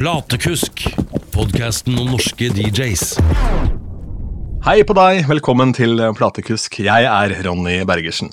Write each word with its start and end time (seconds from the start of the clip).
Platekusk, 0.00 0.80
podkasten 1.28 1.98
om 2.00 2.06
norske 2.14 2.46
DJs. 2.56 3.02
Hei 4.64 4.78
på 4.88 4.94
deg, 4.96 5.26
velkommen 5.28 5.74
til 5.76 6.00
Platekusk. 6.16 6.78
Jeg 6.86 7.04
er 7.04 7.34
Ronny 7.44 7.82
Bergersen. 7.84 8.30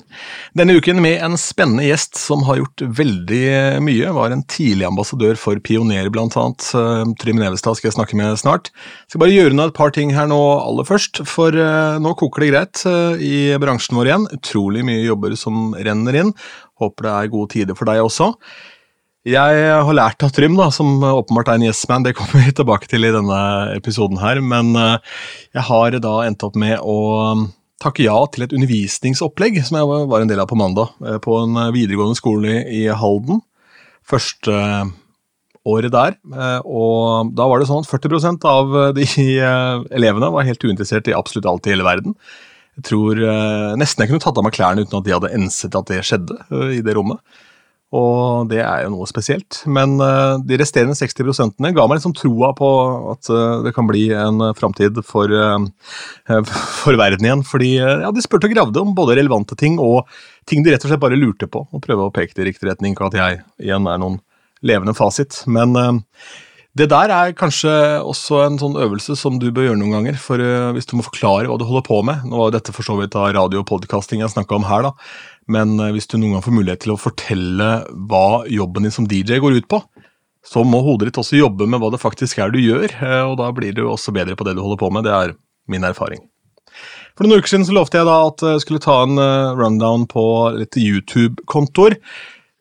Denne 0.56 0.78
uken 0.78 1.02
med 1.04 1.20
en 1.26 1.36
spennende 1.36 1.84
gjest 1.84 2.16
som 2.16 2.46
har 2.48 2.62
gjort 2.62 2.86
veldig 3.02 3.42
mye. 3.84 4.14
Var 4.16 4.32
en 4.32 4.46
tidlig 4.48 4.86
ambassadør 4.88 5.36
for 5.36 5.60
Pioner, 5.60 6.08
blant 6.14 6.38
annet. 6.40 6.70
Eh, 6.72 7.04
Trym 7.20 7.36
Nevestad 7.42 7.76
skal 7.76 7.90
jeg 7.90 7.98
snakke 7.98 8.16
med 8.16 8.40
snart. 8.40 8.72
Skal 9.04 9.26
bare 9.26 9.36
gjøre 9.36 9.60
noe 9.60 9.68
et 9.68 9.76
par 9.76 9.92
ting 9.92 10.16
her 10.16 10.32
nå 10.32 10.40
aller 10.62 10.88
først, 10.88 11.20
for 11.28 11.52
eh, 11.52 12.00
nå 12.00 12.14
koker 12.16 12.46
det 12.46 12.50
greit 12.54 12.86
eh, 12.88 13.20
i 13.28 13.36
bransjen 13.60 14.00
vår 14.00 14.14
igjen. 14.14 14.26
Utrolig 14.40 14.88
mye 14.88 15.04
jobber 15.04 15.36
som 15.36 15.76
renner 15.76 16.22
inn. 16.24 16.32
Håper 16.80 17.10
det 17.10 17.14
er 17.18 17.32
gode 17.36 17.52
tider 17.58 17.76
for 17.76 17.92
deg 17.92 18.00
også. 18.08 18.32
Jeg 19.26 19.62
har 19.82 19.96
lært 19.96 20.22
av 20.22 20.30
Trym, 20.30 20.54
da, 20.54 20.68
som 20.70 21.02
åpenbart 21.02 21.48
er 21.50 21.58
en 21.58 21.66
yes-man, 21.66 22.04
det 22.06 22.14
kommer 22.14 22.44
vi 22.44 22.52
tilbake 22.54 22.86
til 22.86 23.02
i 23.02 23.10
denne 23.10 23.38
episoden 23.74 24.20
her, 24.22 24.38
men 24.38 24.70
eh, 24.78 25.16
jeg 25.58 25.64
har 25.66 25.96
da 26.04 26.12
endt 26.22 26.44
opp 26.46 26.54
med 26.54 26.78
å 26.78 26.98
um, 27.34 27.48
takke 27.82 28.04
ja 28.06 28.14
til 28.30 28.46
et 28.46 28.54
undervisningsopplegg 28.54 29.58
som 29.66 29.80
jeg 29.80 29.88
var 30.12 30.22
en 30.22 30.30
del 30.30 30.38
av 30.38 30.46
på 30.50 30.58
mandag, 30.60 30.94
eh, 31.02 31.18
på 31.24 31.34
en 31.40 31.58
eh, 31.58 31.72
videregående 31.74 32.18
skole 32.18 32.60
i 32.70 32.84
Halden. 32.94 33.42
Første 34.06 34.54
året 35.68 35.92
der, 35.92 36.14
og 36.64 37.34
da 37.36 37.44
var 37.50 37.60
det 37.60 37.66
sånn 37.68 37.82
at 37.82 37.90
40% 37.90 38.46
av 38.48 38.70
de 38.96 39.04
elevene 39.98 40.30
var 40.32 40.46
helt 40.48 40.62
uinteressert 40.64 41.10
i 41.10 41.16
absolutt 41.18 41.44
alt 41.50 41.68
i 41.68 41.74
hele 41.74 41.84
verden. 41.84 42.14
Jeg 42.78 42.86
tror 42.88 43.20
nesten 43.76 44.00
jeg 44.00 44.08
kunne 44.08 44.22
tatt 44.24 44.40
av 44.40 44.46
meg 44.46 44.56
klærne 44.56 44.86
uten 44.86 44.96
at 44.96 45.04
de 45.04 45.12
hadde 45.12 45.32
enset 45.36 45.76
at 45.76 45.92
det 45.92 46.00
skjedde 46.08 46.38
i 46.72 46.80
det 46.86 46.96
rommet. 46.96 47.20
Og 47.96 48.50
det 48.50 48.58
er 48.60 48.82
jo 48.84 48.90
noe 48.92 49.06
spesielt. 49.08 49.62
Men 49.70 49.94
uh, 50.02 50.36
de 50.44 50.58
resterende 50.60 50.96
60% 50.98 51.56
ga 51.56 51.86
meg 51.88 51.96
liksom 51.96 52.14
troa 52.16 52.50
på 52.56 52.68
at 53.14 53.30
uh, 53.32 53.62
det 53.64 53.72
kan 53.76 53.88
bli 53.88 54.10
en 54.12 54.42
uh, 54.44 54.54
framtid 54.56 55.00
for, 55.08 55.32
for, 56.82 56.98
verden 57.00 57.24
igjen. 57.24 57.44
Fordi 57.48 57.76
ja, 57.78 58.10
de 58.12 58.24
spurte 58.24 58.50
og 58.50 58.56
gravde 58.56 58.82
om 58.82 58.92
både 58.96 59.16
relevante 59.20 59.56
ting 59.56 59.78
og 59.80 60.04
ting 60.48 60.64
de 60.64 60.74
rett 60.74 60.84
og 60.84 60.92
slett 60.92 61.04
bare 61.04 61.20
lurte 61.20 61.48
på. 61.48 61.64
Og 61.72 61.84
prøve 61.84 62.08
å 62.08 62.12
peke 62.12 62.36
det 62.36 62.44
i 62.44 62.50
riktig 62.50 62.68
retning, 62.68 62.92
ikke 62.92 63.08
at 63.08 63.18
jeg 63.22 63.40
igjen 63.70 63.88
er 63.88 64.04
noen 64.04 64.20
levende 64.66 64.92
fasit. 64.96 65.40
Men 65.48 65.72
det 66.78 66.88
der 66.92 67.12
er 67.14 67.34
kanskje 67.36 67.70
også 68.04 68.42
en 68.44 68.58
sånn 68.60 68.76
øvelse 68.80 69.16
som 69.18 69.38
du 69.40 69.48
bør 69.54 69.70
gjøre 69.70 69.80
noen 69.80 69.96
ganger. 69.96 70.20
For 70.20 70.42
hvis 70.76 70.88
du 70.90 70.96
må 70.98 71.06
forklare 71.06 71.48
hva 71.48 71.56
du 71.60 71.64
holder 71.68 71.86
på 71.88 72.02
med 72.06 72.28
Nå 72.28 72.42
var 72.42 72.52
dette 72.54 72.74
for 72.74 72.86
så 72.86 72.98
vidt 73.00 73.16
av 73.16 73.30
radio 73.36 73.62
og 73.62 73.68
podcasting 73.70 74.24
jeg 74.24 74.34
snakka 74.34 74.58
om 74.58 74.68
her, 74.68 74.90
da. 74.90 74.94
Men 75.52 75.78
eh, 75.80 75.92
hvis 75.96 76.08
du 76.10 76.18
noen 76.18 76.36
gang 76.36 76.44
får 76.44 76.56
mulighet 76.58 76.84
til 76.84 76.94
å 76.94 77.00
fortelle 77.00 77.70
hva 78.10 78.44
jobben 78.52 78.86
din 78.86 78.94
som 78.94 79.08
DJ 79.08 79.40
går 79.42 79.60
ut 79.60 79.68
på, 79.70 79.82
så 80.46 80.62
må 80.64 80.80
hodet 80.84 81.10
ditt 81.10 81.20
også 81.20 81.40
jobbe 81.40 81.66
med 81.68 81.82
hva 81.82 81.90
det 81.92 82.00
faktisk 82.00 82.40
er 82.40 82.52
du 82.54 82.60
gjør, 82.62 82.88
eh, 82.88 83.22
og 83.26 83.38
da 83.40 83.50
blir 83.56 83.74
du 83.76 83.84
også 83.88 84.14
bedre 84.16 84.36
på 84.38 84.46
det 84.48 84.56
du 84.56 84.64
holder 84.64 84.80
på 84.80 84.90
med. 84.94 85.08
Det 85.08 85.14
er 85.14 85.36
min 85.68 85.84
erfaring. 85.84 86.22
For 87.18 87.26
noen 87.26 87.42
uker 87.42 87.50
siden 87.50 87.66
så 87.66 87.74
lovte 87.74 87.98
jeg 87.98 88.06
da 88.06 88.18
at 88.28 88.44
jeg 88.46 88.62
skulle 88.62 88.82
ta 88.84 89.00
en 89.04 89.20
eh, 89.20 89.54
rundown 89.58 90.06
på 90.10 90.24
litt 90.60 90.78
YouTube-kontoer. 90.78 91.98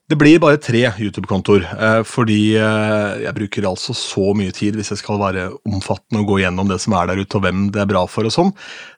Det 0.07 0.15
blir 0.15 0.37
bare 0.39 0.55
tre 0.63 0.85
YouTube-kontoer, 0.87 1.65
eh, 1.67 2.01
fordi 2.07 2.53
eh, 2.55 3.23
jeg 3.25 3.35
bruker 3.35 3.65
altså 3.67 3.91
så 3.91 4.29
mye 4.39 4.53
tid 4.55 4.77
hvis 4.79 4.93
jeg 4.93 5.01
skal 5.01 5.17
være 5.19 5.49
omfattende 5.67 6.21
og 6.21 6.29
gå 6.29 6.37
gjennom 6.45 6.69
det 6.69 6.77
som 6.79 6.93
er 6.95 7.09
der 7.09 7.19
ute, 7.19 7.35
og 7.35 7.43
hvem 7.43 7.65
det 7.75 7.81
er 7.81 7.89
bra 7.89 8.05
for 8.07 8.23
og 8.29 8.31
sånn. 8.31 8.53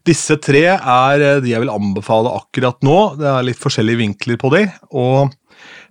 Disse 0.06 0.36
tre 0.38 0.62
er 0.78 1.24
eh, 1.26 1.40
de 1.42 1.56
jeg 1.56 1.64
vil 1.64 1.72
anbefale 1.74 2.30
akkurat 2.38 2.78
nå. 2.86 2.98
Det 3.18 3.26
er 3.26 3.48
litt 3.48 3.58
forskjellige 3.58 4.02
vinkler 4.04 4.38
på 4.38 4.52
de, 4.54 4.62
og 5.02 5.34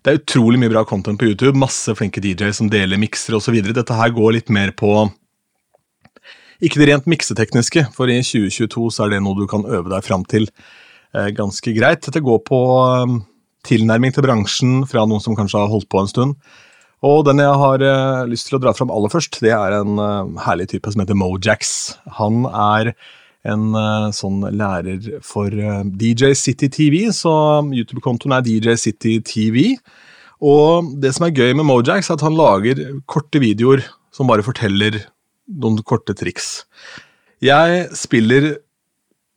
det 0.06 0.12
er 0.12 0.20
utrolig 0.20 0.60
mye 0.62 0.70
bra 0.76 0.84
content 0.86 1.18
på 1.18 1.26
YouTube. 1.32 1.58
Masse 1.58 1.96
flinke 1.98 2.22
DJ 2.22 2.52
som 2.54 2.70
deler 2.70 3.00
mikser 3.02 3.34
osv. 3.40 3.56
Dette 3.66 3.96
her 3.98 4.14
går 4.14 4.36
litt 4.36 4.52
mer 4.54 4.70
på 4.78 5.00
ikke 6.62 6.78
det 6.78 6.92
rent 6.92 7.10
miksetekniske, 7.10 7.88
for 7.94 8.06
i 8.06 8.20
2022 8.22 8.86
så 8.94 9.08
er 9.08 9.16
det 9.16 9.20
noe 9.26 9.34
du 9.34 9.50
kan 9.50 9.66
øve 9.66 9.90
deg 9.90 10.06
fram 10.06 10.22
til 10.30 10.46
ganske 11.10 11.74
greit. 11.74 12.06
Dette 12.06 12.22
går 12.22 12.40
på 12.46 12.62
tilnærming 13.66 14.14
til 14.14 14.24
bransjen 14.26 14.82
fra 14.88 15.04
noen 15.08 15.22
som 15.22 15.36
kanskje 15.38 15.60
har 15.62 15.70
holdt 15.72 15.88
på 15.90 16.02
en 16.02 16.10
stund. 16.10 16.34
Og 17.06 17.22
den 17.28 17.38
jeg 17.42 17.60
har 17.60 17.84
uh, 17.84 18.26
lyst 18.26 18.48
til 18.48 18.58
å 18.58 18.62
dra 18.62 18.74
fram 18.74 18.90
aller 18.90 19.12
først, 19.12 19.38
det 19.44 19.52
er 19.54 19.76
en 19.76 20.00
uh, 20.02 20.26
herlig 20.42 20.68
type 20.72 20.90
som 20.90 21.02
heter 21.02 21.18
Mojax. 21.18 21.72
Han 22.18 22.42
er 22.48 22.92
en 23.46 23.68
uh, 23.76 24.08
sånn 24.14 24.42
lærer 24.58 25.20
for 25.22 25.50
DJ 25.50 26.32
City 26.38 26.70
TV, 26.74 27.04
så 27.14 27.32
YouTube-kontoen 27.70 28.34
er 28.34 28.46
DJ 28.46 28.74
City 28.80 29.18
TV. 29.22 29.76
Og 30.42 30.90
det 31.02 31.14
som 31.14 31.26
er 31.26 31.34
gøy 31.34 31.54
med 31.58 31.68
Mojax, 31.70 32.10
er 32.10 32.18
at 32.18 32.26
han 32.26 32.38
lager 32.38 32.82
korte 33.10 33.42
videoer 33.42 33.86
som 34.14 34.30
bare 34.30 34.46
forteller 34.46 34.98
noen 35.48 35.78
korte 35.86 36.14
triks. 36.18 36.66
Jeg 37.42 37.86
spiller 37.94 38.56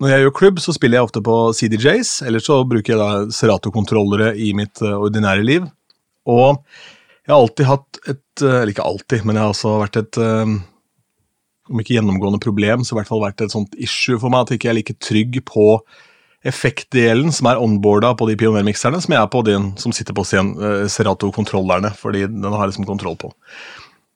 når 0.01 0.09
jeg 0.09 0.23
gjør 0.23 0.34
klubb, 0.39 0.59
så 0.63 0.73
spiller 0.73 0.97
jeg 0.97 1.07
ofte 1.07 1.22
på 1.25 1.35
CDJs, 1.53 2.16
eller 2.25 2.41
så 2.41 2.63
bruker 2.66 2.95
jeg 2.95 3.01
da 3.01 3.34
Serato-kontrollere 3.35 4.34
i 4.34 4.50
mitt 4.57 4.81
uh, 4.81 4.97
ordinære 4.97 5.45
liv. 5.45 5.67
Og 6.29 6.57
jeg 7.22 7.29
har 7.29 7.38
alltid 7.38 7.67
hatt 7.69 8.00
et 8.09 8.44
eh, 8.44 8.56
Eller 8.59 8.72
ikke 8.73 8.85
alltid, 8.85 9.23
men 9.25 9.38
jeg 9.38 9.44
har 9.45 9.51
også 9.53 9.72
vært 9.81 9.97
et 9.97 10.17
um, 10.22 10.56
Om 11.69 11.81
ikke 11.81 11.95
gjennomgående 11.95 12.41
problem, 12.41 12.84
så 12.85 12.95
i 12.95 12.97
hvert 13.00 13.09
fall 13.09 13.22
vært 13.22 13.44
et 13.45 13.53
sånt 13.53 13.78
issue 13.78 14.17
for 14.22 14.34
meg 14.34 14.44
at 14.44 14.53
jeg 14.53 14.59
ikke 14.59 14.72
er 14.72 14.78
like 14.79 14.95
trygg 15.01 15.38
på 15.50 15.66
effektdelen 16.45 17.29
som 17.34 17.50
er 17.51 17.61
onboarda 17.61 18.16
på 18.17 18.25
de 18.25 18.35
pionermikserne, 18.41 18.97
som 19.01 19.13
jeg 19.13 19.22
er 19.22 19.29
på 19.29 19.44
den 19.45 19.67
som 19.78 19.94
sitter 19.94 20.17
på 20.17 20.25
Serato-kontrollerne, 20.25 21.94
fordi 21.94 22.25
den 22.25 22.47
har 22.50 22.66
liksom 22.66 22.88
kontroll 22.90 23.13
på. 23.22 23.29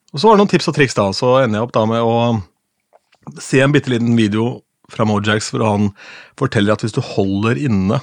Og 0.10 0.18
Så 0.18 0.26
var 0.26 0.34
det 0.34 0.42
noen 0.42 0.50
tips 0.50 0.72
og 0.72 0.78
triks, 0.78 0.98
da. 0.98 1.06
Så 1.14 1.36
ender 1.44 1.60
jeg 1.60 1.68
opp 1.68 1.76
da 1.78 1.86
med 1.90 2.02
å 2.02 3.38
se 3.38 3.62
en 3.62 3.74
bitte 3.76 3.94
liten 3.94 4.18
video 4.18 4.65
fra 4.92 5.08
Mojax 5.08 5.52
hvor 5.54 5.66
han 5.66 5.90
forteller 6.40 6.76
at 6.76 6.86
hvis 6.86 6.96
du 6.96 7.02
holder 7.04 7.60
inne 7.60 8.02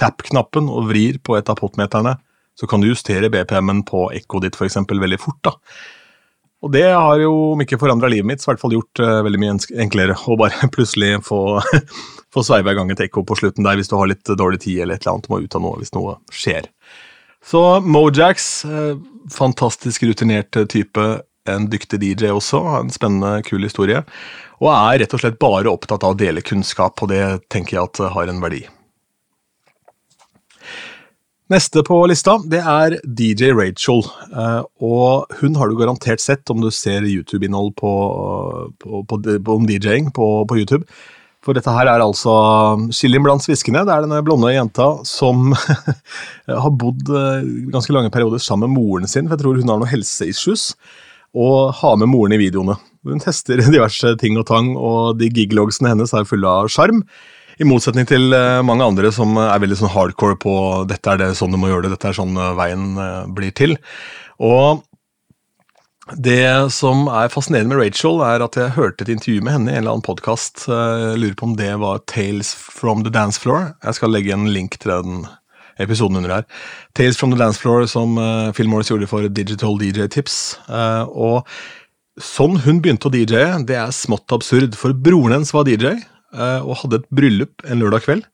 tap-knappen 0.00 0.68
og 0.72 0.90
vrir 0.90 1.20
på 1.24 1.36
et 1.38 1.48
av 1.50 1.58
potmeterne, 1.60 2.16
så 2.58 2.68
kan 2.68 2.82
du 2.82 2.90
justere 2.90 3.30
BPM-en 3.32 3.82
på 3.88 4.08
ekkoet 4.16 4.48
ditt 4.48 4.58
f.eks. 4.58 4.78
veldig 4.90 5.20
fort. 5.20 5.40
da. 5.46 5.54
Og 6.60 6.72
det 6.74 6.84
har 6.92 7.20
jo, 7.22 7.32
om 7.54 7.62
ikke 7.64 7.78
forandra 7.80 8.10
livet 8.12 8.28
mitt, 8.28 8.42
så 8.42 8.50
i 8.50 8.52
hvert 8.52 8.62
fall 8.64 8.74
gjort 8.76 9.00
uh, 9.00 9.20
veldig 9.24 9.40
mye 9.40 9.54
enklere 9.80 10.16
å 10.28 10.36
bare 10.40 10.68
plutselig 10.74 11.14
få, 11.24 11.60
få 12.34 12.44
sveiva 12.44 12.74
i 12.74 12.78
gang 12.78 12.92
et 12.92 13.04
ekko 13.06 13.24
på 13.28 13.38
slutten 13.40 13.64
der 13.66 13.80
hvis 13.80 13.88
du 13.92 13.96
har 13.96 14.10
litt 14.10 14.28
dårlig 14.28 14.60
tid 14.66 14.82
eller 14.82 14.98
et 14.98 15.06
eller 15.06 15.16
annet, 15.16 15.30
må 15.32 15.40
ut 15.40 15.56
av 15.56 15.64
noe 15.64 15.80
hvis 15.80 15.96
noe 15.96 16.18
skjer. 16.34 16.68
Så 17.40 17.64
Mojax, 17.80 18.50
uh, 18.68 19.00
fantastisk 19.32 20.04
rutinert 20.04 20.58
type, 20.68 21.08
en 21.48 21.70
dyktig 21.72 22.02
DJ 22.02 22.34
også, 22.34 22.60
en 22.80 22.92
spennende, 22.92 23.40
kul 23.46 23.64
historie 23.64 24.04
og 24.60 24.68
er 24.74 25.00
rett 25.02 25.16
og 25.16 25.22
slett 25.22 25.40
bare 25.40 25.72
opptatt 25.72 26.04
av 26.04 26.14
å 26.14 26.18
dele 26.20 26.44
kunnskap, 26.44 27.00
og 27.00 27.10
det 27.12 27.22
tenker 27.52 27.78
jeg 27.78 27.88
at 27.88 28.00
har 28.12 28.28
en 28.30 28.42
verdi. 28.44 28.60
Neste 31.50 31.82
på 31.82 31.96
lista 32.06 32.36
det 32.46 32.60
er 32.62 32.94
DJ 33.02 33.50
Rachel, 33.56 34.04
eh, 34.30 34.60
og 34.86 35.32
hun 35.40 35.56
har 35.58 35.70
du 35.70 35.78
garantert 35.80 36.22
sett 36.22 36.52
om 36.52 36.60
du 36.62 36.68
ser 36.70 37.08
YouTube-innhold 37.08 37.72
på, 37.80 37.94
på, 38.78 39.00
på, 39.10 39.18
om 39.56 39.66
DJ-ing 39.66 40.12
på, 40.14 40.28
på, 40.46 40.60
YouTube. 40.60 40.86
For 41.42 41.56
dette 41.56 41.72
her 41.72 41.88
er 41.88 42.04
altså 42.04 42.34
Skilling 42.92 43.24
blant 43.24 43.42
sviskene. 43.42 43.82
Det 43.88 43.94
er 43.94 44.04
denne 44.04 44.20
blonde 44.22 44.52
jenta 44.52 44.90
som 45.08 45.54
har 46.66 46.74
bodd 46.78 47.08
eh, 47.08 47.48
ganske 47.72 47.96
lange 47.96 48.12
perioder 48.14 48.44
sammen 48.44 48.70
med 48.70 48.76
moren 48.76 49.10
sin, 49.10 49.26
for 49.26 49.34
jeg 49.34 49.42
tror 49.42 49.58
hun 49.58 49.72
har 49.72 49.80
noen 49.80 49.90
helseissues, 49.90 50.74
og 51.36 51.74
ha 51.80 51.92
med 51.98 52.10
moren 52.10 52.34
i 52.34 52.40
videoene. 52.40 52.76
Hun 53.06 53.22
tester 53.22 53.62
diverse 53.74 54.14
ting 54.20 54.38
og 54.40 54.48
tang, 54.50 54.74
og 54.76 55.20
de 55.20 55.30
giglogsene 55.32 55.94
hennes 55.94 56.14
er 56.16 56.28
fulle 56.28 56.48
av 56.62 56.70
sjarm. 56.72 57.04
I 57.60 57.66
motsetning 57.68 58.06
til 58.08 58.32
eh, 58.32 58.62
mange 58.64 58.86
andre 58.86 59.10
som 59.12 59.36
er 59.36 59.60
veldig 59.60 59.82
sånn 59.82 59.92
hardcore 59.92 60.38
på 60.40 60.52
dette 60.88 61.12
er 61.12 61.20
det 61.20 61.34
sånn 61.36 61.52
du 61.52 61.58
må 61.60 61.68
gjøre 61.68 61.88
det, 61.88 61.96
dette 61.98 62.08
er 62.08 62.16
sånn 62.16 62.38
eh, 62.38 62.54
veien 62.56 62.86
eh, 62.96 63.26
blir 63.36 63.52
til. 63.56 63.76
Og 64.40 64.80
det 66.16 66.72
som 66.74 67.04
er 67.12 67.30
fascinerende 67.30 67.74
med 67.74 67.82
Rachel, 67.84 68.22
er 68.24 68.42
at 68.42 68.56
jeg 68.56 68.74
hørte 68.74 69.04
et 69.04 69.12
intervju 69.12 69.44
med 69.44 69.54
henne 69.54 69.70
i 69.70 69.76
en 69.76 69.84
eller 69.84 69.92
annen 69.92 70.06
podkast. 70.08 70.64
Lurer 70.66 71.36
på 71.38 71.46
om 71.46 71.52
det 71.54 71.68
var 71.78 72.00
Tales 72.10 72.50
from 72.50 73.04
the 73.06 73.12
Dance 73.14 73.38
Floor. 73.38 73.76
Jeg 73.84 74.00
skal 74.00 74.10
legge 74.10 74.32
en 74.34 74.48
link 74.50 74.74
til 74.82 74.90
den 74.90 75.20
episoden 75.80 76.20
under 76.20 76.34
her. 76.38 76.46
Tales 76.94 77.18
from 77.18 77.34
the 77.34 77.40
Dance 77.40 77.60
Floor, 77.60 77.88
som 77.90 78.16
Phil 78.56 78.68
Morris 78.70 78.92
gjorde 78.92 79.08
for 79.10 79.28
Digital 79.28 79.78
DJ 79.80 80.08
Tips. 80.12 80.58
Og 80.68 81.46
Sånn 82.20 82.58
hun 82.66 82.80
begynte 82.84 83.08
å 83.08 83.12
DJ-e, 83.14 83.62
det 83.64 83.76
er 83.80 83.92
smått 83.96 84.32
absurd, 84.34 84.74
for 84.76 84.92
broren 84.92 85.38
hennes 85.38 85.52
var 85.54 85.64
DJ 85.68 85.94
uh, 86.36 86.60
og 86.60 86.80
hadde 86.82 87.00
et 87.00 87.10
bryllup 87.16 87.64
en 87.64 87.80
lørdag 87.80 88.04
kveld. 88.04 88.26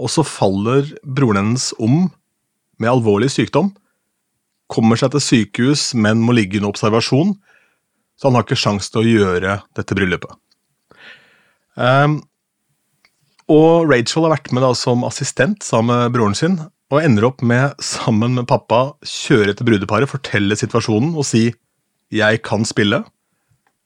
Og 0.00 0.12
så 0.12 0.24
faller 0.24 0.92
broren 1.02 1.40
hennes 1.40 1.70
om 1.82 2.04
med 2.80 2.92
alvorlig 2.92 3.30
sykdom. 3.34 3.72
Kommer 4.70 5.00
seg 5.00 5.14
til 5.14 5.24
sykehus, 5.24 5.90
men 5.98 6.22
må 6.22 6.36
ligge 6.36 6.60
under 6.60 6.70
observasjon, 6.70 7.34
så 8.16 8.28
han 8.28 8.38
har 8.38 8.46
ikke 8.46 8.60
sjans 8.62 8.92
til 8.92 9.02
å 9.02 9.08
gjøre 9.08 9.58
dette 9.76 9.96
bryllupet. 9.96 10.36
Um, 11.80 12.20
og 13.50 13.90
Rachel 13.90 14.26
har 14.26 14.36
vært 14.36 14.52
med 14.54 14.62
da 14.62 14.70
som 14.78 15.02
assistent 15.06 15.64
sammen 15.66 16.04
med 16.04 16.14
broren 16.14 16.36
sin, 16.38 16.58
og 16.90 17.02
ender 17.02 17.28
opp 17.28 17.42
med, 17.46 17.74
sammen 17.82 18.36
med 18.38 18.48
pappa, 18.50 18.92
kjøre 19.06 19.54
til 19.56 19.66
brudeparet, 19.68 20.10
fortelle 20.10 20.58
situasjonen 20.58 21.12
og 21.18 21.26
si 21.26 21.48
jeg 22.14 22.40
kan 22.46 22.66
spille, 22.66 23.04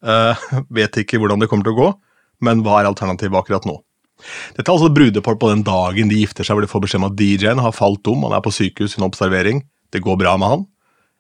uh, 0.05 0.45
vet 0.73 1.01
ikke 1.01 1.21
hvordan 1.21 1.43
det 1.43 1.51
kommer 1.51 1.67
til 1.67 1.75
å 1.75 1.81
gå, 1.81 1.89
men 2.45 2.63
hva 2.65 2.81
er 2.81 2.89
alternativet 2.89 3.37
akkurat 3.41 3.69
nå? 3.69 3.79
Dette 4.57 4.65
er 4.65 4.73
altså 4.77 4.93
brudepar 4.95 5.37
på 5.41 5.51
den 5.51 5.65
dagen 5.67 6.09
de 6.13 6.21
gifter 6.23 6.47
seg, 6.47 6.57
hvor 6.57 6.65
de 6.65 6.71
får 6.71 6.85
beskjed 6.85 7.03
om 7.03 7.09
at 7.11 7.19
DJ-en 7.19 7.61
har 7.61 7.77
falt 7.77 8.09
om, 8.09 8.25
han 8.29 8.37
er 8.37 8.45
på 8.45 8.53
sykehus 8.55 8.97
under 8.97 9.11
observering, 9.11 9.65
det 9.93 10.05
går 10.05 10.21
bra 10.21 10.37
med 10.41 10.53
han. 10.53 10.65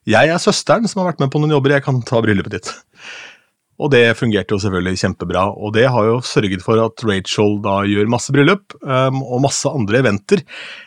Jeg 0.08 0.29
er 0.29 0.40
søsteren 0.40 0.88
som 0.88 1.00
har 1.00 1.12
vært 1.12 1.20
med 1.23 1.32
på 1.32 1.40
noen 1.40 1.55
jobber, 1.56 1.76
jeg 1.76 1.85
kan 1.85 2.00
ta 2.05 2.20
bryllupet 2.25 2.58
ditt. 2.58 2.73
Og 3.82 3.91
det 3.91 4.15
fungerte 4.15 4.55
jo 4.55 4.61
selvfølgelig 4.62 5.00
kjempebra, 5.00 5.49
og 5.59 5.73
det 5.75 5.88
har 5.91 6.06
jo 6.06 6.21
sørget 6.23 6.62
for 6.62 6.79
at 6.79 7.03
Rachel 7.09 7.56
da 7.65 7.81
gjør 7.91 8.11
masse 8.12 8.31
bryllup 8.35 8.76
um, 8.87 9.19
og 9.25 9.43
masse 9.49 9.67
andre 9.67 9.99
eventer. 10.05 10.44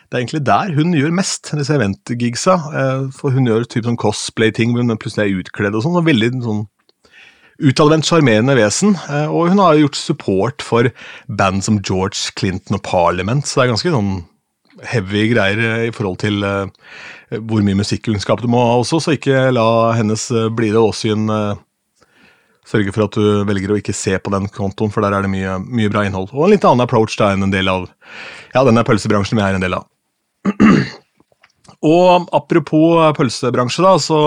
Det 0.08 0.16
er 0.16 0.22
egentlig 0.22 0.40
der 0.46 0.72
hun 0.78 0.96
gjør 0.96 1.12
mest, 1.18 1.52
disse 1.58 1.76
eventgigsa, 1.76 2.56
uh, 2.72 3.04
for 3.12 3.36
hun 3.36 3.50
gjør 3.50 3.68
typ 3.68 3.84
sånn 3.84 4.00
cosplay-ting 4.00 4.72
hvor 4.72 4.86
hun 4.86 5.00
plutselig 5.00 5.26
er 5.26 5.44
utkledd 5.44 5.76
og 5.76 5.84
sånn, 5.84 6.00
og 6.00 6.08
veldig 6.08 6.32
sånn 6.46 6.64
utadvendt, 7.68 8.08
sjarmerende 8.08 8.56
vesen. 8.56 8.96
Uh, 9.04 9.28
og 9.28 9.52
hun 9.52 9.60
har 9.60 9.76
jo 9.76 9.84
gjort 9.84 10.00
support 10.00 10.64
for 10.64 10.88
band 11.28 11.68
som 11.68 11.82
George 11.84 12.32
Clinton 12.40 12.80
og 12.80 12.86
Parliament, 12.88 13.44
så 13.44 13.60
det 13.60 13.66
er 13.66 13.72
ganske 13.74 13.96
sånn 13.98 14.12
heavy 14.88 15.28
greier 15.34 15.60
uh, 15.60 15.86
i 15.90 15.92
forhold 15.92 16.22
til 16.24 16.40
hvor 17.28 17.60
mye 17.60 17.76
musikkunnskap 17.76 18.40
du 18.40 18.48
må 18.48 18.62
ha 18.64 18.76
også, 18.80 19.02
så 19.04 19.12
ikke 19.18 19.50
la 19.52 19.92
hennes 19.98 20.30
blide 20.56 20.80
åsyn 20.80 21.28
sørge 22.68 22.92
for 22.94 23.06
at 23.06 23.16
du 23.16 23.44
velger 23.48 23.72
å 23.72 23.78
ikke 23.80 23.96
se 23.96 24.14
på 24.20 24.32
den 24.34 24.48
kontoen, 24.52 24.92
for 24.92 25.04
der 25.04 25.16
er 25.16 25.24
det 25.24 25.32
mye, 25.32 25.56
mye 25.64 25.92
bra 25.92 26.04
innhold. 26.06 26.30
Og 26.34 26.46
en 26.46 26.54
litt 26.54 26.66
annen 26.68 26.84
approach 26.84 27.16
da 27.20 27.32
enn 27.32 27.46
en 27.46 27.54
del 27.54 27.70
av 27.72 27.88
ja, 28.54 28.64
denne 28.66 28.84
pølsebransjen 28.86 29.38
vi 29.38 29.44
er 29.44 29.56
en 29.56 29.64
del 29.64 29.78
av. 29.78 29.88
og 31.94 32.28
apropos 32.36 33.16
pølsebransje, 33.18 33.84
da, 33.84 33.94
så 34.02 34.20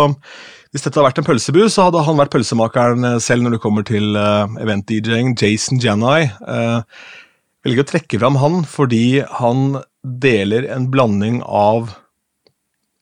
hvis 0.71 0.85
dette 0.85 0.95
hadde 0.95 1.07
vært 1.09 1.21
en 1.21 1.27
pølsebu, 1.27 1.63
så 1.69 1.89
hadde 1.89 2.03
han 2.07 2.19
vært 2.19 2.33
pølsemakeren 2.33 3.07
selv 3.23 3.45
når 3.45 3.57
det 3.57 3.63
kommer 3.63 3.85
til 3.87 4.15
uh, 4.15 4.47
event-DJ-ing. 4.63 5.35
Jason 5.39 5.81
Janai. 5.83 6.31
Uh, 6.47 6.79
velger 7.65 7.83
å 7.83 7.89
trekke 7.91 8.21
fram 8.21 8.39
han 8.41 8.63
fordi 8.65 9.21
han 9.37 9.81
deler 10.01 10.65
en 10.71 10.87
blanding 10.89 11.41
av 11.45 11.91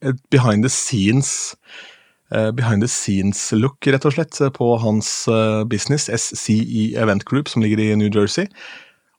et 0.04 0.18
behind 0.32 0.64
the 0.64 0.72
scenes 0.72 1.54
Eh, 1.54 1.89
behind 2.30 2.84
the 2.84 2.88
scenes-look, 2.90 3.86
rett 3.86 4.06
og 4.06 4.14
slett, 4.14 4.38
på 4.54 4.68
hans 4.82 5.10
eh, 5.28 5.64
business, 5.70 6.08
SCE 6.08 6.92
Event 7.00 7.24
Group, 7.24 7.48
som 7.50 7.62
ligger 7.62 7.82
i 7.82 7.88
New 7.98 8.10
Jersey. 8.12 8.46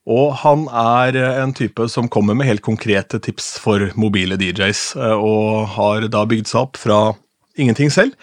Og 0.09 0.31
han 0.41 0.63
er 0.71 1.17
eh, 1.19 1.41
en 1.43 1.53
type 1.53 1.87
som 1.91 2.09
kommer 2.11 2.37
med 2.37 2.47
helt 2.47 2.63
konkrete 2.65 3.19
tips 3.19 3.57
for 3.61 3.91
mobile 3.99 4.39
DJs, 4.39 4.85
og 5.17 5.67
har 5.75 6.07
da 6.11 6.23
bygd 6.29 6.49
seg 6.51 6.63
opp 6.63 6.79
fra 6.79 7.01
ingenting 7.59 7.91
selv. 7.93 8.15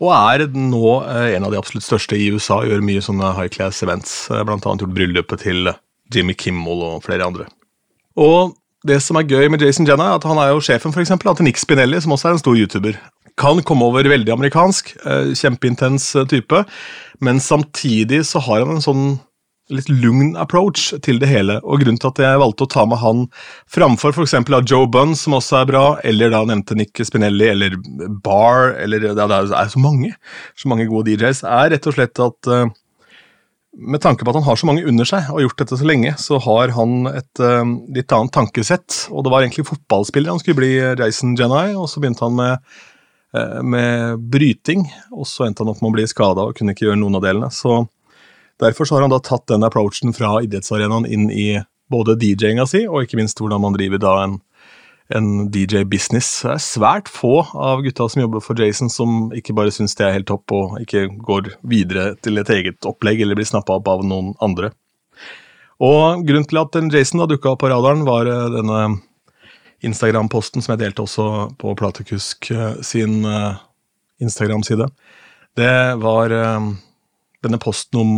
Og 0.00 0.14
er 0.16 0.46
nå 0.56 0.94
en 1.04 1.44
av 1.44 1.52
de 1.52 1.58
absolutt 1.60 1.84
største 1.84 2.16
i 2.16 2.30
USA, 2.32 2.62
gjør 2.64 2.80
mye 2.80 3.02
sånne 3.04 3.34
high 3.36 3.52
class 3.52 3.82
events. 3.84 4.14
Blant 4.32 4.64
annet 4.64 4.86
gjort 4.86 4.94
bryllupet 4.96 5.42
til 5.44 5.68
Jimmy 6.14 6.32
Kimmel 6.32 6.80
og 6.86 7.02
flere 7.04 7.26
andre. 7.28 7.44
Og 8.16 8.56
det 8.88 8.96
som 9.04 9.18
er 9.20 9.28
gøy 9.28 9.50
med 9.52 9.60
Jason 9.60 9.84
Jenna, 9.84 10.08
er 10.08 10.20
at 10.20 10.24
han 10.24 10.40
er 10.40 10.54
jo 10.54 10.62
sjefen 10.64 10.94
for 10.94 11.04
eksempel, 11.04 11.28
til 11.36 11.44
Nick 11.44 11.60
Spinelli, 11.60 12.00
som 12.00 12.16
også 12.16 12.30
er 12.30 12.38
en 12.38 12.40
stor 12.40 12.56
YouTuber 12.56 12.96
kan 13.40 13.62
komme 13.66 13.88
over 13.88 14.08
veldig 14.08 14.34
amerikansk. 14.34 14.94
Eh, 15.04 15.32
kjempeintens 15.38 16.12
eh, 16.16 16.28
type. 16.28 16.64
Men 17.24 17.40
samtidig 17.40 18.24
så 18.28 18.42
har 18.44 18.64
han 18.64 18.78
en 18.78 18.84
sånn 18.84 19.04
litt 19.70 19.86
lugn 19.92 20.34
approach 20.40 20.88
til 21.04 21.20
det 21.22 21.28
hele. 21.30 21.60
Og 21.62 21.84
grunnen 21.84 22.00
til 22.00 22.10
at 22.10 22.20
jeg 22.24 22.40
valgte 22.42 22.66
å 22.66 22.70
ta 22.72 22.84
med 22.90 22.98
han 22.98 23.24
framfor 23.70 24.16
f.eks. 24.16 24.34
Joe 24.66 24.88
Bunn, 24.90 25.14
som 25.18 25.36
også 25.38 25.60
er 25.60 25.70
bra, 25.70 25.84
eller 26.06 26.32
da 26.34 26.42
nevnte 26.48 26.74
Nick 26.78 26.98
Spinelli, 27.06 27.46
eller 27.52 27.78
Bar, 28.24 28.74
eller 28.82 29.12
ja, 29.12 29.14
det 29.14 29.40
er 29.46 29.70
så 29.70 29.82
mange, 29.82 30.10
så 30.58 30.72
mange 30.72 30.88
gode 30.90 31.14
DJs, 31.14 31.44
er 31.46 31.70
rett 31.76 31.86
og 31.86 31.94
slett 31.94 32.22
at 32.24 32.50
uh, 32.50 32.66
med 33.78 34.02
tanke 34.02 34.26
på 34.26 34.32
at 34.32 34.40
han 34.40 34.48
har 34.48 34.58
så 34.58 34.66
mange 34.66 34.82
under 34.90 35.06
seg 35.06 35.28
og 35.28 35.38
har 35.38 35.46
gjort 35.46 35.60
dette 35.62 35.78
så 35.78 35.86
lenge, 35.86 36.16
så 36.18 36.40
har 36.42 36.74
han 36.74 37.06
et 37.12 37.42
litt 37.94 38.10
annet 38.10 38.34
tankesett. 38.34 39.04
Og 39.14 39.22
det 39.22 39.30
var 39.30 39.44
egentlig 39.44 39.68
fotballspiller 39.68 40.34
han 40.34 40.42
skulle 40.42 40.58
bli, 40.58 40.72
Jason 40.98 41.36
Jenny, 41.38 41.76
og 41.78 41.86
så 41.92 42.02
begynte 42.02 42.26
han 42.26 42.34
med 42.40 42.58
Eh, 42.58 42.89
med 43.62 44.22
bryting, 44.32 44.88
og 45.14 45.28
så 45.30 45.44
endte 45.46 45.62
han 45.62 45.70
opp 45.70 45.82
med 45.84 45.92
å 45.92 45.96
bli 45.98 46.06
skada 46.10 46.48
og 46.48 46.56
kunne 46.58 46.74
ikke 46.74 46.88
gjøre 46.88 46.98
noen 46.98 47.18
av 47.20 47.22
delene. 47.22 47.50
Så 47.54 47.84
Derfor 48.60 48.84
så 48.84 48.94
har 48.94 49.02
han 49.02 49.12
da 49.12 49.20
tatt 49.24 49.46
den 49.48 49.64
approachen 49.64 50.12
fra 50.12 50.36
idrettsarenaen 50.44 51.06
inn 51.08 51.30
i 51.32 51.62
både 51.90 52.16
DJ-inga 52.20 52.66
si, 52.68 52.84
og 52.86 53.06
ikke 53.06 53.18
minst 53.18 53.40
hvordan 53.40 53.62
man 53.64 53.74
driver 53.74 54.02
da 54.02 54.12
en, 54.26 54.36
en 55.16 55.30
DJ-business. 55.52 56.28
Det 56.44 56.52
er 56.52 56.64
svært 56.64 57.08
få 57.10 57.40
av 57.56 57.80
gutta 57.86 58.08
som 58.12 58.22
jobber 58.22 58.44
for 58.44 58.60
Jason 58.60 58.92
som 58.92 59.30
ikke 59.36 59.56
bare 59.56 59.72
syns 59.74 59.96
det 59.96 60.06
er 60.06 60.18
helt 60.18 60.28
topp, 60.30 60.52
og 60.52 60.76
ikke 60.84 61.06
går 61.24 61.54
videre 61.72 62.12
til 62.20 62.40
et 62.40 62.52
eget 62.52 62.88
opplegg 62.88 63.24
eller 63.24 63.38
blir 63.38 63.48
snappa 63.48 63.80
opp 63.80 63.88
av 63.90 64.04
noen 64.04 64.34
andre. 64.44 64.74
Og 65.80 66.26
Grunnen 66.28 66.44
til 66.44 66.60
at 66.60 66.76
Jason 66.92 67.22
da 67.22 67.30
dukka 67.30 67.54
opp 67.54 67.62
på 67.64 67.72
radaren, 67.72 68.04
var 68.04 68.28
eh, 68.28 68.48
denne 68.52 68.82
Instagram-posten 69.86 70.62
som 70.62 70.74
jeg 70.74 70.82
delte 70.84 71.04
også 71.04 71.26
på 71.60 71.74
Platekusk 71.78 72.50
eh, 72.52 72.80
sin 72.84 73.24
eh, 73.24 73.60
Instagram-side. 74.20 74.88
Det 75.58 75.74
var 76.02 76.34
eh, 76.36 76.68
denne 77.44 77.60
posten 77.62 78.00
om 78.00 78.12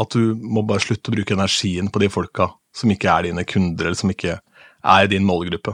at 0.00 0.12
du 0.12 0.34
må 0.36 0.64
bare 0.66 0.82
slutte 0.84 1.12
å 1.12 1.16
bruke 1.16 1.36
energien 1.36 1.88
på 1.92 2.02
de 2.02 2.10
folka 2.12 2.50
som 2.76 2.90
ikke 2.92 3.08
er 3.08 3.28
dine 3.28 3.46
kunder, 3.48 3.88
eller 3.88 3.98
som 3.98 4.12
ikke 4.12 4.36
er 4.36 5.06
din 5.08 5.24
målgruppe. 5.24 5.72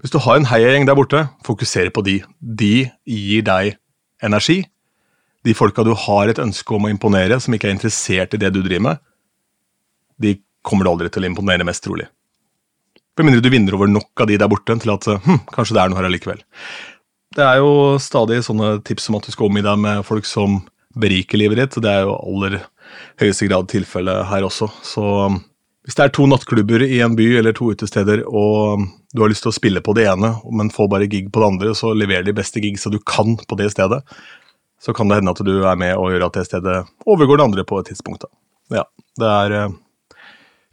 Hvis 0.00 0.12
du 0.12 0.18
har 0.22 0.38
en 0.38 0.48
heiagjeng 0.48 0.84
der 0.88 0.96
borte, 0.98 1.22
fokuser 1.46 1.88
på 1.94 2.04
de. 2.04 2.18
De 2.40 2.88
gir 3.08 3.46
deg 3.46 3.78
energi. 4.24 4.62
De 5.46 5.54
folka 5.56 5.84
du 5.86 5.94
har 5.96 6.28
et 6.28 6.40
ønske 6.42 6.74
om 6.74 6.84
å 6.84 6.92
imponere, 6.92 7.38
som 7.40 7.54
ikke 7.54 7.70
er 7.70 7.76
interessert 7.76 8.34
i 8.34 8.40
det 8.42 8.52
du 8.52 8.60
driver 8.60 8.84
med, 8.90 9.02
de 10.18 10.36
kommer 10.66 10.84
du 10.84 10.92
aldri 10.92 11.10
til 11.12 11.24
å 11.24 11.30
imponere 11.30 11.64
mest 11.64 11.84
trolig. 11.86 12.08
Med 13.18 13.26
mindre 13.26 13.42
du 13.42 13.50
vinner 13.50 13.74
over 13.74 13.90
nok 13.90 14.22
av 14.22 14.30
de 14.30 14.38
der 14.38 14.50
borte 14.50 14.76
til 14.78 14.94
at 14.94 15.06
hm, 15.24 15.42
kanskje 15.50 15.74
det 15.74 15.82
er 15.82 15.90
noe 15.90 15.98
her 15.98 16.06
allikevel. 16.06 16.42
Det 17.34 17.44
er 17.44 17.60
jo 17.60 17.98
stadig 18.00 18.40
sånne 18.46 18.78
tips 18.86 19.10
om 19.10 19.18
at 19.18 19.26
du 19.26 19.34
skal 19.34 19.48
omgi 19.48 19.64
deg 19.66 19.80
med 19.82 20.04
folk 20.06 20.26
som 20.26 20.60
beriker 20.98 21.40
livet 21.40 21.60
ditt. 21.60 21.80
Det 21.82 21.90
er 21.90 22.06
jo 22.06 22.16
aller 22.16 22.60
høyeste 23.20 23.48
grad 23.50 23.68
tilfellet 23.70 24.28
her 24.30 24.46
også. 24.46 24.70
Så 24.86 25.04
hvis 25.88 25.98
det 25.98 26.06
er 26.06 26.14
to 26.14 26.28
nattklubber 26.30 26.84
i 26.86 27.00
en 27.04 27.16
by 27.18 27.26
eller 27.40 27.54
to 27.56 27.70
utesteder, 27.74 28.22
og 28.26 28.86
du 29.14 29.22
har 29.22 29.30
lyst 29.32 29.44
til 29.46 29.52
å 29.52 29.56
spille 29.56 29.82
på 29.84 29.94
det 29.96 30.06
ene, 30.10 30.34
men 30.52 30.72
får 30.74 30.90
bare 30.92 31.08
gig 31.10 31.30
på 31.32 31.42
det 31.42 31.50
andre, 31.52 31.74
så 31.76 31.94
lever 31.96 32.26
de 32.26 32.36
beste 32.36 32.62
gigsa 32.62 32.92
du 32.92 32.98
kan 33.00 33.38
på 33.48 33.58
det 33.60 33.70
stedet, 33.74 34.02
så 34.78 34.94
kan 34.94 35.10
det 35.10 35.18
hende 35.18 35.34
at 35.34 35.42
du 35.44 35.54
er 35.66 35.78
med 35.80 35.96
og 35.98 36.12
gjør 36.12 36.28
at 36.28 36.38
det 36.38 36.46
stedet 36.46 36.78
overgår 37.08 37.40
det 37.40 37.46
andre 37.48 37.66
på 37.66 37.80
et 37.80 37.90
tidspunkt. 37.90 38.26
Da. 38.26 38.80
Ja, 38.80 38.84
det 39.18 39.30
er 39.32 39.56
eh, 39.56 39.78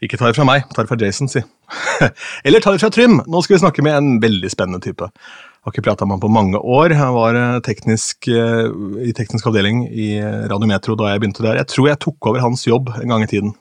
ikke 0.04 0.18
ta 0.20 0.28
det 0.28 0.36
fra 0.36 0.46
meg, 0.48 0.66
ta 0.76 0.84
det 0.84 0.92
fra 0.92 0.98
Jason, 1.00 1.30
si. 1.32 1.42
Eller 2.48 2.64
ta 2.64 2.74
det 2.74 2.82
fra 2.84 2.92
Trym! 2.92 3.22
Nå 3.32 3.42
skal 3.44 3.56
vi 3.56 3.62
snakke 3.64 3.84
med 3.86 3.96
en 3.96 4.10
veldig 4.24 4.50
spennende 4.52 4.84
type. 4.84 5.08
Jeg 5.08 5.64
har 5.66 5.74
ikke 5.74 5.86
prata 5.88 6.06
med 6.06 6.18
han 6.18 6.24
på 6.26 6.34
mange 6.36 6.60
år. 6.60 6.94
Han 7.00 7.16
var 7.16 7.38
eh, 7.40 7.60
teknisk, 7.66 8.28
eh, 8.28 8.68
i 9.02 9.16
teknisk 9.16 9.48
avdeling 9.50 9.86
i 9.88 10.10
Radio 10.52 10.68
Metro 10.70 10.98
da 11.00 11.14
jeg 11.14 11.24
begynte 11.24 11.46
der. 11.46 11.62
Jeg 11.62 11.72
tror 11.72 11.90
jeg 11.90 12.02
tok 12.04 12.30
over 12.30 12.44
hans 12.44 12.68
jobb 12.68 12.92
en 13.00 13.14
gang 13.14 13.24
i 13.24 13.30
tiden. 13.32 13.56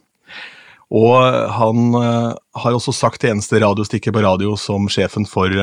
Og 0.94 1.14
han 1.54 2.00
eh, 2.02 2.32
har 2.60 2.76
også 2.76 2.92
sagt 2.92 3.22
det 3.22 3.30
eneste 3.30 3.62
radiostikket 3.62 4.14
på 4.14 4.24
radio 4.26 4.58
som 4.60 4.90
sjefen 4.90 5.28
for 5.30 5.54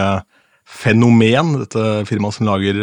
Fenomen, 0.72 1.58
dette 1.66 1.84
firmaet 2.08 2.38
som 2.38 2.48
lager, 2.48 2.78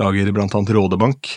lager 0.00 0.30
bl.a. 0.32 0.48
Rådebank 0.48 1.34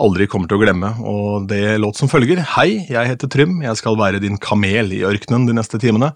aldri 0.00 0.28
kommer 0.30 0.48
til 0.48 0.58
å 0.58 0.62
glemme, 0.62 0.92
og 1.04 1.48
det 1.50 1.78
låt 1.82 1.98
som 2.00 2.10
følger. 2.10 2.40
Hei, 2.54 2.84
jeg 2.88 3.10
heter 3.10 3.30
Trym, 3.32 3.58
jeg 3.64 3.80
skal 3.80 3.98
være 4.00 4.22
din 4.22 4.38
kamel 4.40 4.94
i 4.96 5.02
ørkenen 5.08 5.48
de 5.48 5.56
neste 5.56 5.80
timene. 5.82 6.12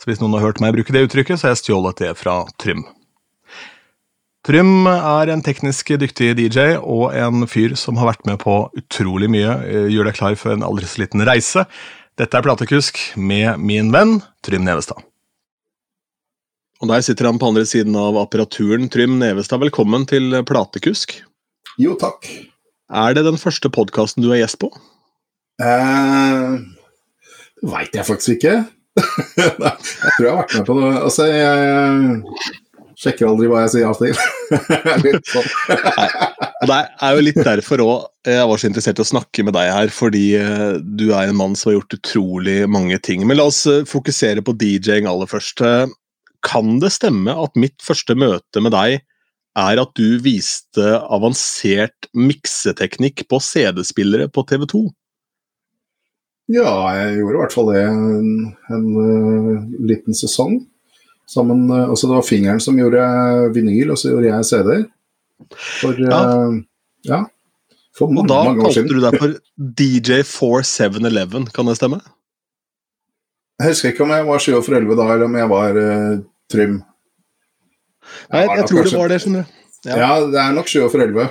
Så 0.00 0.08
hvis 0.08 0.22
noen 0.22 0.36
har 0.38 0.46
hørt 0.46 0.62
meg 0.64 0.76
bruke 0.76 0.94
det 0.94 1.04
uttrykket, 1.08 1.40
så 1.40 1.48
har 1.48 1.56
jeg 1.56 1.64
stjålet 1.64 2.00
det 2.04 2.14
fra 2.20 2.40
Trym. 2.62 2.86
Trym 4.48 4.86
er 4.88 5.28
en 5.28 5.42
teknisk 5.44 5.90
dyktig 6.00 6.30
DJ 6.38 6.78
og 6.78 7.12
en 7.12 7.44
fyr 7.50 7.74
som 7.76 7.98
har 8.00 8.14
vært 8.14 8.24
med 8.28 8.38
på 8.40 8.54
utrolig 8.78 9.28
mye. 9.28 9.58
Gjør 9.92 10.08
deg 10.08 10.16
klar 10.16 10.38
for 10.40 10.54
en 10.54 10.64
aldri 10.64 10.88
så 10.88 11.02
liten 11.02 11.24
reise. 11.28 11.66
Dette 12.18 12.38
er 12.38 12.46
Platekusk 12.46 12.96
med 13.20 13.60
min 13.60 13.92
venn 13.92 14.22
Trym 14.46 14.64
Nevestad. 14.64 15.04
Og 16.78 16.88
der 16.88 17.02
sitter 17.02 17.26
han 17.26 17.40
på 17.42 17.50
andre 17.50 17.66
siden 17.66 17.96
av 17.98 18.16
apparaturen. 18.22 18.88
Trym 18.88 19.18
Nevestad, 19.20 19.60
velkommen 19.60 20.06
til 20.08 20.40
Platekusk. 20.46 21.18
Jo, 21.76 21.98
takk. 21.98 22.30
Er 22.88 23.12
det 23.16 23.26
den 23.26 23.36
første 23.40 23.68
podkasten 23.68 24.24
du 24.24 24.30
er 24.32 24.40
gjest 24.40 24.60
på? 24.62 24.70
Eh, 25.60 26.56
Veit 27.68 27.96
jeg 27.96 28.06
faktisk 28.06 28.38
ikke. 28.38 28.54
jeg 29.38 29.52
tror 29.58 30.24
jeg 30.24 30.30
har 30.30 30.40
vært 30.40 30.54
med 30.56 30.66
på 30.68 30.76
det. 30.78 30.92
Altså, 30.96 31.26
jeg 31.28 32.56
sjekker 32.98 33.28
aldri 33.28 33.50
hva 33.50 33.64
jeg 33.64 33.74
sier 33.74 33.84
ja 33.84 33.92
til. 33.98 34.14
sånn. 35.34 35.50
det 36.70 36.78
er 36.78 37.18
jo 37.18 37.26
litt 37.26 37.42
derfor 37.46 37.84
òg 37.84 38.06
jeg 38.28 38.48
var 38.50 38.60
så 38.60 38.68
interessert 38.68 39.00
i 39.00 39.04
å 39.04 39.08
snakke 39.08 39.44
med 39.46 39.54
deg 39.56 39.70
her, 39.72 39.92
fordi 39.94 40.24
eh, 40.40 40.80
du 40.80 41.06
er 41.10 41.28
en 41.28 41.38
mann 41.38 41.54
som 41.56 41.70
har 41.70 41.78
gjort 41.78 41.98
utrolig 41.98 42.58
mange 42.70 42.98
ting. 43.04 43.26
Men 43.28 43.40
la 43.40 43.48
oss 43.52 43.62
eh, 43.70 43.84
fokusere 43.88 44.44
på 44.44 44.56
DJ-ing 44.58 45.08
aller 45.10 45.28
først. 45.30 45.64
Kan 46.46 46.76
det 46.82 46.94
stemme 46.96 47.36
at 47.36 47.58
mitt 47.58 47.78
første 47.84 48.16
møte 48.18 48.64
med 48.64 48.74
deg 48.76 49.00
er 49.58 49.80
at 49.82 49.92
du 49.98 50.18
viste 50.22 50.86
avansert 51.08 52.08
mikseteknikk 52.16 53.24
på 53.30 53.40
CD-spillere 53.42 54.28
på 54.32 54.44
TV2. 54.48 54.86
Ja, 56.48 56.70
jeg 56.96 57.18
gjorde 57.18 57.36
i 57.36 57.40
hvert 57.42 57.54
fall 57.54 57.70
det 57.74 57.80
en, 57.84 58.28
en 58.72 58.86
uh, 58.96 59.56
liten 59.84 60.16
sesong. 60.16 60.62
Sammen, 61.28 61.66
uh, 61.68 61.90
altså 61.90 62.08
det 62.08 62.16
var 62.16 62.24
fingeren 62.24 62.62
som 62.64 62.78
gjorde 62.80 63.02
vinyl, 63.56 63.92
og 63.92 64.00
så 64.00 64.14
gjorde 64.14 64.30
jeg 64.30 64.48
CD-er. 64.48 64.86
For 65.82 66.00
ja. 66.00 66.22
Uh, 66.24 66.62
ja. 67.08 67.24
For 67.98 68.14
mange, 68.14 68.24
og 68.24 68.30
da 68.32 68.54
kalte 68.62 68.86
du 68.88 69.02
deg 69.02 69.18
for 69.20 69.36
DJ4711, 69.82 71.50
kan 71.52 71.68
det 71.68 71.76
stemme? 71.80 72.00
Jeg 73.58 73.74
husker 73.74 73.92
ikke 73.92 74.06
om 74.06 74.14
jeg 74.14 74.26
var 74.28 74.42
7 74.44 74.52
for 74.62 74.78
11 74.78 74.96
da, 75.00 75.08
eller 75.12 75.26
om 75.26 75.36
jeg 75.36 75.50
var 75.50 75.78
Trym. 76.48 76.78
Nei, 78.28 78.42
jeg, 78.42 78.56
jeg 78.58 78.70
tror 78.70 78.82
kanskje... 78.82 78.94
det 78.94 79.02
var 79.02 79.12
det, 79.12 79.20
skjønner 79.24 79.44
du. 79.44 79.54
Ja. 79.86 79.94
ja, 79.94 80.10
det 80.32 80.40
er 80.42 80.56
nok 80.56 80.68
7 80.70 80.80
for 80.90 81.04
11. 81.04 81.28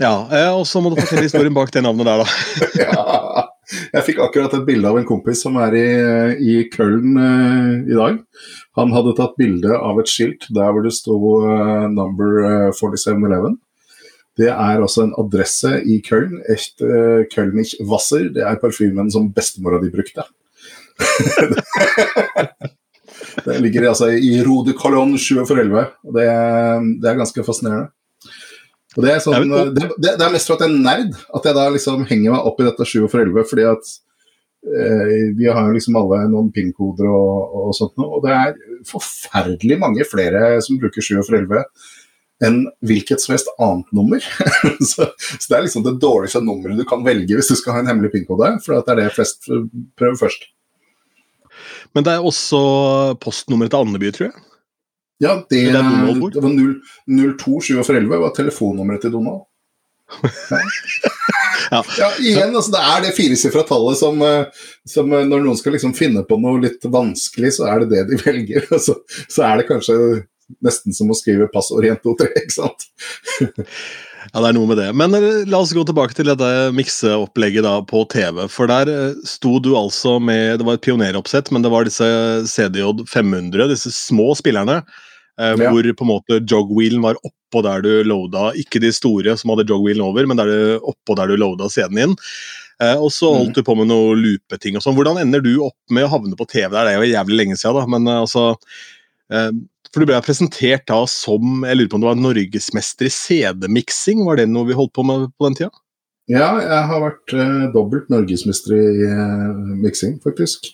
Ja, 0.00 0.14
og 0.56 0.64
så 0.66 0.80
må 0.80 0.90
du 0.90 0.96
fortelle 0.96 1.26
historien 1.28 1.54
bak 1.54 1.70
det 1.74 1.82
navnet 1.84 2.08
der, 2.08 2.22
da. 2.22 2.26
ja. 2.86 3.46
Jeg 3.92 4.06
fikk 4.08 4.22
akkurat 4.24 4.54
et 4.56 4.64
bilde 4.66 4.88
av 4.88 4.96
en 4.98 5.06
kompis 5.06 5.44
som 5.44 5.58
er 5.62 5.76
i, 5.78 5.88
i 6.40 6.54
Køln 6.72 7.18
uh, 7.20 7.84
i 7.84 7.94
dag. 7.94 8.16
Han 8.80 8.94
hadde 8.96 9.14
tatt 9.18 9.36
bilde 9.38 9.76
av 9.76 10.00
et 10.02 10.10
skilt 10.10 10.48
der 10.56 10.72
hvor 10.72 10.82
det 10.86 10.94
sto 10.96 11.18
uh, 11.44 11.86
number 11.92 12.40
uh, 12.40 12.72
4711. 12.74 13.60
Det 14.40 14.48
er 14.48 14.80
altså 14.80 15.04
en 15.04 15.14
adresse 15.20 15.76
i 15.84 16.00
Köln. 16.06 16.40
Echt 16.50 16.82
uh, 16.82 17.22
Kölnich 17.30 17.76
Wasser. 17.86 18.30
Det 18.34 18.42
er 18.46 18.58
parfymen 18.62 19.12
som 19.12 19.30
bestemora 19.36 19.78
di 19.84 19.92
brukte. 19.92 20.26
det 23.46 23.56
ligger 23.64 23.90
altså 23.90 24.10
i 24.14 24.36
Rode 24.46 24.74
Colonne 24.78 25.18
7 25.18 25.44
for 25.48 25.60
11. 25.60 25.86
Og 26.06 26.16
det, 26.16 26.26
det 27.02 27.10
er 27.10 27.18
ganske 27.20 27.44
fascinerende. 27.46 27.90
Og 28.96 29.04
det, 29.04 29.10
er 29.12 29.20
sånn, 29.22 29.52
det, 29.76 29.86
det, 30.02 30.16
er 30.16 30.32
mest 30.34 30.50
for 30.50 30.58
at 30.58 30.64
jeg 30.66 30.72
er 30.72 30.82
nerd, 30.82 31.18
at 31.36 31.44
jeg 31.46 31.56
da 31.56 31.66
liksom 31.70 32.06
henger 32.08 32.34
meg 32.34 32.48
opp 32.48 32.58
i 32.58 32.66
dette 32.66 32.86
7 32.90 33.04
for 33.04 33.22
11. 33.22 33.46
Fordi 33.52 33.66
at 33.70 33.92
eh, 34.66 35.14
vi 35.38 35.46
har 35.46 35.68
jo 35.68 35.76
liksom 35.76 35.98
alle 36.00 36.24
noen 36.32 36.50
PIN-koder 36.54 37.06
og, 37.06 37.54
og, 37.60 37.70
sånt 37.78 37.94
noe. 38.00 38.18
Og 38.18 38.26
det 38.26 38.34
er 38.34 38.84
forferdelig 38.90 39.78
mange 39.80 40.06
flere 40.08 40.58
som 40.66 40.80
bruker 40.82 41.06
7 41.06 41.16
for 41.22 41.38
11 41.38 41.64
enn 42.40 42.62
hvilket 42.88 43.20
som 43.20 43.34
helst 43.34 43.50
annet 43.60 43.90
nummer. 43.92 44.24
så, 44.90 45.10
så, 45.12 45.44
det 45.44 45.56
er 45.58 45.66
liksom 45.66 45.84
det 45.84 45.98
dårligste 46.00 46.40
nummeret 46.40 46.80
du 46.80 46.86
kan 46.88 47.04
velge 47.04 47.36
hvis 47.36 47.52
du 47.52 47.58
skal 47.58 47.76
ha 47.76 47.82
en 47.84 47.90
hemmelig 47.92 48.14
PIN-kode. 48.14 48.54
For 48.64 48.80
det 48.80 48.94
er 48.94 49.04
det 49.04 49.12
flest 49.14 49.46
prøver 50.00 50.18
først. 50.24 50.48
Men 51.94 52.06
det 52.06 52.14
er 52.14 52.26
også 52.26 52.60
postnummeret 53.22 53.72
til 53.72 53.84
Andeby, 53.84 54.12
tror 54.16 54.30
jeg? 54.30 54.46
Ja, 55.20 55.34
det, 55.50 55.60
det, 55.68 55.72
det 55.76 56.40
var 56.40 57.34
02711 57.42 58.20
var 58.22 58.32
telefonnummeret 58.36 59.04
til 59.04 59.12
Donald. 59.12 59.42
ja. 61.70 61.84
ja. 61.98 62.08
igjen, 62.18 62.56
altså, 62.56 62.72
det 62.72 62.80
er 62.82 63.04
det 63.04 63.12
firesifra 63.14 63.62
tallet 63.68 64.00
som, 64.00 64.22
eh, 64.26 64.64
som, 64.88 65.12
eh, 65.12 65.26
Når 65.28 65.44
noen 65.44 65.58
skal 65.60 65.76
liksom 65.76 65.92
finne 65.94 66.24
på 66.26 66.40
noe 66.40 66.62
litt 66.64 66.88
vanskelig, 66.88 67.52
så 67.58 67.68
er 67.70 67.84
det 67.84 67.90
det 67.92 68.06
de 68.10 68.20
velger. 68.24 68.66
Så, 68.80 68.96
så 69.28 69.44
er 69.46 69.60
det 69.60 69.68
kanskje 69.70 69.98
nesten 70.64 70.96
som 70.96 71.12
å 71.12 71.18
skrive 71.18 71.50
passord 71.52 71.86
123, 71.86 72.32
ikke 72.40 72.56
sant? 72.56 72.88
ja, 74.28 74.36
det 74.36 74.46
er 74.50 74.56
noe 74.56 74.70
med 74.70 74.80
det. 74.80 74.88
Men 74.96 75.16
eh, 75.16 75.44
la 75.50 75.60
oss 75.64 75.74
gå 75.76 75.84
tilbake 75.88 76.16
til 76.16 76.28
dette 76.30 76.70
mikseopplegget 76.76 77.66
da 77.66 77.78
på 77.86 78.04
TV. 78.12 78.44
For 78.52 78.70
der 78.70 79.14
sto 79.28 79.58
du 79.62 79.72
altså 79.78 80.18
med 80.22 80.60
Det 80.60 80.66
var 80.68 80.78
et 80.78 80.84
pioneroppsett, 80.84 81.52
men 81.54 81.64
det 81.64 81.72
var 81.72 81.88
disse 81.88 82.10
CDJ 82.50 83.06
500, 83.08 83.70
disse 83.72 83.94
små 83.96 84.32
spillerne 84.38 84.82
Eh, 85.40 85.54
ja. 85.56 85.70
Hvor 85.70 85.92
på 85.96 86.04
en 86.04 86.10
måte 86.10 86.40
jogwheelen 86.44 87.02
var 87.02 87.18
oppå 87.24 87.62
der 87.64 87.84
du 87.84 87.92
loada, 88.04 88.50
ikke 88.60 88.82
de 88.82 88.92
store 88.92 89.36
som 89.40 89.54
hadde 89.54 89.68
jogwheelen 89.70 90.04
over, 90.04 90.26
men 90.28 90.40
der 90.40 90.50
du, 90.50 90.58
oppå 90.92 91.16
der 91.18 91.30
du 91.30 91.38
loada 91.40 91.70
scenen 91.72 92.02
inn. 92.04 92.16
Eh, 92.82 92.96
og 92.96 93.10
så 93.14 93.32
holdt 93.32 93.54
mm. 93.54 93.58
du 93.60 93.66
på 93.66 93.76
med 93.78 93.90
noe 93.90 94.16
loopeting 94.18 94.76
og 94.76 94.84
sånn. 94.84 94.96
Hvordan 94.98 95.20
ender 95.22 95.44
du 95.44 95.54
opp 95.66 95.78
med 95.92 96.06
å 96.06 96.12
havne 96.12 96.36
på 96.36 96.48
TV 96.50 96.68
der? 96.68 96.88
Det 96.88 96.94
er 96.94 97.04
jo 97.04 97.12
jævlig 97.14 97.42
lenge 97.42 97.60
siden, 97.60 97.80
da, 97.80 97.86
men 97.96 98.08
eh, 98.08 98.22
altså 98.26 98.46
eh, 99.32 99.52
For 99.90 100.02
du 100.02 100.10
ble 100.10 100.18
presentert 100.22 100.84
da 100.86 101.00
som 101.10 101.64
jeg 101.66 101.78
lurer 101.78 101.90
på 101.90 101.98
om 101.98 102.04
du 102.04 102.08
var 102.10 102.18
norgesmester 102.18 103.08
i 103.08 103.14
CD-miksing, 103.14 104.22
var 104.26 104.38
det 104.38 104.46
noe 104.50 104.68
vi 104.68 104.76
holdt 104.78 104.94
på 104.94 105.04
med 105.06 105.30
på 105.34 105.48
den 105.48 105.58
tida? 105.58 105.72
Ja, 106.30 106.52
jeg 106.62 106.82
har 106.86 107.00
vært 107.02 107.32
eh, 107.34 107.64
dobbelt 107.74 108.12
norgesmester 108.12 108.76
i 108.76 109.08
eh, 109.08 109.48
miksing, 109.82 110.20
faktisk. 110.22 110.70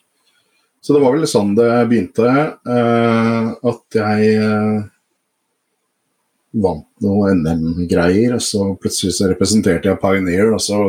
Så 0.85 0.92
det 0.92 1.00
var 1.02 1.16
vel 1.16 1.25
sånn 1.30 1.54
det 1.56 1.70
begynte. 1.88 2.28
eh, 2.28 3.49
at 3.73 3.96
jeg 3.96 4.35
eh, 4.37 4.85
vant 6.62 6.87
noe 7.04 7.32
NM-greier, 7.37 8.37
og 8.37 8.44
så 8.44 8.68
plutselig 8.80 9.16
så 9.16 9.30
representerte 9.32 9.90
jeg 9.90 10.00
Pioneer, 10.02 10.52
og 10.52 10.61
så 10.62 10.82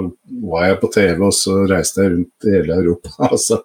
var 0.51 0.67
jeg 0.67 0.81
på 0.83 0.91
TV, 0.93 1.23
og 1.29 1.33
så 1.35 1.61
reiste 1.71 2.03
jeg 2.03 2.13
rundt 2.13 2.47
i 2.47 2.55
hele 2.57 2.77
Europa. 2.81 3.15
og 3.23 3.37
altså. 3.39 3.63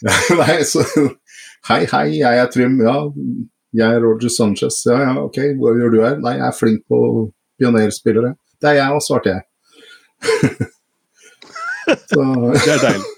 Nei, 0.40 0.62
så 0.64 0.86
Hei, 1.68 1.84
hei, 1.92 2.06
jeg 2.22 2.40
er 2.40 2.48
Trym. 2.48 2.78
Ja, 2.80 2.96
jeg 3.76 3.96
er 3.96 4.00
Roger 4.00 4.32
Sanchez. 4.32 4.80
Ja, 4.88 4.96
ja, 5.04 5.14
ok, 5.20 5.38
hva 5.60 5.74
gjør 5.76 5.92
du 5.92 5.98
her? 6.00 6.16
Nei, 6.22 6.38
jeg 6.38 6.46
er 6.48 6.56
flink 6.56 6.84
på 6.88 7.00
pionerspillere. 7.60 8.32
Det 8.60 8.70
er 8.70 8.78
jeg 8.78 8.96
òg, 8.96 9.02
svarte 9.04 9.34
jeg. 9.34 9.44
så, 12.10 12.24
det 12.56 12.72
er 12.74 12.84
deilig. 12.86 13.10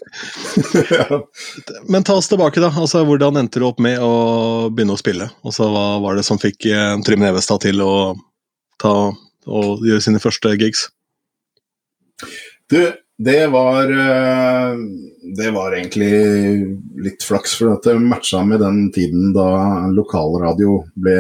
Men 1.93 2.05
ta 2.07 2.19
oss 2.19 2.29
tilbake, 2.31 2.61
da. 2.63 2.73
Altså, 2.75 3.05
hvordan 3.07 3.39
endte 3.41 3.63
du 3.63 3.69
opp 3.69 3.79
med 3.83 4.03
å 4.03 4.13
begynne 4.75 4.99
å 4.99 5.01
spille? 5.01 5.31
Altså, 5.47 5.71
hva 5.71 5.87
var 6.03 6.19
det 6.19 6.27
som 6.27 6.41
fikk 6.43 6.67
eh, 6.71 6.97
Trym 7.07 7.23
Nevestad 7.23 7.63
til 7.65 7.81
å 7.87 7.95
ta 8.83 8.97
gjøre 9.47 10.03
sine 10.03 10.23
første 10.23 10.57
gigs? 10.59 10.89
Du, 12.71 12.81
det 13.23 13.41
var 13.55 13.91
eh, 13.91 14.83
Det 15.33 15.49
var 15.55 15.73
egentlig 15.73 16.13
litt 17.01 17.25
flaks, 17.25 17.55
for 17.57 17.79
det 17.85 17.95
matcha 18.03 18.43
med 18.45 18.61
den 18.61 18.85
tiden 18.93 19.31
da 19.33 19.89
lokalradio 19.89 20.83
ble 20.93 21.19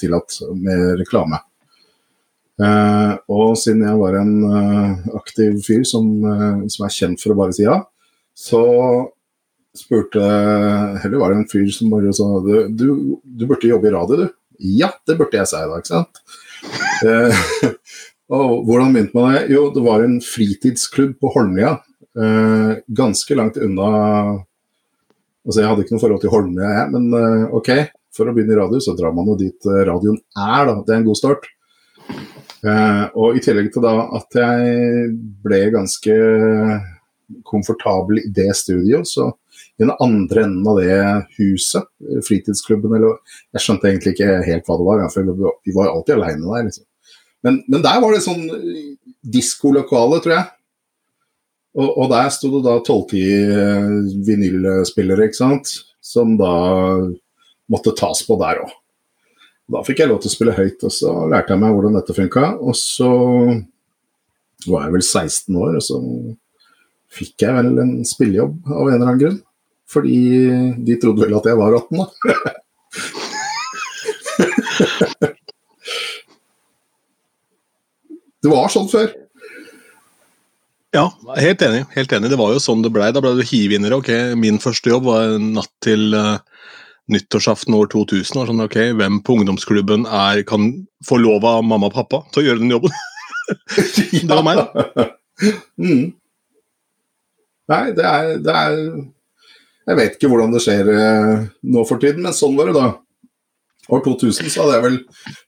tillatt 0.00 0.40
med 0.60 0.98
reklame. 1.00 1.40
Uh, 2.56 3.16
og 3.28 3.56
siden 3.60 3.84
jeg 3.84 4.00
var 4.00 4.16
en 4.16 4.32
uh, 4.48 5.08
aktiv 5.18 5.58
fyr 5.64 5.82
som, 5.88 6.06
uh, 6.24 6.62
som, 6.72 6.86
er 6.86 6.94
kjent 6.94 7.20
for 7.20 7.34
å 7.34 7.36
bare 7.36 7.52
si 7.52 7.66
ja, 7.66 7.82
så 8.32 8.62
spurte 9.76 10.22
Heller 11.02 11.20
var 11.20 11.34
det 11.34 11.42
en 11.42 11.50
fyr 11.50 11.68
som 11.76 11.92
bare 11.92 12.14
sa 12.16 12.30
du, 12.40 12.54
du, 12.72 12.86
du 13.20 13.44
burde 13.44 13.68
jobbe 13.68 13.90
i 13.90 13.92
radio, 13.92 14.24
du. 14.24 14.26
Ja, 14.80 14.88
det 15.04 15.18
burde 15.18 15.36
jeg 15.36 15.50
si 15.50 15.60
da, 15.60 15.80
ikke 15.80 15.92
sant. 15.92 16.22
og 18.36 18.64
hvordan 18.64 18.96
begynte 18.96 19.18
man 19.18 19.36
det? 19.36 19.44
Jo, 19.52 19.66
det 19.74 19.84
var 19.84 20.04
en 20.04 20.16
fritidsklubb 20.24 21.18
på 21.20 21.34
Holmlia. 21.36 21.76
Eh, 22.16 22.76
ganske 22.86 23.34
langt 23.34 23.56
unna 23.56 23.88
Altså, 25.46 25.60
jeg 25.60 25.68
hadde 25.68 25.82
ikke 25.84 25.94
noe 25.94 26.02
forhold 26.02 26.22
til 26.24 26.30
Holmlia, 26.32 26.68
jeg, 26.74 26.86
men 26.90 27.04
uh, 27.14 27.52
OK. 27.54 27.68
For 28.16 28.26
å 28.26 28.32
begynne 28.34 28.56
i 28.56 28.58
radio, 28.58 28.80
så 28.82 28.96
drar 28.98 29.12
man 29.14 29.28
jo 29.30 29.36
dit 29.38 29.68
eh, 29.70 29.84
radioen 29.86 30.16
er, 30.18 30.64
da. 30.66 30.72
Det 30.82 30.90
er 30.90 30.98
en 30.98 31.06
god 31.06 31.18
start. 31.20 31.46
Og 33.14 33.36
i 33.38 33.42
tillegg 33.44 33.68
til 33.70 33.84
da 33.84 33.92
at 34.16 34.34
jeg 34.40 35.04
ble 35.44 35.60
ganske 35.70 36.16
komfortabel 37.46 38.24
i 38.24 38.32
det 38.34 38.48
studio, 38.58 39.04
så 39.06 39.28
i 39.76 39.84
den 39.84 39.92
andre 40.02 40.46
enden 40.48 40.66
av 40.66 40.80
det 40.80 40.98
huset, 41.36 41.86
fritidsklubben 42.26 42.96
eller 42.96 43.20
Jeg 43.54 43.62
skjønte 43.62 43.90
egentlig 43.90 44.16
ikke 44.16 44.40
helt 44.48 44.66
hva 44.66 44.80
det 44.80 44.88
var, 44.88 45.06
for 45.12 45.30
vi 45.62 45.76
var 45.76 45.92
alltid 45.92 46.16
aleine 46.16 46.42
der. 46.42 46.66
Liksom. 46.72 46.86
Men, 47.46 47.62
men, 47.68 47.82
der 47.84 48.00
var 48.02 48.14
det 48.14 48.24
sånn 48.24 48.46
diskolokale, 49.36 50.18
tror 50.24 50.38
jeg. 50.40 50.46
Og, 51.76 52.06
der 52.08 52.30
sto 52.32 52.48
det 52.54 52.62
da 52.64 52.78
12 52.80 54.24
vinylspillere, 54.24 55.26
ikke 55.28 55.36
sant, 55.36 55.68
som 56.00 56.32
da 56.40 56.48
måtte 57.68 57.92
tas 57.98 58.22
på 58.24 58.38
der 58.40 58.62
òg. 58.64 58.70
Da 59.74 59.82
fikk 59.84 59.98
jeg 60.00 60.08
lov 60.08 60.22
til 60.22 60.30
å 60.30 60.36
spille 60.36 60.54
høyt, 60.56 60.80
og 60.86 60.92
så 60.94 61.10
lærte 61.28 61.52
jeg 61.52 61.60
meg 61.60 61.74
hvordan 61.74 61.96
dette 61.98 62.14
funka. 62.16 62.44
Og 62.62 62.74
så 62.78 63.10
var 64.70 64.84
jeg 64.86 64.94
vel 64.94 65.04
16 65.04 65.58
år, 65.58 65.72
og 65.76 65.82
så 65.84 65.96
fikk 67.16 67.42
jeg 67.44 67.54
vel 67.58 67.78
en 67.82 68.04
spillejobb 68.06 68.54
av 68.70 68.86
en 68.86 68.94
eller 68.94 69.08
annen 69.08 69.22
grunn. 69.24 69.40
Fordi 69.90 70.18
de 70.86 70.94
trodde 71.02 71.22
vel 71.26 71.38
at 71.38 71.46
jeg 71.50 71.58
var 71.60 71.72
18, 71.76 71.96
da. 72.00 72.06
det 78.42 78.48
var 78.54 78.66
sånn 78.72 78.90
før. 78.90 79.08
Ja, 80.96 81.10
helt 81.36 81.60
enig. 81.62 81.84
helt 81.92 82.12
enig. 82.12 82.30
Det 82.32 82.38
var 82.40 82.54
jo 82.54 82.60
sånn 82.62 82.80
det 82.84 82.90
blei. 82.94 83.10
Da 83.12 83.20
ble 83.20 83.34
du 83.36 83.44
hivinner. 83.44 83.92
Ok, 83.98 84.08
min 84.40 84.60
første 84.62 84.88
jobb 84.88 85.08
var 85.10 85.34
natt 85.42 85.72
til 85.84 86.14
uh, 86.16 86.38
nyttårsaften 87.12 87.76
år 87.76 87.90
2000. 87.92 88.40
Og 88.40 88.48
sånn, 88.48 88.62
ok, 88.64 88.78
Hvem 88.96 89.20
på 89.26 89.36
ungdomsklubben 89.36 90.06
er, 90.08 90.40
kan 90.48 90.70
få 91.04 91.20
lov 91.20 91.44
av 91.48 91.64
mamma 91.66 91.90
og 91.90 91.98
pappa 91.98 92.22
til 92.32 92.42
å 92.42 92.46
gjøre 92.46 92.62
den 92.64 92.72
jobben? 92.72 92.94
det 94.30 94.30
var 94.30 94.46
meg, 94.46 94.62
da. 94.62 95.10
Mm. 95.76 96.06
Nei, 97.66 97.82
det 97.98 98.06
er, 98.06 98.30
det 98.40 98.54
er, 98.56 98.76
Jeg 99.90 99.98
vet 99.98 100.14
ikke 100.16 100.30
hvordan 100.32 100.54
det 100.54 100.62
skjer 100.64 100.88
uh, 100.88 101.42
nå 101.66 101.84
for 101.88 102.00
tiden, 102.00 102.24
men 102.24 102.36
sånn 102.36 102.56
var 102.56 102.70
det 102.70 102.78
da. 102.78 102.86
år 103.92 104.00
2000 104.06 104.48
så 104.48 104.64
hadde 104.64 104.78
jeg 104.78 104.86
vel 104.86 104.96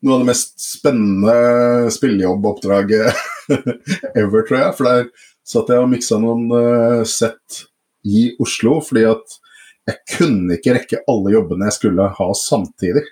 noe 0.05 0.19
av 0.19 0.26
det 0.26 0.28
mest 0.28 0.52
spennende 0.61 1.88
spillejobboppdraget 1.97 3.25
ever, 4.21 4.45
tror 4.45 4.61
jeg. 4.61 4.76
For 4.76 4.90
der 4.90 5.09
satt 5.49 5.71
jeg 5.73 5.81
har 5.81 5.90
miksa 5.90 6.19
noen 6.21 6.49
uh, 6.52 7.05
sett 7.09 7.64
i 8.09 8.28
Oslo, 8.43 8.78
fordi 8.85 9.07
at 9.09 9.38
jeg 9.88 10.19
kunne 10.19 10.59
ikke 10.59 10.75
rekke 10.76 11.05
alle 11.09 11.33
jobbene 11.33 11.69
jeg 11.71 11.78
skulle 11.78 12.09
ha 12.19 12.26
samtidig. 12.37 13.05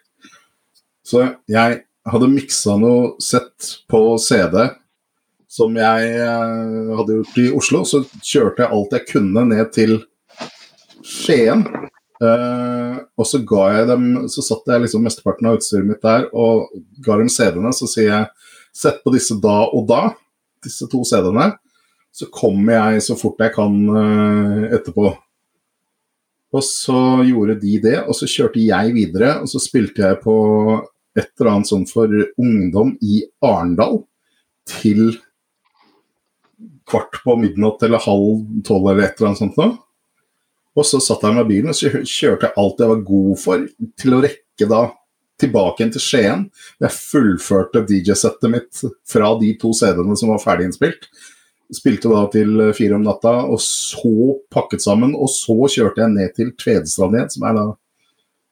Så 1.06 1.22
jeg 1.48 1.80
hadde 2.06 2.28
miksa 2.32 2.76
noe 2.80 3.14
sett 3.22 3.78
på 3.90 4.00
CD 4.22 4.66
som 5.56 5.76
jeg 5.78 6.12
uh, 6.20 6.92
hadde 6.98 7.20
gjort 7.20 7.40
i 7.40 7.48
Oslo. 7.56 7.82
Så 7.88 8.02
kjørte 8.20 8.64
jeg 8.64 8.72
alt 8.76 8.96
jeg 8.96 9.08
kunne 9.14 9.46
ned 9.48 9.72
til 9.74 9.98
Skien. 11.06 11.64
Uh, 12.16 12.98
og 13.16 13.28
så 13.28 13.42
ga 13.44 13.64
jeg 13.74 13.88
dem 13.90 14.04
Så 14.32 14.40
satt 14.40 14.70
jeg 14.72 14.86
liksom 14.86 15.02
mesteparten 15.04 15.50
av 15.50 15.58
utstyret 15.58 15.84
mitt 15.84 16.00
der 16.00 16.24
og 16.32 16.70
ga 17.04 17.18
dem 17.20 17.30
CD-ene. 17.32 17.72
Så 17.76 17.88
sier 17.90 18.10
jeg 18.10 18.50
sett 18.76 19.00
på 19.04 19.12
disse 19.14 19.36
da 19.40 19.62
og 19.70 19.86
da, 19.88 20.02
disse 20.64 20.88
to 20.92 21.00
CD-ene. 21.08 21.54
Så 22.16 22.30
kommer 22.32 22.78
jeg 22.78 23.04
så 23.04 23.16
fort 23.20 23.42
jeg 23.44 23.52
kan 23.56 23.76
uh, 23.92 24.66
etterpå. 24.72 25.10
Og 26.56 26.64
så 26.64 26.98
gjorde 27.26 27.58
de 27.60 27.76
det, 27.82 27.96
og 28.06 28.16
så 28.16 28.28
kjørte 28.30 28.62
jeg 28.62 28.94
videre. 28.96 29.34
Og 29.42 29.50
så 29.50 29.60
spilte 29.60 30.04
jeg 30.06 30.20
på 30.22 30.36
et 31.16 31.28
eller 31.40 31.52
annet 31.52 31.70
sånt 31.70 31.92
for 31.92 32.12
ungdom 32.40 32.94
i 33.04 33.22
Arendal 33.44 34.02
til 34.68 35.16
kvart 36.86 37.18
på 37.24 37.36
midnatt 37.40 37.82
eller 37.82 38.04
halv 38.04 38.44
tolv 38.66 38.92
eller 38.92 39.08
et 39.08 39.18
eller 39.18 39.32
annet 39.32 39.42
sånt 39.42 39.58
noe. 39.60 39.74
Og 40.76 40.84
så 40.84 41.00
satt 41.00 41.24
jeg 41.24 41.36
med 41.38 41.48
bilen 41.48 41.72
og 41.72 41.78
så 41.78 41.90
kjørte 41.90 42.48
jeg 42.48 42.56
alt 42.60 42.82
jeg 42.82 42.92
var 42.92 43.06
god 43.08 43.40
for, 43.40 43.64
til 43.96 44.16
å 44.16 44.22
rekke 44.24 44.68
da 44.70 44.82
tilbake 45.40 45.82
igjen 45.82 45.94
til 45.94 46.04
Skien. 46.04 46.44
Jeg 46.84 46.96
fullførte 46.96 47.84
DJ-settet 47.88 48.52
mitt 48.52 48.84
fra 49.08 49.32
de 49.40 49.52
to 49.60 49.72
CD-ene 49.76 50.16
som 50.20 50.32
var 50.32 50.42
ferdig 50.44 50.70
innspilt. 50.70 51.08
Spilte 51.74 52.10
da 52.12 52.22
til 52.30 52.60
fire 52.76 52.98
om 52.98 53.02
natta, 53.06 53.32
og 53.50 53.58
så 53.62 54.36
pakket 54.54 54.84
sammen. 54.84 55.16
Og 55.18 55.30
så 55.32 55.56
kjørte 55.56 56.04
jeg 56.04 56.14
ned 56.14 56.36
til 56.36 56.52
Tvedestrand 56.58 57.16
igjen, 57.18 57.32
som 57.32 57.48
er 57.48 57.58
da 57.58 57.66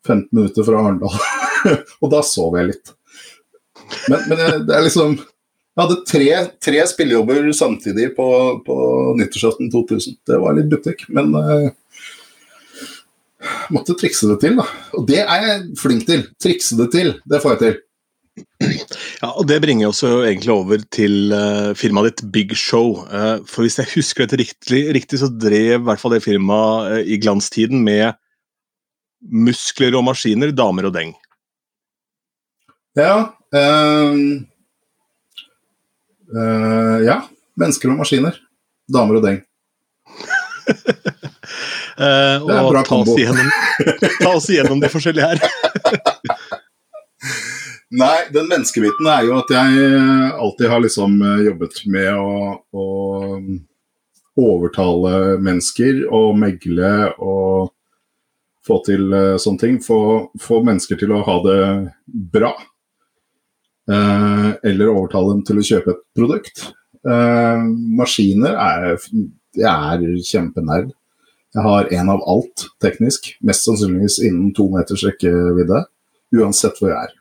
15 0.06 0.28
minutter 0.32 0.66
fra 0.66 0.82
Arendal. 0.82 1.14
og 2.02 2.10
da 2.12 2.24
sov 2.26 2.58
jeg 2.58 2.72
litt. 2.72 2.92
Men, 4.08 4.26
men 4.30 4.42
det 4.68 4.74
er 4.74 4.84
liksom 4.84 5.16
Jeg 5.18 5.80
hadde 5.82 5.96
tre, 6.06 6.26
tre 6.62 6.82
spillejobber 6.86 7.48
samtidig 7.56 8.12
på, 8.16 8.26
på 8.66 8.76
nyttårsaften 9.18 9.72
2000. 9.72 10.20
Det 10.28 10.36
var 10.38 10.54
litt 10.54 10.68
butikk, 10.70 11.02
men 11.10 11.32
uh, 11.34 11.72
måtte 13.74 13.96
trikse 13.98 14.28
det 14.30 14.38
til, 14.44 14.60
da. 14.60 14.68
Og 14.94 15.08
det 15.08 15.24
er 15.24 15.48
jeg 15.48 15.64
flink 15.80 16.06
til. 16.06 16.22
Trikse 16.38 16.78
det 16.78 16.92
til, 16.94 17.10
det 17.26 17.42
får 17.42 17.56
jeg 17.56 17.62
til. 17.64 17.80
Ja, 19.20 19.30
og 19.30 19.46
Det 19.46 19.60
bringer 19.62 19.90
oss 19.90 20.02
jo 20.02 20.22
egentlig 20.26 20.52
over 20.54 20.82
til 20.92 21.32
uh, 21.34 21.70
firmaet 21.78 22.10
ditt 22.10 22.32
Big 22.34 22.54
Show. 22.58 23.04
Uh, 23.06 23.38
for 23.46 23.64
Hvis 23.64 23.78
jeg 23.78 23.92
husker 23.94 24.24
dette 24.24 24.40
riktig, 24.42 24.80
riktig 24.96 25.20
så 25.22 25.30
drev 25.30 25.78
i 25.78 25.84
hvert 25.86 26.02
fall 26.02 26.16
det 26.16 26.24
firmaet 26.24 26.98
uh, 26.98 27.02
i 27.04 27.18
glanstiden 27.22 27.84
med 27.86 28.16
muskler 29.24 29.94
og 29.96 30.04
maskiner, 30.10 30.52
damer 30.52 30.90
og 30.90 30.96
deng. 30.96 31.14
Ja. 32.98 33.32
Um, 33.54 34.44
ja. 37.06 37.22
Mennesker 37.58 37.94
og 37.94 38.02
maskiner. 38.02 38.36
Damer 38.92 39.20
og 39.20 39.24
deng. 39.24 39.40
Uh, 41.94 42.42
og 42.42 42.74
ta 42.88 42.96
oss, 42.96 43.10
igjennom, 43.14 43.50
ta 44.18 44.30
oss 44.32 44.48
igjennom 44.50 44.80
de 44.82 44.88
forskjellige 44.90 45.28
her. 45.30 45.38
Nei, 47.94 48.24
den 48.34 48.48
menneskebiten 48.50 49.06
er 49.06 49.28
jo 49.28 49.36
at 49.38 49.52
jeg 49.54 49.92
alltid 50.34 50.70
har 50.72 50.82
liksom 50.82 51.14
eh, 51.22 51.44
jobbet 51.46 51.78
med 51.94 52.10
å, 52.18 52.56
å 52.74 52.86
overtale 54.40 55.36
mennesker 55.42 56.02
og 56.10 56.34
megle 56.40 56.90
og 57.22 57.70
få 58.64 58.80
til 58.86 59.12
uh, 59.12 59.36
sånne 59.40 59.60
ting. 59.60 59.80
Få, 59.84 59.98
få, 60.40 60.62
mennesker 60.66 60.98
til 61.00 61.12
å 61.14 61.22
ha 61.26 61.36
det 61.44 61.58
bra. 62.34 62.54
Eh, 63.84 64.50
eller 64.64 64.88
overtale 64.88 65.34
dem 65.34 65.42
til 65.44 65.60
å 65.60 65.64
kjøpe 65.68 65.92
et 65.92 65.98
produkt. 66.16 66.62
Eh, 67.04 67.64
maskiner 67.98 68.54
er 68.56 68.94
Jeg 69.54 69.68
er 69.68 70.22
kjempenerd. 70.24 70.94
Jeg 71.54 71.62
har 71.62 71.90
en 71.92 72.08
av 72.10 72.24
alt 72.26 72.64
teknisk, 72.82 73.28
mest 73.44 73.68
sannsynligvis 73.68 74.16
innen 74.24 74.48
to 74.56 74.66
meters 74.72 75.04
rekkevidde, 75.06 75.84
uansett 76.34 76.80
hvor 76.80 76.90
jeg 76.90 77.10
er. 77.10 77.12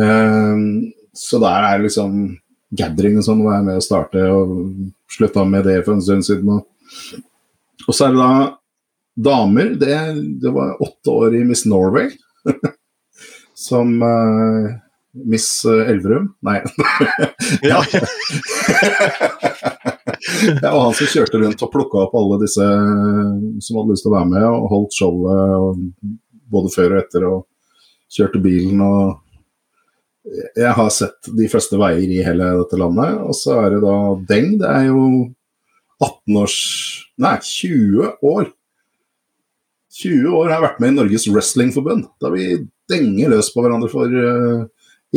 Um, 0.00 0.92
så 1.12 1.40
der 1.42 1.66
er 1.68 1.82
liksom 1.84 2.38
gathering 2.70 3.18
og 3.18 3.26
sånn, 3.26 3.42
å 3.44 3.50
er 3.52 3.64
med 3.66 3.80
å 3.80 3.84
starte, 3.84 4.22
og 4.30 5.10
slutta 5.10 5.44
med 5.44 5.66
det 5.68 5.80
for 5.84 5.96
en 5.96 6.04
stund 6.04 6.26
siden. 6.26 6.60
Og, 6.60 7.18
og 7.86 7.96
så 7.96 8.06
er 8.06 8.14
det 8.14 8.20
da 8.20 8.34
damer. 9.30 9.74
Det, 9.80 9.96
det 10.42 10.52
var 10.54 10.78
åtte 10.82 11.16
år 11.16 11.40
i 11.40 11.44
Miss 11.48 11.66
Norway. 11.68 12.12
som 13.60 13.98
uh, 14.00 14.70
Miss 15.12 15.64
Elverum? 15.66 16.30
Nei. 16.46 16.60
ja. 17.66 17.82
det 20.60 20.70
var 20.70 20.84
han 20.86 20.94
som 20.96 21.10
kjørte 21.10 21.42
rundt 21.42 21.64
og 21.66 21.72
plukka 21.72 22.06
opp 22.06 22.14
alle 22.16 22.38
disse 22.44 22.64
som 22.64 23.80
hadde 23.80 23.90
lyst 23.92 24.06
til 24.06 24.12
å 24.12 24.16
være 24.16 24.30
med, 24.30 24.46
og 24.46 24.70
holdt 24.70 24.96
showet 24.96 25.90
både 26.50 26.72
før 26.72 26.94
og 26.94 27.02
etter, 27.02 27.26
og 27.26 28.14
kjørte 28.14 28.42
bilen 28.42 28.80
og 28.86 29.18
Jeg 30.28 30.72
har 30.76 30.90
sett 30.92 31.30
de 31.36 31.46
fleste 31.48 31.78
veier 31.80 32.10
i 32.12 32.20
hele 32.24 32.48
dette 32.60 32.78
landet, 32.78 33.20
og 33.24 33.36
så 33.36 33.56
er 33.62 33.74
det 33.74 33.84
da 33.84 33.96
Deng. 34.28 34.50
Det 34.60 34.68
er 34.68 34.88
jo 34.90 35.04
18 36.00 36.40
års 36.40 36.58
Nei, 37.20 37.34
20 37.44 38.06
år. 38.24 38.46
20 40.00 40.28
år 40.32 40.46
har 40.46 40.54
jeg 40.54 40.64
vært 40.64 40.78
med 40.80 40.92
i 40.92 40.96
Norges 40.96 41.26
Wrestlingforbund. 41.28 42.06
Da 42.22 42.30
vi 42.32 42.46
denger 42.88 43.34
løs 43.34 43.50
på 43.52 43.60
hverandre 43.60 43.90
for 43.92 44.08
uh, 44.08 44.62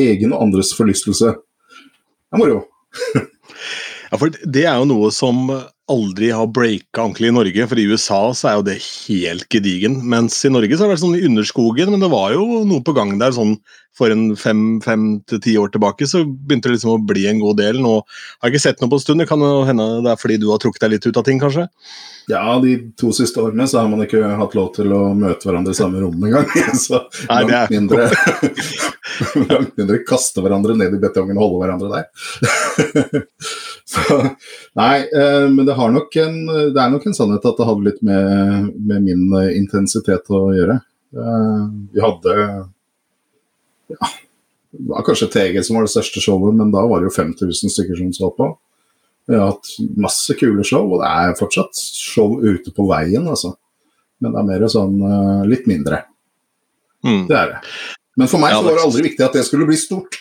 egen 0.03 0.33
og 0.33 0.43
andres 0.43 0.73
forlystelse. 0.75 1.31
Det 1.37 2.35
er 2.35 2.43
moro. 2.43 2.63
Ja, 4.13 4.19
for 4.21 4.29
Det 4.29 4.61
er 4.69 4.75
jo 4.77 4.85
noe 4.85 5.07
som 5.09 5.47
aldri 5.91 6.29
har 6.31 6.47
breaka 6.47 7.03
ordentlig 7.03 7.29
i 7.29 7.35
Norge. 7.35 7.67
For 7.69 7.79
i 7.79 7.85
USA 7.91 8.21
så 8.37 8.49
er 8.49 8.57
jo 8.57 8.65
det 8.69 8.79
helt 8.79 9.47
gedigen. 9.51 9.99
Mens 10.09 10.39
i 10.45 10.51
Norge 10.53 10.75
så 10.75 10.83
har 10.83 10.91
det 10.91 10.95
vært 10.95 11.03
sånn 11.03 11.17
i 11.19 11.25
underskogen, 11.27 11.91
men 11.91 12.03
det 12.03 12.11
var 12.13 12.35
jo 12.35 12.63
noe 12.67 12.83
på 12.85 12.95
gang 12.95 13.17
der 13.21 13.35
sånn 13.35 13.57
for 13.93 14.09
en 14.09 14.31
fem, 14.39 14.81
fem 14.81 15.19
til 15.29 15.41
ti 15.43 15.53
år 15.59 15.69
tilbake. 15.73 16.07
Så 16.09 16.23
begynte 16.25 16.71
det 16.71 16.77
liksom 16.77 16.95
å 16.95 17.03
bli 17.11 17.27
en 17.29 17.43
god 17.43 17.59
del. 17.61 17.81
Nå 17.83 17.99
har 18.01 18.49
jeg 18.49 18.55
ikke 18.55 18.65
sett 18.65 18.81
noe 18.81 18.89
på 18.93 18.99
en 18.99 19.03
stund. 19.05 19.21
Det 19.21 19.29
kan 19.29 19.43
jo 19.43 19.51
hende 19.67 19.89
det 20.05 20.13
er 20.13 20.21
fordi 20.21 20.39
du 20.41 20.49
har 20.53 20.63
trukket 20.63 20.85
deg 20.85 20.95
litt 20.95 21.07
ut 21.09 21.19
av 21.19 21.27
ting, 21.27 21.41
kanskje? 21.41 21.67
Ja, 22.31 22.55
de 22.63 22.77
to 22.97 23.11
siste 23.15 23.41
årene 23.43 23.67
så 23.67 23.81
har 23.81 23.89
man 23.91 24.05
ikke 24.05 24.23
hatt 24.39 24.55
lov 24.55 24.71
til 24.77 24.93
å 24.95 25.01
møte 25.17 25.49
hverandre 25.49 25.75
i 25.75 25.77
samme 25.77 25.99
rom 26.01 26.23
engang. 26.23 26.47
Så 26.79 27.01
Nei, 27.27 27.41
langt, 27.43 27.73
mindre, 27.73 28.07
langt 29.51 29.75
mindre 29.79 29.99
kaste 30.07 30.43
hverandre 30.43 30.77
ned 30.79 30.95
i 30.95 31.01
betongen 31.03 31.35
og 31.35 31.49
holde 31.49 31.65
hverandre 31.65 31.91
der. 31.99 33.27
så, 33.85 34.17
nei, 34.79 35.03
eh, 35.03 35.45
men 35.51 35.65
det, 35.67 35.75
nok 35.75 36.15
en, 36.21 36.37
det, 36.47 36.79
er 36.79 36.91
nok 36.93 37.07
en 37.07 37.15
sannhet 37.17 37.45
at 37.45 37.59
det 37.59 37.67
hadde 37.67 37.87
litt 37.87 38.03
med, 38.05 38.69
med 38.79 39.07
min 39.07 39.25
intensitet 39.51 40.31
å 40.33 40.45
gjøre. 40.55 40.79
Eh, 41.13 41.63
vi 41.93 42.03
hadde 42.03 42.35
ja, 43.93 44.11
det 44.73 44.85
var 44.89 45.05
kanskje 45.05 45.29
TG 45.33 45.59
som 45.65 45.77
var 45.77 45.85
det 45.85 45.93
største 45.93 46.23
showet, 46.23 46.55
men 46.57 46.71
da 46.73 46.85
var 46.89 47.01
det 47.01 47.11
jo 47.11 47.17
5000 47.17 47.73
stykker 47.75 47.99
som 47.99 48.13
så 48.15 48.31
på. 48.33 48.47
Vi 49.29 49.37
har 49.37 49.51
hatt 49.53 49.75
masse 50.01 50.35
kule 50.39 50.65
show, 50.67 50.87
og 50.95 51.03
det 51.03 51.11
er 51.11 51.37
fortsatt 51.39 51.77
show 51.77 52.39
ute 52.41 52.73
på 52.75 52.87
veien, 52.89 53.27
altså. 53.29 53.53
Men 54.23 54.33
det 54.33 54.41
er 54.41 54.47
mer 54.47 54.65
sånn 54.71 54.97
litt 55.51 55.67
mindre. 55.69 56.01
Mm. 57.03 57.25
Det 57.29 57.37
er 57.37 57.51
det. 57.51 57.61
Men 58.19 58.29
for 58.31 58.41
meg 58.41 58.55
så 58.55 58.63
var 58.65 58.77
det 58.77 58.85
aldri 58.87 59.05
viktig 59.07 59.25
at 59.25 59.37
det 59.37 59.45
skulle 59.47 59.67
bli 59.67 59.77
stort. 59.79 60.17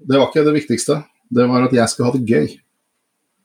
Det 0.00 0.16
var 0.16 0.30
ikke 0.30 0.46
det 0.46 0.56
viktigste. 0.56 1.00
Det 1.30 1.46
var 1.50 1.68
at 1.68 1.76
jeg 1.76 1.92
skulle 1.92 2.10
ha 2.10 2.16
det 2.18 2.26
gøy. 2.26 2.56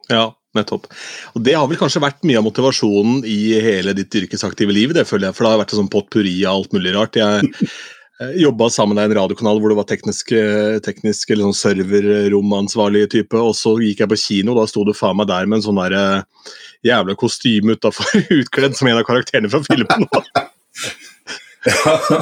Ja, 0.09 0.25
nettopp. 0.57 0.87
Og 1.33 1.43
Det 1.45 1.53
har 1.57 1.67
vel 1.69 1.79
kanskje 1.79 2.03
vært 2.03 2.25
mye 2.25 2.39
av 2.39 2.47
motivasjonen 2.47 3.25
i 3.29 3.57
hele 3.61 3.93
ditt 3.97 4.13
yrkesaktive 4.21 4.73
liv, 4.73 4.95
det 4.97 5.07
føler 5.09 5.29
jeg, 5.29 5.37
for 5.37 5.45
det 5.45 5.53
har 5.53 5.61
vært 5.63 5.75
en 5.75 5.83
sånn 5.83 5.93
potpurri 5.93 6.37
av 6.45 6.61
alt 6.61 6.75
mulig 6.77 6.95
rart. 6.97 7.19
Jeg 7.21 7.51
Eh, 8.21 8.41
Jobba 8.41 8.69
sammen 8.69 8.95
med 8.95 9.09
en 9.09 9.17
radiokanal 9.17 9.59
hvor 9.59 9.71
det 9.71 9.75
var 9.75 9.87
teknisk, 9.89 10.31
eh, 10.31 10.77
teknisk 10.83 11.31
eller 11.31 11.49
sånn 11.49 11.57
serverromansvarlig 11.59 13.09
type. 13.11 13.35
Og 13.35 13.55
så 13.59 13.75
gikk 13.83 14.03
jeg 14.03 14.11
på 14.11 14.19
kino, 14.21 14.53
og 14.53 14.61
da 14.61 14.67
sto 14.71 14.85
du 14.87 14.93
faen 14.95 15.19
meg 15.19 15.27
der 15.31 15.49
med 15.49 15.59
en 15.59 15.65
sånn 15.67 15.81
der, 15.81 15.95
uh, 15.99 16.53
jævla 16.85 17.17
kostyme 17.19 17.75
utafor, 17.75 18.23
utkledd 18.39 18.77
som 18.77 18.87
en 18.87 19.01
av 19.01 19.07
karakterene 19.07 19.51
fra 19.51 19.63
filmen. 19.67 20.07
ja. 21.67 22.21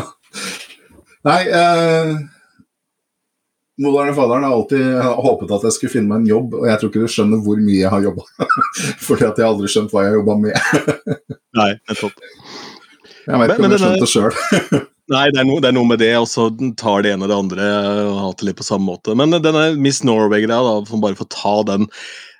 Nei 1.23 1.41
eh, 1.55 2.15
Moderne 3.83 4.13
faderen 4.15 4.45
har 4.47 4.55
alltid 4.55 5.01
håpet 5.25 5.51
at 5.57 5.65
jeg 5.67 5.75
skulle 5.75 5.93
finne 5.97 6.09
meg 6.11 6.21
en 6.21 6.29
jobb, 6.29 6.55
og 6.59 6.69
jeg 6.69 6.79
tror 6.79 6.91
ikke 6.91 7.03
du 7.03 7.11
skjønner 7.11 7.43
hvor 7.43 7.59
mye 7.59 7.81
jeg 7.81 7.91
har 7.91 8.05
jobba. 8.05 8.47
Fordi 9.07 9.27
at 9.27 9.41
jeg 9.41 9.47
aldri 9.49 9.71
skjønt 9.73 9.91
hva 9.91 10.05
jeg 10.05 10.13
har 10.13 10.19
jobba 10.21 10.37
med. 10.45 10.87
Nei, 11.59 11.69
nettopp. 11.91 12.25
Jeg 13.23 13.39
vet 13.39 13.53
ikke 13.53 13.67
om 13.67 13.75
jeg 13.75 13.83
skjønte 13.83 14.03
det 14.03 14.11
sjøl. 14.13 14.37
Nei, 15.13 15.25
det 15.35 15.41
er, 15.41 15.47
noe, 15.47 15.59
det 15.59 15.67
er 15.69 15.75
noe 15.75 15.87
med 15.89 15.99
det, 15.99 16.13
og 16.15 16.29
så 16.31 16.47
tar 16.79 17.03
det 17.03 17.11
ene 17.11 17.27
og 17.27 17.31
det 17.31 17.39
andre 17.41 17.71
og 18.07 18.19
har 18.21 18.35
det 18.39 18.47
litt 18.47 18.59
på 18.61 18.67
samme 18.67 18.87
måte. 18.87 19.15
Men 19.19 19.35
denne 19.35 19.65
Miss 19.75 19.99
Norway-greia, 20.07 20.61
da, 20.63 20.77
som 20.87 21.03
bare 21.03 21.19
får 21.19 21.31
ta 21.35 21.57
den 21.73 21.89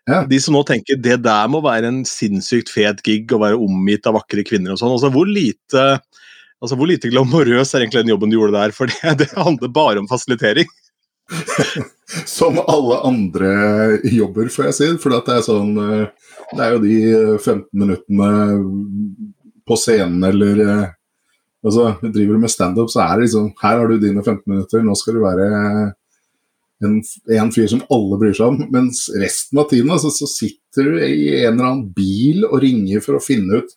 Ja. 0.03 0.25
De 0.27 0.36
som 0.43 0.51
nå 0.51 0.65
tenker 0.67 0.97
det 0.99 1.21
der 1.23 1.47
må 1.47 1.62
være 1.63 1.88
en 1.88 2.01
sinnssykt 2.03 2.67
fet 2.67 2.99
gig 3.08 3.32
å 3.32 3.39
være 3.39 3.56
omgitt 3.56 4.08
av 4.10 4.17
vakre 4.17 4.43
kvinner 4.43 4.73
og 4.73 4.82
sånn. 4.82 4.91
Altså, 4.91 5.12
hvor 5.13 5.29
lite 5.29 5.84
altså, 6.60 6.75
hvor 6.75 6.89
lite 6.91 7.12
glamorøs 7.12 7.71
er 7.71 7.86
egentlig 7.86 8.03
den 8.03 8.12
jobben 8.12 8.32
du 8.32 8.36
gjorde 8.36 8.58
der? 8.58 8.75
For 8.75 8.91
det, 8.91 9.13
det 9.21 9.29
handler 9.36 9.71
bare 9.71 10.03
om 10.03 10.10
fasilitering. 10.12 10.67
Som 12.29 12.59
alle 12.59 12.97
andre 13.07 13.53
jobber, 14.12 14.51
får 14.53 14.67
jeg 14.69 14.77
si. 14.77 14.89
For 15.01 15.13
det 15.13 15.33
er 15.33 15.45
sånn 15.45 15.77
eh, 15.81 16.33
Det 16.53 16.65
er 16.65 16.75
jo 16.75 16.81
de 16.83 16.97
15 17.38 17.63
minuttene 17.79 18.29
på 19.63 19.79
scenen 19.79 20.27
eller 20.27 20.62
eh, 20.67 20.91
Altså, 21.63 21.93
driver 22.03 22.36
du 22.36 22.41
med 22.43 22.51
standup, 22.51 22.89
så 22.91 23.05
er 23.05 23.13
det 23.15 23.29
liksom 23.29 23.53
Her 23.62 23.77
har 23.79 23.88
du 23.88 23.99
dine 24.01 24.19
15 24.19 24.41
minutter, 24.51 24.81
nå 24.83 24.95
skal 24.99 25.15
du 25.15 25.21
være 25.23 25.45
en, 26.83 26.97
en 27.38 27.51
fyr 27.55 27.69
som 27.71 27.86
alle 27.93 28.17
bryr 28.19 28.36
seg 28.36 28.51
om. 28.51 28.65
Mens 28.73 29.05
resten 29.15 29.62
av 29.62 29.69
tiden 29.71 29.93
altså, 29.95 30.12
så 30.12 30.27
sitter 30.27 30.89
du 30.89 30.97
i 30.99 31.29
en 31.45 31.53
eller 31.53 31.69
annen 31.69 31.86
bil 31.95 32.43
og 32.49 32.59
ringer 32.63 33.03
for 33.05 33.15
å 33.15 33.23
finne 33.23 33.62
ut 33.62 33.71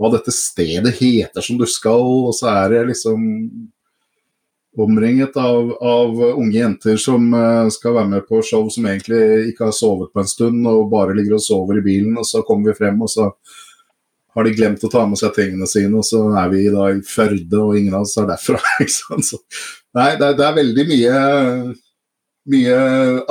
hva 0.00 0.10
dette 0.12 0.32
stedet 0.32 0.94
heter 0.98 1.44
som 1.44 1.60
du 1.60 1.66
skal, 1.68 2.04
og 2.28 2.32
så 2.36 2.48
er 2.52 2.72
det 2.72 2.82
liksom 2.94 3.20
omringet 4.76 5.36
av, 5.36 5.70
av 5.82 6.18
unge 6.36 6.58
jenter 6.58 6.98
som 7.00 7.30
eh, 7.34 7.68
skal 7.72 7.94
være 7.96 8.10
med 8.10 8.26
på 8.28 8.42
show 8.44 8.66
som 8.72 8.88
egentlig 8.88 9.52
ikke 9.52 9.70
har 9.70 9.76
sovet 9.76 10.12
på 10.12 10.20
en 10.22 10.28
stund 10.28 10.68
og 10.68 10.90
bare 10.92 11.16
ligger 11.16 11.38
og 11.38 11.44
sover 11.44 11.80
i 11.80 11.84
bilen, 11.86 12.16
og 12.20 12.28
så 12.28 12.42
kommer 12.46 12.70
vi 12.70 12.78
frem, 12.82 13.00
og 13.02 13.10
så 13.12 13.30
har 14.36 14.44
de 14.44 14.52
glemt 14.52 14.84
å 14.84 14.90
ta 14.92 15.06
med 15.08 15.16
seg 15.16 15.32
tingene 15.32 15.68
sine, 15.70 15.94
og 15.96 16.04
så 16.04 16.20
er 16.36 16.50
vi 16.52 16.66
da 16.68 16.90
i 16.92 17.00
Førde, 17.08 17.56
og 17.56 17.78
ingen 17.78 17.96
av 17.96 18.04
oss 18.04 18.18
er 18.20 18.28
derfra. 18.28 18.60
Så, 19.30 19.40
nei, 19.96 20.10
det, 20.20 20.34
det 20.36 20.44
er 20.44 20.58
veldig 20.58 20.84
mye, 20.90 21.20
mye 22.52 22.74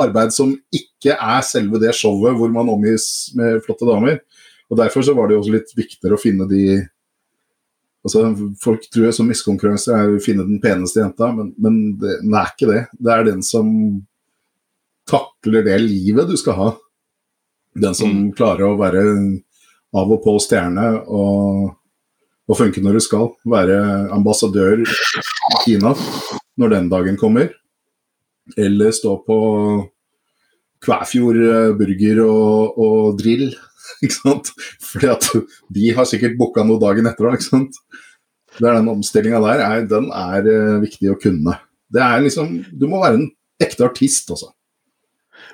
arbeid 0.02 0.34
som 0.34 0.50
ikke 0.74 1.14
er 1.14 1.46
selve 1.46 1.78
det 1.78 1.94
showet 1.94 2.34
hvor 2.34 2.50
man 2.50 2.72
omgis 2.74 3.06
med 3.38 3.62
flotte 3.62 3.86
damer. 3.86 4.18
Og 4.66 4.80
Derfor 4.80 5.06
så 5.06 5.14
var 5.14 5.28
det 5.28 5.36
jo 5.36 5.44
også 5.44 5.54
litt 5.54 5.70
viktigere 5.78 6.18
å 6.18 6.20
finne 6.20 6.48
de 6.50 6.80
altså 8.06 8.22
Folk 8.62 8.84
tror 8.92 9.08
jeg 9.08 9.16
som 9.16 9.26
miskonkurranse 9.28 9.92
er 9.94 10.14
å 10.14 10.22
finne 10.22 10.46
den 10.46 10.60
peneste 10.62 11.02
jenta, 11.02 11.32
men, 11.34 11.50
men 11.58 11.80
det, 12.00 12.20
den 12.22 12.36
er 12.38 12.52
ikke 12.52 12.68
det. 12.70 12.82
Det 13.02 13.12
er 13.12 13.26
den 13.26 13.42
som 13.46 13.70
takler 15.10 15.64
det 15.66 15.76
livet 15.84 16.30
du 16.30 16.36
skal 16.38 16.56
ha. 16.60 16.68
Den 17.76 17.94
som 17.98 18.08
Mm. 18.14 18.30
klarer 18.38 18.70
å 18.70 18.78
være 18.80 19.02
av 19.96 20.10
og 20.12 20.22
på 20.24 20.32
stjerne 20.42 20.86
og, 21.06 21.74
og 22.48 22.56
funke 22.58 22.80
når 22.82 22.96
du 22.98 23.02
skal. 23.04 23.28
Være 23.46 23.76
ambassadør 24.16 24.80
i 24.82 25.60
Kina 25.64 25.92
når 26.56 26.72
den 26.72 26.88
dagen 26.92 27.18
kommer. 27.20 27.50
Eller 28.56 28.94
stå 28.94 29.16
på 29.26 29.36
Kvæfjord 30.86 31.38
eh, 31.42 31.70
burger 31.78 32.20
og, 32.24 32.76
og 32.78 33.16
drill. 33.20 33.48
Ikke 34.04 34.16
sant? 34.16 34.52
Fordi 34.82 35.10
at 35.12 35.30
de 35.76 35.92
har 35.96 36.08
sikkert 36.08 36.36
booka 36.40 36.64
noe 36.66 36.80
dagen 36.82 37.08
etter 37.08 37.30
ikke 37.32 37.48
sant. 37.48 37.80
Det 38.56 38.64
er 38.64 38.78
den 38.78 38.88
omstillinga 38.88 39.40
der, 39.44 39.62
er, 39.64 39.86
den 39.88 40.08
er 40.16 40.46
eh, 40.48 40.76
viktig 40.84 41.12
å 41.12 41.18
kunne. 41.20 41.58
Det 41.92 42.02
er 42.02 42.22
liksom 42.24 42.54
Du 42.72 42.86
må 42.90 43.02
være 43.02 43.20
en 43.20 43.28
ekte 43.62 43.84
artist, 43.86 44.30
altså. 44.32 44.50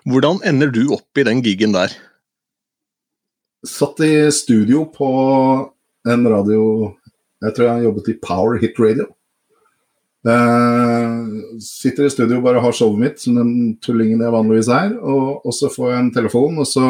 Hvordan 0.09 0.41
ender 0.47 0.71
du 0.75 0.85
opp 0.95 1.19
i 1.19 1.27
den 1.27 1.43
gigen 1.45 1.75
der? 1.75 1.93
Satt 3.67 4.01
i 4.03 4.31
studio 4.35 4.85
på 4.91 5.09
en 6.11 6.27
radio 6.27 6.63
Jeg 7.43 7.55
tror 7.55 7.69
jeg 7.69 7.85
jobbet 7.87 8.09
i 8.11 8.19
Power 8.23 8.59
Hit 8.63 8.79
Radio. 8.83 9.09
Uh, 10.23 11.59
sitter 11.59 12.07
i 12.07 12.13
studio 12.15 12.37
og 12.39 12.45
bare 12.47 12.61
har 12.63 12.75
showet 12.75 13.01
mitt, 13.01 13.19
som 13.19 13.35
den 13.41 13.73
tullingen 13.83 14.23
jeg 14.23 14.35
vanligvis 14.35 14.71
er. 14.71 14.93
Og, 15.03 15.43
og 15.43 15.57
så 15.57 15.71
får 15.73 15.91
jeg 15.91 16.03
en 16.05 16.13
telefon, 16.15 16.61
og 16.63 16.69
så 16.71 16.85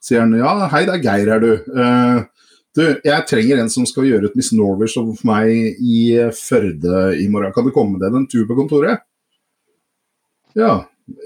sier 0.00 0.24
han 0.24 0.36
ja, 0.38 0.54
hei, 0.72 0.84
det 0.88 0.98
er 0.98 1.04
Geir 1.04 1.32
her, 1.34 1.44
du. 1.44 1.72
Uh, 1.74 2.50
du, 2.76 2.84
jeg 3.02 3.26
trenger 3.26 3.60
en 3.60 3.72
som 3.72 3.86
skal 3.88 4.06
gjøre 4.06 4.30
et 4.30 4.36
Miss 4.38 4.52
Norway-show 4.54 5.08
for 5.18 5.30
meg 5.30 5.80
i 5.82 6.04
Førde 6.36 7.08
i 7.18 7.26
morgen. 7.32 7.52
Kan 7.54 7.66
du 7.66 7.74
komme 7.74 7.98
deg 7.98 8.14
en 8.14 8.28
tur 8.30 8.46
på 8.46 8.56
kontoret? 8.58 9.02
Ja. 10.58 10.84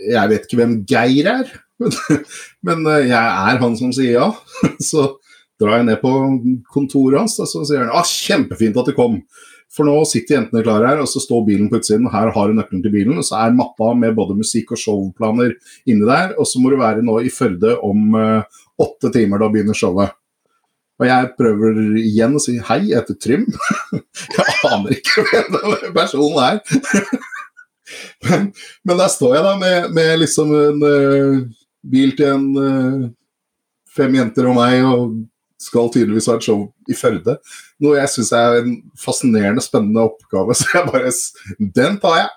Jeg 0.08 0.30
vet 0.30 0.46
ikke 0.46 0.62
hvem 0.62 0.78
Geir 0.88 1.28
er, 1.28 1.50
men 2.66 2.86
eh, 2.88 3.10
jeg 3.10 3.18
er 3.20 3.58
han 3.60 3.74
som 3.76 3.90
sier 3.92 4.14
ja. 4.16 4.28
Så 4.90 5.18
drar 5.60 5.82
jeg 5.82 5.88
ned 5.90 6.00
på 6.00 6.12
kontoret 6.72 7.20
hans, 7.20 7.36
og 7.42 7.50
så 7.50 7.66
sier 7.68 7.84
han 7.84 7.92
ah, 7.94 8.06
kjempefint 8.08 8.78
at 8.80 8.88
du 8.88 8.96
kom. 8.96 9.20
For 9.74 9.86
nå 9.86 9.94
sitter 10.06 10.38
jentene 10.38 10.62
klare 10.64 10.92
her, 10.92 11.02
og 11.02 11.10
så 11.10 11.20
står 11.22 11.44
bilen 11.48 11.68
på 11.70 11.80
utsiden. 11.80 12.06
Her 12.12 12.30
har 12.34 12.50
du 12.50 12.56
nøkkelen 12.56 12.82
til 12.84 12.92
bilen. 12.94 13.18
og 13.18 13.26
Så 13.26 13.36
er 13.40 13.54
mappa 13.56 13.90
med 13.98 14.14
både 14.14 14.36
musikk 14.38 14.74
og 14.74 14.80
showplaner 14.80 15.54
inni 15.90 16.06
der. 16.06 16.36
Og 16.38 16.46
så 16.46 16.62
må 16.62 16.70
du 16.70 16.78
være 16.78 17.02
nå 17.02 17.18
i 17.26 17.32
Førde 17.34 17.74
om 17.82 18.14
eh, 18.18 18.60
åtte 18.80 19.10
timer. 19.14 19.42
Da 19.42 19.50
begynner 19.52 19.78
showet. 19.78 20.14
Og 21.02 21.08
jeg 21.08 21.30
prøver 21.38 21.78
igjen 21.98 22.36
å 22.38 22.42
si 22.42 22.54
hei, 22.68 22.80
jeg 22.92 23.00
heter 23.00 23.18
Trym. 23.18 23.48
jeg 24.36 24.56
aner 24.70 24.94
ikke 24.94 25.24
hvem 25.26 25.56
den 25.56 25.94
personen 25.96 26.38
er. 26.44 26.60
men, 28.28 28.48
men 28.86 29.00
der 29.02 29.10
står 29.10 29.36
jeg 29.38 29.46
da 29.48 29.54
med, 29.58 29.90
med 29.96 30.12
liksom 30.22 30.54
en 30.54 30.84
uh, 30.86 31.40
bil 31.90 32.14
til 32.18 32.30
en 32.30 32.46
uh, 32.54 33.08
fem 33.94 34.14
jenter 34.20 34.50
og 34.50 34.58
meg, 34.58 34.84
og 34.86 35.18
skal 35.64 35.90
tydeligvis 35.92 36.28
ha 36.30 36.38
et 36.38 36.46
show 36.46 36.62
i 36.90 36.96
Førde. 36.98 37.36
Noe 37.82 37.98
jeg 37.98 38.12
syns 38.12 38.32
er 38.36 38.60
en 38.60 38.76
fascinerende, 39.00 39.64
spennende 39.64 40.06
oppgave, 40.06 40.54
så 40.58 40.70
jeg 40.76 40.88
bare 40.90 41.12
Den 41.80 41.98
tar 42.02 42.20
jeg! 42.22 42.32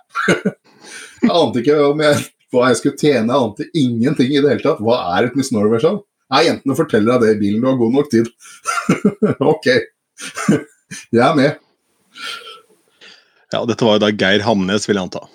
jeg 1.21 1.33
ante 1.33 1.61
ikke 1.61 1.77
jeg, 1.77 2.27
hva 2.53 2.69
jeg 2.71 2.81
skulle 2.81 2.99
tjene, 2.99 3.33
jeg 3.33 3.47
ante 3.49 3.69
ingenting 3.77 4.33
i 4.33 4.41
det 4.41 4.53
hele 4.55 4.63
tatt. 4.65 4.81
Hva 4.81 5.01
er 5.17 5.27
et 5.27 5.37
Miss 5.37 5.53
Norway-show? 5.53 6.01
Nei, 6.33 6.43
jentene 6.49 6.75
forteller 6.75 7.21
deg 7.21 7.23
det 7.23 7.35
i 7.37 7.39
bilen, 7.45 7.61
du 7.63 7.69
har 7.69 7.79
god 7.79 7.95
nok 7.95 8.11
tid. 8.11 8.27
ok. 9.53 9.67
jeg 11.13 11.23
er 11.23 11.37
med. 11.37 11.57
Ja, 13.53 13.63
Dette 13.63 13.85
var 13.87 13.95
jo 13.95 14.03
da 14.03 14.11
Geir 14.11 14.43
Hamnes, 14.43 14.87
vil 14.89 14.97
jeg 14.97 15.07
anta. 15.07 15.27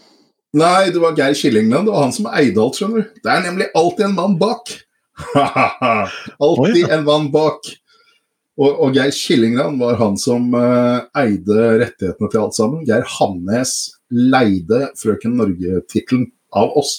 Nei, 0.53 0.91
det 0.93 1.01
var 1.01 1.15
Geir 1.17 1.37
Killingland. 1.37 1.89
Det 1.89 1.95
var 1.95 2.05
han 2.05 2.13
som 2.13 2.29
eide 2.29 2.61
alt, 2.61 2.77
skjønner 2.77 3.05
du. 3.05 3.21
Det 3.25 3.31
er 3.33 3.47
nemlig 3.47 3.71
alltid 3.79 4.05
en 4.11 4.19
mann 4.19 4.35
bak. 4.41 4.75
alltid 6.45 6.93
en 6.93 7.07
mann 7.07 7.31
bak. 7.33 7.71
Og, 8.61 8.69
og 8.69 8.93
Geir 8.93 9.15
Killingland 9.17 9.81
var 9.81 9.97
han 10.03 10.19
som 10.21 10.53
uh, 10.53 11.09
eide 11.17 11.71
rettighetene 11.81 12.29
til 12.29 12.43
alt 12.43 12.59
sammen. 12.59 12.85
Geir 12.85 13.09
Hamnes 13.17 13.73
leide 14.13 14.91
Frøken 15.01 15.39
Norge-tittelen 15.41 16.29
av 16.53 16.77
oss. 16.77 16.99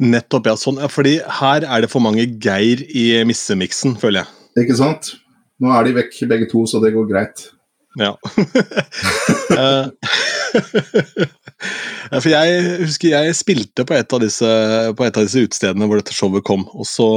Nettopp, 0.00 0.48
ja. 0.48 0.56
sånn, 0.56 0.80
fordi 0.88 1.18
her 1.40 1.66
er 1.66 1.84
det 1.84 1.90
for 1.92 2.02
mange 2.04 2.24
Geir 2.40 2.82
i 2.88 3.06
missemiksen, 3.28 3.98
føler 4.00 4.24
jeg. 4.24 4.64
Ikke 4.64 4.76
sant? 4.78 5.14
Nå 5.60 5.72
er 5.76 5.86
de 5.86 5.96
vekk 5.98 6.22
begge 6.30 6.48
to, 6.50 6.64
så 6.68 6.80
det 6.82 6.94
går 6.96 7.08
greit. 7.10 7.48
Ja. 8.00 8.14
Eh, 9.50 9.86
For 12.22 12.30
jeg 12.30 12.60
husker 12.84 13.12
jeg 13.12 13.36
spilte 13.38 13.84
på 13.86 13.96
et 13.98 14.14
av 14.14 14.22
disse, 14.22 14.50
på 14.96 15.06
et 15.06 15.16
av 15.18 15.26
disse 15.26 15.42
utstedene 15.44 15.88
hvor 15.90 16.00
dette 16.00 16.14
showet 16.16 16.44
kom. 16.46 16.62
og 16.70 16.86
så 16.88 17.08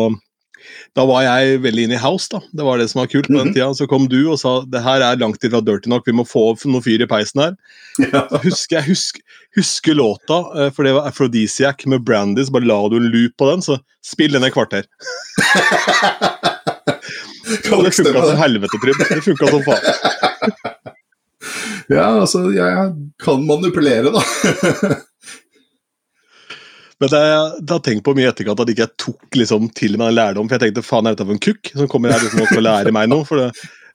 da 0.95 1.05
var 1.09 1.23
jeg 1.25 1.61
veldig 1.63 1.83
inne 1.87 1.95
i 1.97 2.01
house, 2.03 2.27
da. 2.29 2.39
Det 2.53 2.65
var 2.67 2.77
det 2.77 2.85
som 2.91 2.99
var 3.01 3.07
kult 3.09 3.25
på 3.25 3.33
den 3.33 3.47
Mhm. 3.49 3.53
tida. 3.55 3.69
Så 3.73 3.87
kom 3.89 4.07
du 4.07 4.19
og 4.31 4.37
sa 4.39 4.61
det 4.61 4.83
her 4.85 5.01
er 5.01 5.17
langt 5.17 5.41
ifra 5.43 5.61
dirty 5.65 5.89
nok, 5.89 6.03
vi 6.05 6.13
må 6.13 6.25
få 6.27 6.51
opp 6.51 6.65
noe 6.69 6.81
fyr 6.85 7.01
i 7.01 7.07
peisen 7.09 7.41
her. 7.41 7.55
Ja. 7.99 8.27
Husker 8.43 8.77
jeg 8.77 8.83
husker, 8.91 9.21
husker 9.57 9.95
låta, 9.97 10.37
eh, 10.65 10.69
for 10.69 10.83
det 10.83 10.93
var 10.93 11.07
Aphrodisiac 11.09 11.85
med 11.87 12.03
Brandy, 12.05 12.43
så 12.45 12.51
bare 12.53 12.65
la 12.69 12.77
du 12.89 12.97
en 12.97 13.09
loop 13.09 13.33
på 13.37 13.49
den, 13.51 13.61
så 13.61 13.79
spill 14.03 14.31
den 14.37 14.43
i 14.45 14.49
kvarter. 14.53 14.85
Og 17.73 17.83
det 17.85 17.93
funka 17.93 18.21
som 18.29 18.37
helvete, 18.37 18.77
Trym. 18.81 18.97
Det 18.99 19.23
funka 19.23 19.49
som 19.49 19.63
faen. 19.63 19.83
Ja, 21.91 22.05
altså, 22.21 22.45
jeg 22.55 22.93
kan 23.19 23.41
manipulere, 23.45 24.07
da. 24.13 24.21
Men 27.03 27.11
det, 27.11 27.21
det 27.67 27.75
har 27.75 27.79
tenkt 27.83 28.05
på 28.05 28.13
mye 28.15 28.29
i 28.29 28.31
etterkant 28.31 28.61
at 28.63 28.69
ikke 28.71 28.85
jeg 28.85 28.95
tok 29.01 29.35
liksom, 29.35 29.65
til 29.75 29.97
meg 29.99 30.13
en 30.13 30.15
lærdom. 30.15 30.47
For 30.47 30.55
jeg 30.55 30.69
tenkte 30.69 30.83
faen, 30.87 31.09
er 31.09 31.17
dette 31.17 31.25
for 31.27 31.35
en 31.35 31.41
kukk 31.43 31.71
som 31.73 31.89
kommer 31.91 32.13
her 32.13 32.21
liksom, 32.23 32.45
og 32.45 32.61
lære 32.63 32.93
meg 32.95 33.09
noe? 33.11 33.25
For 33.27 33.41
det, 33.41 33.49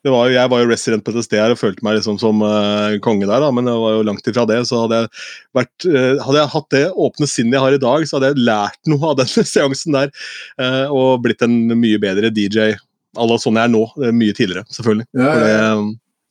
det 0.04 0.12
var 0.12 0.28
jo, 0.28 0.34
jeg 0.36 0.50
var 0.52 0.60
jo 0.60 0.68
resident 0.68 1.06
på 1.06 1.14
dette 1.14 1.24
stedet 1.24 1.54
og 1.54 1.60
følte 1.62 1.86
meg 1.86 1.96
liksom 1.96 2.18
som 2.20 2.44
uh, 2.44 2.98
konge 3.02 3.24
der, 3.24 3.40
da, 3.40 3.48
men 3.54 3.64
det 3.66 3.76
var 3.80 3.96
jo 3.96 4.02
langt 4.10 4.28
ifra 4.28 4.44
det. 4.50 4.58
Så 4.68 4.82
hadde 4.82 4.98
jeg, 5.00 5.12
vært, 5.56 5.86
uh, 5.88 6.20
hadde 6.26 6.42
jeg 6.42 6.52
hatt 6.56 6.68
det 6.76 6.82
åpne 7.06 7.30
sinnet 7.32 7.56
jeg 7.56 7.64
har 7.64 7.78
i 7.78 7.80
dag, 7.86 8.04
så 8.04 8.18
hadde 8.18 8.30
jeg 8.34 8.44
lært 8.50 8.92
noe 8.92 9.14
av 9.14 9.16
den 9.22 9.32
seansen 9.54 9.96
der. 9.96 10.12
Uh, 10.60 10.84
og 10.92 11.24
blitt 11.24 11.46
en 11.48 11.56
mye 11.72 12.02
bedre 12.04 12.28
DJ 12.34 12.74
à 13.16 13.24
la 13.24 13.40
sånn 13.40 13.56
jeg 13.56 13.70
er 13.70 13.72
nå. 13.72 13.86
mye 14.12 14.36
tidligere, 14.36 14.68
selvfølgelig. 14.76 15.08
Ja, 15.16 15.32
ja, 15.32 15.48
ja. 15.56 15.72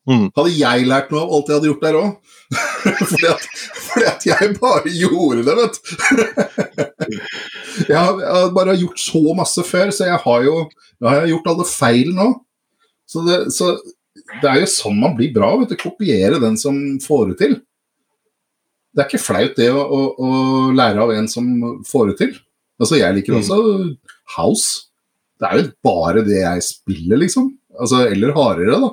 Mm, 0.08 0.26
Hadde 0.38 0.56
jeg 0.56 0.88
lært 0.90 1.14
noe 1.14 1.26
av 1.26 1.36
alt 1.38 1.52
jeg 1.52 1.60
hadde 1.60 1.72
gjort 1.72 1.86
der 1.86 2.00
òg? 2.00 2.34
fordi, 3.12 3.32
fordi 3.90 4.06
at 4.08 4.26
jeg 4.30 4.52
bare 4.58 4.92
gjorde 4.96 5.44
det, 5.44 5.56
vet 5.60 5.78
du. 5.78 5.94
jeg, 7.92 7.98
har, 7.98 8.20
jeg 8.24 8.36
har 8.40 8.52
bare 8.56 8.78
gjort 8.80 9.04
så 9.04 9.24
masse 9.38 9.66
før, 9.68 9.92
så 9.92 10.08
jeg 10.08 10.22
har 10.24 10.46
jo 10.48 10.58
jeg 10.98 11.10
har 11.14 11.30
gjort 11.30 11.52
alle 11.52 11.68
feil 11.70 12.12
nå. 12.16 12.28
Så, 13.08 13.22
det, 13.28 13.38
så 13.54 13.76
det 14.42 14.50
er 14.50 14.62
jo 14.64 14.72
sånn 14.72 15.00
man 15.00 15.16
blir 15.18 15.34
bra. 15.36 15.54
vet 15.62 15.74
du, 15.74 15.78
Kopiere 15.80 16.42
den 16.42 16.58
som 16.60 16.80
får 17.04 17.32
det 17.32 17.38
til. 17.44 17.56
Det 18.94 19.04
er 19.04 19.10
ikke 19.12 19.22
flaut 19.22 19.60
det 19.60 19.70
å, 19.70 19.78
å, 19.84 20.02
å 20.18 20.30
lære 20.74 21.04
av 21.04 21.14
en 21.14 21.30
som 21.30 21.48
får 21.88 22.12
det 22.12 22.18
til. 22.24 22.36
Altså, 22.82 22.98
Jeg 23.00 23.18
liker 23.18 23.38
også 23.38 23.60
House. 24.38 24.88
Det 25.38 25.50
er 25.50 25.60
jo 25.62 25.68
bare 25.86 26.24
det 26.26 26.40
jeg 26.42 26.66
spiller, 26.66 27.22
liksom. 27.22 27.52
Altså, 27.78 28.08
Eller 28.10 28.34
hardere, 28.34 28.80
da. 28.82 28.90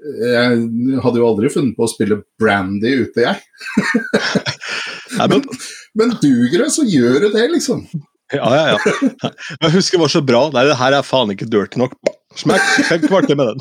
Jeg 0.00 1.00
hadde 1.04 1.20
jo 1.20 1.26
aldri 1.28 1.50
funnet 1.52 1.76
på 1.76 1.84
å 1.84 1.90
spille 1.90 2.22
Brandy 2.40 2.94
ute, 3.02 3.26
jeg. 3.26 3.36
Men, 5.30 5.42
Men 5.98 6.14
duger 6.22 6.64
det, 6.64 6.70
så 6.72 6.86
gjør 6.88 7.26
du 7.26 7.28
det, 7.34 7.44
liksom. 7.52 7.84
ja, 8.32 8.48
ja, 8.56 8.64
ja. 8.72 9.32
Jeg 9.60 9.74
husker 9.74 9.98
det 9.98 10.04
var 10.06 10.14
så 10.14 10.22
bra. 10.24 10.42
Nei, 10.54 10.64
det 10.70 10.78
her 10.80 10.96
er 10.96 11.06
faen 11.06 11.34
ikke 11.34 11.48
dirty 11.50 11.82
nok. 11.82 11.96
Smekk, 12.38 12.66
fem 12.88 13.04
kvarter 13.04 13.36
med 13.36 13.50
den. 13.50 13.60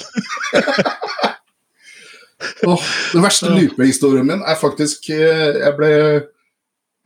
oh, 2.70 2.84
den 3.14 3.26
verste 3.26 3.52
lupehistorien 3.52 4.28
min 4.30 4.44
er 4.46 4.60
faktisk 4.60 5.10
eh, 5.12 5.58
jeg 5.58 5.74
ble, 5.76 5.90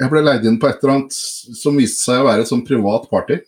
jeg 0.03 0.11
ble 0.11 0.23
leid 0.27 0.45
inn 0.45 0.59
på 0.61 0.69
et 0.69 0.83
eller 0.83 0.97
annet 0.97 1.15
som 1.15 1.79
viste 1.79 2.03
seg 2.03 2.21
å 2.21 2.27
være 2.27 2.43
et 2.43 2.51
sånn 2.51 2.65
privat 2.67 3.07
party. 3.09 3.39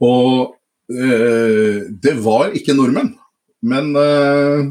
Og 0.00 0.54
eh, 0.94 1.90
det 1.90 2.16
var 2.24 2.54
ikke 2.56 2.76
nordmenn. 2.78 3.16
Men 3.60 3.92
eh, 3.98 4.68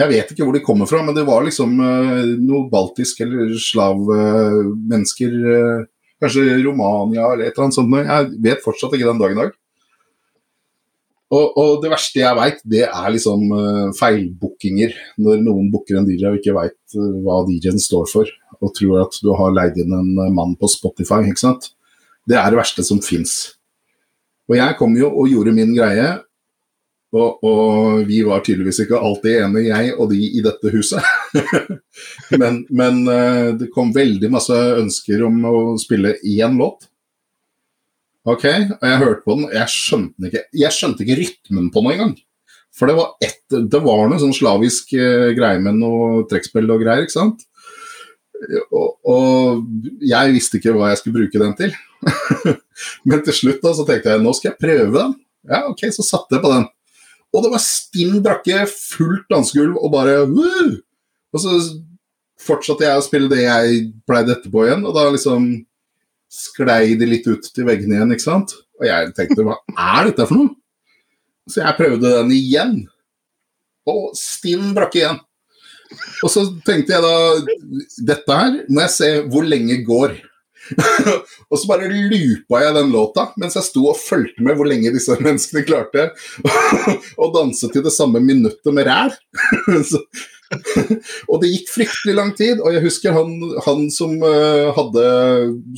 jeg 0.00 0.10
vet 0.12 0.30
ikke 0.32 0.46
hvor 0.46 0.56
de 0.56 0.64
kommer 0.64 0.88
fra, 0.88 1.02
men 1.04 1.16
det 1.16 1.26
var 1.28 1.44
liksom 1.44 1.74
eh, 1.84 2.36
noe 2.40 2.68
baltisk 2.72 3.20
eller 3.24 3.52
slav-mennesker. 3.60 5.34
Eh, 5.56 5.82
kanskje 6.22 6.62
Romania 6.62 7.26
eller 7.32 7.48
et 7.48 7.56
eller 7.56 7.66
annet 7.66 7.78
sånt. 7.78 7.98
Jeg 7.98 8.30
vet 8.46 8.64
fortsatt 8.64 8.96
ikke 8.96 9.10
den 9.10 9.20
dag 9.20 9.34
i 9.34 9.40
dag. 9.40 9.58
Og, 11.32 11.54
og 11.56 11.70
det 11.80 11.88
verste 11.88 12.20
jeg 12.20 12.36
veit, 12.36 12.58
det 12.68 12.82
er 12.84 13.12
liksom 13.14 13.46
feilbookinger. 13.96 14.92
Når 15.24 15.40
noen 15.40 15.70
booker 15.72 15.96
en 15.96 16.04
DJ 16.04 16.28
og 16.28 16.36
ikke 16.36 16.52
veit 16.52 16.96
hva 17.24 17.38
DJ-en 17.48 17.80
står 17.80 18.04
for, 18.10 18.28
og 18.60 18.74
tror 18.76 19.06
at 19.06 19.16
du 19.24 19.30
har 19.38 19.54
leid 19.56 19.80
inn 19.80 19.96
en 19.96 20.12
mann 20.36 20.52
på 20.60 20.68
Spotify. 20.68 21.22
ikke 21.24 21.40
sant? 21.40 21.70
Det 22.28 22.36
er 22.36 22.52
det 22.52 22.60
verste 22.60 22.84
som 22.84 23.00
fins. 23.02 23.56
Og 24.50 24.58
jeg 24.58 24.76
kom 24.76 24.92
jo 24.98 25.08
og 25.08 25.32
gjorde 25.32 25.56
min 25.56 25.72
greie, 25.72 26.10
og, 27.12 27.44
og 27.44 28.06
vi 28.08 28.22
var 28.24 28.40
tydeligvis 28.44 28.82
ikke 28.86 29.00
alltid 29.04 29.42
enige, 29.42 29.68
jeg 29.68 29.92
og 29.98 30.08
de 30.12 30.20
i 30.24 30.40
dette 30.44 30.72
huset. 30.72 31.04
men 32.40 32.62
men 32.72 33.02
eh, 33.12 33.50
det 33.60 33.68
kom 33.74 33.92
veldig 33.92 34.30
masse 34.32 34.56
ønsker 34.56 35.26
om 35.26 35.44
å 35.44 35.56
spille 35.80 36.16
én 36.24 36.56
låt. 36.60 36.88
Ok, 38.22 38.46
og 38.46 38.84
jeg 38.86 39.00
hørte 39.02 39.24
på 39.26 39.36
den, 39.36 39.48
og 39.48 39.54
jeg 39.56 39.72
skjønte 39.72 40.28
ikke 40.28 40.44
Jeg 40.54 40.74
skjønte 40.76 41.02
ikke 41.02 41.18
rytmen 41.18 41.70
på 41.74 41.82
den 41.82 41.94
engang. 41.96 42.12
For 42.72 42.88
det 42.88 42.96
var, 42.96 43.14
et, 43.20 43.42
det 43.50 43.80
var 43.84 44.06
noe 44.08 44.20
sånn 44.22 44.36
slavisk 44.36 44.94
eh, 44.96 45.32
greie 45.36 45.60
med 45.60 45.82
noe 45.82 46.22
trekkspill 46.30 46.70
og 46.72 46.80
greier, 46.80 47.04
ikke 47.04 47.18
sant. 47.18 47.44
Og, 48.72 48.96
og 49.04 49.98
jeg 50.00 50.32
visste 50.34 50.58
ikke 50.58 50.72
hva 50.74 50.88
jeg 50.90 51.02
skulle 51.02 51.20
bruke 51.20 51.42
den 51.42 51.52
til. 51.58 51.74
Men 53.08 53.20
til 53.26 53.36
slutt 53.36 53.60
da, 53.60 53.74
så 53.76 53.84
tenkte 53.86 54.14
jeg 54.14 54.24
nå 54.24 54.32
skal 54.38 54.54
jeg 54.54 54.62
prøve 54.64 54.94
den. 54.96 55.18
Ja, 55.50 55.66
ok, 55.68 55.84
så 55.92 56.06
satte 56.06 56.38
jeg 56.38 56.44
på 56.46 56.54
den. 56.54 56.64
Og 57.32 57.44
det 57.44 57.52
var 57.54 57.64
stinn 57.64 58.20
brakke, 58.24 58.64
fullt 58.68 59.28
dansegulv 59.32 59.78
og 59.80 59.92
bare 59.94 60.22
Woo! 60.28 60.76
Og 61.32 61.40
så 61.40 61.58
fortsatte 62.42 62.84
jeg 62.84 62.98
å 62.98 63.04
spille 63.04 63.30
det 63.32 63.44
jeg 63.44 63.84
pleide 64.08 64.34
etterpå 64.36 64.66
igjen, 64.66 64.82
og 64.84 64.96
da 64.96 65.06
liksom 65.12 65.52
sklei 66.32 66.94
de 66.98 67.08
litt 67.08 67.28
ut 67.28 67.46
til 67.54 67.68
veggene 67.68 67.98
igjen, 67.98 68.14
ikke 68.14 68.24
sant. 68.24 68.54
Og 68.80 68.88
jeg 68.88 69.12
tenkte 69.16 69.46
hva 69.46 69.58
er 69.70 70.08
dette 70.10 70.26
for 70.28 70.40
noe? 70.40 70.56
Så 71.48 71.62
jeg 71.62 71.78
prøvde 71.78 72.10
den 72.18 72.32
igjen. 72.36 72.74
Og 73.88 74.12
stinn 74.18 74.72
brakke 74.76 75.00
igjen. 75.00 75.20
Og 76.22 76.30
så 76.32 76.46
tenkte 76.64 76.94
jeg 76.94 77.04
da 77.04 77.16
Dette 78.12 78.36
her 78.38 78.54
må 78.72 78.80
jeg 78.84 78.92
se 78.94 79.10
hvor 79.28 79.44
lenge 79.44 79.80
går. 79.84 80.14
og 81.50 81.56
så 81.58 81.68
bare 81.70 81.90
loopa 81.90 82.62
jeg 82.64 82.76
den 82.76 82.92
låta 82.92 83.28
mens 83.40 83.56
jeg 83.58 83.66
sto 83.66 83.86
og 83.90 83.98
fulgte 84.00 84.44
med 84.44 84.58
hvor 84.58 84.68
lenge 84.68 84.92
disse 84.94 85.16
menneskene 85.20 85.64
klarte 85.66 86.10
å 87.22 87.30
danse 87.34 87.70
til 87.72 87.84
det 87.84 87.94
samme 87.94 88.22
minuttet 88.22 88.72
med 88.74 88.88
ræl. 88.88 89.12
Og 91.32 91.38
det 91.40 91.48
gikk 91.48 91.70
fryktelig 91.72 92.14
lang 92.16 92.32
tid, 92.36 92.60
og 92.60 92.74
jeg 92.74 92.84
husker 92.84 93.14
han, 93.16 93.30
han 93.64 93.86
som 93.94 94.18
uh, 94.20 94.72
hadde 94.76 95.04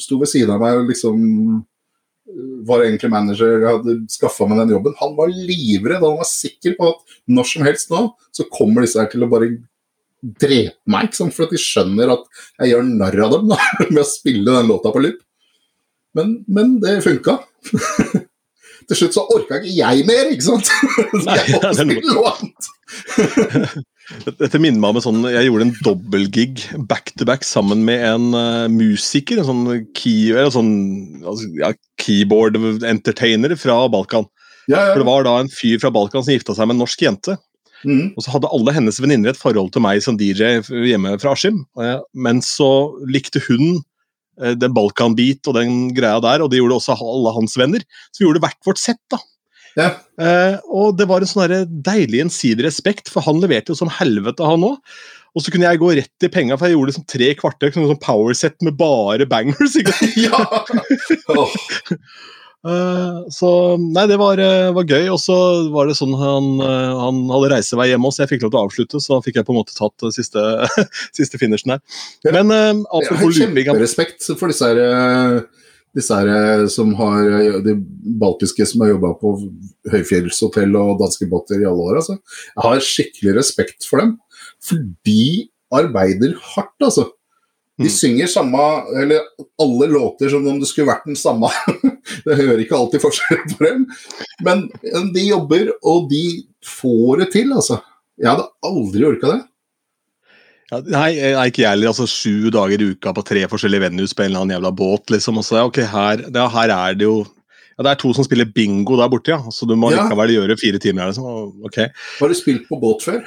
sto 0.02 0.18
ved 0.18 0.30
siden 0.32 0.50
av 0.54 0.62
meg 0.62 0.80
og 0.80 0.90
liksom 0.90 1.20
eh, 1.54 2.48
var 2.66 2.82
egentlig 2.82 3.12
manager, 3.12 3.68
hadde 3.68 3.94
skaffa 4.10 4.48
meg 4.50 4.64
den 4.64 4.74
jobben. 4.74 4.96
Han 4.98 5.14
var 5.18 5.30
livredd, 5.30 6.02
han 6.02 6.18
var 6.18 6.26
sikker 6.26 6.74
på 6.80 6.90
at 6.90 7.14
når 7.30 7.50
som 7.52 7.68
helst 7.68 7.94
nå 7.94 8.02
så 8.34 8.48
kommer 8.50 8.82
disse 8.82 8.98
her 8.98 9.12
til 9.12 9.22
å 9.22 9.30
bare 9.30 9.52
drepe 10.40 10.90
meg, 10.90 11.08
ikke 11.08 11.20
sant? 11.20 11.36
for 11.36 11.46
at 11.46 11.54
de 11.54 11.60
skjønner 11.60 12.12
at 12.14 12.44
jeg 12.62 12.72
gjør 12.72 12.86
narr 12.90 13.24
av 13.26 13.34
dem 13.36 13.50
da, 13.52 13.58
med 13.94 14.02
å 14.04 14.08
spille 14.08 14.58
den 14.58 14.70
låta 14.70 14.94
på 14.94 15.02
loop. 15.04 15.20
Men, 16.14 16.38
men 16.46 16.78
det 16.82 17.00
funka. 17.04 17.40
Til 18.84 18.98
slutt 18.98 19.16
så 19.16 19.24
orka 19.32 19.58
ikke 19.60 19.72
jeg 19.72 20.04
mer, 20.08 20.28
ikke 20.32 20.44
sant? 20.44 20.68
Så 21.14 21.24
Nei, 21.24 21.36
jeg 21.40 21.54
måtte 21.56 21.70
ja, 21.70 21.74
spille 21.78 22.12
noe 22.12 22.32
annet. 22.34 22.70
Dette 24.42 24.60
minner 24.60 24.80
meg 24.82 24.92
om 24.92 24.98
en 25.00 25.04
sånn, 25.06 25.22
Jeg 25.32 25.48
gjorde 25.48 25.66
en 25.70 25.76
dobbeltgig 25.86 26.64
back 26.90 27.14
to 27.16 27.26
back 27.28 27.46
sammen 27.48 27.84
med 27.86 28.04
en 28.04 28.26
uh, 28.36 28.66
musiker. 28.68 29.40
En 29.40 29.48
sånn, 29.48 29.64
key, 29.96 30.34
eller 30.34 30.52
sånn 30.52 30.74
altså, 31.24 31.48
ja, 31.62 31.72
keyboard 32.02 32.60
entertainer 32.84 33.56
fra 33.60 33.80
Balkan. 33.92 34.28
Ja, 34.68 34.90
For 34.92 35.00
Det 35.00 35.08
var 35.08 35.26
da 35.26 35.38
en 35.40 35.52
fyr 35.52 35.80
fra 35.80 35.92
Balkan 35.94 36.24
som 36.24 36.36
gifta 36.36 36.56
seg 36.56 36.68
med 36.68 36.76
en 36.76 36.84
norsk 36.84 37.06
jente. 37.06 37.38
Mm. 37.84 38.06
Og 38.16 38.24
så 38.24 38.32
hadde 38.34 38.50
alle 38.56 38.74
hennes 38.76 39.00
venninner 39.02 39.32
et 39.34 39.40
forhold 39.40 39.72
til 39.74 39.84
meg 39.84 40.02
som 40.04 40.16
DJ 40.20 40.58
hjemme 40.88 41.16
fra 41.22 41.34
Askim. 41.36 41.62
Eh, 41.80 41.98
Men 42.14 42.40
så 42.44 42.68
likte 43.10 43.42
hun 43.48 43.82
eh, 44.40 44.54
den 44.58 44.74
Balkan-beat 44.76 45.46
og 45.50 45.58
den 45.58 45.90
greia 45.96 46.20
der, 46.24 46.44
og 46.44 46.50
det 46.52 46.60
gjorde 46.62 46.80
også 46.80 46.96
alle 46.96 47.34
hans 47.36 47.56
venner. 47.60 47.84
Så 48.10 48.22
vi 48.22 48.28
gjorde 48.28 48.44
hvert 48.44 48.60
vårt 48.66 48.82
sett. 48.82 49.02
da. 49.12 49.20
Ja. 49.78 49.90
Eh, 50.22 50.56
og 50.70 50.96
det 50.98 51.08
var 51.10 51.24
en 51.24 51.30
sånn 51.30 51.54
deilig 51.84 52.20
gjensidig 52.22 52.66
respekt, 52.68 53.10
for 53.10 53.26
han 53.26 53.40
leverte 53.42 53.74
jo 53.74 53.78
som 53.82 53.90
helvete, 53.90 54.46
han 54.46 54.66
òg. 54.66 54.78
Og 55.34 55.42
så 55.42 55.50
kunne 55.50 55.66
jeg 55.66 55.80
gå 55.82 55.88
rett 55.98 56.26
i 56.26 56.30
penga, 56.30 56.54
for 56.54 56.70
jeg 56.70 56.76
gjorde 56.76 56.92
liksom 56.92 57.06
tre 57.10 57.32
kvarter 57.34 57.72
sånn 57.74 57.98
powerset 57.98 58.54
med 58.62 58.76
bare 58.78 59.26
bangers. 59.26 59.74
ikke 59.80 59.96
sant? 59.98 60.20
ja. 60.28 60.38
Eh, 61.34 62.43
så 62.64 63.50
nei, 63.76 64.06
det 64.08 64.16
var, 64.16 64.40
eh, 64.40 64.70
var 64.72 64.86
gøy. 64.88 65.10
Og 65.12 65.18
så 65.20 65.36
var 65.74 65.88
det 65.88 65.96
sånn 65.98 66.14
han, 66.16 66.46
eh, 66.64 66.92
han 67.00 67.20
hadde 67.28 67.50
reisevei 67.52 67.90
hjemme 67.90 68.08
også, 68.08 68.22
så 68.22 68.24
jeg 68.24 68.32
fikk 68.34 68.46
lov 68.46 68.54
til 68.54 68.60
å 68.60 68.64
avslutte. 68.68 69.02
Så 69.04 69.18
fikk 69.24 69.40
jeg 69.40 69.48
på 69.48 69.52
en 69.52 69.60
måte 69.60 69.76
tatt 69.76 70.06
siste, 70.16 70.44
siste 71.18 71.40
finishen 71.40 71.74
der. 71.74 71.82
Men 72.32 72.54
uh, 72.54 72.72
jeg 73.02 73.20
har 73.20 73.36
kjemperespekt 73.40 74.30
for 74.38 74.52
disse 74.52 74.70
her, 74.70 74.80
eh, 74.80 75.64
disse 75.94 76.16
her 76.18 76.30
eh, 76.32 76.66
som 76.72 76.92
har 76.98 77.28
eh, 77.38 77.58
De 77.64 77.76
baltiske 78.22 78.66
som 78.68 78.84
har 78.84 78.94
jobba 78.94 79.12
på 79.20 79.34
høyfjellshotell 79.92 80.74
og 80.80 81.00
danske 81.02 81.28
båter 81.30 81.60
i 81.60 81.68
alle 81.68 81.90
år. 81.90 82.00
Altså. 82.00 82.18
Jeg 82.54 82.64
har 82.68 82.86
skikkelig 82.88 83.36
respekt 83.40 83.88
for 83.88 84.02
dem. 84.02 84.16
For 84.64 84.80
de 85.06 85.50
arbeider 85.74 86.38
hardt, 86.54 86.76
altså. 86.82 87.10
De 87.74 87.88
Mm. 87.88 87.90
synger 87.90 88.26
samme, 88.30 88.64
eller 89.02 89.24
alle 89.58 89.86
låter 89.90 90.28
som 90.30 90.44
om 90.46 90.60
det 90.60 90.68
skulle 90.70 90.92
vært 90.92 91.08
den 91.08 91.16
samme. 91.18 91.48
det 92.24 92.36
hører 92.38 92.60
ikke 92.62 92.76
alltid 92.78 93.02
forskjell 93.02 93.40
på 93.50 93.64
dem. 93.66 93.86
Men 94.46 94.68
de 95.12 95.24
jobber, 95.26 95.72
og 95.82 96.06
de 96.12 96.44
får 96.64 97.24
det 97.24 97.32
til, 97.32 97.50
altså. 97.56 97.80
Jeg 98.20 98.30
hadde 98.30 98.46
aldri 98.62 99.02
orka 99.08 99.32
det. 99.32 99.40
Ja, 100.70 100.78
nei, 100.86 101.08
eh, 101.18 101.34
nei, 101.34 101.48
ikke 101.50 101.64
jeg 101.64 101.70
heller. 101.74 101.90
Altså, 101.90 102.06
sju 102.08 102.46
dager 102.54 102.78
i 102.80 102.92
uka 102.94 103.12
på 103.16 103.24
tre 103.26 103.42
forskjellige 103.50 103.88
venues 103.88 104.14
på 104.16 104.22
en 104.24 104.30
eller 104.30 104.44
annen 104.44 104.54
jævla 104.56 104.70
båt. 104.78 105.10
liksom. 105.12 105.38
Og 105.42 105.44
så, 105.44 105.58
ja, 105.58 105.64
ok, 105.68 105.82
her, 105.90 106.22
ja, 106.32 106.46
her 106.54 106.70
er 106.76 106.94
det 106.94 107.08
jo 107.08 107.24
ja, 107.76 107.82
Det 107.82 107.90
er 107.90 107.98
to 107.98 108.12
som 108.14 108.22
spiller 108.22 108.46
bingo 108.54 108.94
der 109.00 109.10
borte, 109.10 109.34
ja. 109.34 109.40
Så 109.50 109.66
du 109.66 109.74
må 109.74 109.90
Ja. 109.90 110.04
likevel 110.06 110.30
gjøre 110.36 110.56
fire 110.60 110.78
timer. 110.78 111.10
Liksom. 111.10 111.26
Okay. 111.66 111.90
ok. 111.90 112.04
Har 112.20 112.28
du 112.30 112.34
spilt 112.38 112.68
på 112.70 112.78
båt 112.80 113.02
før? 113.02 113.18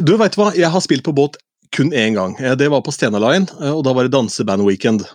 Du, 0.00 0.16
vet 0.16 0.32
du 0.32 0.40
hva? 0.40 0.50
Jeg 0.56 0.70
har 0.72 0.80
spilt 0.80 1.04
på 1.04 1.12
båt 1.14 1.36
kun 1.76 1.92
én 1.92 2.14
gang. 2.14 2.36
Eh, 2.40 2.56
Det 2.56 2.68
var 2.68 2.82
på 2.82 2.92
Stena 2.92 3.18
Line, 3.18 3.46
eh, 3.60 3.72
og 3.72 3.84
da 3.84 3.94
var 3.94 4.06
det 4.06 4.14
danseband-weekend. 4.14 5.06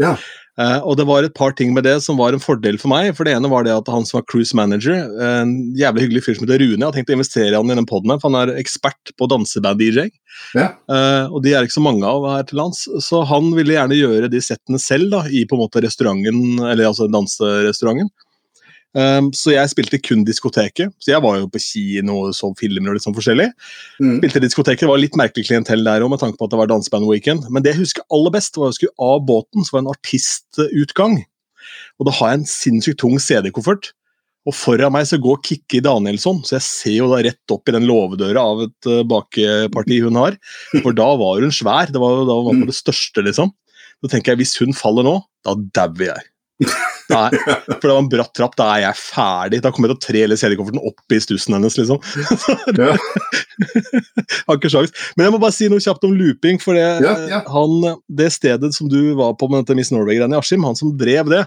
Ja. 0.00 0.16
Eh, 0.58 0.78
og 0.86 0.96
det 0.96 1.06
var 1.06 1.24
et 1.26 1.34
par 1.34 1.50
ting 1.50 1.72
med 1.74 1.82
det 1.82 1.96
som 2.02 2.16
var 2.16 2.32
en 2.32 2.42
fordel 2.42 2.78
for 2.78 2.88
meg. 2.92 3.10
For 3.16 3.26
det 3.26 3.34
ene 3.34 3.50
var 3.50 3.64
det 3.66 3.74
at 3.74 3.88
han 3.90 4.06
som 4.06 4.20
var 4.20 4.26
cruise 4.30 4.54
manager, 4.54 4.94
en 5.18 5.74
jævlig 5.74 6.06
hyggelig 6.06 6.22
fyr 6.22 6.36
som 6.36 6.46
heter 6.46 6.62
Rune, 6.62 6.78
jeg 6.78 6.86
har 6.86 6.94
tenkt 6.94 7.10
å 7.10 7.16
investere 7.16 7.50
i 7.50 7.56
han 7.58 7.70
i 7.70 7.78
den 7.80 7.88
poden 7.90 8.14
her, 8.14 8.20
for 8.22 8.30
han 8.30 8.48
er 8.48 8.60
ekspert 8.60 9.14
på 9.18 9.26
danseband-DJ. 9.30 10.12
Ja. 10.54 10.68
Og 11.30 11.42
de 11.42 11.54
er 11.54 11.66
ikke 11.66 11.78
så 11.80 11.82
mange 11.82 12.06
av 12.06 12.22
her 12.30 12.46
til 12.46 12.58
lands, 12.62 12.84
så 13.02 13.24
han 13.26 13.50
ville 13.56 13.74
gjerne 13.74 13.98
gjøre 13.98 14.30
de 14.30 14.42
settene 14.42 14.78
selv 14.78 15.10
da, 15.10 15.24
i 15.26 15.42
på 15.42 15.58
en 15.58 15.64
måte 15.64 15.82
restauranten, 15.82 16.62
eller 16.62 16.86
altså 16.86 17.10
danserestauranten. 17.10 18.14
Um, 18.94 19.32
så 19.34 19.56
jeg 19.56 19.70
spilte 19.72 19.98
kun 19.98 20.22
diskoteket. 20.26 20.92
Så 21.02 21.10
jeg 21.10 21.22
var 21.24 21.40
jo 21.40 21.48
på 21.50 21.62
kino 21.62 22.20
og 22.28 22.36
så 22.38 22.52
filmer 22.58 22.92
og 22.92 22.98
litt 22.98 23.06
sånn 23.06 23.16
forskjellig. 23.16 23.48
Mm. 23.98 24.20
Spilte 24.20 24.42
diskoteket, 24.44 24.84
Det 24.86 24.90
var 24.92 25.02
litt 25.02 25.18
merkelig 25.18 25.48
klientell 25.48 25.82
der 25.86 26.04
òg, 26.04 26.12
med 26.12 26.22
tanke 26.22 26.38
på 26.38 26.46
at 26.46 26.54
det 26.54 26.60
var 26.60 26.70
danseband-weekend. 26.70 27.48
Men 27.50 27.64
det 27.64 27.74
jeg 27.74 27.82
husker 27.82 28.06
aller 28.14 28.34
best, 28.34 28.54
var 28.56 28.70
jeg 28.70 28.78
skulle 28.78 29.10
av 29.10 29.26
båten, 29.26 29.66
så 29.66 29.74
var 29.74 29.82
det 29.82 29.86
en 29.88 29.96
artistutgang. 29.96 31.18
Og 31.98 32.08
da 32.08 32.14
har 32.20 32.32
jeg 32.32 32.42
en 32.42 32.50
sinnssykt 32.54 33.02
tung 33.02 33.18
CD-koffert. 33.18 33.90
Og 34.44 34.52
foran 34.52 34.92
meg 34.92 35.06
så 35.08 35.16
går 35.24 35.40
Kikki 35.46 35.80
Danielsson, 35.84 36.42
så 36.44 36.58
jeg 36.58 36.66
ser 36.66 36.96
jo 36.98 37.08
da 37.08 37.22
rett 37.24 37.52
opp 37.54 37.70
i 37.70 37.74
den 37.74 37.86
låvedøra 37.88 38.42
av 38.44 38.66
et 38.66 38.88
uh, 38.90 39.00
bakeparti 39.08 40.02
hun 40.04 40.20
har. 40.20 40.36
For 40.84 40.92
da 40.96 41.08
var 41.20 41.40
hun 41.40 41.54
svær. 41.54 41.88
Det 41.90 42.02
var, 42.02 42.20
da 42.28 42.36
var 42.36 42.52
hun 42.52 42.66
på 42.66 42.70
det 42.70 42.76
største, 42.76 43.24
liksom. 43.24 43.54
Så 44.04 44.12
tenker 44.12 44.34
jeg, 44.34 44.44
hvis 44.44 44.58
hun 44.60 44.76
faller 44.76 45.06
nå, 45.06 45.16
da 45.48 45.56
dauer 45.80 46.10
jeg. 46.10 46.28
Er, 47.12 47.34
for 47.80 47.84
det 47.84 47.90
var 47.90 47.98
en 48.00 48.08
bratt 48.08 48.30
trapp, 48.36 48.54
da 48.56 48.68
er 48.76 48.84
jeg 48.86 48.96
ferdig. 49.00 49.58
Da 49.64 49.72
kommer 49.74 49.90
jeg 49.90 49.98
til 49.98 50.00
å 50.00 50.04
tre 50.06 50.20
hele 50.24 50.36
CD-kofferten 50.40 50.80
opp 50.88 51.12
i 51.12 51.18
stussen 51.20 51.56
hennes, 51.56 51.76
liksom. 51.80 51.98
Ja. 52.80 52.94
Har 54.48 54.56
ikke 54.58 54.70
sjans. 54.72 54.92
Men 55.16 55.26
jeg 55.28 55.34
må 55.34 55.40
bare 55.42 55.54
si 55.54 55.68
noe 55.70 55.82
kjapt 55.82 56.04
om 56.08 56.14
looping. 56.16 56.58
For 56.62 56.76
det, 56.78 56.84
Ja, 57.04 57.14
ja. 57.30 57.40
Han, 57.52 57.74
det 58.08 58.30
stedet 58.34 58.72
som 58.76 58.88
du 58.90 59.14
var 59.18 59.34
på 59.40 59.48
med 59.52 59.62
dette 59.64 59.76
Miss 59.78 59.92
Norway-greiene 59.94 60.36
i 60.36 60.40
Askim, 60.40 60.64
han 60.66 60.78
som 60.78 60.94
drev 61.00 61.30
det, 61.32 61.44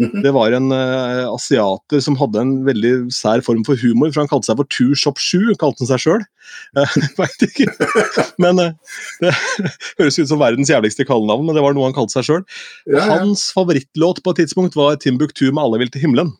Mhm. 0.00 0.22
det 0.24 0.32
var 0.32 0.52
en 0.56 0.70
uh, 0.72 1.26
asiater 1.34 2.00
som 2.04 2.16
hadde 2.20 2.40
en 2.40 2.52
veldig 2.64 2.92
sær 3.12 3.42
form 3.44 3.64
for 3.66 3.76
humor, 3.80 4.12
for 4.12 4.22
han 4.22 4.30
kalte 4.30 4.48
seg 4.48 4.56
for 4.60 4.68
Two 4.72 4.94
Shop 4.96 5.18
Shoe, 5.20 5.56
kalte 5.60 5.82
han 5.84 5.90
seg 5.90 6.04
sjøl. 6.06 6.24
Veit. 7.18 7.44
Men 8.42 8.58
eh, 8.62 8.72
det 9.22 9.32
høres 10.00 10.18
ut 10.20 10.28
som 10.30 10.40
verdens 10.42 10.70
jævligste 10.72 11.06
kallenavn, 11.08 11.46
men 11.48 11.56
det 11.58 11.64
var 11.64 11.74
noe 11.76 11.88
han 11.90 11.96
kalte 11.96 12.16
seg 12.18 12.28
sjøl. 12.28 12.44
Ja, 12.86 13.00
ja. 13.00 13.08
Hans 13.20 13.48
favorittlåt 13.56 14.22
på 14.24 14.34
et 14.34 14.42
tidspunkt 14.44 14.78
var 14.78 14.96
Timbuktu 15.02 15.48
med 15.50 15.62
'Alle 15.64 15.78
vil 15.84 15.90
til 15.90 16.06
himmelen'. 16.06 16.34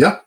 ja. 0.00 0.18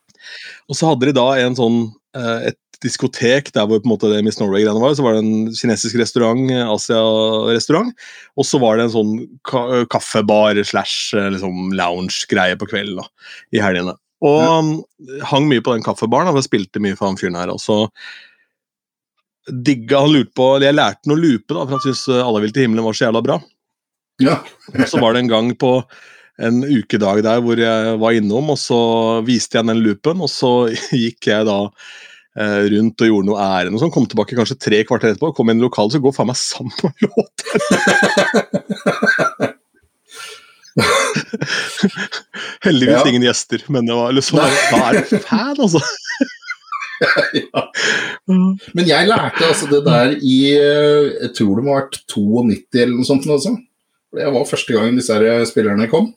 Og 0.69 0.73
så 0.73 0.87
hadde 0.89 1.05
de 1.05 1.13
da 1.13 1.25
en 1.37 1.53
sånn, 1.53 1.91
eh, 2.17 2.47
et 2.49 2.57
diskotek 2.81 3.51
der 3.53 3.67
hvor 3.69 3.77
på 3.79 3.85
en 3.85 3.91
måte 3.93 4.09
det 4.09 4.23
Miss 4.25 4.39
Norway-greiene 4.39 4.81
var. 4.81 4.95
Så 4.97 5.03
var 5.05 5.13
det 5.13 5.21
en 5.21 5.51
kinesisk 5.53 5.99
restaurant, 6.01 6.49
eh, 6.49 6.65
Asia-restaurant. 6.65 7.93
Og 8.35 8.45
så 8.49 8.59
var 8.59 8.77
det 8.77 8.87
en 8.87 8.95
sånn 8.95 9.11
ka 9.45 9.61
eh, 9.75 9.85
kaffebar 9.85 10.57
slash 10.65 11.13
eh, 11.13 11.29
liksom 11.35 11.71
lounge-greie 11.77 12.57
på 12.57 12.65
kvelden 12.71 12.97
da, 13.03 13.05
i 13.53 13.61
helgene. 13.61 13.93
Og 14.25 14.41
Ja. 14.41 15.25
hang 15.29 15.45
mye 15.47 15.61
på 15.61 15.75
den 15.75 15.83
kaffebaren, 15.85 16.27
og 16.33 16.41
spilte 16.43 16.81
mye 16.81 16.97
for 16.97 17.05
han 17.11 17.17
fyren 17.21 17.37
her. 17.37 17.53
Og 17.53 17.59
så 17.61 17.87
digga 19.51 19.99
han 20.05 20.13
lurte 20.15 20.33
på 20.37 20.47
eller 20.55 20.67
Jeg 20.71 20.77
lærte 20.79 21.05
han 21.09 21.13
å 21.17 21.19
loope, 21.21 21.53
da, 21.53 21.61
for 21.65 21.75
han 21.77 21.83
syntes 21.85 22.07
eh, 22.09 22.21
'Alle 22.23 22.41
vil 22.45 22.51
til 22.55 22.65
himmelen' 22.65 22.85
var 22.87 22.93
så 22.97 23.05
jævla 23.09 23.21
bra. 23.27 23.39
ja. 24.23 24.39
Så 24.89 24.99
var 25.01 25.13
det 25.13 25.19
en 25.25 25.27
gang 25.33 25.51
på 25.55 25.71
en 26.41 26.63
ukedag 26.63 27.21
der 27.23 27.39
hvor 27.39 27.55
jeg 27.59 27.99
var 28.01 28.11
innom, 28.17 28.49
og 28.51 28.57
så 28.59 29.21
viste 29.23 29.55
jeg 29.57 29.67
den 29.69 29.79
loopen, 29.85 30.19
og 30.21 30.27
så 30.29 30.49
gikk 31.05 31.27
jeg 31.31 31.45
da 31.47 31.59
eh, 32.35 32.65
rundt 32.73 32.99
og 33.05 33.07
gjorde 33.07 33.29
noe 33.29 33.39
ærend 33.39 33.75
og 33.77 33.79
sånn. 33.85 33.93
Kom 33.95 34.07
tilbake 34.09 34.35
kanskje 34.35 34.57
tre 34.59 34.81
kvarter 34.83 35.13
etterpå, 35.13 35.31
kom 35.37 35.49
inn 35.53 35.61
i 35.61 35.67
lokalet, 35.67 35.95
så 35.95 36.01
går 36.03 36.15
faen 36.17 36.27
meg 36.33 36.35
samme 36.41 36.91
låt. 37.05 37.45
Heldigvis 42.65 42.95
Ja. 42.95 43.07
ingen 43.09 43.23
gjester, 43.23 43.61
men 43.67 43.85
det 43.85 43.93
var 43.95 44.11
liksom, 44.11 44.39
da 44.39 44.79
er 44.89 44.99
du 45.09 45.17
fan, 45.19 45.55
altså. 45.59 45.81
Men 48.75 48.87
jeg 48.87 49.09
lærte 49.09 49.47
altså 49.47 49.67
det 49.71 49.81
der 49.85 50.13
i 50.15 50.37
eh, 50.55 51.09
Jeg 51.25 51.31
tror 51.37 51.57
det 51.57 51.65
må 51.65 51.75
ha 51.75 51.81
vært 51.83 52.01
92 52.11 52.81
eller 52.83 52.95
noe 52.95 53.07
sånt. 53.07 53.27
Også. 53.35 53.55
Det 54.15 54.31
var 54.35 54.49
første 54.49 54.75
gangen 54.75 54.99
disse 54.99 55.15
her 55.15 55.45
spillerne 55.49 55.89
kom, 55.91 56.11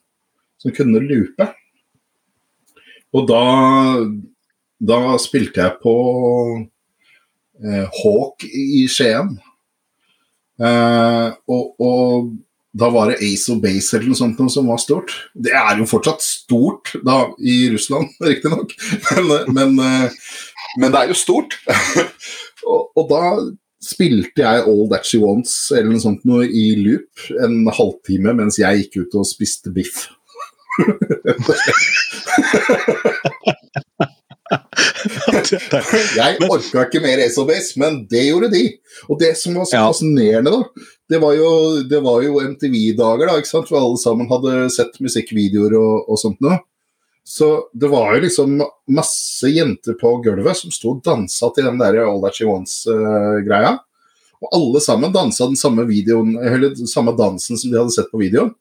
som 0.63 0.75
kunne 0.75 1.03
loope. 1.03 1.49
Og 3.17 3.29
da, 3.29 3.45
da 4.79 5.01
spilte 5.23 5.65
jeg 5.65 5.79
på 5.83 5.95
eh, 7.65 7.87
Hawk 8.03 8.45
i 8.49 8.85
Skien. 8.93 9.39
Eh, 10.59 11.29
og, 11.49 11.65
og 11.79 12.31
da 12.79 12.91
var 12.93 13.11
det 13.11 13.23
Ace 13.25 13.51
of 13.53 13.63
Base 13.63 13.97
eller 13.97 14.11
noe 14.13 14.19
sånt 14.19 14.41
som 14.53 14.69
var 14.71 14.81
stort. 14.83 15.15
Det 15.35 15.55
er 15.57 15.81
jo 15.81 15.89
fortsatt 15.89 16.23
stort 16.25 16.93
da 17.07 17.23
i 17.41 17.61
Russland, 17.73 18.13
riktignok, 18.29 18.75
men, 19.17 19.55
men, 19.57 19.79
eh, 19.83 20.19
men 20.77 20.93
det 20.93 21.01
er 21.01 21.13
jo 21.13 21.17
stort. 21.17 21.57
og, 22.69 22.91
og 22.99 23.09
da 23.11 23.23
spilte 23.83 24.43
jeg 24.43 24.65
All 24.67 24.89
That 24.91 25.07
She 25.07 25.21
Wants 25.23 25.71
eller 25.73 25.93
noe 25.93 26.03
sånt 26.03 26.25
noe 26.29 26.47
i 26.47 26.75
loop 26.81 27.29
en 27.45 27.61
halvtime 27.71 28.35
mens 28.37 28.59
jeg 28.61 28.85
gikk 28.85 29.05
ut 29.05 29.21
og 29.23 29.29
spiste 29.29 29.73
biff. 29.75 30.09
Jeg 36.19 36.39
orka 36.49 36.85
ikke 36.85 37.01
mer 37.03 37.21
Ace 37.23 37.39
of 37.41 37.49
Base, 37.49 37.75
men 37.81 38.03
det 38.11 38.29
gjorde 38.29 38.51
de. 38.53 38.65
Og 39.09 39.19
det 39.21 39.33
som 39.41 39.57
var 39.59 39.69
så 39.69 39.83
fascinerende, 39.89 40.53
da, 40.53 40.89
det 41.13 41.21
var 41.23 41.37
jo, 41.37 41.51
jo 42.25 42.41
MTV-dager, 42.45 43.29
da, 43.29 43.37
ikke 43.39 43.51
sant? 43.51 43.69
for 43.71 43.81
alle 43.81 44.01
sammen 44.01 44.29
hadde 44.31 44.69
sett 44.75 44.99
musikkvideoer 45.05 45.77
og, 45.79 46.09
og 46.09 46.21
sånt 46.21 46.41
noe. 46.45 46.61
Så 47.29 47.69
det 47.77 47.91
var 47.93 48.15
jo 48.15 48.23
liksom 48.25 48.63
masse 48.97 49.51
jenter 49.53 49.99
på 50.01 50.15
gulvet 50.25 50.57
som 50.57 50.73
sto 50.73 50.95
og 50.95 51.03
dansa 51.05 51.51
til 51.53 51.67
den 51.69 51.77
der 51.77 52.01
All 52.07 52.23
That 52.23 52.39
She 52.39 52.49
Wants-greia. 52.49 53.75
og 54.39 54.55
alle 54.55 54.81
sammen 54.81 55.13
dansa 55.13 55.49
den 55.51 55.59
samme 55.59 55.85
videoen, 55.85 56.37
eller 56.39 56.71
den 56.73 56.89
samme 56.89 57.13
dansen 57.19 57.59
som 57.59 57.73
de 57.73 57.77
hadde 57.77 57.93
sett 57.93 58.09
på 58.13 58.21
videoen. 58.23 58.55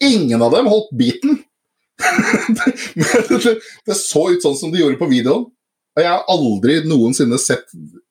Ingen 0.00 0.42
av 0.42 0.54
dem 0.54 0.70
holdt 0.72 0.94
beaten! 0.96 1.42
Det 3.86 3.98
så 3.98 4.24
ut 4.30 4.42
sånn 4.42 4.56
som 4.56 4.72
de 4.72 4.80
gjorde 4.80 5.00
på 5.00 5.10
videoen. 5.10 5.50
Og 5.92 6.00
jeg 6.00 6.08
har 6.08 6.30
aldri 6.32 6.78
noensinne 6.88 7.36
sett 7.36 7.66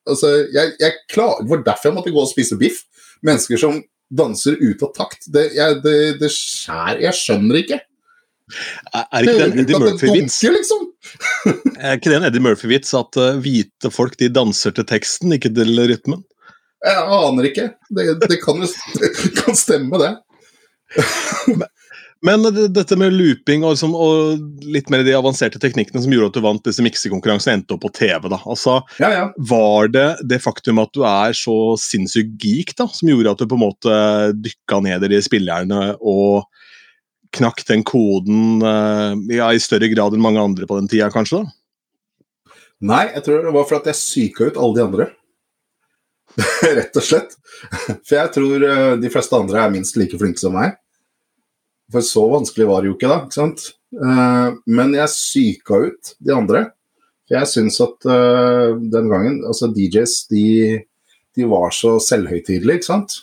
altså, 0.05 0.29
jeg, 0.53 0.75
jeg 0.77 0.99
klar, 1.09 1.39
Det 1.41 1.49
var 1.49 1.63
derfor 1.65 1.89
jeg 1.89 1.97
måtte 1.97 2.13
gå 2.13 2.21
og 2.21 2.29
spise 2.29 2.59
biff. 2.59 2.83
Mennesker 3.25 3.57
som 3.57 3.81
danser 4.13 4.59
ut 4.61 4.83
av 4.85 4.93
takt. 4.93 5.25
Det, 5.25 5.47
jeg, 5.57 5.81
det, 5.81 5.97
det 6.21 6.29
skjær 6.35 7.01
Jeg 7.01 7.17
skjønner 7.17 7.63
ikke. 7.63 7.81
Er 8.93 9.05
er 9.07 9.27
ikke 9.27 9.37
det 9.37 9.47
en 9.47 9.63
Eddie 9.63 9.79
Murphy-vits? 9.79 10.41
liksom? 10.43 10.87
Er 11.81 11.97
ikke 11.97 12.11
det 12.11 12.19
en 12.19 12.27
Eddie 12.29 12.43
Murphy-vits 12.43 12.93
at 12.97 13.17
eh, 13.17 13.39
hvite 13.41 13.91
folk 13.93 14.17
de 14.21 14.29
danser 14.33 14.75
til 14.77 14.87
teksten, 14.87 15.33
ikke 15.37 15.53
til 15.55 15.81
rytmen? 15.91 16.23
Jeg 16.81 17.03
aner 17.17 17.49
ikke. 17.51 17.67
Det, 17.93 18.07
det, 18.25 18.39
kan 18.41 18.61
jo 18.61 18.69
kan 19.41 19.57
stemme, 19.57 20.01
det. 20.01 20.15
Men 22.25 22.45
dette 22.73 22.95
med 22.99 23.15
looping 23.15 23.63
og, 23.65 23.73
liksom, 23.73 23.93
og 23.97 24.65
litt 24.69 24.91
mer 24.93 25.01
de 25.05 25.13
avanserte 25.17 25.61
teknikkene 25.61 26.03
som 26.03 26.13
gjorde 26.13 26.29
at 26.29 26.37
du 26.37 26.45
vant 26.45 26.67
disse 26.67 26.83
miksekonkurransene, 26.85 27.57
endte 27.57 27.73
opp 27.75 27.81
på 27.87 27.93
TV. 27.97 28.27
da. 28.29 28.37
Altså, 28.45 28.77
Ja, 29.01 29.09
ja. 29.15 29.23
Var 29.37 29.89
det 29.93 30.07
det 30.29 30.41
faktum 30.43 30.81
at 30.83 30.93
du 30.93 31.01
er 31.07 31.33
så 31.37 31.57
sinnssykt 31.81 32.37
geek 32.41 32.75
da, 32.77 32.85
som 32.93 33.09
gjorde 33.09 33.33
at 33.33 33.41
du 33.41 33.49
på 33.49 33.57
en 33.57 33.65
måte 33.65 33.95
dykka 34.37 34.83
ned 34.85 35.07
i 35.07 35.13
de 35.15 35.21
spillerne 35.25 35.95
og 35.97 36.45
knakk 37.35 37.63
den 37.67 37.83
koden 37.87 38.61
eh, 38.65 39.37
ja, 39.37 39.49
i 39.53 39.61
større 39.63 39.89
grad 39.91 40.15
enn 40.15 40.23
mange 40.23 40.41
andre 40.43 40.67
på 40.67 40.77
den 40.79 40.89
tida, 40.91 41.09
kanskje? 41.13 41.41
da? 41.41 42.55
Nei, 42.91 43.03
jeg 43.13 43.23
tror 43.27 43.43
det 43.45 43.53
var 43.55 43.67
for 43.69 43.77
at 43.77 43.89
jeg 43.91 43.99
psyka 43.99 44.49
ut 44.49 44.57
alle 44.57 44.77
de 44.77 44.85
andre. 44.87 45.07
Rett 46.79 46.97
og 46.97 47.05
slett. 47.05 47.35
For 48.07 48.15
jeg 48.17 48.33
tror 48.35 48.65
eh, 48.67 48.93
de 49.01 49.11
fleste 49.13 49.37
andre 49.37 49.63
er 49.63 49.73
minst 49.73 49.99
like 49.99 50.17
flinke 50.17 50.41
som 50.41 50.55
meg. 50.57 50.77
For 51.91 52.03
så 52.05 52.23
vanskelig 52.31 52.67
var 52.69 52.81
det 52.81 52.91
jo 52.91 52.95
ikke, 52.97 53.11
da. 53.11 53.19
ikke 53.27 53.37
sant? 53.37 53.67
Eh, 53.95 54.59
Men 54.77 54.95
jeg 54.97 55.13
psyka 55.13 55.81
ut 55.87 56.13
de 56.19 56.35
andre. 56.35 56.63
For 57.27 57.37
jeg 57.37 57.51
syns 57.51 57.77
at 57.83 58.07
den 58.91 59.05
gangen 59.07 59.37
Altså, 59.47 59.69
DJs, 59.71 60.15
de, 60.33 60.45
de 61.37 61.45
var 61.47 61.69
så 61.75 61.93
selvhøytidelige, 62.03 62.81
ikke 62.81 62.89
sant? 62.89 63.21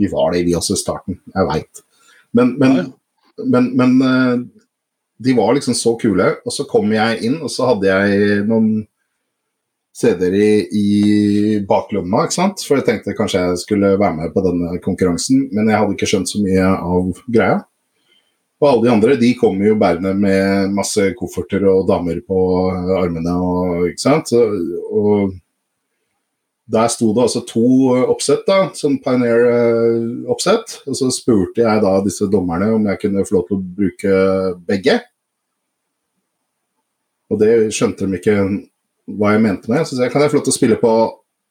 Vi 0.00 0.08
var 0.10 0.32
det, 0.32 0.46
vi 0.48 0.56
også, 0.56 0.74
i 0.74 0.80
starten. 0.80 1.20
Jeg 1.34 1.46
veit. 1.50 1.82
Men, 2.32 2.54
men. 2.58 2.90
Men, 3.46 3.70
men 3.78 3.96
eh, 4.04 4.36
de 5.24 5.34
var 5.36 5.54
liksom 5.56 5.76
så 5.76 5.96
kule. 6.00 6.32
Og 6.44 6.54
så 6.54 6.66
kom 6.68 6.92
jeg 6.94 7.20
inn, 7.28 7.40
og 7.44 7.52
så 7.52 7.72
hadde 7.72 7.90
jeg 7.90 8.44
noen 8.48 8.70
CD-er 10.00 10.36
i, 10.38 10.52
i 10.80 10.86
baklomma, 11.68 12.24
ikke 12.24 12.38
sant? 12.38 12.62
For 12.64 12.78
jeg 12.78 12.86
tenkte 12.86 13.16
kanskje 13.18 13.42
jeg 13.42 13.64
skulle 13.64 13.96
være 13.98 14.16
med 14.16 14.32
på 14.32 14.44
denne 14.44 14.78
konkurransen, 14.84 15.48
men 15.52 15.68
jeg 15.68 15.82
hadde 15.82 15.96
ikke 15.96 16.08
skjønt 16.08 16.30
så 16.30 16.40
mye 16.42 16.70
av 16.70 17.10
greia. 17.26 17.58
Og 18.60 18.68
alle 18.68 18.84
de 18.84 18.92
andre 18.92 19.16
de 19.20 19.30
kom 19.40 19.60
jo 19.64 19.76
bærende 19.80 20.12
med 20.20 20.72
masse 20.76 21.06
kofferter 21.16 21.64
og 21.68 21.86
damer 21.88 22.20
på 22.28 22.40
armene 23.00 23.36
og 23.40 23.86
ikke 23.88 24.02
sant. 24.02 24.32
Og, 24.36 25.32
der 26.70 26.90
sto 26.92 27.10
det 27.14 27.24
altså 27.24 27.42
to 27.48 27.66
oppsett, 28.12 28.42
da, 28.46 28.68
sånn 28.76 28.98
Pioneer-oppsett. 29.02 30.80
Og 30.86 30.98
så 30.98 31.10
spurte 31.14 31.64
jeg 31.64 31.82
da 31.84 31.94
disse 32.04 32.28
dommerne 32.30 32.70
om 32.76 32.86
jeg 32.90 33.00
kunne 33.02 33.24
få 33.26 33.38
lov 33.38 33.46
til 33.48 33.58
å 33.58 33.64
bruke 33.80 34.12
begge. 34.68 35.00
Og 37.30 37.40
det 37.42 37.52
skjønte 37.74 38.06
de 38.06 38.18
ikke 38.18 38.36
hva 39.18 39.34
jeg 39.34 39.44
mente 39.44 39.70
med. 39.72 39.86
Så 39.86 39.98
jeg 39.98 40.12
kan 40.12 40.22
jeg 40.22 40.32
få 40.32 40.40
lov 40.40 40.46
til 40.46 40.54
å 40.54 40.58
spille 40.58 40.80
på 40.80 40.94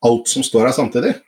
alt 0.08 0.32
som 0.32 0.46
står 0.46 0.70
her 0.70 0.76
samtidig? 0.80 1.16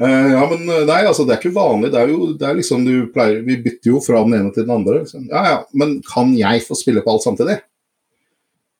Eh, 0.00 0.30
ja, 0.32 0.40
men 0.48 0.62
nei, 0.88 1.02
altså 1.04 1.26
det 1.28 1.34
er 1.34 1.42
ikke 1.42 1.50
vanlig. 1.52 1.90
Det 1.92 1.98
er 2.00 2.08
jo 2.08 2.30
det 2.40 2.46
er 2.48 2.54
liksom 2.56 2.86
du 2.86 3.10
pleier 3.12 3.42
Vi 3.44 3.58
bytter 3.60 3.90
jo 3.90 3.98
fra 4.00 4.22
den 4.24 4.32
ene 4.38 4.52
til 4.54 4.64
den 4.64 4.72
andre. 4.72 5.02
Liksom. 5.02 5.26
Ja 5.28 5.42
ja, 5.44 5.58
men 5.76 5.98
kan 6.06 6.30
jeg 6.38 6.62
få 6.64 6.72
spille 6.78 7.02
på 7.04 7.12
alt 7.12 7.26
samtidig? 7.26 7.58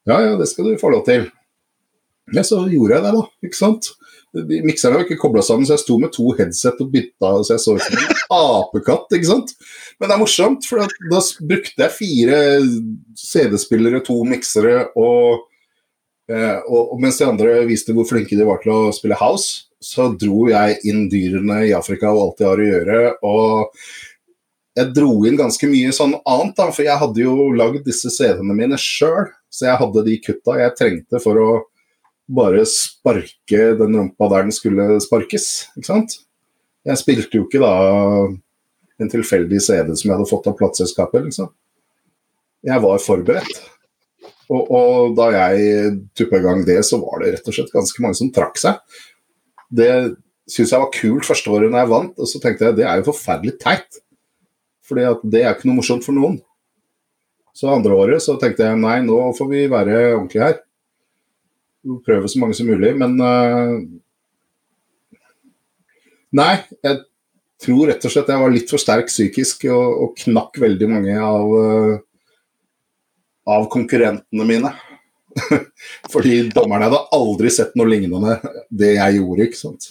Ja 0.09 0.17
ja, 0.25 0.31
det 0.41 0.49
skal 0.49 0.71
du 0.71 0.79
få 0.81 0.95
lov 0.95 1.05
til. 1.05 1.27
Ja, 2.37 2.45
så 2.47 2.63
gjorde 2.71 2.97
jeg 2.97 3.07
det, 3.07 3.15
da. 3.17 3.25
Ikke 3.47 3.59
sant? 3.59 3.91
de 4.31 4.61
Mikserne 4.63 4.95
var 4.95 5.07
ikke 5.07 5.19
kobla 5.19 5.43
sammen, 5.43 5.67
så 5.67 5.75
jeg 5.75 5.83
sto 5.83 5.97
med 5.99 6.13
to 6.15 6.31
headset 6.39 6.83
og 6.83 6.91
bytta, 6.93 7.33
så 7.43 7.57
jeg 7.57 7.63
så 7.65 7.75
ut 7.75 7.83
som 7.83 7.97
en 7.99 8.21
apekatt. 8.37 9.17
ikke 9.17 9.31
sant? 9.31 9.55
Men 9.99 10.11
det 10.11 10.17
er 10.17 10.21
morsomt, 10.23 10.69
for 10.71 10.85
da 11.11 11.23
brukte 11.51 11.83
jeg 11.83 11.97
fire 11.97 12.43
CD-spillere, 13.19 14.03
to 14.07 14.21
miksere, 14.29 14.77
eh, 14.87 14.93
og, 16.71 16.85
og 16.95 17.01
mens 17.03 17.19
de 17.19 17.27
andre 17.27 17.65
viste 17.67 17.97
hvor 17.97 18.07
flinke 18.07 18.39
de 18.39 18.47
var 18.47 18.63
til 18.63 18.77
å 18.77 18.95
spille 18.95 19.19
house, 19.19 19.67
så 19.83 20.11
dro 20.15 20.47
jeg 20.51 20.79
inn 20.87 21.09
dyrene 21.11 21.65
i 21.67 21.75
Afrika 21.75 22.13
og 22.13 22.23
alt 22.23 22.39
de 22.39 22.47
har 22.47 22.63
å 22.63 22.71
gjøre. 22.71 23.03
og 23.27 23.83
jeg 24.79 24.93
dro 24.95 25.11
inn 25.27 25.37
ganske 25.37 25.67
mye 25.67 25.91
sånn 25.93 26.15
annet, 26.21 26.55
da, 26.57 26.69
for 26.71 26.87
jeg 26.87 27.01
hadde 27.01 27.25
jo 27.25 27.51
lagd 27.59 27.83
disse 27.85 28.13
CD-ene 28.15 28.55
mine 28.55 28.79
sjøl. 28.79 29.27
Så 29.51 29.67
jeg 29.67 29.81
hadde 29.81 30.05
de 30.07 30.15
kutta 30.23 30.55
jeg 30.61 30.77
trengte 30.79 31.19
for 31.19 31.41
å 31.43 31.49
bare 32.31 32.63
sparke 32.69 33.73
den 33.79 33.97
rumpa 33.99 34.29
der 34.31 34.47
den 34.47 34.55
skulle 34.55 35.01
sparkes. 35.03 35.49
ikke 35.77 35.89
sant? 35.89 36.17
Jeg 36.87 37.01
spilte 37.01 37.37
jo 37.37 37.47
ikke 37.47 37.61
da 37.63 37.73
en 39.01 39.11
tilfeldig 39.11 39.61
CD 39.65 39.93
som 39.95 40.07
jeg 40.09 40.15
hadde 40.15 40.31
fått 40.31 40.49
av 40.49 40.57
plateselskapet. 40.59 41.27
Liksom. 41.29 41.51
Jeg 42.67 42.83
var 42.85 43.03
forberedt. 43.03 43.61
Og, 44.51 44.67
og 44.67 45.15
da 45.19 45.31
jeg 45.35 45.95
tuppa 46.19 46.41
i 46.41 46.45
gang 46.45 46.65
det, 46.67 46.81
så 46.87 46.99
var 47.03 47.23
det 47.23 47.35
rett 47.37 47.49
og 47.49 47.57
slett 47.57 47.73
ganske 47.75 48.03
mange 48.03 48.19
som 48.19 48.33
trakk 48.35 48.59
seg. 48.61 48.81
Det 49.71 49.91
syntes 50.51 50.73
jeg 50.75 50.83
var 50.83 50.95
kult 50.95 51.29
første 51.29 51.53
året 51.53 51.71
når 51.71 51.85
jeg 51.85 51.93
vant, 51.93 52.15
og 52.19 52.31
så 52.31 52.41
tenkte 52.43 52.67
jeg 52.67 52.79
det 52.81 52.87
er 52.89 53.01
jo 53.01 53.11
forferdelig 53.13 53.57
teit. 53.63 54.01
Fordi 54.91 55.07
det 55.31 55.45
er 55.45 55.55
ikke 55.55 55.71
noe 55.71 55.79
morsomt 55.79 56.07
for 56.07 56.17
noen. 56.17 56.41
Så 57.55 57.71
andre 57.71 57.95
året 57.95 58.25
så 58.25 58.35
tenkte 58.41 58.67
jeg 58.67 58.81
nei, 58.81 58.99
nå 59.07 59.21
får 59.37 59.49
vi 59.51 59.63
være 59.71 60.01
ordentlige 60.17 60.49
her. 60.49 60.59
Prøve 62.05 62.29
så 62.29 62.41
mange 62.41 62.57
som 62.57 62.69
mulig, 62.69 62.93
men 63.01 63.17
øh, 63.25 63.77
Nei, 66.37 66.53
jeg 66.85 67.01
tror 67.61 67.89
rett 67.91 68.05
og 68.07 68.13
slett 68.13 68.29
jeg 68.31 68.41
var 68.43 68.53
litt 68.55 68.71
for 68.71 68.79
sterk 68.79 69.09
psykisk 69.11 69.65
og, 69.73 69.87
og 70.05 70.13
knakk 70.21 70.61
veldig 70.63 70.89
mange 70.93 71.17
av, 71.19 71.55
øh, 71.59 71.97
av 73.51 73.67
konkurrentene 73.73 74.47
mine. 74.47 74.71
Fordi 76.13 76.37
dommerne 76.55 76.87
hadde 76.87 77.03
aldri 77.17 77.51
sett 77.55 77.75
noe 77.79 77.91
lignende 77.91 78.39
det 78.71 78.95
jeg 78.95 79.19
gjorde, 79.19 79.49
ikke 79.49 79.59
sant. 79.59 79.91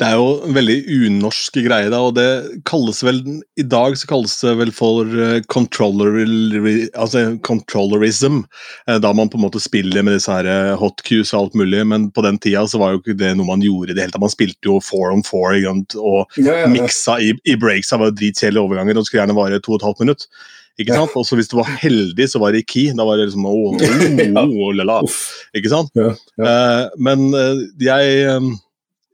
Det 0.00 0.06
er 0.06 0.16
jo 0.18 0.28
en 0.46 0.54
veldig 0.56 0.76
unorsk 1.08 1.58
greie, 1.66 1.90
da, 1.92 2.00
og 2.06 2.14
det 2.16 2.26
kalles 2.68 3.02
vel 3.06 3.20
I 3.60 3.66
dag 3.66 3.96
så 3.98 4.08
kalles 4.10 4.36
det 4.44 4.54
vel 4.60 4.72
for 4.74 5.08
eh, 5.08 5.40
controller, 5.52 6.20
altså 6.94 7.24
controllerism. 7.46 8.42
eh, 8.88 9.00
Da 9.02 9.12
man 9.16 9.30
på 9.32 9.40
en 9.40 9.44
måte 9.46 9.62
spiller 9.62 10.04
med 10.06 10.16
disse 10.16 10.32
her 10.32 10.48
eh, 10.48 10.76
hot 10.80 11.02
cues 11.06 11.34
og 11.34 11.40
alt 11.40 11.58
mulig, 11.60 11.82
men 11.86 12.08
på 12.14 12.24
den 12.26 12.38
tida 12.42 12.66
så 12.70 12.80
var 12.82 12.94
jo 12.94 13.02
ikke 13.02 13.18
det 13.20 13.34
noe 13.38 13.48
man 13.48 13.64
gjorde 13.64 13.92
i 13.92 13.98
det 13.98 14.06
hele 14.06 14.14
tatt. 14.14 14.24
Man 14.24 14.32
spilte 14.32 14.70
jo 14.70 14.78
four 14.84 15.12
on 15.14 15.24
four 15.26 15.56
og 15.56 16.38
Ja, 16.40 16.62
ja, 16.62 16.70
miksa 16.70 17.18
i, 17.20 17.34
i 17.44 17.56
det 17.60 17.84
var 17.98 18.14
dritkjedelige 18.14 18.62
overganger, 18.62 18.96
og 18.96 19.02
det 19.02 19.08
skulle 19.08 19.22
gjerne 19.24 19.36
vare 19.36 19.60
to 19.60 19.74
og 19.74 19.80
et 19.80 19.86
halvt 19.88 20.02
minutt. 20.04 20.26
Ikke 20.80 20.96
sant? 20.96 21.12
Og 21.18 21.26
så 21.28 21.36
hvis 21.36 21.50
du 21.50 21.58
var 21.58 21.68
heldig, 21.82 22.26
så 22.30 22.40
var 22.40 22.54
det 22.54 22.62
i 22.62 22.68
key. 22.68 22.92
Da 22.96 23.04
var 23.04 23.18
det 23.20 23.28
liksom 23.28 23.46
oh, 23.48 23.74
oh, 23.74 25.02
oh. 25.04 25.16
Ikke 25.56 25.72
sant? 25.72 25.92
Men 26.96 27.26
jeg 27.82 28.38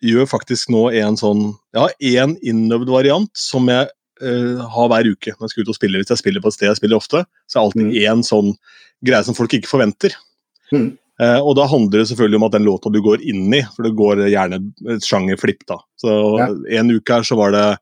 gjør 0.05 0.27
faktisk 0.29 0.69
nå 0.75 0.91
en 0.93 1.17
sånn 1.17 1.55
Jeg 1.75 1.81
har 1.81 1.95
én 2.27 2.37
innøvd 2.43 2.91
variant 2.93 3.31
som 3.37 3.67
jeg 3.69 3.89
uh, 4.23 4.61
har 4.73 4.89
hver 4.93 5.09
uke 5.13 5.33
når 5.35 5.47
jeg 5.47 5.51
skal 5.55 5.63
ut 5.65 5.73
og 5.73 5.79
spille. 5.79 5.99
Hvis 6.03 6.13
jeg 6.13 6.19
spiller 6.23 6.41
på 6.45 6.49
et 6.49 6.55
sted 6.57 6.69
jeg 6.69 6.77
spiller 6.81 6.97
ofte, 7.01 7.25
så 7.49 7.59
er 7.59 7.65
alltid 7.65 7.87
Mm. 7.87 8.23
sånn 8.25 8.55
greie 9.05 9.25
som 9.25 9.35
folk 9.35 9.53
ikke 9.53 9.69
forventer. 9.69 10.15
Mm. 10.73 10.97
Uh, 11.21 11.41
og 11.41 11.57
da 11.57 11.67
handler 11.67 12.01
det 12.03 12.09
selvfølgelig 12.11 12.37
om 12.37 12.45
at 12.45 12.53
den 12.53 12.65
låta 12.65 12.93
du 12.93 13.01
går 13.01 13.23
inn 13.25 13.53
i, 13.55 13.63
for 13.75 13.83
det 13.85 13.97
går 13.97 14.17
gjerne 14.29 14.61
et 14.93 15.05
sjangerflipp, 15.05 15.65
da. 15.67 15.79
Så 15.97 16.39
Ja. 16.39 16.49
en 16.81 16.91
uke 16.91 17.09
her 17.13 17.23
så 17.23 17.37
var 17.37 17.53
det 17.53 17.79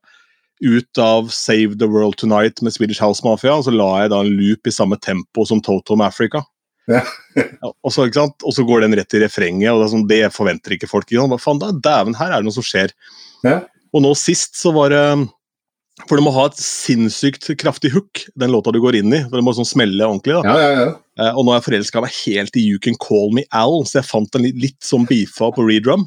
ut 0.63 0.97
av 0.97 1.27
Save 1.31 1.77
the 1.77 1.87
World 1.87 2.15
Tonight 2.15 2.61
med 2.61 2.71
Swedish 2.71 3.01
House 3.01 3.21
Mafia, 3.25 3.55
og 3.57 3.65
så 3.65 3.75
la 3.75 4.01
jeg 4.03 4.09
da 4.11 4.21
en 4.21 4.37
loop 4.37 4.65
i 4.67 4.71
samme 4.71 4.95
tempo 5.01 5.45
som 5.45 5.59
Totom 5.59 5.99
Africa. 6.01 6.45
Ja. 6.91 7.01
Ja, 7.35 7.69
og, 7.71 7.91
så, 7.91 8.05
og 8.07 8.51
så 8.55 8.63
går 8.67 8.85
den 8.85 8.95
rett 8.95 9.15
i 9.17 9.21
refrenget, 9.23 9.71
og 9.73 9.81
det, 9.81 9.87
sånn, 9.91 10.05
det 10.09 10.19
forventer 10.35 10.75
ikke 10.75 10.89
folk. 10.91 11.09
Hva 11.11 11.39
faen, 11.41 11.61
da, 11.61 11.71
dæven, 11.73 12.15
her 12.19 12.31
er 12.31 12.43
det 12.43 12.47
noe 12.47 12.55
som 12.55 12.65
skjer. 12.65 12.93
Ja. 13.45 13.61
Og 13.95 14.03
nå 14.05 14.13
sist 14.19 14.57
så 14.59 14.73
var 14.75 14.91
det 14.91 15.03
For 16.09 16.19
du 16.19 16.25
må 16.25 16.31
ha 16.35 16.49
et 16.49 16.57
sinnssykt 16.59 17.47
kraftig 17.61 17.93
hook, 17.93 18.25
den 18.35 18.51
låta 18.51 18.73
du 18.75 18.81
går 18.83 18.97
inn 18.99 19.13
i. 19.15 19.21
for 19.29 19.39
Det 19.39 19.45
må 19.47 19.53
sånn 19.55 19.67
smelle 19.67 20.03
ordentlig. 20.03 20.33
da. 20.35 20.41
Ja, 20.43 20.55
ja, 20.59 20.81
ja. 20.83 20.89
Eh, 21.23 21.29
og 21.31 21.45
nå 21.45 21.53
er 21.53 21.61
jeg 21.61 21.67
forelska 21.69 22.01
meg 22.03 22.17
helt 22.25 22.57
i 22.59 22.65
You 22.65 22.81
Can 22.83 22.97
Call 22.99 23.31
Me 23.31 23.45
Al, 23.55 23.77
så 23.87 24.01
jeg 24.01 24.09
fant 24.09 24.31
den 24.35 24.43
litt, 24.43 24.57
litt 24.59 24.81
som 24.83 25.07
beefa 25.07 25.53
på 25.55 25.63
redrum. 25.63 26.03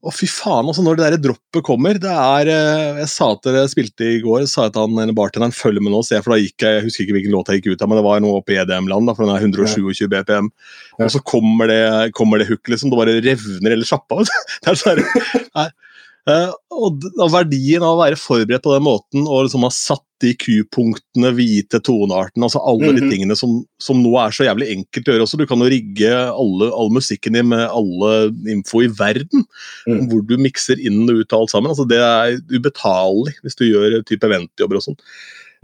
Å, 0.00 0.08
fy 0.16 0.24
faen, 0.32 0.64
altså 0.64 0.80
når 0.80 0.96
det 0.96 1.08
der 1.12 1.22
droppet 1.26 1.64
kommer 1.66 1.98
det 2.00 2.08
er, 2.08 2.48
eh, 2.48 3.00
Jeg 3.02 3.08
sa 3.12 3.26
til 3.36 3.52
dere, 3.52 3.66
jeg 3.66 3.72
spilte 3.74 4.06
i 4.08 4.22
går, 4.24 4.46
sa 4.48 4.64
jeg 4.64 4.72
til 4.72 4.86
han 4.86 5.02
eller 5.02 5.16
bartenderen 5.16 5.52
følg 5.52 5.82
med 5.84 5.92
nå, 5.92 6.00
se, 6.06 6.16
for 6.24 6.32
da 6.32 6.38
gikk 6.40 6.64
jeg 6.64 6.78
jeg 6.78 6.86
husker 6.86 7.04
ikke 7.04 7.16
hvilken 7.18 7.34
låt 7.34 7.50
jeg 7.52 7.60
gikk 7.60 7.74
ut 7.74 7.84
av, 7.84 7.90
men 7.90 8.00
det 8.00 8.06
var 8.06 8.22
noe 8.24 8.38
oppe 8.40 8.54
i 8.54 8.60
EDM-land, 8.62 9.12
for 9.12 9.26
den 9.26 9.34
er 9.34 9.44
127 9.44 10.08
BPM. 10.08 10.48
Og 10.96 11.12
så 11.12 11.20
kommer 11.20 11.68
det, 11.68 11.82
kommer 12.16 12.40
det 12.40 12.48
hook, 12.48 12.64
liksom. 12.72 12.88
Det 12.88 13.00
bare 13.02 13.18
revner 13.20 13.76
hele 13.76 13.88
sjappa. 13.88 14.24
det 14.64 14.72
er 14.72 14.80
sånn, 14.80 15.04
Eh, 16.28 16.50
og, 16.76 17.00
og 17.16 17.30
verdien 17.32 17.80
av 17.82 17.96
å 17.96 18.00
være 18.02 18.18
forberedt 18.20 18.62
på 18.66 18.74
den 18.74 18.84
måten 18.84 19.22
og 19.24 19.46
liksom 19.46 19.62
ha 19.64 19.70
satt 19.72 20.04
de 20.20 20.34
Q-punktene, 20.36 21.30
hvite 21.32 21.78
tonearten, 21.80 22.44
altså 22.44 22.60
alle 22.60 22.90
de 22.92 23.00
Mhm. 23.06 23.08
tingene 23.10 23.36
som, 23.38 23.54
som 23.80 24.02
nå 24.04 24.10
er 24.20 24.34
så 24.36 24.44
jævlig 24.44 24.68
enkelt 24.74 25.08
å 25.08 25.14
gjøre 25.14 25.24
også. 25.24 25.38
Du 25.40 25.46
kan 25.48 25.58
jo 25.64 25.70
rigge 25.72 26.10
alle, 26.12 26.68
all 26.76 26.90
musikken 26.92 27.32
din 27.38 27.48
med 27.48 27.64
alle 27.72 28.28
info 28.52 28.82
i 28.84 28.88
verden, 28.92 29.46
Mm. 29.88 30.10
hvor 30.10 30.20
du 30.28 30.36
mikser 30.36 30.76
inn 30.78 31.08
og 31.08 31.22
ut 31.24 31.32
av 31.32 31.40
alt 31.40 31.50
sammen. 31.54 31.70
Altså, 31.72 31.88
det 31.88 31.96
er 32.04 32.36
ubetalelig 32.52 33.34
hvis 33.42 33.56
du 33.56 33.64
gjør 33.70 34.04
type 34.04 34.28
eventjobber 34.28 34.76
og 34.76 34.84
sånn. 34.90 34.98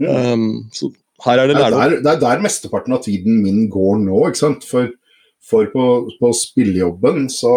Mm. 0.01 0.09
Um, 0.33 0.69
så 0.73 0.89
her 1.25 1.37
er 1.39 1.47
det 1.47 1.55
Det 1.57 1.61
lærdom. 1.61 1.79
der, 1.79 2.01
det 2.01 2.11
er 2.15 2.19
der 2.25 2.41
mesteparten 2.41 2.93
av 2.97 3.03
tiden 3.05 3.43
min 3.43 3.69
går 3.69 4.01
nå, 4.01 4.25
ikke 4.25 4.41
sant. 4.41 4.63
For, 4.65 4.89
for 5.41 5.65
på, 5.69 5.85
på 6.19 6.33
spillejobben 6.33 7.29
så, 7.29 7.53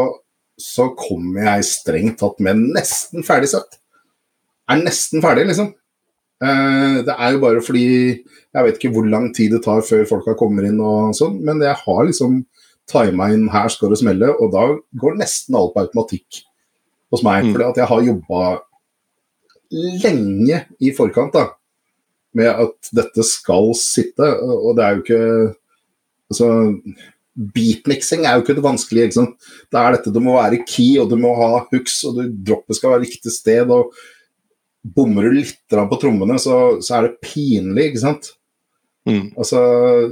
så 0.60 0.90
kommer 0.98 1.46
jeg 1.46 1.68
strengt 1.68 2.20
tatt 2.20 2.40
med 2.44 2.60
nesten 2.76 3.24
ferdig 3.26 3.50
sett. 3.54 3.78
Er 4.70 4.82
nesten 4.84 5.24
ferdig, 5.24 5.48
liksom. 5.50 5.72
Eh, 6.40 7.00
det 7.04 7.14
er 7.16 7.34
jo 7.34 7.42
bare 7.42 7.60
fordi 7.64 7.86
jeg 7.90 8.66
vet 8.66 8.78
ikke 8.78 8.92
hvor 8.94 9.08
lang 9.08 9.28
tid 9.36 9.52
det 9.52 9.64
tar 9.66 9.82
før 9.84 10.06
folka 10.08 10.36
kommer 10.38 10.64
inn 10.68 10.80
og 10.80 11.12
sånn, 11.16 11.36
men 11.44 11.60
jeg 11.64 11.76
har 11.82 12.06
liksom 12.06 12.40
tima 12.90 13.28
inn 13.34 13.48
her 13.52 13.68
skal 13.70 13.92
det 13.92 14.00
smelle, 14.00 14.32
og 14.40 14.52
da 14.54 14.64
går 15.02 15.18
nesten 15.20 15.58
alt 15.58 15.74
på 15.74 15.84
automatikk 15.84 16.42
hos 17.12 17.24
meg. 17.26 17.46
Mm. 17.46 17.54
Fordi 17.54 17.68
at 17.68 17.80
jeg 17.82 17.90
har 17.90 18.08
jobba 18.08 18.42
lenge 20.02 20.62
i 20.82 20.92
forkant 20.96 21.36
da, 21.36 21.46
med 22.38 22.50
at 22.50 22.90
dette 22.94 23.26
skal 23.26 23.72
sitte, 23.78 24.26
og 24.42 24.74
det 24.78 24.86
er 24.86 24.96
jo 24.96 25.04
ikke 25.04 25.22
altså, 26.30 26.50
Beatmixing 27.34 28.24
er 28.26 28.36
jo 28.36 28.44
ikke 28.44 28.56
det 28.58 28.64
vanskelige. 28.64 29.08
ikke 29.08 29.18
sant? 29.20 29.50
Det 29.70 29.78
er 29.80 29.96
dette, 29.96 30.12
Du 30.12 30.20
må 30.20 30.36
være 30.36 30.62
key, 30.66 30.98
og 31.00 31.10
du 31.10 31.16
må 31.20 31.34
ha 31.38 31.64
hooks, 31.70 32.02
og 32.08 32.18
du, 32.18 32.24
droppet 32.50 32.76
skal 32.76 32.94
være 32.94 33.04
riktig 33.06 33.32
sted. 33.34 33.70
og 33.70 33.94
Bommer 34.82 35.28
du 35.28 35.36
litt 35.38 35.58
på 35.70 36.00
trommene, 36.00 36.38
så, 36.40 36.80
så 36.82 36.96
er 36.96 37.08
det 37.08 37.20
pinlig, 37.24 37.90
ikke 37.90 38.04
sant? 38.04 38.32
Mm. 39.08 39.32
Altså, 39.38 39.60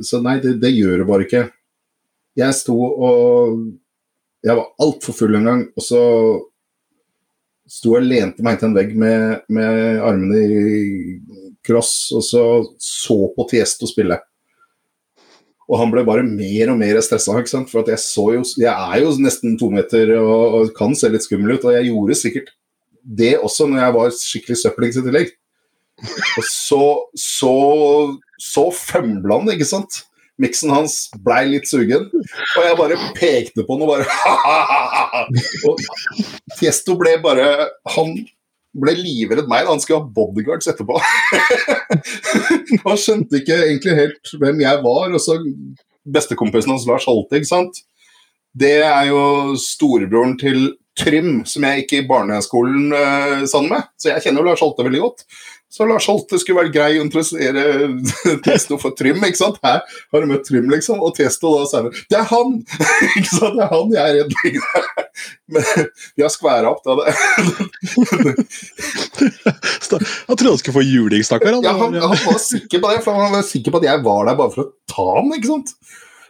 så 0.05 0.21
nei, 0.25 0.39
det, 0.45 0.59
det 0.63 0.73
gjør 0.75 1.03
det 1.03 1.09
bare 1.09 1.27
ikke. 1.27 1.45
Jeg 2.39 2.55
sto 2.55 2.77
og 2.79 3.59
Jeg 4.47 4.55
var 4.55 4.69
altfor 4.79 5.17
full 5.17 5.35
en 5.35 5.49
gang, 5.49 5.63
og 5.75 5.83
så 5.83 6.01
sto 7.69 7.97
og 7.99 8.05
lente 8.07 8.45
meg 8.45 8.55
inntil 8.55 8.71
en 8.71 8.77
vegg 8.77 8.93
med, 8.97 9.41
med 9.53 9.99
armene 9.99 10.39
i 10.39 11.17
kross, 11.67 12.13
og 12.15 12.23
så 12.25 12.45
så 12.81 13.17
på 13.35 13.47
Tiesto 13.51 13.89
spille. 13.91 14.21
Og 15.69 15.77
han 15.83 15.91
ble 15.93 16.05
bare 16.07 16.25
mer 16.25 16.73
og 16.73 16.79
mer 16.81 17.01
stressa, 17.05 17.35
for 17.69 17.91
jeg 17.93 18.01
jo 18.39 18.45
Jeg 18.57 18.73
er 18.73 19.03
jo 19.03 19.13
nesten 19.21 19.59
to 19.61 19.69
meter 19.71 20.15
og, 20.17 20.55
og 20.55 20.73
kan 20.77 20.95
se 20.97 21.11
litt 21.13 21.27
skummel 21.27 21.59
ut, 21.59 21.65
og 21.65 21.77
jeg 21.77 21.91
gjorde 21.91 22.17
sikkert 22.17 22.55
det 23.09 23.39
også 23.41 23.69
når 23.69 23.83
jeg 23.83 23.95
var 23.95 24.17
skikkelig 24.17 24.59
søppelings 24.61 24.99
i 25.01 25.05
tillegg. 25.05 25.31
Og 26.39 26.45
så 26.45 26.83
så, 27.17 27.55
så 28.41 28.69
fømla 28.75 29.41
han, 29.41 29.53
ikke 29.55 29.69
sant. 29.69 30.03
Miksen 30.39 30.71
hans 30.71 31.09
blei 31.25 31.49
litt 31.51 31.67
sugen, 31.67 32.05
og 32.13 32.63
jeg 32.63 32.77
bare 32.79 32.99
pekte 33.17 33.65
på 33.67 33.75
han 33.75 33.83
og 33.83 33.91
bare 33.91 34.05
Og 35.67 35.81
Tiesto 36.61 36.95
ble 37.01 37.17
bare 37.25 37.49
Han 37.97 38.13
ble 38.81 38.95
livredd 38.99 39.51
meg 39.51 39.67
da 39.67 39.75
han 39.75 39.83
skulle 39.83 40.01
ha 40.03 40.13
bodyguards 40.15 40.71
etterpå. 40.71 40.99
han 42.87 43.01
skjønte 43.01 43.41
ikke 43.41 43.59
egentlig 43.67 43.99
helt 43.99 44.33
hvem 44.41 44.65
jeg 44.65 44.83
var, 44.85 45.13
og 45.13 45.23
så 45.23 45.39
bestekompisen 46.09 46.73
hans 46.75 46.87
Lars 46.89 47.07
Holte, 47.09 47.39
ikke 47.39 47.51
sant. 47.51 47.83
Det 48.59 48.79
er 48.83 49.11
jo 49.11 49.57
storebroren 49.61 50.39
til 50.41 50.73
Trym, 50.99 51.45
som 51.47 51.63
jeg 51.63 51.85
gikk 51.85 51.93
i 51.95 52.07
barneskolen 52.09 52.91
uh, 52.91 53.45
sammen 53.47 53.77
med. 53.77 53.91
Så 54.01 54.11
jeg 54.11 54.25
kjenner 54.25 54.43
jo 54.43 54.49
Lars 54.49 54.65
Holte 54.65 54.87
veldig 54.87 55.03
godt. 55.05 55.27
Så 55.69 55.85
Lars 55.85 56.07
Holte 56.09 56.39
skulle 56.41 56.63
vært 56.63 56.73
grei 56.73 56.97
å 56.97 57.03
interessere 57.05 57.63
Testo 58.47 58.79
for 58.81 58.97
Trym, 58.97 59.21
ikke 59.27 59.41
sant. 59.41 59.59
Her 59.65 59.83
har 59.85 60.25
du 60.25 60.31
møtt 60.31 60.47
Trym, 60.49 60.69
liksom, 60.73 61.03
og 61.05 61.13
Testo 61.19 61.53
da 61.59 61.67
sier 61.69 61.91
Det 62.09 62.17
er 62.17 62.29
han! 62.31 62.57
ikke 63.19 63.29
sant, 63.29 63.59
det 63.59 63.67
er 63.67 63.75
han 63.75 63.93
jeg 63.93 64.05
er 64.05 64.15
redd 64.23 64.33
Men 65.53 65.65
vi 66.17 66.25
har 66.25 66.33
skværa 66.33 66.73
opp, 66.73 66.85
da. 66.85 66.93
han 70.29 70.37
trodde 70.37 70.53
han 70.53 70.61
skulle 70.61 70.77
få 70.77 70.85
juling, 70.85 71.25
stakkar. 71.27 71.59
Ja, 71.65 71.73
han, 71.77 71.97
han, 71.97 72.21
var 72.25 72.39
sikker 72.43 72.83
på 72.85 72.93
det, 72.93 73.01
for 73.05 73.19
han 73.19 73.33
var 73.35 73.47
sikker 73.49 73.75
på 73.75 73.81
at 73.81 73.89
jeg 73.89 74.05
var 74.05 74.29
der 74.29 74.39
bare 74.39 74.55
for 74.55 74.65
å 74.65 74.71
ta 74.93 75.09
han, 75.19 75.33
ikke 75.37 75.51
sant. 75.51 75.75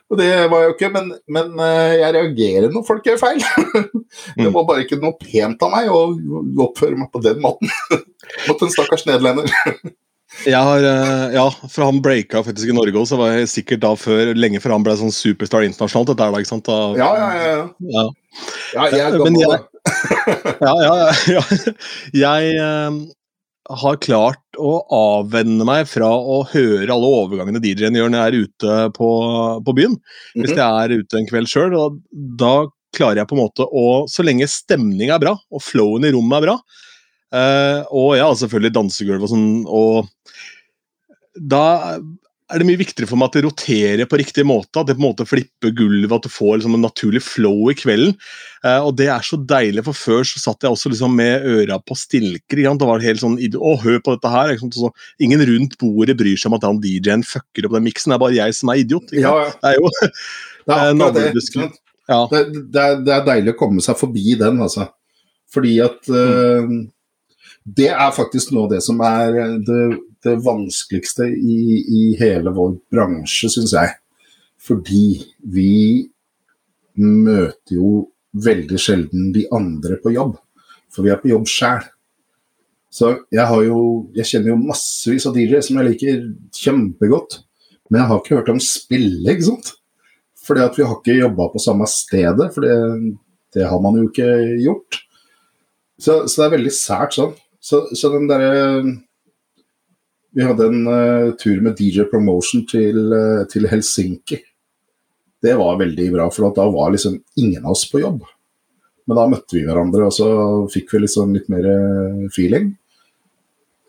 Og 0.08 0.16
det 0.16 0.30
var 0.48 0.64
jo 0.64 0.74
ikke, 0.74 0.90
Men, 0.94 1.12
men 1.28 1.54
eh, 1.60 1.98
jeg 2.00 2.14
reagerer 2.16 2.72
når 2.72 2.84
folk 2.88 3.06
gjør 3.06 3.20
feil. 3.20 3.44
Det 4.38 4.50
var 4.54 4.66
bare 4.68 4.84
ikke 4.86 5.00
noe 5.02 5.16
pent 5.20 5.62
av 5.64 5.72
meg 5.74 5.90
å 5.92 6.02
oppføre 6.64 6.96
meg 6.96 7.10
på 7.12 7.22
den 7.24 7.42
måten 7.44 7.72
mot 8.48 8.62
en 8.64 8.72
stakkars 8.72 9.08
nederlender. 9.08 9.52
Jeg 10.44 10.60
har, 10.60 10.84
eh, 10.84 11.22
ja, 11.32 11.46
for 11.72 11.86
han 11.88 12.02
breaka 12.04 12.42
faktisk 12.44 12.68
i 12.68 12.74
Norge 12.76 12.92
òg, 13.00 13.06
så 13.08 13.16
var 13.16 13.32
jeg 13.32 13.48
sikkert 13.48 13.80
da 13.80 13.94
før, 13.96 14.34
lenge 14.36 14.60
før 14.60 14.74
han 14.74 14.84
ble 14.84 14.92
sånn 15.00 15.14
superstar 15.14 15.64
internasjonalt. 15.64 16.12
dette 16.12 16.26
da, 16.34 16.42
ikke 16.44 16.50
sant? 16.50 16.68
Da, 16.68 16.76
ja, 17.00 17.08
ja, 17.16 17.28
ja. 17.32 17.54
ja. 17.96 18.04
ja 18.76 18.84
jeg 18.92 19.06
er 19.06 19.16
gammel, 19.16 19.40
jeg, 19.40 19.62
ja, 20.68 20.74
ja, 20.84 20.92
ja. 21.32 21.42
Jeg 22.20 22.52
eh, 22.60 23.00
har 23.68 23.96
klart 24.00 24.40
å 24.58 24.78
avvenne 24.94 25.64
meg 25.68 25.86
fra 25.90 26.08
å 26.08 26.40
høre 26.48 26.88
alle 26.94 27.10
overgangene 27.20 27.60
DJ-en 27.62 27.98
gjør 27.98 28.10
når 28.10 28.18
jeg 28.18 28.32
er 28.32 28.46
ute 28.48 28.76
på, 28.96 29.08
på 29.66 29.74
byen. 29.76 29.96
Hvis 30.34 30.54
Mhm. 30.54 30.56
jeg 30.56 30.84
er 30.84 30.96
ute 31.02 31.18
en 31.18 31.26
kveld 31.28 31.50
sjøl, 31.52 31.76
da 32.40 32.66
klarer 32.96 33.20
jeg 33.20 33.28
på 33.28 33.36
en 33.36 33.42
måte 33.44 33.66
å 33.68 34.08
Så 34.08 34.24
lenge 34.24 34.48
stemninga 34.48 35.14
er 35.16 35.24
bra, 35.26 35.34
og 35.52 35.60
flowen 35.62 36.04
i 36.08 36.12
rommet 36.14 36.38
er 36.40 36.46
bra, 36.46 36.56
eh, 37.36 37.82
og 37.92 38.16
ja, 38.16 38.30
selvfølgelig 38.32 38.72
dansegulv 38.72 39.22
og 39.22 39.28
sånn, 39.34 39.66
og 39.68 40.08
da 41.38 41.98
er 42.48 42.60
det 42.60 42.66
mye 42.68 42.80
viktigere 42.80 43.08
for 43.10 43.20
meg 43.20 43.28
at 43.28 43.38
det 43.38 43.44
roterer 43.44 44.08
på 44.08 44.18
riktig 44.20 44.44
måte, 44.48 44.80
at 44.80 44.88
det 44.88 44.96
på 44.96 45.02
en 45.02 45.06
måte 45.08 45.26
flipper 45.28 45.72
gulvet, 45.76 46.14
at 46.14 46.24
du 46.24 46.32
får 46.32 46.58
liksom 46.58 46.76
en 46.78 46.84
naturlig 46.86 47.22
flow 47.24 47.68
i 47.72 47.76
kvelden. 47.76 48.14
Eh, 48.64 48.80
og 48.80 48.94
det 48.98 49.10
er 49.12 49.24
så 49.26 49.36
deilig, 49.40 49.84
for 49.86 49.98
før 49.98 50.24
så 50.28 50.40
satt 50.42 50.64
jeg 50.64 50.72
også 50.72 50.92
liksom 50.92 51.16
med 51.18 51.44
øra 51.48 51.80
på 51.82 51.96
stilker. 51.98 52.58
Ikke 52.58 52.70
sant? 52.70 52.82
Det 52.82 52.88
var 52.88 53.04
helt 53.04 53.22
sånn 53.22 53.36
Å, 53.38 53.74
hør 53.82 54.00
på 54.04 54.16
dette 54.16 54.32
her! 54.32 54.54
Så 54.74 54.92
ingen 55.22 55.44
rundt 55.50 55.76
bordet 55.80 56.16
bryr 56.18 56.38
seg 56.40 56.50
om 56.52 56.58
at 56.58 56.66
han 56.68 56.80
DJ-en 56.82 57.26
fucker 57.26 57.68
opp 57.68 57.76
den 57.76 57.88
miksen, 57.88 58.12
det 58.12 58.18
er 58.18 58.24
bare 58.24 58.38
jeg 58.38 58.56
som 58.56 58.72
er 58.72 58.82
idiot. 58.84 59.12
Ja, 59.16 59.34
ja. 59.44 59.52
Det 59.58 59.74
er 59.74 59.80
jo 59.80 59.92
Det 60.68 60.78
Eh, 60.78 61.32
sant? 61.40 61.78
Ja. 62.08 62.28
Det, 62.30 62.44
det, 62.72 62.82
er, 62.82 63.00
det 63.04 63.12
er 63.12 63.26
deilig 63.26 63.54
å 63.54 63.58
komme 63.60 63.84
seg 63.84 63.98
forbi 64.00 64.36
den, 64.40 64.60
altså. 64.64 64.88
Fordi 65.52 65.78
at 65.80 66.08
eh, 66.12 66.72
Det 67.64 67.88
er 67.92 68.12
faktisk 68.16 68.52
noe 68.52 68.66
av 68.68 68.74
det 68.74 68.82
som 68.84 69.00
er 69.04 69.36
eh, 69.36 69.56
det, 69.64 69.82
det 70.24 70.38
vanskeligste 70.44 71.28
i, 71.30 71.58
i 71.98 72.02
hele 72.18 72.52
vår 72.54 72.76
bransje, 72.92 73.50
syns 73.52 73.74
jeg. 73.76 73.94
Fordi 74.58 75.04
vi 75.54 76.08
møter 76.98 77.76
jo 77.78 78.08
veldig 78.38 78.80
sjelden 78.80 79.30
de 79.34 79.46
andre 79.54 79.98
på 80.02 80.12
jobb. 80.14 80.36
For 80.92 81.06
vi 81.06 81.12
er 81.12 81.20
på 81.22 81.30
jobb 81.30 81.48
sjæl. 81.50 81.86
Så 82.90 83.12
jeg 83.30 83.44
har 83.44 83.62
jo 83.66 84.08
Jeg 84.16 84.24
kjenner 84.30 84.54
jo 84.54 84.62
massevis 84.62 85.26
av 85.28 85.34
DJ 85.36 85.60
som 85.64 85.78
jeg 85.78 85.90
liker 85.90 86.22
kjempegodt. 86.56 87.42
Men 87.88 88.02
jeg 88.02 88.10
har 88.10 88.20
ikke 88.20 88.36
hørt 88.36 88.50
dem 88.50 88.62
spille, 88.62 89.32
ikke 89.32 89.48
sant. 89.48 89.72
Fordi 90.44 90.64
at 90.64 90.78
vi 90.78 90.86
har 90.86 90.96
ikke 90.96 91.20
jobba 91.20 91.48
på 91.52 91.60
samme 91.60 91.86
stedet, 91.88 92.48
for 92.54 92.64
det 92.64 93.68
har 93.68 93.80
man 93.84 93.98
jo 94.00 94.08
ikke 94.08 94.28
gjort. 94.64 94.98
Så, 95.98 96.22
så 96.28 96.40
det 96.40 96.46
er 96.46 96.54
veldig 96.56 96.72
sært 96.72 97.16
sånn. 97.16 97.34
Så, 97.60 97.82
så 97.96 98.10
den 98.12 98.28
derre 98.30 98.82
Vi 100.36 100.44
hadde 100.44 100.66
en 100.68 100.86
uh, 100.86 101.34
tur 101.40 101.60
med 101.64 101.78
DJ 101.78 102.04
Promotion 102.10 102.64
til, 102.68 102.98
uh, 103.12 103.44
til 103.48 103.68
Helsinki. 103.70 104.40
Det 105.42 105.54
var 105.56 105.78
veldig 105.80 106.08
bra, 106.12 106.26
for 106.34 106.50
da 106.54 106.66
var 106.72 106.92
liksom 106.92 107.16
ingen 107.38 107.64
av 107.64 107.76
oss 107.76 107.86
på 107.88 108.02
jobb. 108.02 108.26
Men 109.08 109.16
da 109.16 109.28
møtte 109.30 109.56
vi 109.56 109.64
hverandre, 109.64 110.08
og 110.08 110.12
så 110.12 110.28
fikk 110.72 110.92
vi 110.92 111.04
liksom 111.04 111.32
litt 111.32 111.46
mer 111.48 111.64
eh, 111.70 112.24
feeling. 112.34 112.72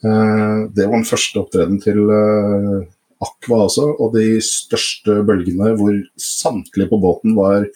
Uh, 0.05 0.69
det 0.71 0.85
var 0.85 0.95
den 0.95 1.09
første 1.09 1.41
opptreden 1.41 1.81
til 1.83 2.05
Aqua 3.19 3.63
også, 3.65 3.89
og 3.99 4.13
de 4.13 4.37
største 4.45 5.17
bølgene 5.27 5.73
hvor 5.75 5.97
samtlige 6.23 6.93
på 6.93 7.01
båten 7.03 7.35
var 7.35 7.67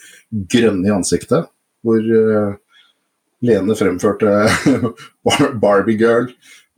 grønne 0.53 0.87
i 0.87 0.93
ansiktet. 0.93 1.49
Hvor 1.83 1.99
Lene 3.43 3.75
fremførte 3.75 4.45
Barbie 5.65 5.99
Girl 5.99 6.29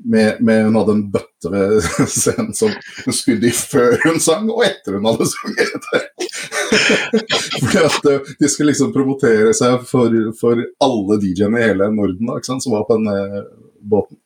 med, 0.03 0.41
med 0.43 0.65
Hun 0.67 0.75
hadde 0.75 0.91
en 0.97 1.03
bøtte 1.13 1.51
ved 1.53 1.77
scenen 2.11 2.51
som 2.57 2.73
hun 3.05 3.15
spydde 3.15 3.47
i 3.47 3.53
før 3.55 3.95
hun 4.03 4.19
sang, 4.21 4.49
og 4.51 4.65
etter 4.67 4.97
hun 4.97 5.07
hadde 5.07 5.27
sunget. 5.31 5.87
Fordi 7.61 7.79
at 7.85 8.05
eh, 8.11 8.33
De 8.39 8.49
skulle 8.51 8.71
liksom 8.73 8.93
promotere 8.95 9.53
seg 9.55 9.85
for, 9.89 10.13
for 10.39 10.61
alle 10.83 11.17
DJ-ene 11.23 11.61
i 11.61 11.67
hele 11.69 11.89
Norden 11.95 12.27
da, 12.31 12.39
som 12.45 12.73
var 12.73 12.85
på 12.89 12.97
den 12.99 13.09
eh, 13.13 13.41
båten. 13.85 14.19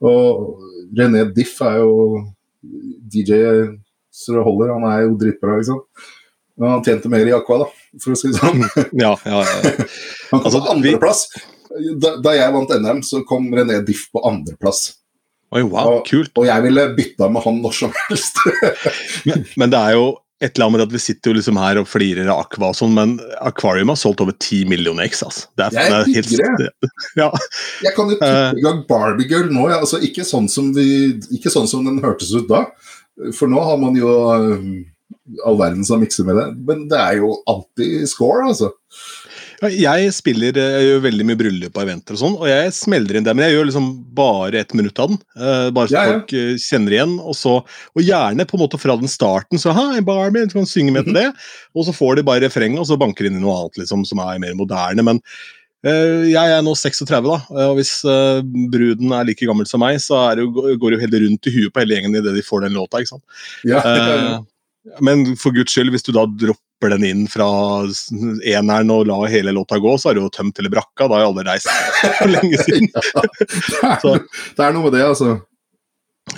Og 0.00 0.60
René 0.96 1.26
Diff 1.36 1.58
er 1.64 1.80
jo 1.82 1.92
DJ 2.62 3.40
så 4.10 4.34
det 4.36 4.42
holder. 4.44 4.72
Han 4.74 4.86
er 4.90 5.04
jo 5.06 5.14
dritbra, 5.20 5.58
liksom. 5.60 5.80
Men 6.60 6.74
han 6.74 6.82
tjente 6.84 7.08
mer 7.12 7.28
i 7.28 7.32
Aqua, 7.36 7.60
da, 7.62 7.68
for 8.02 8.12
å 8.12 8.18
si 8.18 8.32
det 8.32 8.40
sånn. 8.40 8.64
Ja, 8.98 9.14
ja, 9.24 9.38
ja. 9.46 9.86
Han 10.32 10.42
kom 10.42 10.48
Altså, 10.48 10.58
på 10.60 10.64
vi- 10.66 10.72
andreplass. 10.74 11.22
Da, 12.02 12.16
da 12.18 12.32
jeg 12.34 12.52
vant 12.56 12.72
NM, 12.82 13.02
så 13.06 13.20
kom 13.28 13.46
René 13.54 13.76
Diff 13.86 14.08
på 14.12 14.22
andreplass. 14.26 14.96
Oi, 15.54 15.62
wow, 15.66 15.96
Og- 15.98 16.04
kult. 16.06 16.30
Og 16.38 16.46
jeg 16.46 16.62
ville 16.66 16.88
bytta 16.96 17.28
med 17.30 17.42
han 17.46 17.60
når 17.62 17.72
som 17.74 17.94
helst. 18.08 18.38
Men, 19.28 19.44
men 19.58 19.70
det 19.72 19.78
er 19.78 19.96
jo 19.98 20.04
et 20.40 20.54
eller 20.56 20.66
annet 20.70 20.78
med 20.78 20.82
at 20.86 20.92
vi 20.94 21.00
sitter 21.04 21.30
jo 21.30 21.36
liksom 21.36 21.58
her 21.60 21.76
og 21.82 21.88
flirer 21.90 22.28
av 22.32 22.38
Aqua 22.46 22.70
og 22.70 22.76
sånn, 22.78 22.94
men 22.96 23.10
Aquarium 23.44 23.90
har 23.92 23.98
solgt 24.00 24.22
over 24.24 24.32
10 24.32 24.62
millioner 24.70 25.04
X, 25.10 25.20
altså. 25.26 25.42
Det 25.58 25.66
er, 25.66 25.74
Jeg 25.76 25.90
det 25.90 25.98
er 25.98 26.14
helt, 26.14 26.30
helt, 26.32 26.94
ja. 27.20 27.26
Jeg 27.84 27.92
kan 27.98 28.08
jo 28.08 28.16
Eh. 28.16 28.22
tippe 28.24 28.62
i 28.62 28.64
gang 28.64 28.78
Barbie 28.88 29.28
Girl 29.28 29.50
nå. 29.52 29.66
Ja. 29.68 29.82
Altså, 29.82 30.00
ikke, 30.00 30.24
sånn 30.24 30.48
som 30.48 30.70
vi, 30.72 30.86
ikke 31.36 31.52
sånn 31.52 31.68
som 31.68 31.84
den 31.84 32.00
hørtes 32.00 32.32
ut 32.32 32.48
da. 32.48 32.62
For 33.36 33.52
nå 33.52 33.60
har 33.68 33.76
man 33.82 33.98
jo 34.00 34.14
eh, 34.32 34.64
all 35.44 35.60
verden 35.60 35.84
som 35.84 36.00
mikser 36.00 36.24
med 36.30 36.40
det. 36.40 36.46
Men 36.70 36.86
det 36.88 37.02
er 37.04 37.20
jo 37.20 37.34
alltid 37.50 38.08
score, 38.08 38.48
altså. 38.54 38.72
Jeg 39.68 40.12
spiller 40.16 40.56
eh, 40.56 40.70
jeg 40.80 40.86
gjør 40.88 41.02
veldig 41.04 41.24
mye 41.28 41.36
bryllup 41.36 41.74
og 41.76 41.82
eventer 41.84 42.16
og 42.16 42.20
sånn, 42.22 42.36
og 42.40 42.46
jeg 42.48 42.72
smeller 42.72 43.18
inn 43.18 43.26
det, 43.26 43.34
men 43.36 43.44
jeg 43.44 43.56
gjør 43.58 43.66
liksom 43.68 43.88
bare 44.16 44.60
ett 44.62 44.72
minutt 44.78 44.98
av 45.02 45.10
den. 45.12 45.18
eh, 45.36 45.68
bare 45.76 45.90
så 45.90 45.92
Ja, 45.98 46.04
ja. 46.06 46.12
folk 46.14 46.32
eh, 46.32 46.54
kjenner 46.56 46.96
igjen, 46.96 47.12
og 47.20 47.36
så 47.36 47.58
Og 47.92 48.00
gjerne 48.06 48.46
på 48.48 48.56
en 48.56 48.62
måte 48.64 48.80
fra 48.80 48.96
den 48.96 49.10
starten, 49.12 49.60
så 49.60 49.74
hei, 49.76 50.00
Barbie, 50.00 50.46
du 50.48 50.54
kan 50.56 50.64
synge 50.70 50.92
med 50.96 51.04
til 51.04 51.12
det, 51.18 51.26
og 51.76 51.84
så 51.84 51.92
får 51.92 52.16
de 52.16 52.22
bare 52.30 52.40
refrenget, 52.46 52.80
og 52.80 52.86
så 52.88 52.96
banker 52.96 53.24
de 53.28 53.34
inn 53.34 53.40
i 53.40 53.44
noe 53.44 53.58
annet 53.60 53.82
liksom, 53.82 54.06
som 54.08 54.18
er 54.24 54.38
mer 54.40 54.54
moderne. 54.56 55.04
Men 55.04 55.20
jeg 55.82 56.36
er 56.56 56.60
nå 56.60 56.74
36, 56.76 57.24
da, 57.24 57.38
og 57.68 57.76
hvis 57.78 57.92
bruden 58.68 59.12
er 59.16 59.24
like 59.24 59.46
gammel 59.48 59.64
som 59.68 59.80
meg, 59.80 59.96
så 60.04 60.18
det, 60.36 60.44
jo- 60.44 60.74
går 60.76 60.90
det 60.92 60.98
jo 60.98 61.04
helt 61.06 61.14
rundt 61.22 61.46
i 61.48 61.54
huet 61.54 61.72
på 61.72 61.80
hele 61.80 61.94
gjengen 61.96 62.16
idet 62.20 62.34
de 62.36 62.42
får 62.44 62.66
den 62.66 62.76
låta. 62.76 63.00
ikke 63.00 63.14
sant? 63.14 63.24
Ja, 63.64 63.80
Eh, 63.80 64.40
men 65.04 65.36
for 65.36 65.52
guds 65.52 65.72
skyld, 65.72 65.90
hvis 65.92 66.02
du 66.04 66.12
da 66.16 66.24
dropper 66.24 66.60
den 66.88 67.04
inn 67.04 67.26
fra 67.28 67.46
eneren 68.48 68.90
og 68.94 69.06
lar 69.10 69.28
hele 69.28 69.52
låta 69.52 69.78
gå, 69.82 69.92
så 70.00 70.10
er 70.10 70.16
det 70.16 70.24
jo 70.24 70.32
tømt 70.32 70.58
eller 70.58 70.72
brakka. 70.72 71.06
Da 71.06 71.18
har 71.18 71.24
jeg 71.24 71.30
alle 71.30 71.46
reist 71.50 71.70
for 72.16 72.32
lenge 72.36 72.60
siden. 72.64 72.88
det, 72.96 74.12
er, 74.14 74.26
det 74.56 74.66
er 74.66 74.76
noe 74.76 74.86
med 74.86 74.96
det, 74.96 75.04
altså. 75.04 75.36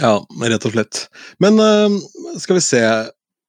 Ja, 0.01 0.16
rett 0.49 0.66
og 0.66 0.74
slett. 0.74 1.05
Men 1.43 1.61
eh, 1.62 1.99
skal 2.43 2.59
vi 2.59 2.64
se. 2.64 2.82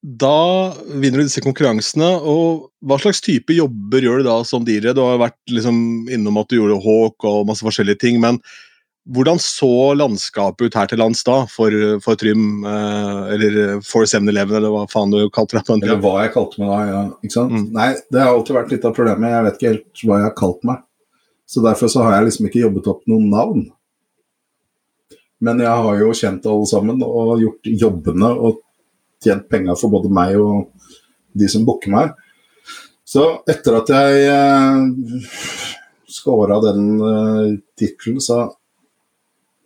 Da 0.04 0.76
vinner 1.00 1.22
du 1.22 1.30
disse 1.30 1.42
konkurransene, 1.46 2.10
og 2.28 2.68
hva 2.84 2.98
slags 3.00 3.24
type 3.24 3.56
jobber 3.56 4.04
gjør 4.04 4.20
du 4.20 4.28
da 4.28 4.42
som 4.44 4.66
DJ? 4.68 4.92
Du 4.92 5.00
har 5.00 5.22
vært 5.22 5.40
liksom 5.48 6.10
innom 6.12 6.42
at 6.42 6.52
du 6.52 6.58
gjorde 6.58 6.82
Hawk 6.84 7.24
og 7.30 7.48
masse 7.48 7.64
forskjellige 7.64 8.02
ting, 8.04 8.20
men 8.20 8.42
hvordan 9.04 9.40
så 9.42 9.94
landskapet 10.00 10.70
ut 10.70 10.76
her 10.80 10.88
til 10.88 11.02
lands 11.02 11.26
da, 11.28 11.42
for, 11.52 11.76
for 12.04 12.20
Trym, 12.20 12.64
eh, 12.64 13.34
eller 13.36 13.58
for 13.84 14.08
7-Eleven, 14.08 14.56
eller 14.60 14.72
hva 14.72 14.86
faen 14.92 15.12
du 15.12 15.20
kalte 15.34 15.60
det? 15.60 15.66
Eller 15.84 16.00
hva 16.04 16.22
jeg 16.24 16.32
kalte 16.36 16.62
meg 16.64 16.72
da, 16.72 16.80
ja. 16.88 17.04
Ikke 17.20 17.36
sant? 17.36 17.52
Mm. 17.52 17.66
Nei, 17.76 17.90
det 18.14 18.24
har 18.24 18.32
alltid 18.32 18.58
vært 18.58 18.72
litt 18.76 18.88
av 18.88 18.96
problemet. 18.96 19.34
Jeg 19.34 19.48
vet 19.48 19.60
ikke 19.60 19.74
helt 19.74 20.04
hva 20.08 20.20
jeg 20.22 20.30
har 20.30 20.36
kalt 20.40 20.68
meg. 20.70 20.84
Så 21.54 21.64
derfor 21.66 21.92
så 21.92 22.06
har 22.06 22.16
jeg 22.18 22.30
liksom 22.30 22.48
ikke 22.48 22.64
jobbet 22.64 22.90
opp 22.94 23.04
noen 23.12 23.28
navn. 23.34 23.66
Men 25.44 25.60
jeg 25.60 25.84
har 25.84 26.00
jo 26.00 26.16
kjent 26.16 26.48
alle 26.48 26.70
sammen 26.72 27.04
og 27.04 27.36
gjort 27.42 27.74
jobbene 27.84 28.32
og 28.40 28.62
tjent 29.24 29.50
penger 29.52 29.76
for 29.80 29.92
både 29.92 30.12
meg 30.14 30.40
og 30.40 30.72
de 31.36 31.50
som 31.52 31.68
booker 31.68 31.92
meg. 31.92 32.14
Så 33.04 33.26
etter 33.52 33.82
at 33.82 33.92
jeg 33.92 34.28
eh, 34.32 35.66
scora 36.10 36.62
den 36.64 36.86
eh, 37.04 37.48
tittelen, 37.78 38.24
så 38.24 38.46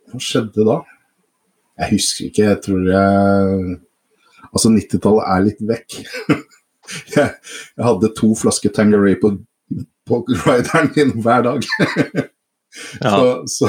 Hva 0.08 0.22
skjedde 0.22 0.64
da? 0.66 0.78
Jeg 1.78 1.92
husker 1.94 2.30
ikke. 2.30 2.48
Jeg 2.48 2.62
tror 2.64 2.88
jeg 2.92 3.76
Altså, 4.48 4.70
90-tallet 4.72 5.26
er 5.28 5.42
litt 5.44 5.58
vekk. 5.68 5.96
jeg, 7.16 7.28
jeg 7.76 7.84
hadde 7.84 8.08
to 8.16 8.30
flasker 8.38 8.72
Tangeray 8.72 9.18
på, 9.20 9.34
på 10.08 10.20
rideren 10.46 10.88
min 10.96 11.14
hver 11.20 11.44
dag. 11.50 11.68
Ja. 13.00 13.10
Så, 13.10 13.68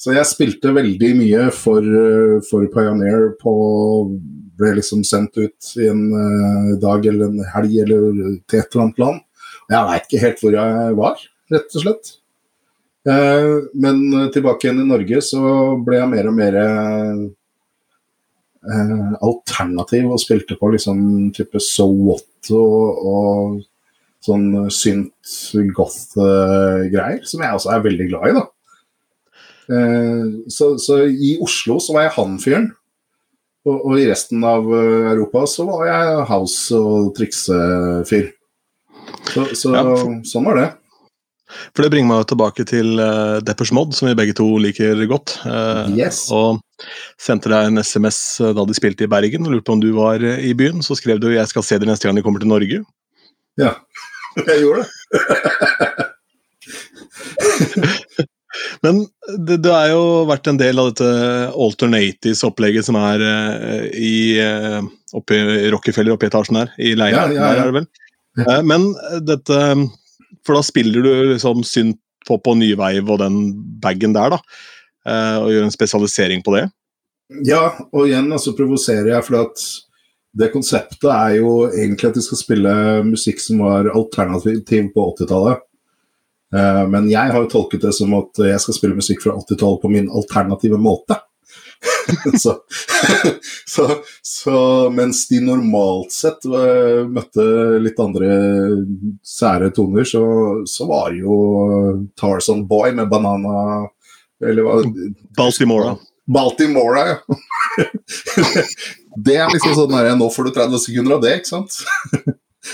så 0.00 0.14
jeg 0.16 0.26
spilte 0.26 0.70
veldig 0.74 1.10
mye 1.18 1.42
for, 1.54 1.84
eh, 1.84 2.38
for 2.48 2.64
Pioneer 2.72 3.34
på 3.38 3.52
Ble 4.58 4.72
liksom 4.78 5.02
sendt 5.06 5.36
ut 5.36 5.68
i 5.80 5.88
en 5.90 6.00
uh, 6.12 6.72
dag 6.80 7.06
eller 7.08 7.28
en 7.28 7.44
helg 7.54 7.76
eller 7.84 8.02
til 8.48 8.60
et 8.60 8.66
eller 8.72 8.82
annet 8.84 9.00
land. 9.00 9.20
Jeg 9.72 9.88
veit 9.88 10.08
ikke 10.08 10.20
helt 10.22 10.42
hvor 10.42 10.56
jeg 10.56 10.96
var, 10.98 11.22
rett 11.54 11.78
og 11.78 11.84
slett. 11.84 12.10
Uh, 13.02 13.66
men 13.74 14.30
tilbake 14.30 14.68
igjen 14.68 14.84
i 14.84 14.86
Norge 14.86 15.18
så 15.26 15.40
ble 15.82 15.96
jeg 15.98 16.10
mer 16.12 16.28
og 16.30 16.36
mer 16.36 16.58
uh, 16.62 17.24
alternativ 19.26 20.06
og 20.06 20.22
spilte 20.22 20.54
på 20.60 20.70
liksom 20.76 20.98
type 21.34 21.58
So 21.62 21.88
What 21.90 22.52
og, 22.54 23.02
og 23.02 23.60
sånn 24.22 24.70
synt 24.70 25.32
goth-greier, 25.74 27.24
som 27.26 27.42
jeg 27.42 27.58
også 27.58 27.72
er 27.74 27.86
veldig 27.88 28.06
glad 28.12 28.28
i, 28.30 28.34
da. 28.38 28.44
Eh, 29.72 30.24
så, 30.48 30.78
så, 30.78 30.98
i 31.06 31.36
Oslo 31.42 31.78
så 31.80 31.96
var 31.96 32.06
jeg 32.06 32.16
han-fyren. 32.18 32.70
Og, 33.62 33.76
og, 33.76 33.92
i 34.00 34.06
resten 34.10 34.42
av 34.46 34.66
eh, 34.74 35.10
Europa 35.12 35.44
så 35.50 35.66
var 35.68 35.86
jeg 35.86 36.22
house- 36.30 36.78
og 36.78 37.12
triksefyr. 37.18 38.32
Så, 39.32 39.46
så 39.58 39.74
ja. 39.74 39.82
sånn 40.28 40.48
var 40.50 40.58
det. 40.58 40.68
For 41.72 41.84
det 41.84 41.90
bringer 41.92 42.08
meg 42.10 42.22
jo 42.22 42.30
tilbake 42.32 42.66
til 42.68 43.00
uh, 43.00 43.40
Deppers 43.44 43.72
Mod, 43.76 43.94
som 43.96 44.08
vi 44.08 44.16
begge 44.18 44.36
to 44.38 44.46
liker 44.62 45.02
godt. 45.10 45.36
Uh, 45.44 45.86
yes. 45.96 46.24
Og 46.34 46.62
sendte 47.20 47.52
deg 47.52 47.68
en 47.68 47.82
SMS 47.82 48.18
da 48.56 48.64
de 48.66 48.74
spilte 48.76 49.06
i 49.06 49.10
Bergen 49.10 49.46
og 49.46 49.52
lurte 49.54 49.68
på 49.68 49.76
om 49.76 49.82
du 49.82 49.92
var 49.96 50.22
i 50.22 50.54
byen. 50.58 50.82
Så 50.82 50.98
skrev 50.98 51.20
du 51.22 51.30
'jeg 51.30 51.48
skal 51.48 51.62
se 51.62 51.78
dere 51.78 51.90
neste 51.92 52.08
gang 52.08 52.16
de 52.16 52.24
kommer 52.24 52.40
til 52.40 52.50
Norge'. 52.50 52.84
Ja, 53.60 53.74
jeg 54.48 54.62
gjorde 54.64 54.84
det. 54.84 54.90
Men 58.82 59.06
det, 59.46 59.56
det 59.64 59.72
har 59.72 59.88
jo 59.92 60.02
vært 60.28 60.48
en 60.50 60.58
del 60.60 60.80
av 60.80 60.90
dette 60.90 61.08
alternatives-opplegget 61.66 62.86
som 62.88 62.98
er 63.00 63.22
uh, 63.22 63.86
i, 63.94 64.38
uh, 64.42 64.82
oppe 65.16 65.38
i 65.38 65.70
Rockefeller, 65.72 66.14
oppe 66.14 66.28
i 66.28 66.32
etasjen 66.32 66.60
her, 66.60 66.72
i 66.82 66.94
leia. 66.98 67.26
Ja, 67.30 67.32
ja, 67.32 67.50
ja. 67.60 67.64
Er. 67.70 67.86
Uh, 68.42 68.60
men 68.66 68.90
dette 69.28 69.58
For 70.46 70.58
da 70.58 70.64
spiller 70.66 71.04
du 71.04 71.10
liksom 71.32 71.62
synt 71.66 72.00
pop 72.26 72.46
og 72.50 72.58
nyveiv 72.58 73.08
og 73.10 73.18
den 73.18 73.38
bagen 73.82 74.14
der, 74.14 74.36
da. 74.36 74.38
og 75.42 75.48
gjør 75.50 75.64
en 75.66 75.74
spesialisering 75.74 76.44
på 76.46 76.54
det. 76.54 76.68
Ja, 77.46 77.64
og 77.90 78.06
igjen 78.06 78.30
altså 78.30 78.52
provoserer 78.54 79.08
jeg, 79.10 79.26
for 79.26 79.40
at 79.40 79.64
det 80.38 80.52
konseptet 80.52 81.10
er 81.12 81.36
jo 81.40 81.66
egentlig 81.68 82.08
at 82.08 82.16
de 82.16 82.24
skal 82.24 82.40
spille 82.40 82.72
musikk 83.04 83.42
som 83.42 83.60
var 83.64 83.90
alternativ 83.92 84.88
på 84.94 85.08
80-tallet. 85.18 85.60
Eh, 86.56 86.84
men 86.92 87.10
jeg 87.10 87.32
har 87.32 87.44
jo 87.44 87.50
tolket 87.52 87.84
det 87.84 87.92
som 87.96 88.12
at 88.16 88.40
jeg 88.44 88.60
skal 88.64 88.76
spille 88.76 88.98
musikk 88.98 89.24
fra 89.24 89.36
80-tallet 89.36 89.82
på 89.82 89.92
min 89.92 90.08
alternative 90.08 90.80
måte. 90.80 91.18
så, 92.42 92.56
så, 93.66 93.88
så, 94.22 94.90
mens 94.90 95.24
de 95.28 95.40
normalt 95.42 96.12
sett 96.14 96.44
eh, 96.46 97.02
møtte 97.08 97.44
litt 97.82 97.98
andre 98.02 98.30
sære 99.26 99.72
toner, 99.74 100.06
så, 100.08 100.22
så 100.68 100.86
var 100.90 101.16
jo 101.16 101.36
Tarzan 102.18 102.66
Boy 102.68 102.94
med 102.96 103.10
Banana 103.10 103.88
Eller 104.42 104.66
hva 104.66 104.80
Baltimora. 105.38 105.96
Baltimora, 106.26 107.06
ja. 107.12 107.16
det 109.26 109.38
er 109.38 109.50
liksom 109.52 109.74
sånn 109.76 109.94
der, 109.94 110.12
Nå 110.18 110.30
får 110.32 110.48
du 110.48 110.56
30 110.58 110.84
sekunder 110.86 111.16
av 111.18 111.24
det, 111.24 111.38
ikke 111.40 111.50
sant? 111.50 111.80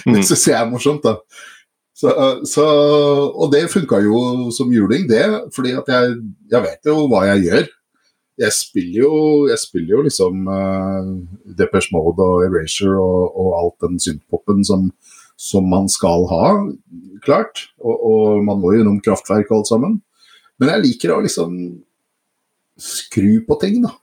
det 0.05 0.25
syns 0.27 0.49
jeg 0.51 0.57
er 0.59 0.69
morsomt, 0.69 1.05
da. 1.05 1.17
Så, 1.99 2.13
så, 2.47 2.65
og 3.35 3.51
det 3.51 3.65
funka 3.73 3.99
jo 4.05 4.19
som 4.55 4.71
juling, 4.71 5.09
det. 5.11 5.25
fordi 5.55 5.73
at 5.75 5.89
jeg, 5.91 6.13
jeg, 6.53 6.63
vet 6.63 6.87
jo 6.87 7.09
hva 7.11 7.25
jeg 7.33 7.49
gjør. 7.49 7.65
Jeg 8.39 8.55
spiller 8.55 9.01
jo, 9.03 9.15
jeg 9.51 9.59
spiller 9.59 9.97
jo 9.97 10.03
liksom 10.07 10.45
uh, 10.47 11.09
Depeche 11.59 11.91
Mode 11.95 12.23
og 12.23 12.45
Erasure 12.47 12.99
og, 13.03 13.33
og 13.35 13.57
alt 13.59 13.87
den 13.89 13.99
synthpopen 14.03 14.63
som, 14.67 14.85
som, 15.35 15.67
man 15.67 15.89
skal 15.91 16.27
ha, 16.31 16.45
klart. 17.25 17.67
Og, 17.83 17.97
og 17.97 18.45
man 18.47 18.61
må 18.63 18.73
jo 18.73 18.83
gjennom 18.83 19.01
kraftverk 19.03 19.51
og 19.51 19.61
alt 19.61 19.73
sammen. 19.73 19.97
Men 20.59 20.73
jeg 20.75 20.85
liker 20.85 21.15
å 21.15 21.23
liksom 21.25 21.59
skru 22.79 23.41
på 23.47 23.59
ting, 23.63 23.83
da. 23.83 23.97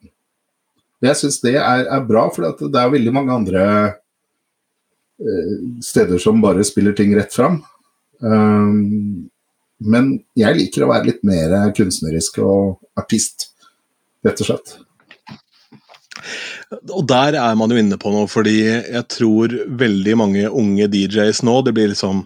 Jeg 1.05 1.19
syns 1.19 1.39
det 1.43 1.55
er, 1.59 1.85
er, 1.85 2.03
bra, 2.07 2.27
for 2.33 2.43
det 2.43 2.79
er 2.81 2.91
veldig 2.91 3.13
mange 3.15 3.35
andre 3.35 3.63
uh, 5.23 5.55
steder 5.83 6.19
som 6.19 6.43
bare 6.43 6.65
spiller 6.67 6.95
ting 6.97 7.15
rett 7.15 7.31
fram. 7.35 7.61
Um, 8.19 9.27
men 9.83 10.13
jeg 10.39 10.55
liker 10.59 10.85
å 10.85 10.91
være 10.93 11.11
litt 11.11 11.25
mer 11.27 11.55
kunstnerisk 11.75 12.39
og 12.43 12.79
artist, 12.99 13.49
rett 14.25 14.43
og 14.43 14.49
slett. 14.49 14.75
Og 16.95 17.03
der 17.07 17.37
er 17.37 17.57
man 17.57 17.71
jo 17.71 17.77
inne 17.79 17.97
på 18.01 18.11
noe, 18.13 18.29
fordi 18.31 18.57
jeg 18.63 19.03
tror 19.11 19.53
veldig 19.81 20.15
mange 20.17 20.47
unge 20.49 20.87
DJs 20.89 21.43
nå 21.45 21.59
Det 21.67 21.75
blir 21.77 21.91
liksom 21.91 22.23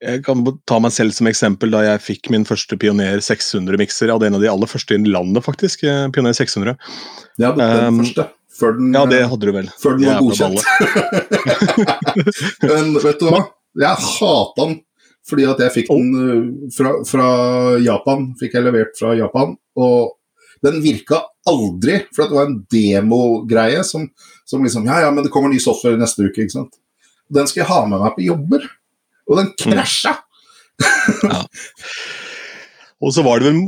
Jeg 0.00 0.22
kan 0.24 0.46
ta 0.68 0.78
meg 0.80 0.94
selv 0.94 1.12
som 1.16 1.28
eksempel 1.28 1.74
da 1.74 1.82
jeg 1.84 2.04
fikk 2.06 2.32
min 2.32 2.46
første 2.48 2.78
Pioner 2.78 3.18
600-mikser. 3.24 4.06
Jeg 4.06 4.14
hadde 4.14 4.30
en 4.30 4.38
av 4.38 4.44
de 4.44 4.50
aller 4.52 4.70
første 4.70 4.94
i 4.94 5.10
landet, 5.10 5.42
faktisk. 5.42 5.82
Eh, 5.82 6.04
Pioner 6.14 6.36
600. 6.38 6.76
Ja, 7.42 7.50
den 7.58 7.98
um, 7.98 8.02
første. 8.04 8.28
Før 8.58 8.76
den, 8.78 8.94
ja, 8.94 9.02
det 9.10 9.24
hadde 9.30 9.50
du 9.50 9.54
vel. 9.54 9.72
Før 9.82 9.98
den 9.98 10.06
var 10.06 10.22
godkjent. 10.22 10.62
Men 12.70 12.94
vet 13.02 13.18
du 13.18 13.26
hva? 13.26 13.42
Jeg 13.78 14.06
hata 14.06 14.64
den 14.64 14.78
fordi 15.28 15.46
at 15.48 15.60
jeg 15.64 15.74
fikk 15.74 15.90
den 15.92 16.12
uh, 16.14 16.70
fra, 16.74 16.94
fra, 17.08 17.28
Japan. 17.84 18.30
Fikk 18.40 18.56
jeg 18.58 18.66
levert 18.66 18.96
fra 18.98 19.14
Japan. 19.18 19.54
Og 19.78 20.14
den 20.64 20.80
virka 20.82 21.22
aldri, 21.48 22.00
for 22.14 22.26
det 22.26 22.36
var 22.36 22.48
en 22.48 22.60
demogreie 22.72 23.84
som, 23.86 24.08
som 24.48 24.64
liksom 24.64 24.88
Ja, 24.88 25.04
ja, 25.04 25.10
men 25.14 25.24
det 25.24 25.32
kommer 25.34 25.52
ny 25.52 25.60
software 25.62 26.00
neste 26.00 26.26
uke, 26.26 26.44
ikke 26.44 26.56
sant. 26.56 26.80
Den 27.32 27.48
skal 27.48 27.62
jeg 27.62 27.70
ha 27.70 27.82
med 27.86 28.02
meg 28.02 28.16
på 28.16 28.26
jobber. 28.26 28.64
Og 29.28 29.38
den 29.38 29.52
mm. 29.52 29.60
krasja! 29.62 30.16
Mm. 30.16 31.30
ja. 31.34 31.44
Og 32.98 33.12
så 33.14 33.22
var 33.22 33.38
det 33.38 33.52
vel 33.52 33.60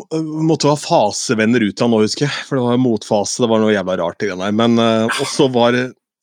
måtte 0.43 0.67
ha 0.67 0.75
fasevenner 0.75 1.63
ut 1.63 1.83
av 1.85 1.91
nå, 1.93 2.01
husker 2.03 2.27
jeg. 2.27 2.47
For 2.49 2.59
det 2.59 2.65
var 2.67 2.81
motfase, 2.83 3.45
det 3.45 3.51
var 3.53 3.63
noe 3.63 3.71
jævla 3.71 4.01
rart 4.01 4.25
i 4.27 4.31
den. 4.33 4.43
Men 4.59 4.81
uh, 4.83 5.21
også 5.23 5.47
var 5.55 5.77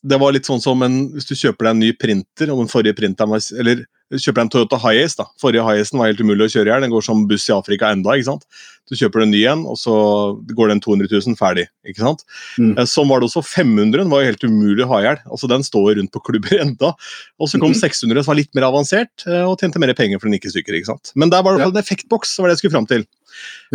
det 0.08 0.20
var 0.22 0.34
litt 0.36 0.48
sånn 0.48 0.62
som 0.64 0.84
en, 0.86 0.98
hvis 1.16 1.28
du 1.30 1.36
kjøper 1.36 1.68
deg 1.68 1.74
en 1.74 1.82
ny 1.82 1.92
printer, 1.98 2.52
og 2.52 2.62
den 2.62 2.72
forrige 2.72 2.98
printeren 2.98 3.34
var 3.34 3.44
Eller 3.60 3.86
kjøper 4.14 4.40
deg 4.40 4.46
en 4.46 4.52
Toyota 4.54 4.80
Hiace, 4.80 5.18
da. 5.20 5.26
Forrige 5.42 5.66
Hiacen 5.68 6.00
var 6.00 6.12
helt 6.12 6.22
umulig 6.24 6.48
å 6.48 6.52
kjøre 6.54 6.70
i 6.70 6.72
hjel. 6.72 6.84
Den 6.86 6.94
går 6.94 7.04
som 7.04 7.26
buss 7.28 7.48
i 7.50 7.56
Afrika 7.56 7.90
enda, 7.92 8.16
ikke 8.16 8.30
sant. 8.30 8.46
Så 8.88 8.96
kjøper 9.02 9.20
den 9.20 9.28
en 9.28 9.34
ny 9.36 9.42
en, 9.52 9.64
og 9.68 9.76
så 9.82 9.94
går 10.56 10.72
den 10.72 10.82
200 10.84 11.12
000 11.12 11.36
ferdig. 11.40 11.66
ikke 11.84 12.06
sant? 12.06 12.24
Mm. 12.56 12.78
Sånn 12.88 13.10
var 13.10 13.20
det 13.20 13.28
også 13.28 13.44
500-en 13.44 14.14
var 14.14 14.24
jo 14.24 14.30
helt 14.30 14.48
umulig 14.48 14.86
å 14.86 14.92
ha 14.94 15.02
i 15.02 15.08
hjel. 15.10 15.20
Altså, 15.28 15.52
den 15.52 15.66
står 15.68 15.98
rundt 16.00 16.14
på 16.16 16.24
klubber 16.30 16.56
enda. 16.64 16.94
Og 17.42 17.52
så 17.52 17.60
kom 17.60 17.76
mm 17.76 17.82
600, 17.82 18.24
som 18.24 18.32
var 18.32 18.40
litt 18.40 18.56
mer 18.58 18.66
avansert, 18.70 19.28
eh, 19.28 19.44
og 19.44 19.60
tjente 19.60 19.82
mer 19.82 19.92
penger 19.98 20.22
for 20.22 20.30
den 20.30 20.38
gikk 20.38 20.48
i 20.48 20.54
stykker. 20.56 20.80
ikke 20.80 20.94
sant? 20.94 21.12
Men 21.20 21.34
der 21.34 21.44
var 21.44 21.58
det 21.58 21.68
ja. 21.68 21.74
en 21.74 21.82
effektboks, 21.84 22.38
var 22.40 22.50
det 22.50 22.56
jeg 22.56 22.64
skulle 22.64 22.78
fram 22.78 22.88
til. 22.90 23.04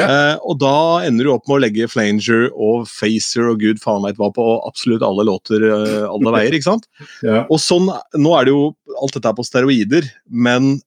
Ja. 0.01 0.07
Eh, 0.07 0.37
og 0.49 0.57
da 0.63 1.03
ender 1.07 1.29
du 1.29 1.33
opp 1.35 1.49
med 1.49 1.59
å 1.59 1.63
legge 1.65 1.89
Flanger 1.91 2.47
og 2.53 2.87
Facer 2.89 3.51
og 3.51 3.61
gud 3.61 3.83
faen 3.83 4.05
veit 4.07 4.21
hva 4.21 4.31
på 4.33 4.47
absolutt 4.69 5.05
alle 5.05 5.27
låter 5.29 5.67
eh, 5.69 6.07
alle 6.09 6.33
veier. 6.37 6.57
ikke 6.57 6.71
sant? 6.71 6.89
Ja. 7.25 7.45
Og 7.49 7.61
sånn, 7.63 7.91
Nå 8.17 8.33
er 8.39 8.49
det 8.49 8.55
jo 8.55 8.73
alt 8.99 9.19
dette 9.19 9.33
er 9.33 9.39
på 9.39 9.47
steroider, 9.47 10.09
men 10.29 10.79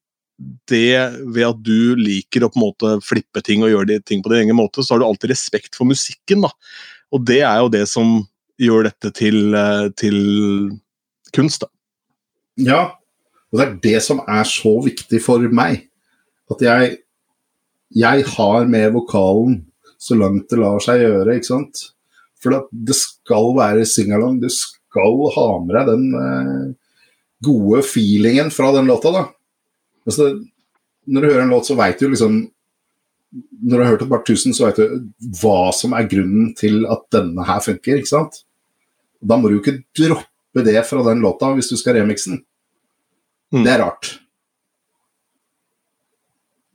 det 0.68 1.00
ved 1.32 1.46
at 1.48 1.62
du 1.64 1.96
liker 1.96 2.44
å 2.44 2.52
på 2.52 2.60
en 2.60 2.66
måte 2.66 2.94
flippe 3.06 3.44
ting 3.46 3.64
og 3.64 3.72
gjøre 3.72 4.02
ting 4.04 4.24
på 4.24 4.34
din 4.34 4.44
egen 4.44 4.58
måte, 4.58 4.84
så 4.84 4.96
har 4.96 5.02
du 5.04 5.08
alltid 5.08 5.32
respekt 5.32 5.78
for 5.78 5.88
musikken. 5.88 6.44
da. 6.44 6.52
Og 7.16 7.24
det 7.24 7.40
er 7.48 7.62
jo 7.64 7.72
det 7.72 7.86
som 7.88 8.18
gjør 8.62 8.90
dette 8.90 9.12
til, 9.16 9.56
uh, 9.56 9.88
til 9.96 10.18
kunst. 11.36 11.64
da. 11.64 11.72
Ja, 12.68 12.82
og 13.52 13.60
det 13.60 13.66
er 13.66 13.80
det 13.84 14.04
som 14.04 14.22
er 14.28 14.44
så 14.48 14.76
viktig 14.84 15.22
for 15.24 15.44
meg. 15.56 15.88
At 16.52 16.62
jeg 16.64 16.98
jeg 17.96 18.26
har 18.36 18.66
med 18.68 18.92
vokalen 18.96 19.62
så 19.98 20.18
langt 20.20 20.50
det 20.52 20.60
lar 20.60 20.82
seg 20.84 21.02
gjøre, 21.02 21.38
ikke 21.38 21.48
sant. 21.48 21.86
For 22.44 22.66
det 22.70 22.98
skal 22.98 23.54
være 23.58 23.86
singalong. 23.90 24.42
Du 24.42 24.50
skal 24.54 25.22
ha 25.36 25.46
med 25.64 25.78
deg 25.78 25.88
den 25.90 26.04
eh, 26.20 26.66
gode 27.46 27.82
feelingen 27.88 28.52
fra 28.54 28.74
den 28.76 28.90
låta, 28.90 29.14
da. 29.16 29.24
Altså, 30.06 30.36
når 31.06 31.22
du 31.22 31.30
hører 31.32 31.46
en 31.46 31.56
låt, 31.56 31.70
så 31.70 31.78
veit 31.80 32.02
du 32.02 32.10
liksom 32.12 32.44
Når 33.36 33.76
du 33.76 33.84
har 33.84 33.90
hørt 33.90 34.04
et 34.06 34.12
par 34.12 34.22
tusen, 34.24 34.54
så 34.56 34.68
veit 34.68 34.78
du 34.80 35.32
hva 35.42 35.72
som 35.76 35.92
er 35.98 36.08
grunnen 36.08 36.54
til 36.56 36.86
at 36.88 37.02
denne 37.12 37.44
her 37.44 37.60
funker, 37.60 38.00
ikke 38.00 38.12
sant. 38.14 38.38
Da 39.20 39.36
må 39.36 39.50
du 39.50 39.58
jo 39.58 39.64
ikke 39.64 39.82
droppe 39.98 40.64
det 40.64 40.78
fra 40.88 41.04
den 41.10 41.24
låta 41.24 41.50
hvis 41.56 41.72
du 41.72 41.76
skal 41.76 41.98
remikse 41.98 42.32
den. 42.32 42.40
Mm. 43.52 43.66
Det 43.66 43.74
er 43.74 43.84
rart. 43.84 44.12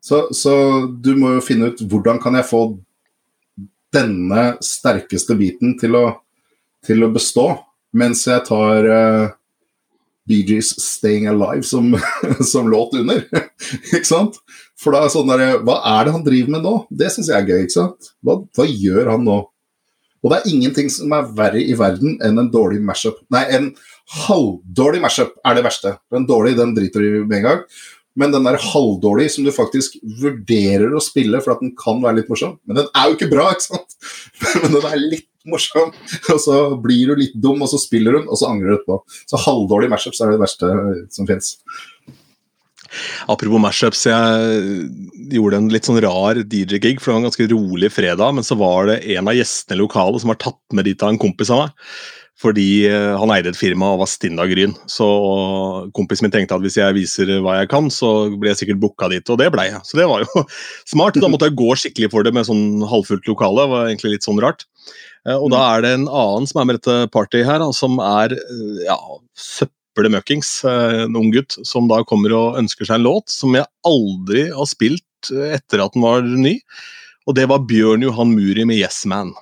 Så, 0.01 0.29
så, 0.33 0.55
du 0.89 1.13
må 1.19 1.35
jo 1.37 1.45
finne 1.45 1.71
ut 1.71 1.83
hvordan 1.85 2.21
kan 2.23 2.39
jeg 2.39 2.49
få 2.49 2.63
denne 3.93 4.45
sterkeste 4.65 5.37
biten 5.37 5.75
til 5.81 5.99
å, 5.99 6.05
til 6.87 7.05
å 7.05 7.11
bestå, 7.13 7.51
mens 7.99 8.23
jeg 8.29 8.47
tar 8.47 8.87
uh, 8.87 9.33
Bee 10.31 10.47
Gees 10.47 10.73
'Staying 10.79 11.27
Alive' 11.29 11.67
som, 11.67 11.91
som 12.53 12.71
låt 12.71 12.95
under. 12.95 13.25
ikke 13.95 14.07
sant? 14.07 14.39
For 14.81 14.95
da 14.95 15.05
er 15.05 15.13
sånn 15.13 15.31
der, 15.33 15.61
Hva 15.67 15.81
er 15.99 16.07
det 16.07 16.17
han 16.17 16.27
driver 16.27 16.57
med 16.57 16.67
nå? 16.67 16.75
Det 16.89 17.11
syns 17.13 17.31
jeg 17.33 17.43
er 17.43 17.49
gøy. 17.49 17.65
ikke 17.67 17.77
sant? 17.77 18.13
Hva, 18.25 18.41
hva, 18.57 18.67
gjør 18.69 19.15
han 19.15 19.27
nå? 19.27 19.41
Og 20.21 20.33
det 20.33 20.39
er 20.39 20.51
ingenting 20.53 20.91
som 20.93 21.13
er 21.17 21.31
verre 21.37 21.61
i 21.61 21.75
verden 21.77 22.19
enn 22.25 22.39
en 22.43 22.51
dårlig 22.53 22.83
mashup. 22.85 23.23
Nei, 23.33 23.47
en 23.57 23.71
halvdårlig 24.27 25.01
mashup 25.03 25.33
er 25.47 25.57
det 25.57 25.65
verste. 25.65 25.95
Den 26.13 26.27
dårlige, 26.29 26.61
den 26.61 26.75
driter 26.77 27.05
du 27.05 27.25
med 27.25 27.41
en 27.41 27.47
gang. 27.49 27.63
Men 28.19 28.33
den 28.35 28.47
der 28.47 28.59
halvdårlig 28.59 29.29
som 29.31 29.47
du 29.47 29.53
faktisk 29.55 29.97
vurderer 30.21 30.95
å 30.97 31.03
spille 31.05 31.39
for 31.45 31.55
at 31.55 31.63
den 31.63 31.77
kan 31.79 32.01
være 32.03 32.21
litt 32.21 32.33
morsom. 32.33 32.57
Men 32.67 32.81
den 32.81 32.89
er 32.91 33.09
jo 33.09 33.19
ikke 33.19 33.31
bra, 33.31 33.51
ikke 33.55 33.69
sant? 33.69 33.99
Men 34.65 34.75
den 34.75 34.89
er 34.89 35.05
litt 35.05 35.29
morsom, 35.49 35.95
og 36.35 36.41
så 36.43 36.57
blir 36.83 37.13
du 37.13 37.23
litt 37.23 37.39
dum, 37.41 37.63
og 37.63 37.71
så 37.71 37.79
spiller 37.81 38.19
hun, 38.19 38.27
og 38.29 38.37
så 38.37 38.51
angrer 38.51 38.75
du 38.75 38.77
etterpå. 38.77 38.99
Så 39.31 39.41
halvdårlig 39.41 39.89
mashups 39.93 40.21
er 40.21 40.35
det 40.35 40.43
verste 40.43 40.73
som 41.15 41.29
fins. 41.31 41.55
Apropos 43.31 43.63
mashups, 43.63 44.03
jeg 44.11 44.87
gjorde 45.31 45.61
en 45.61 45.69
litt 45.71 45.87
sånn 45.87 46.01
rar 46.03 46.41
DJ-gig, 46.43 46.99
for 46.99 47.11
det 47.11 47.15
var 47.15 47.21
en 47.21 47.29
ganske 47.29 47.51
rolig 47.53 47.93
fredag, 47.95 48.35
men 48.37 48.47
så 48.47 48.59
var 48.59 48.91
det 48.91 49.03
en 49.15 49.31
av 49.31 49.39
gjestene 49.39 49.79
i 49.79 49.83
lokalet 49.85 50.25
som 50.25 50.33
var 50.33 50.41
tatt 50.43 50.61
med 50.77 50.91
dit 50.91 51.05
av 51.07 51.15
en 51.15 51.21
kompis 51.23 51.53
av 51.55 51.65
meg. 51.65 51.87
Fordi 52.41 52.87
eh, 52.89 53.13
han 53.21 53.33
eide 53.35 53.51
et 53.53 53.59
firma 53.59 53.91
og 53.93 54.01
var 54.01 54.09
stinn 54.09 54.41
av 54.41 54.49
gryn. 54.49 54.73
Så 54.89 55.07
kompisen 55.97 56.25
min 56.27 56.33
tenkte 56.33 56.57
at 56.57 56.65
hvis 56.65 56.79
jeg 56.81 56.97
viser 56.97 57.33
hva 57.45 57.59
jeg 57.59 57.69
kan, 57.73 57.91
så 57.93 58.31
blir 58.33 58.55
jeg 58.55 58.63
sikkert 58.63 58.81
booka 58.81 59.11
dit, 59.13 59.25
og 59.29 59.41
det 59.41 59.51
blei 59.53 59.67
jeg. 59.69 59.83
Så 59.85 60.01
det 60.01 60.07
var 60.09 60.25
jo 60.25 60.45
smart. 60.93 61.19
Da 61.21 61.29
måtte 61.29 61.51
jeg 61.51 61.59
gå 61.61 61.75
skikkelig 61.83 62.11
for 62.15 62.25
det 62.25 62.33
med 62.37 62.49
sånn 62.49 62.81
halvfullt 62.89 63.29
lokale. 63.29 63.67
Det 63.67 63.75
var 63.75 63.91
egentlig 63.91 64.15
litt 64.15 64.29
sånn 64.29 64.41
rart. 64.41 64.65
Eh, 65.29 65.37
og 65.37 65.51
da 65.53 65.67
er 65.75 65.85
det 65.85 65.93
en 65.99 66.09
annen 66.09 66.49
som 66.49 66.63
er 66.63 66.71
med 66.71 66.81
dette 66.81 67.13
partyet 67.13 67.45
her, 67.49 67.67
som 67.77 68.01
er 68.05 68.33
eh, 68.39 68.81
ja, 68.87 68.97
søppelmøkkings, 69.37 70.55
en 70.71 71.21
ung 71.21 71.29
gutt, 71.37 71.61
som 71.69 71.93
da 71.93 72.01
kommer 72.09 72.39
og 72.39 72.59
ønsker 72.63 72.89
seg 72.89 73.03
en 73.03 73.09
låt 73.11 73.29
som 73.33 73.53
jeg 73.59 73.69
aldri 73.85 74.49
har 74.57 74.71
spilt 74.71 75.05
etter 75.29 75.85
at 75.85 75.93
den 75.93 76.09
var 76.09 76.25
ny. 76.25 76.57
Og 77.29 77.37
det 77.37 77.51
var 77.53 77.69
Bjørn 77.69 78.09
Johan 78.09 78.33
Muri 78.33 78.65
med 78.65 78.81
Yes 78.81 79.05
Man. 79.05 79.35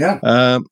Ja. 0.00 0.16
Uh, 0.24 0.64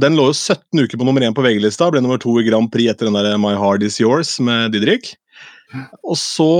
den 0.00 0.16
lå 0.18 0.28
jo 0.30 0.34
17 0.34 0.84
uker 0.84 1.00
på 1.00 1.06
nummer 1.06 1.24
én 1.26 1.34
på 1.34 1.42
VG-lista, 1.44 1.90
ble 1.90 2.02
nummer 2.04 2.20
to 2.22 2.36
i 2.40 2.46
Grand 2.46 2.70
Prix 2.72 2.92
etter 2.92 3.10
den 3.10 3.18
der 3.18 3.38
My 3.42 3.54
Heart 3.58 3.86
Is 3.86 4.00
Yours 4.02 4.36
med 4.42 4.74
Didrik. 4.74 5.14
Og 6.06 6.16
så 6.20 6.52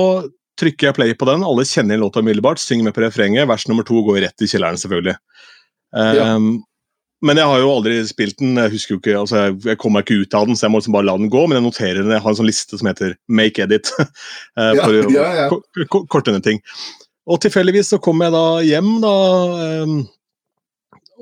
trykker 0.60 0.88
jeg 0.88 0.96
play 0.98 1.16
på 1.18 1.26
den, 1.28 1.46
alle 1.46 1.66
kjenner 1.66 1.98
låta 2.00 2.22
umiddelbart, 2.22 2.62
synger 2.62 2.88
med 2.88 2.96
på 2.96 3.04
refrenget. 3.04 3.48
Vers 3.50 3.66
nummer 3.70 3.86
to 3.86 4.02
går 4.06 4.22
rett 4.26 4.44
i 4.44 4.50
kjelleren, 4.50 4.78
selvfølgelig. 4.80 5.16
Ja. 5.94 6.34
Um, 6.34 6.64
men 7.24 7.38
jeg 7.40 7.48
har 7.48 7.62
jo 7.62 7.70
aldri 7.72 7.96
spilt 8.04 8.36
den. 8.42 8.58
Jeg 8.60 8.74
husker 8.74 8.94
jo 8.94 9.00
ikke, 9.00 9.14
altså 9.16 9.38
jeg, 9.40 9.56
jeg 9.70 9.78
kommer 9.80 10.00
meg 10.02 10.08
ikke 10.08 10.26
ut 10.26 10.36
av 10.36 10.48
den, 10.48 10.58
så 10.58 10.66
jeg 10.66 10.74
må 10.74 10.80
liksom 10.80 10.96
bare 10.96 11.08
la 11.08 11.14
den 11.16 11.30
gå. 11.32 11.44
Men 11.46 11.58
jeg 11.58 11.64
noterer 11.64 12.00
den. 12.02 12.12
Jeg 12.12 12.24
har 12.24 12.34
en 12.34 12.38
sånn 12.40 12.50
liste 12.50 12.80
som 12.80 12.90
heter 12.90 13.16
Make 13.28 13.64
Edit. 13.64 13.92
Eh, 14.54 14.76
for 14.78 14.94
ja, 15.10 15.22
ja, 15.34 15.46
ja. 15.48 15.86
korte 15.90 16.30
ned 16.30 16.44
ting. 16.46 16.60
Og 17.26 17.40
tilfeldigvis 17.42 17.88
så 17.90 17.98
kommer 18.02 18.28
jeg 18.28 18.34
da 18.36 18.44
hjem 18.68 18.90
da, 19.02 19.14
um, 19.82 19.94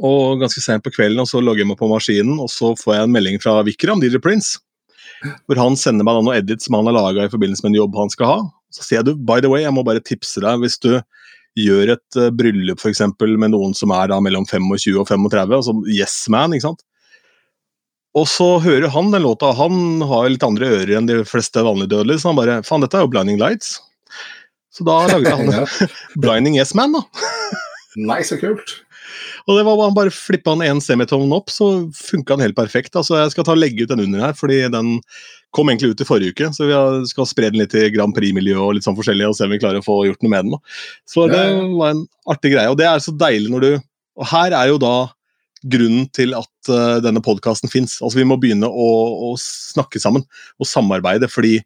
og 0.00 0.40
ganske 0.40 0.62
sent 0.64 0.84
på 0.84 0.92
kvelden, 0.94 1.20
og 1.22 1.28
så 1.28 1.42
logger 1.42 1.64
jeg 1.64 1.70
meg 1.72 1.80
på 1.80 1.90
maskinen, 1.90 2.38
og 2.40 2.50
så 2.52 2.72
får 2.78 2.96
jeg 2.96 3.08
en 3.08 3.14
melding 3.14 3.40
fra 3.42 3.58
Vikram, 3.66 4.00
DJ 4.02 4.22
Prince, 4.22 4.60
hvor 5.46 5.60
han 5.60 5.76
sender 5.78 6.06
meg 6.06 6.16
da 6.16 6.24
noen 6.24 6.38
edits 6.38 6.68
som 6.68 6.78
han 6.78 6.88
har 6.88 6.96
laga 6.96 7.26
i 7.26 7.32
forbindelse 7.32 7.64
med 7.64 7.74
en 7.74 7.80
jobb 7.82 7.98
han 8.00 8.12
skal 8.12 8.30
ha. 8.30 8.38
Så 8.72 8.86
sier 8.86 9.00
jeg 9.00 9.10
du, 9.10 9.26
by 9.28 9.42
the 9.44 9.50
way, 9.52 9.66
jeg 9.66 9.74
må 9.76 9.84
bare 9.86 10.02
tipse 10.04 10.40
deg 10.42 10.62
hvis 10.62 10.78
du 10.82 10.94
gjør 11.60 11.92
et 11.98 12.16
uh, 12.16 12.30
bryllup 12.32 12.80
for 12.80 12.88
eksempel, 12.92 13.36
med 13.36 13.52
noen 13.52 13.76
som 13.76 13.92
er 13.92 14.08
da 14.08 14.18
mellom 14.24 14.46
25 14.48 14.96
og 15.02 15.10
35, 15.10 15.58
altså 15.58 15.76
Yes 15.92 16.16
Man, 16.32 16.56
ikke 16.56 16.70
sant. 16.70 16.84
Og 18.16 18.26
så 18.28 18.46
hører 18.60 18.92
han 18.92 19.12
den 19.12 19.24
låta, 19.24 19.54
han 19.56 20.02
har 20.04 20.28
litt 20.28 20.44
andre 20.44 20.68
ører 20.80 20.98
enn 20.98 21.08
de 21.08 21.22
fleste 21.28 21.64
vanlige 21.64 21.94
dødelige, 21.94 22.20
så 22.20 22.32
han 22.32 22.40
bare 22.40 22.60
Faen, 22.66 22.84
dette 22.84 22.98
er 22.98 23.06
jo 23.06 23.12
Blinding 23.12 23.40
Lights. 23.40 23.78
Så 24.72 24.84
da 24.88 25.02
lagde 25.08 25.32
han 25.36 25.52
Blinding 26.24 26.56
Yes 26.58 26.74
Man, 26.76 26.96
da. 26.96 27.04
Nei, 28.00 28.22
så 28.24 28.40
kult. 28.40 28.78
Og 29.46 29.58
det 29.58 29.64
var 29.66 29.80
Han 29.82 29.96
bare 29.96 30.14
flippa 30.14 30.54
han 30.54 30.64
én 30.66 30.80
semiton 30.82 31.32
opp, 31.34 31.50
så 31.50 31.88
funka 31.96 32.36
den 32.36 32.46
helt 32.46 32.58
perfekt. 32.58 32.96
Altså, 32.96 33.18
Jeg 33.20 33.34
skal 33.34 33.48
ta 33.48 33.56
legge 33.58 33.84
ut 33.84 33.92
den 33.92 34.04
under 34.06 34.26
her, 34.26 34.36
fordi 34.38 34.62
den 34.70 34.98
kom 35.52 35.68
egentlig 35.68 35.92
ut 35.92 36.00
i 36.00 36.08
forrige 36.08 36.32
uke. 36.32 36.50
Så 36.56 36.68
vi 36.68 36.76
skal 37.10 37.28
spre 37.28 37.50
den 37.50 37.60
litt 37.60 37.74
i 37.76 37.90
Grand 37.92 38.14
Prix-miljøet 38.16 38.62
og 38.62 38.76
litt 38.76 38.86
sånn 38.86 38.96
forskjellig, 38.96 39.28
og 39.28 39.36
se 39.36 39.46
om 39.48 39.52
vi 39.52 39.60
klarer 39.62 39.82
å 39.82 39.86
få 39.86 40.02
gjort 40.08 40.22
noe 40.24 40.32
med 40.32 40.46
den. 40.46 40.54
Da. 40.56 40.76
Så 41.08 41.26
det 41.30 41.42
var 41.76 41.94
en 41.94 42.06
artig 42.32 42.54
greie. 42.54 42.70
Og 42.72 42.78
det 42.80 42.88
er 42.88 43.02
så 43.02 43.14
deilig 43.14 43.52
når 43.52 43.66
du 43.66 43.72
Og 44.20 44.26
her 44.28 44.52
er 44.52 44.68
jo 44.68 44.76
da 44.76 45.08
grunnen 45.72 46.04
til 46.12 46.34
at 46.36 46.68
uh, 46.68 46.98
denne 47.00 47.22
podkasten 47.24 47.70
fins. 47.72 47.94
Altså, 48.02 48.18
vi 48.18 48.26
må 48.28 48.36
begynne 48.36 48.68
å, 48.68 48.88
å 49.30 49.34
snakke 49.40 50.02
sammen 50.02 50.26
og 50.60 50.68
samarbeide, 50.68 51.30
fordi 51.32 51.62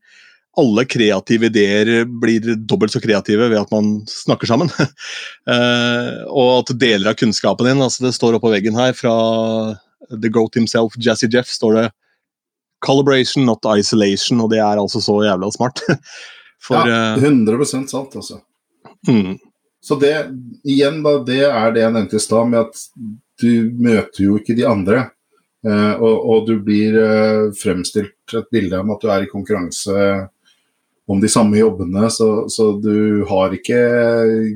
alle 0.56 0.84
kreative 0.88 1.50
ideer 1.50 2.04
blir 2.04 2.54
dobbelt 2.56 2.94
så 2.94 3.00
kreative 3.00 3.48
ved 3.50 3.58
at 3.60 3.72
man 3.74 3.98
snakker 4.08 4.48
sammen. 4.48 4.70
uh, 4.78 6.24
og 6.40 6.50
at 6.62 6.72
deler 6.80 7.12
av 7.12 7.18
kunnskapen 7.20 7.68
din 7.68 7.82
altså 7.84 8.06
Det 8.06 8.14
står 8.16 8.38
oppå 8.38 8.52
veggen 8.54 8.78
her 8.78 8.96
fra 8.96 9.16
The 10.10 10.30
Goat 10.32 10.56
himself, 10.56 10.96
Jazzy 10.96 11.28
Jeff, 11.32 11.50
står 11.52 11.80
det 11.80 11.86
'Calibration, 12.84 13.44
not 13.44 13.64
isolation', 13.64 14.40
og 14.40 14.50
det 14.52 14.60
er 14.60 14.78
altså 14.78 15.00
så 15.00 15.16
jævla 15.24 15.50
smart. 15.52 15.80
For, 16.66 16.88
ja, 16.88 17.16
100 17.16 17.54
eh, 17.54 17.64
sant, 17.64 18.16
altså. 18.16 18.40
Mm. 19.08 19.36
Så 19.80 19.96
det, 20.00 20.12
igjen, 20.64 21.02
da, 21.04 21.18
det 21.24 21.42
er 21.46 21.72
det 21.72 21.82
jeg 21.82 21.94
nevnte 21.94 22.18
i 22.18 22.22
stad, 22.22 22.48
med 22.50 22.64
at 22.64 22.80
du 23.40 23.72
møter 23.76 24.24
jo 24.24 24.38
ikke 24.40 24.56
de 24.56 24.66
andre. 24.68 25.02
Uh, 25.66 25.94
og, 25.98 26.16
og, 26.16 26.46
du 26.46 26.60
blir 26.62 26.96
fremstilt 27.58 28.34
et 28.38 28.48
bilde 28.52 28.78
om 28.78 28.92
at 28.94 29.02
du 29.02 29.10
er 29.10 29.24
i 29.24 29.30
konkurranse 29.30 29.94
om 31.06 31.20
de 31.22 31.28
samme 31.30 31.58
jobbene, 31.58 32.10
så, 32.10 32.48
så, 32.50 32.72
du 32.82 33.24
har 33.30 33.54
ikke 33.54 33.80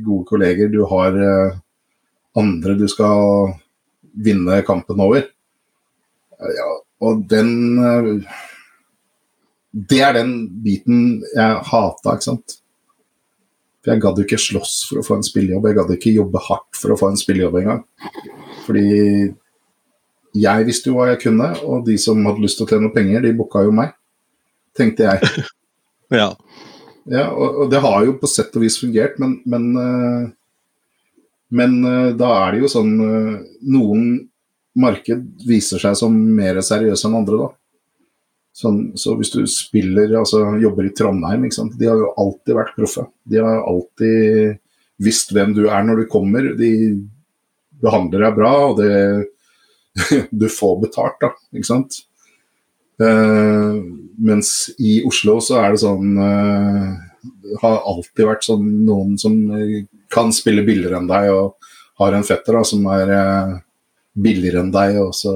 gode 0.03 0.26
kolleger. 0.26 0.70
Du 0.72 0.82
har 0.90 1.14
uh, 1.14 1.59
andre 2.38 2.74
du 2.78 2.86
skal 2.90 3.53
vinne 4.18 4.62
kampen 4.66 5.03
over. 5.03 5.28
Ja, 6.40 6.70
og 7.05 7.26
den 7.30 7.53
uh, 7.78 8.38
Det 9.70 10.01
er 10.03 10.16
den 10.16 10.32
biten 10.64 11.20
jeg 11.36 11.61
hata, 11.70 12.16
ikke 12.16 12.26
sant. 12.32 12.57
For 13.80 13.94
jeg 13.94 14.03
gadd 14.03 14.18
ikke 14.24 14.40
slåss 14.40 14.74
for 14.88 15.01
å 15.01 15.05
få 15.07 15.20
en 15.20 15.24
spillejobb. 15.24 15.68
Jeg 15.70 15.78
gadd 15.78 15.94
ikke 15.94 16.16
jobbe 16.16 16.42
hardt 16.51 16.76
for 16.76 16.92
å 16.92 16.98
få 16.98 17.12
en 17.12 17.20
spillejobb 17.20 17.61
engang. 17.62 17.84
Fordi 18.66 18.90
jeg 20.36 20.66
visste 20.66 20.90
jo 20.90 20.98
hva 20.98 21.12
jeg 21.12 21.22
kunne, 21.22 21.53
og 21.62 21.86
de 21.86 21.96
som 21.98 22.18
hadde 22.26 22.42
lyst 22.42 22.59
til 22.59 22.66
å 22.66 22.70
tjene 22.74 22.92
penger, 22.94 23.22
de 23.24 23.32
booka 23.38 23.62
jo 23.64 23.72
meg, 23.74 23.94
tenkte 24.76 25.07
jeg. 25.07 25.46
Ja. 26.11 26.28
ja 27.11 27.28
og, 27.30 27.62
og, 27.62 27.70
det 27.72 27.82
har 27.84 28.04
jo 28.06 28.18
på 28.20 28.30
sett 28.30 28.56
og 28.58 28.64
vis 28.64 28.80
fungert, 28.82 29.18
men, 29.22 29.38
men, 29.50 29.70
uh, 29.78 30.26
men 31.54 31.78
uh, 31.86 32.11
da 32.18 32.32
er 32.42 32.56
det 32.56 32.64
jo 32.64 32.72
sånn 32.74 32.92
uh, 32.98 33.38
Noen 33.70 34.11
marked 34.80 35.24
viser 35.46 35.82
seg 35.82 35.96
som 35.98 36.14
mer 36.14 36.61
seriøse 36.64 37.08
enn 37.08 37.18
andre, 37.20 37.46
da. 37.46 37.50
Sånn, 38.61 38.80
så 38.98 39.14
hvis 39.18 39.32
du 39.32 39.40
spiller, 39.48 40.11
altså 40.18 40.42
jobber 40.61 40.88
i 40.88 40.92
Trondheim, 40.96 41.46
de 41.48 41.88
har 41.88 41.98
jo 41.98 42.11
alltid 42.18 42.56
vært 42.58 42.76
proffe. 42.76 43.06
De 43.24 43.40
har 43.40 43.62
alltid 43.62 44.58
visst 45.00 45.32
hvem 45.34 45.54
du 45.56 45.64
er 45.70 45.84
når 45.86 46.02
du 46.02 46.11
kommer. 46.11 46.50
De 46.58 46.70
behandler 47.80 48.26
deg 48.26 48.36
bra, 48.36 48.52
og 48.68 48.80
det, 48.82 48.92
du 50.42 50.46
får 50.52 50.80
betalt, 50.84 51.18
da. 51.22 51.32
Ikke 51.54 51.70
sant. 51.70 52.02
Uh, 53.01 53.80
mens 54.20 54.70
i 54.78 54.98
Oslo 55.09 55.38
så 55.40 55.57
er 55.62 55.72
det 55.72 55.80
sånn 55.80 56.18
uh, 56.20 56.90
Har 57.62 57.78
alltid 57.88 58.26
vært 58.28 58.44
sånn 58.44 58.66
noen 58.84 59.14
som 59.20 59.38
kan 60.12 60.34
spille 60.36 60.66
billigere 60.66 60.98
enn 61.01 61.09
deg, 61.09 61.30
og 61.32 61.57
har 62.01 62.16
en 62.16 62.26
fetter 62.26 62.59
da, 62.59 62.64
som 62.66 62.84
er 62.92 63.11
billigere 64.16 64.64
enn 64.64 64.72
deg, 64.74 64.98
og 65.03 65.14
så, 65.14 65.34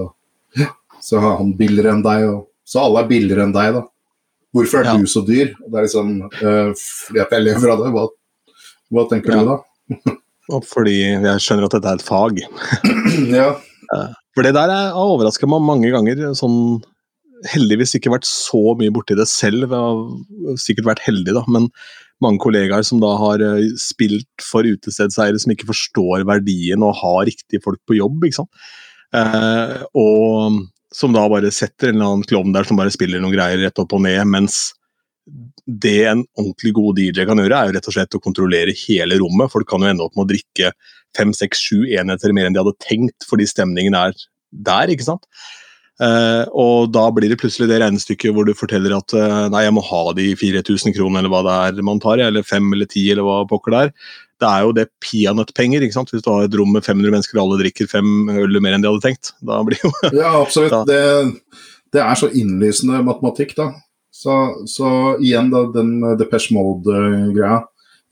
så 1.02 1.20
har 1.22 1.36
han 1.40 1.52
billigere 1.58 1.92
enn 1.94 2.04
deg, 2.04 2.26
og 2.30 2.46
så 2.66 2.86
alle 2.86 3.04
er 3.04 3.10
billigere 3.10 3.44
enn 3.46 3.54
deg, 3.54 3.76
da. 3.76 3.84
Hvorfor 4.54 4.80
er 4.80 4.88
ja. 4.88 4.94
du 4.96 5.10
så 5.10 5.20
dyr? 5.26 5.52
Det 5.58 5.76
er 5.76 5.86
liksom 5.86 6.12
fordi 6.38 7.22
at 7.24 7.32
jeg 7.34 7.44
lever 7.44 7.72
av 7.74 7.82
det. 7.82 7.92
Hva, 7.94 8.04
hva 8.94 9.06
tenker 9.10 9.34
ja. 9.34 9.42
du 9.42 9.50
da? 9.50 10.16
og 10.54 10.66
fordi 10.68 10.98
jeg 11.02 11.42
skjønner 11.42 11.68
at 11.68 11.76
dette 11.76 11.92
er 11.92 12.00
et 12.00 12.06
fag. 12.06 12.42
ja. 13.40 13.48
For 14.34 14.46
det 14.46 14.54
der 14.56 14.72
har 14.72 14.98
overraska 14.98 15.48
meg 15.50 15.64
mange 15.64 15.90
ganger. 15.94 16.26
sånn 16.38 16.58
heldigvis 17.52 17.96
ikke 17.98 18.12
vært 18.12 18.28
så 18.28 18.74
mye 18.78 18.92
borti 18.94 19.16
det 19.18 19.26
selv. 19.30 19.66
Jeg 19.68 19.74
har 19.74 20.60
sikkert 20.60 20.90
vært 20.92 21.04
heldig, 21.06 21.34
da, 21.36 21.44
men 21.50 21.68
mange 22.24 22.40
kollegaer 22.42 22.84
som 22.86 23.00
da 23.02 23.12
har 23.20 23.42
eh, 23.44 23.72
spilt 23.80 24.44
for 24.44 24.66
utestedseiere 24.66 25.40
som 25.40 25.52
ikke 25.54 25.68
forstår 25.68 26.24
verdien 26.28 26.84
og 26.86 26.96
har 27.00 27.26
riktige 27.28 27.62
folk 27.64 27.80
på 27.88 27.98
jobb. 27.98 28.24
ikke 28.24 28.40
sant? 28.42 28.64
Eh, 29.14 29.82
og 29.98 30.62
som 30.94 31.14
da 31.14 31.26
bare 31.30 31.50
setter 31.54 31.90
en 31.90 31.98
eller 31.98 32.12
annen 32.12 32.28
klovn 32.28 32.54
der 32.54 32.66
som 32.68 32.78
bare 32.78 32.92
spiller 32.94 33.22
noen 33.22 33.34
greier 33.34 33.60
rett 33.60 33.80
opp 33.82 33.96
og 33.96 34.04
ned, 34.06 34.20
mens 34.30 34.72
det 35.64 36.04
en 36.10 36.22
ordentlig 36.36 36.74
god 36.76 37.00
DJ 37.00 37.24
kan 37.26 37.40
gjøre, 37.40 37.56
er 37.56 37.70
jo 37.70 37.76
rett 37.78 37.88
og 37.88 37.96
slett 37.96 38.16
å 38.16 38.22
kontrollere 38.22 38.74
hele 38.84 39.18
rommet. 39.20 39.50
Folk 39.52 39.68
kan 39.70 39.82
jo 39.82 39.90
ende 39.90 40.04
opp 40.04 40.14
med 40.18 40.26
å 40.26 40.30
drikke 40.34 40.70
fem, 41.16 41.32
seks, 41.36 41.62
sju 41.66 41.84
enheter 41.96 42.34
mer 42.36 42.48
enn 42.48 42.56
de 42.56 42.60
hadde 42.60 42.76
tenkt 42.84 43.26
fordi 43.28 43.46
stemningen 43.48 43.96
er 43.98 44.14
der. 44.52 44.92
ikke 44.92 45.06
sant? 45.06 45.26
Eh, 46.02 46.44
og 46.58 46.90
da 46.90 47.04
blir 47.14 47.30
det 47.30 47.38
plutselig 47.38 47.68
det 47.70 47.78
regnestykket 47.78 48.34
hvor 48.34 48.48
du 48.48 48.50
forteller 48.58 48.96
at 48.96 49.14
uh, 49.14 49.46
nei, 49.52 49.62
jeg 49.62 49.74
må 49.76 49.82
ha 49.86 50.00
de 50.18 50.32
4000 50.40 50.94
kronene 50.96 51.22
eller 51.22 51.30
hva 51.30 51.42
det 51.46 51.58
er 51.78 51.86
man 51.86 52.02
tar, 52.02 52.18
eller 52.18 52.46
fem 52.46 52.66
eller 52.74 52.88
ti 52.90 53.04
eller 53.12 53.26
hva 53.26 53.44
pokker 53.50 53.74
det 53.74 53.82
er. 53.84 53.92
Det 54.42 54.48
er 54.50 54.64
jo 54.66 54.72
det 54.74 54.88
peanøttpenger. 55.04 55.84
ikke 55.86 55.96
sant? 55.96 56.10
Hvis 56.10 56.24
du 56.24 56.32
har 56.32 56.48
et 56.48 56.56
rom 56.58 56.74
med 56.74 56.84
500 56.84 57.14
mennesker 57.14 57.38
og 57.38 57.44
alle 57.44 57.60
drikker 57.62 57.90
fem 57.90 58.32
øl 58.34 58.58
mer 58.60 58.74
enn 58.74 58.82
de 58.82 58.90
hadde 58.90 59.04
tenkt. 59.04 59.30
Da 59.46 59.60
blir 59.66 59.78
jo 59.78 59.92
Ja, 60.22 60.34
absolutt. 60.40 60.74
Det, 60.90 60.98
det, 61.94 62.02
er 62.02 62.18
så 62.18 62.30
innlysende 62.34 63.04
matematikk, 63.06 63.54
da. 63.60 63.70
Så, 64.14 64.34
så 64.70 64.88
igjen, 65.22 65.52
da, 65.54 65.62
den 65.74 65.94
Depeche 66.18 66.56
Mode-greia. 66.56 67.62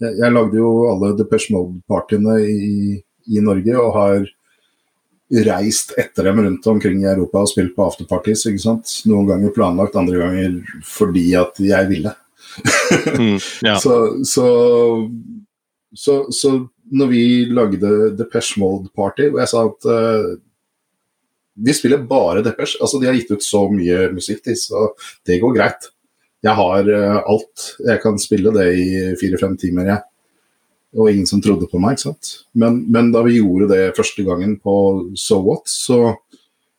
Jeg, 0.03 0.15
jeg, 0.23 0.35
lagde 0.35 0.59
jo 0.59 0.71
alle 0.93 1.13
Depeche 1.19 1.55
Mode-partyene 1.55 2.39
i, 2.47 3.03
i 3.27 3.43
Norge 3.43 3.75
og 3.83 3.93
har 3.99 4.31
reist 5.33 5.95
etter 5.99 6.29
dem 6.29 6.41
rundt 6.45 6.67
omkring 6.67 7.03
i 7.03 7.09
Europa 7.09 7.43
og 7.43 7.51
spilt 7.51 7.75
på 7.77 7.87
afterparties. 7.87 8.45
ikke 8.51 8.63
sant? 8.63 8.93
Noen 9.09 9.31
ganger 9.31 9.55
planlagt, 9.57 9.97
andre 9.97 10.21
ganger 10.21 10.59
fordi 10.87 11.31
at 11.41 11.61
jeg 11.63 11.89
ville. 11.89 12.13
mm, 13.17 13.39
ja. 13.65 13.79
så, 13.81 13.97
så, 14.29 14.47
så, 15.97 16.17
så, 16.29 16.53
når 16.93 17.09
vi 17.09 17.25
lagde 17.49 17.93
Depeche 18.19 18.61
Mode 18.61 18.93
Party, 18.97 19.31
og 19.33 19.41
jeg 19.41 19.49
sa 19.49 19.65
at 19.71 19.89
uh, 19.89 20.35
vi 21.63 21.73
spiller 21.77 22.05
bare 22.09 22.43
Depeche 22.45 22.81
Altså, 22.83 23.01
de 23.01 23.09
har 23.09 23.17
gitt 23.17 23.33
ut 23.33 23.45
så 23.45 23.65
mye 23.73 24.11
musikk, 24.13 24.45
så 24.61 24.91
det 25.29 25.41
går 25.41 25.57
greit. 25.57 25.89
Jeg 26.45 26.59
har 26.59 26.93
uh, 26.93 27.21
alt. 27.23 27.69
Jeg 27.87 28.05
kan 28.05 28.21
spille 28.21 28.53
det 28.53 28.69
i 28.77 28.89
fire-fem 29.21 29.57
timer, 29.61 29.95
jeg 29.95 30.05
og 30.93 31.09
ingen 31.09 31.29
som 31.29 31.41
trodde 31.43 31.69
på 31.71 31.81
meg. 31.81 31.97
ikke 31.97 32.11
sant? 32.11 32.33
Men, 32.59 32.83
men, 32.93 33.11
da 33.15 33.23
vi 33.25 33.39
gjorde 33.39 33.71
det 33.73 33.95
første 33.97 34.25
gangen 34.27 34.59
på 34.61 34.75
So 35.19 35.41
What, 35.45 35.71
så, 35.71 36.17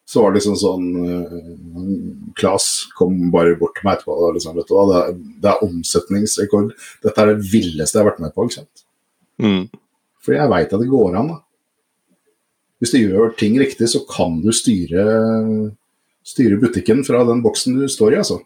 så 0.05 0.23
var 0.23 0.33
det 0.33 0.41
liksom 0.41 0.57
sånn 0.59 0.89
uh, 1.01 2.33
Klas 2.37 2.67
kom 2.97 3.31
bare 3.33 3.55
bort 3.59 3.77
til 3.77 3.87
meg 3.87 3.97
etterpå 3.97 4.17
og 4.17 4.35
liksom, 4.37 4.57
vet 4.59 4.69
du 4.69 4.75
hva, 4.75 4.83
det 4.89 4.99
er, 4.99 5.15
det 5.43 5.53
er, 5.53 5.63
omsetningsrekord. 5.69 6.73
Dette 7.05 7.23
er 7.23 7.31
det 7.33 7.47
villeste 7.49 7.97
jeg 7.97 8.05
har 8.05 8.11
vært 8.11 8.21
med 8.25 8.35
på. 8.35 8.45
ikke 8.45 8.61
sant? 8.61 8.85
Mm. 9.41 9.63
For 10.23 10.37
jeg 10.37 10.51
veit 10.53 10.75
at 10.75 10.83
det 10.83 10.91
går 10.91 11.17
an. 11.19 11.33
da. 11.33 11.39
Hvis 12.83 12.93
du 12.93 12.99
gjør 12.99 13.33
ting 13.39 13.55
riktig, 13.61 13.87
så 13.89 14.03
kan 14.09 14.41
du 14.43 14.51
styre, 14.53 15.03
styre 16.27 16.59
butikken 16.59 17.01
fra 17.07 17.23
den 17.27 17.41
boksen 17.45 17.79
du 17.79 17.87
står 17.89 18.13
i, 18.17 18.21
altså. 18.21 18.41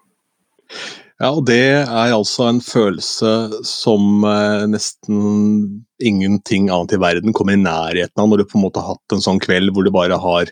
Ja, 1.17 1.31
og 1.31 1.47
det 1.49 1.57
er 1.81 2.13
altså 2.13 2.45
en 2.45 2.59
følelse 2.61 3.63
som 3.65 4.21
eh, 4.27 4.67
nesten 4.69 5.81
ingenting 5.97 6.69
annet 6.69 6.93
i 6.93 7.01
verden 7.01 7.33
kommer 7.33 7.55
i 7.55 7.61
nærheten 7.61 8.21
av, 8.21 8.29
når 8.29 8.43
du 8.43 8.49
på 8.51 8.59
en 8.59 8.67
måte 8.67 8.83
har 8.83 8.93
hatt 8.93 9.15
en 9.15 9.23
sånn 9.25 9.41
kveld 9.41 9.73
hvor 9.73 9.87
du 9.87 9.89
bare 9.93 10.19
har 10.21 10.51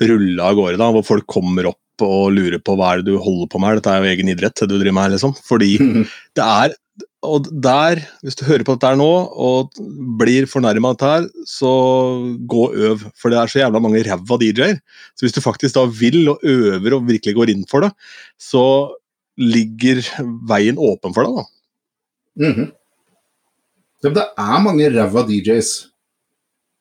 rulla 0.00 0.48
av 0.48 0.56
gårde, 0.56 0.78
da, 0.80 0.88
hvor 0.96 1.04
folk 1.04 1.28
kommer 1.28 1.68
opp 1.68 1.78
og 2.02 2.32
lurer 2.32 2.56
på 2.64 2.74
hva 2.78 2.94
er 2.94 3.02
det 3.02 3.12
du 3.12 3.20
holder 3.20 3.50
på 3.52 3.60
med, 3.60 3.68
her, 3.68 3.82
dette 3.82 3.92
er 3.92 4.00
jo 4.00 4.14
egen 4.14 4.32
idrett, 4.32 4.56
det 4.62 4.70
du 4.70 4.78
driver 4.78 4.96
med 4.96 5.04
her, 5.04 5.12
liksom. 5.18 5.36
Fordi 5.44 5.74
det 6.38 6.46
er 6.46 6.78
og 7.22 7.46
der, 7.62 8.00
hvis 8.26 8.34
du 8.34 8.42
hører 8.48 8.64
på 8.66 8.74
dette 8.74 8.88
her 8.90 8.96
nå 8.98 9.06
og 9.06 9.76
blir 10.18 10.48
fornærma 10.50 10.90
av 10.90 10.96
dette 10.96 11.10
her, 11.12 11.28
så 11.46 11.70
gå 12.50 12.64
og 12.66 12.80
øv. 12.88 13.04
For 13.14 13.30
det 13.30 13.38
er 13.38 13.52
så 13.52 13.60
jævla 13.60 13.82
mange 13.84 14.02
ræva 14.08 14.38
DJ-er. 14.40 14.80
Så 15.14 15.26
hvis 15.26 15.36
du 15.36 15.38
faktisk 15.44 15.76
da 15.76 15.84
vil 15.86 16.32
og 16.32 16.42
øver 16.42 16.96
og 16.96 17.06
virkelig 17.06 17.36
går 17.36 17.52
inn 17.54 17.62
for 17.70 17.86
det, 17.86 17.92
så 18.42 18.64
ligger 19.40 20.02
veien 20.48 20.78
åpen 20.78 21.14
for 21.14 21.26
deg, 21.26 21.36
da. 21.36 21.44
Mm 22.42 22.52
-hmm. 22.52 22.70
Det 24.02 24.26
er 24.38 24.62
mange 24.64 24.90
ræva 24.90 25.22
DJs, 25.22 25.88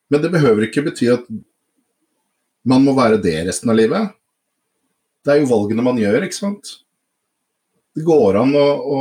men 0.10 0.22
det 0.22 0.32
behøver 0.32 0.64
ikke 0.66 0.82
bety 0.82 1.08
at 1.14 1.26
man 2.66 2.84
må 2.84 2.96
være 2.98 3.22
det 3.22 3.48
resten 3.48 3.70
av 3.70 3.76
livet. 3.76 4.10
Det 5.24 5.34
er 5.34 5.40
jo 5.42 5.52
valgene 5.52 5.86
man 5.86 5.98
gjør, 5.98 6.24
ikke 6.24 6.36
sant. 6.36 6.82
Det 7.96 8.04
går 8.04 8.40
an 8.42 8.56
å, 8.56 8.68
å 8.82 9.00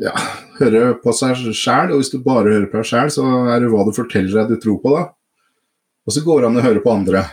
ja, 0.00 0.12
høre 0.60 0.94
på 1.02 1.12
seg 1.12 1.36
sjæl, 1.52 1.92
og 1.92 2.00
hvis 2.00 2.12
du 2.12 2.18
bare 2.24 2.52
hører 2.52 2.70
på 2.70 2.80
deg 2.80 2.86
sjæl, 2.86 3.10
så 3.12 3.24
er 3.52 3.60
det 3.60 3.70
hva 3.72 3.84
du 3.84 3.92
forteller 3.96 4.40
deg 4.40 4.54
du 4.54 4.60
tror 4.62 4.80
på, 4.80 4.94
da. 4.96 5.04
Og 6.06 6.14
så 6.14 6.22
går 6.24 6.40
det 6.40 6.50
an 6.50 6.60
å 6.60 6.66
høre 6.66 6.84
på 6.84 6.94
andre 6.94 7.24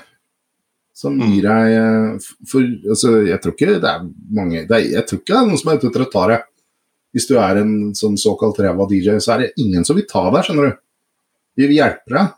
som 0.94 1.16
mm. 1.18 1.26
gir 1.32 1.48
deg 1.48 1.76
eh, 1.78 2.28
For 2.50 2.66
altså, 2.94 3.16
jeg 3.26 3.42
tror 3.42 3.56
ikke 3.56 3.78
det 3.82 3.90
er 3.90 4.04
mange 4.38 4.64
det 4.70 4.78
er, 4.78 4.90
Jeg 5.00 5.08
tror 5.10 5.22
ikke 5.22 5.34
det 5.34 5.40
er 5.40 5.50
noen 5.50 5.62
som 5.62 5.72
er 5.72 5.80
ute 5.80 5.90
etter 5.90 6.06
å 6.06 6.12
ta 6.14 6.26
deg. 6.30 6.46
Hvis 7.14 7.28
du 7.30 7.34
er 7.38 7.60
en 7.62 7.74
sånn 7.98 8.16
såkalt 8.18 8.62
ræva 8.62 8.88
DJ, 8.90 9.18
så 9.22 9.36
er 9.36 9.44
det 9.44 9.62
ingen 9.62 9.86
som 9.86 9.98
vil 9.98 10.08
ta 10.10 10.24
deg, 10.30 10.46
skjønner 10.46 10.70
du. 10.70 10.80
Vi 11.58 11.68
vil 11.70 11.78
hjelpe 11.78 12.16
deg. 12.16 12.32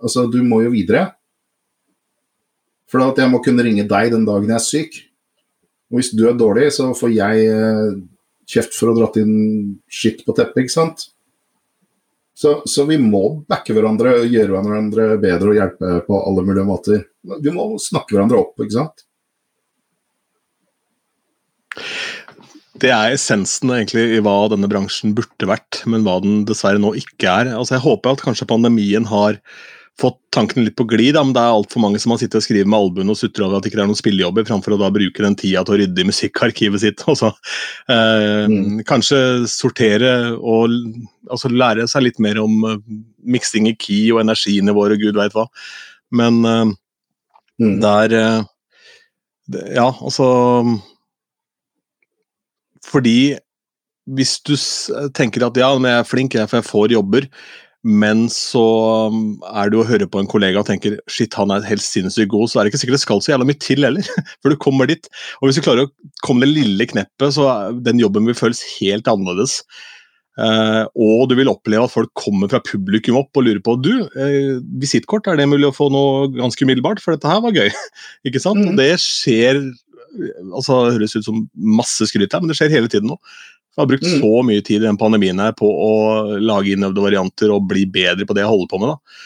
Altså, 0.00 0.26
du 0.30 0.38
må 0.46 0.60
jo 0.62 0.70
videre. 0.74 1.08
For 2.90 3.02
at 3.02 3.18
jeg 3.18 3.30
må 3.30 3.40
kunne 3.42 3.64
ringe 3.66 3.86
deg 3.90 4.12
den 4.14 4.26
dagen 4.26 4.50
jeg 4.50 4.58
er 4.58 4.66
syk. 4.66 5.00
Og 5.90 5.98
hvis 5.98 6.12
du 6.14 6.24
er 6.30 6.38
dårlig, 6.38 6.68
så 6.74 6.92
får 6.94 7.10
jeg 7.14 7.48
eh, 7.50 7.98
kjeft 8.50 8.76
for 8.76 8.90
å 8.90 8.94
ha 8.94 9.00
dratt 9.00 9.18
inn 9.18 9.34
skitt 9.90 10.22
på 10.26 10.34
teppet, 10.38 10.62
ikke 10.64 10.76
sant. 10.76 11.08
Så, 12.40 12.62
så, 12.64 12.86
vi 12.88 12.96
må 12.96 13.42
backe 13.50 13.74
hverandre, 13.76 14.22
gjøre 14.24 14.54
hverandre 14.54 15.06
bedre 15.20 15.50
og 15.50 15.58
hjelpe 15.58 15.88
på 16.06 16.20
alle 16.24 16.44
mulige 16.46 16.64
måter. 16.64 17.02
Vi 17.20 17.52
må 17.52 17.74
snakke 17.76 18.16
hverandre 18.16 18.38
opp, 18.40 18.54
ikke 18.64 18.78
sant. 18.78 19.02
Det 22.80 22.88
er 22.96 23.12
essensen 23.12 23.74
egentlig 23.74 24.06
i 24.16 24.22
hva 24.24 24.38
denne 24.48 24.70
bransjen 24.72 25.12
burde 25.16 25.50
vært, 25.50 25.82
men 25.84 26.06
hva 26.06 26.16
den 26.24 26.46
dessverre 26.48 26.80
nå 26.80 26.94
ikke 26.96 27.28
er. 27.28 27.52
Altså 27.52 27.76
Jeg 27.76 27.84
håper 27.84 28.16
at 28.16 28.24
kanskje 28.24 28.48
pandemien 28.48 29.04
har 29.10 29.36
fått 30.00 30.18
tankene 30.32 30.66
litt 30.66 30.76
på 30.78 30.86
glid, 30.88 31.18
men 31.18 31.34
det 31.36 31.42
er 31.42 31.52
altfor 31.52 31.82
mange 31.82 32.00
som 32.00 32.14
har 32.14 32.20
sittet 32.20 32.38
og 32.40 32.44
skrevet 32.46 32.70
med 32.70 32.78
albuen 32.78 33.12
og 33.12 33.18
sutrer 33.18 33.44
over 33.46 33.58
at 33.58 33.64
det 33.64 33.72
ikke 33.72 33.80
er 33.82 33.90
noen 33.90 33.98
spillejobber, 33.98 34.46
framfor 34.48 34.74
å 34.74 34.80
da 34.80 34.90
bruke 34.94 35.24
den 35.24 35.36
tida 35.38 35.62
til 35.66 35.76
å 35.76 35.80
rydde 35.82 36.02
i 36.02 36.08
musikkarkivet 36.08 36.82
sitt. 36.84 37.04
Og 37.10 37.18
så, 37.20 37.32
eh, 37.92 38.46
mm. 38.50 38.80
Kanskje 38.88 39.20
sortere 39.50 40.14
og 40.36 40.76
altså, 41.28 41.52
lære 41.52 41.88
seg 41.90 42.06
litt 42.06 42.22
mer 42.22 42.40
om 42.42 42.56
uh, 42.64 42.78
miksing 43.20 43.68
i 43.70 43.76
key 43.76 44.08
og 44.14 44.22
energinivåer 44.24 44.96
og 44.96 45.04
gud 45.04 45.20
veit 45.20 45.36
hva. 45.36 45.46
Men 46.16 46.40
uh, 46.46 46.64
mm. 47.60 47.76
der 47.84 48.16
uh, 48.16 48.48
det, 49.50 49.66
Ja, 49.76 49.88
altså 49.90 50.26
Fordi 52.86 53.36
hvis 54.10 54.38
du 54.42 54.54
tenker 55.14 55.44
at 55.46 55.58
ja, 55.60 55.68
men 55.78 55.90
jeg 55.92 56.02
er 56.02 56.08
flink, 56.08 56.34
jeg, 56.34 56.48
for 56.50 56.58
jeg 56.58 56.66
får 56.66 56.94
jobber, 56.96 57.26
men 57.86 58.26
så 58.28 58.62
um, 59.08 59.20
er 59.56 59.70
det 59.72 59.78
å 59.80 59.86
høre 59.88 60.08
på 60.10 60.20
en 60.20 60.28
kollega 60.28 60.60
og 60.60 60.68
tenker 60.68 60.98
shit, 61.08 61.32
han 61.38 61.52
er 61.54 61.64
helt 61.64 61.84
sinnssykt 61.84 62.28
god, 62.32 62.50
så 62.50 62.60
er 62.60 62.66
det 62.66 62.74
ikke 62.74 62.80
sikkert 62.82 62.98
det 62.98 63.04
skal 63.06 63.22
så 63.24 63.32
jævla 63.32 63.46
mye 63.48 63.60
til 63.62 63.86
heller, 63.86 64.10
før 64.42 64.52
du 64.52 64.58
kommer 64.60 64.90
dit. 64.90 65.08
Og 65.40 65.48
hvis 65.48 65.60
du 65.60 65.64
klarer 65.64 65.88
å 65.88 65.92
komme 66.26 66.44
det 66.44 66.52
lille 66.52 66.88
kneppet, 66.90 67.32
så 67.38 67.48
den 67.80 68.02
jobben 68.02 68.28
vil 68.28 68.36
føles 68.36 68.60
helt 68.76 69.08
annerledes. 69.08 69.62
Uh, 70.40 70.84
og 70.96 71.26
du 71.28 71.34
vil 71.36 71.50
oppleve 71.50 71.84
at 71.88 71.92
folk 71.92 72.12
kommer 72.16 72.48
fra 72.52 72.62
publikum 72.64 73.18
opp 73.18 73.36
og 73.36 73.44
lurer 73.48 73.60
på 73.64 73.74
du, 73.80 73.92
uh, 74.12 74.60
visittkort, 74.80 75.28
er 75.28 75.40
det 75.40 75.48
mulig 75.48 75.68
å 75.68 75.76
få 75.76 75.88
noe 75.92 76.28
ganske 76.36 76.64
umiddelbart, 76.64 77.00
for 77.00 77.16
dette 77.16 77.32
her 77.32 77.40
var 77.44 77.56
gøy. 77.56 77.72
ikke 78.28 78.44
sant? 78.44 78.60
Mm. 78.60 78.74
Og 78.74 78.82
det 78.82 78.92
skjer 79.00 79.64
altså 80.50 80.88
Det 80.88 80.94
høres 80.96 81.12
ut 81.14 81.22
som 81.22 81.36
masse 81.54 82.08
skryt 82.10 82.32
her, 82.34 82.42
men 82.42 82.50
det 82.50 82.56
skjer 82.58 82.72
hele 82.72 82.90
tiden 82.90 83.12
nå. 83.12 83.18
Jeg 83.76 83.82
har 83.84 83.90
brukt 83.92 84.06
mm. 84.06 84.20
så 84.20 84.44
mye 84.46 84.62
tid 84.66 84.82
i 84.82 84.88
den 84.88 84.98
pandemien 84.98 85.38
her 85.40 85.52
på 85.56 85.68
å 85.70 85.92
lage 86.42 86.74
innøvde 86.74 87.04
varianter 87.04 87.52
og 87.54 87.68
bli 87.70 87.84
bedre 87.86 88.26
på 88.26 88.34
det 88.34 88.42
jeg 88.42 88.50
holder 88.50 88.70
på 88.72 88.80
med. 88.82 89.20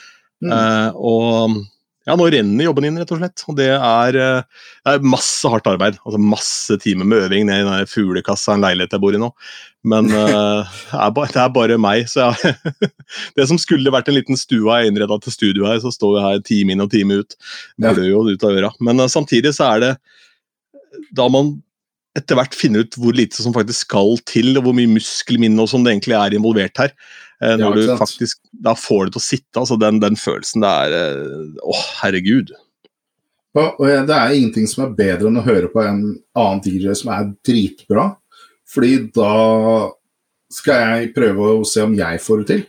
Mm. 0.44 0.50
Uh, 0.52 0.90
og 1.00 1.62
ja, 2.04 2.12
nå 2.20 2.26
renner 2.28 2.66
jobben 2.66 2.84
inn, 2.84 2.98
rett 3.00 3.12
og 3.14 3.22
slett. 3.22 3.44
Og 3.48 3.56
det 3.56 3.70
er, 3.72 4.18
uh, 4.20 4.66
det 4.84 4.92
er 4.98 5.06
masse 5.14 5.48
hardt 5.48 5.68
arbeid. 5.70 5.96
altså 6.04 6.20
Masse 6.20 6.76
timer 6.82 7.08
med 7.08 7.24
øving 7.24 7.48
ned 7.48 7.62
i 7.62 7.68
den 7.70 7.88
fuglekassa 7.88 8.58
en 8.58 8.66
leilighet 8.66 8.92
jeg 8.92 9.04
bor 9.06 9.16
i 9.16 9.22
nå. 9.22 9.30
Men 9.88 10.12
uh, 10.12 10.68
det, 10.92 11.00
er 11.00 11.14
bare, 11.16 11.32
det, 11.32 11.40
er 11.40 11.54
bare, 11.56 11.80
meg. 11.80 12.04
så 12.12 12.28
jeg, 12.28 12.58
Det 13.40 13.48
som 13.48 13.60
skulle 13.60 13.92
vært 13.96 14.12
en 14.12 14.18
liten 14.18 14.36
stue 14.36 14.68
jeg 14.68 14.92
innreda 14.92 15.16
til 15.24 15.38
studio 15.38 15.70
her, 15.70 15.80
så 15.80 15.92
står 15.94 16.18
vi 16.18 16.26
her 16.26 16.44
time 16.44 16.76
inn 16.76 16.84
og 16.84 16.92
time 16.92 17.22
ut. 17.24 17.38
Blør 17.80 18.04
jo 18.10 18.26
ut 18.28 18.44
av 18.44 18.60
øra. 18.60 18.74
Men 18.84 19.08
samtidig 19.08 19.56
så 19.56 19.72
er 19.72 19.86
det 19.86 19.94
da 21.16 21.32
man 21.32 21.56
etter 22.18 22.38
hvert 22.38 22.54
finne 22.56 22.84
ut 22.84 22.96
hvor 23.00 23.16
lite 23.16 23.42
som 23.42 23.54
faktisk 23.54 23.88
skal 23.88 24.16
til, 24.28 24.52
og 24.58 24.66
hvor 24.66 24.76
mye 24.76 24.92
muskelminne 24.92 25.62
og 25.62 25.70
sånn 25.70 25.86
det 25.86 25.94
egentlig 25.94 26.16
er 26.18 26.36
involvert 26.38 26.82
her. 26.82 26.92
Eh, 27.42 27.56
når 27.58 27.80
ja, 27.80 27.86
du 27.94 27.98
faktisk 27.98 28.38
da 28.52 28.76
får 28.78 29.08
det 29.08 29.16
til 29.16 29.22
å 29.22 29.24
sitte, 29.24 29.62
altså 29.62 29.78
den, 29.80 29.98
den 30.02 30.18
følelsen 30.18 30.62
det 30.62 30.70
er 30.84 30.94
eh, 31.00 31.58
Å, 31.64 31.80
herregud. 32.04 32.54
Og, 33.54 33.80
og 33.80 34.06
Det 34.08 34.14
er 34.14 34.36
ingenting 34.36 34.70
som 34.70 34.86
er 34.86 34.94
bedre 34.98 35.30
enn 35.30 35.42
å 35.42 35.46
høre 35.46 35.70
på 35.70 35.82
en 35.82 36.00
annen 36.38 36.62
DJ 36.62 36.94
som 36.98 37.12
er 37.14 37.28
dritbra, 37.46 38.08
fordi 38.70 38.96
da 39.14 39.34
skal 40.54 40.82
jeg 40.82 41.12
prøve 41.14 41.50
å 41.58 41.66
se 41.66 41.82
om 41.82 41.94
jeg 41.98 42.22
får 42.22 42.42
det 42.42 42.48
til. 42.50 42.64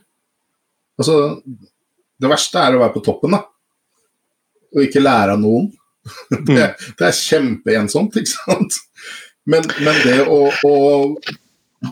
Altså, 1.01 1.15
det 2.21 2.31
verste 2.31 2.61
er 2.61 2.75
å 2.75 2.81
være 2.81 2.95
på 2.95 3.03
toppen, 3.05 3.35
da. 3.35 3.43
Og 4.75 4.85
ikke 4.85 5.03
lære 5.03 5.35
av 5.35 5.41
noen. 5.41 5.71
Det, 6.29 6.37
mm. 6.53 6.81
det 6.99 7.05
er 7.07 7.15
kjempeensomt, 7.17 8.17
ikke 8.19 8.29
sant. 8.29 8.75
Men, 9.51 9.65
men 9.85 9.97
det 10.03 10.19
å, 10.25 10.39
å, 10.65 10.75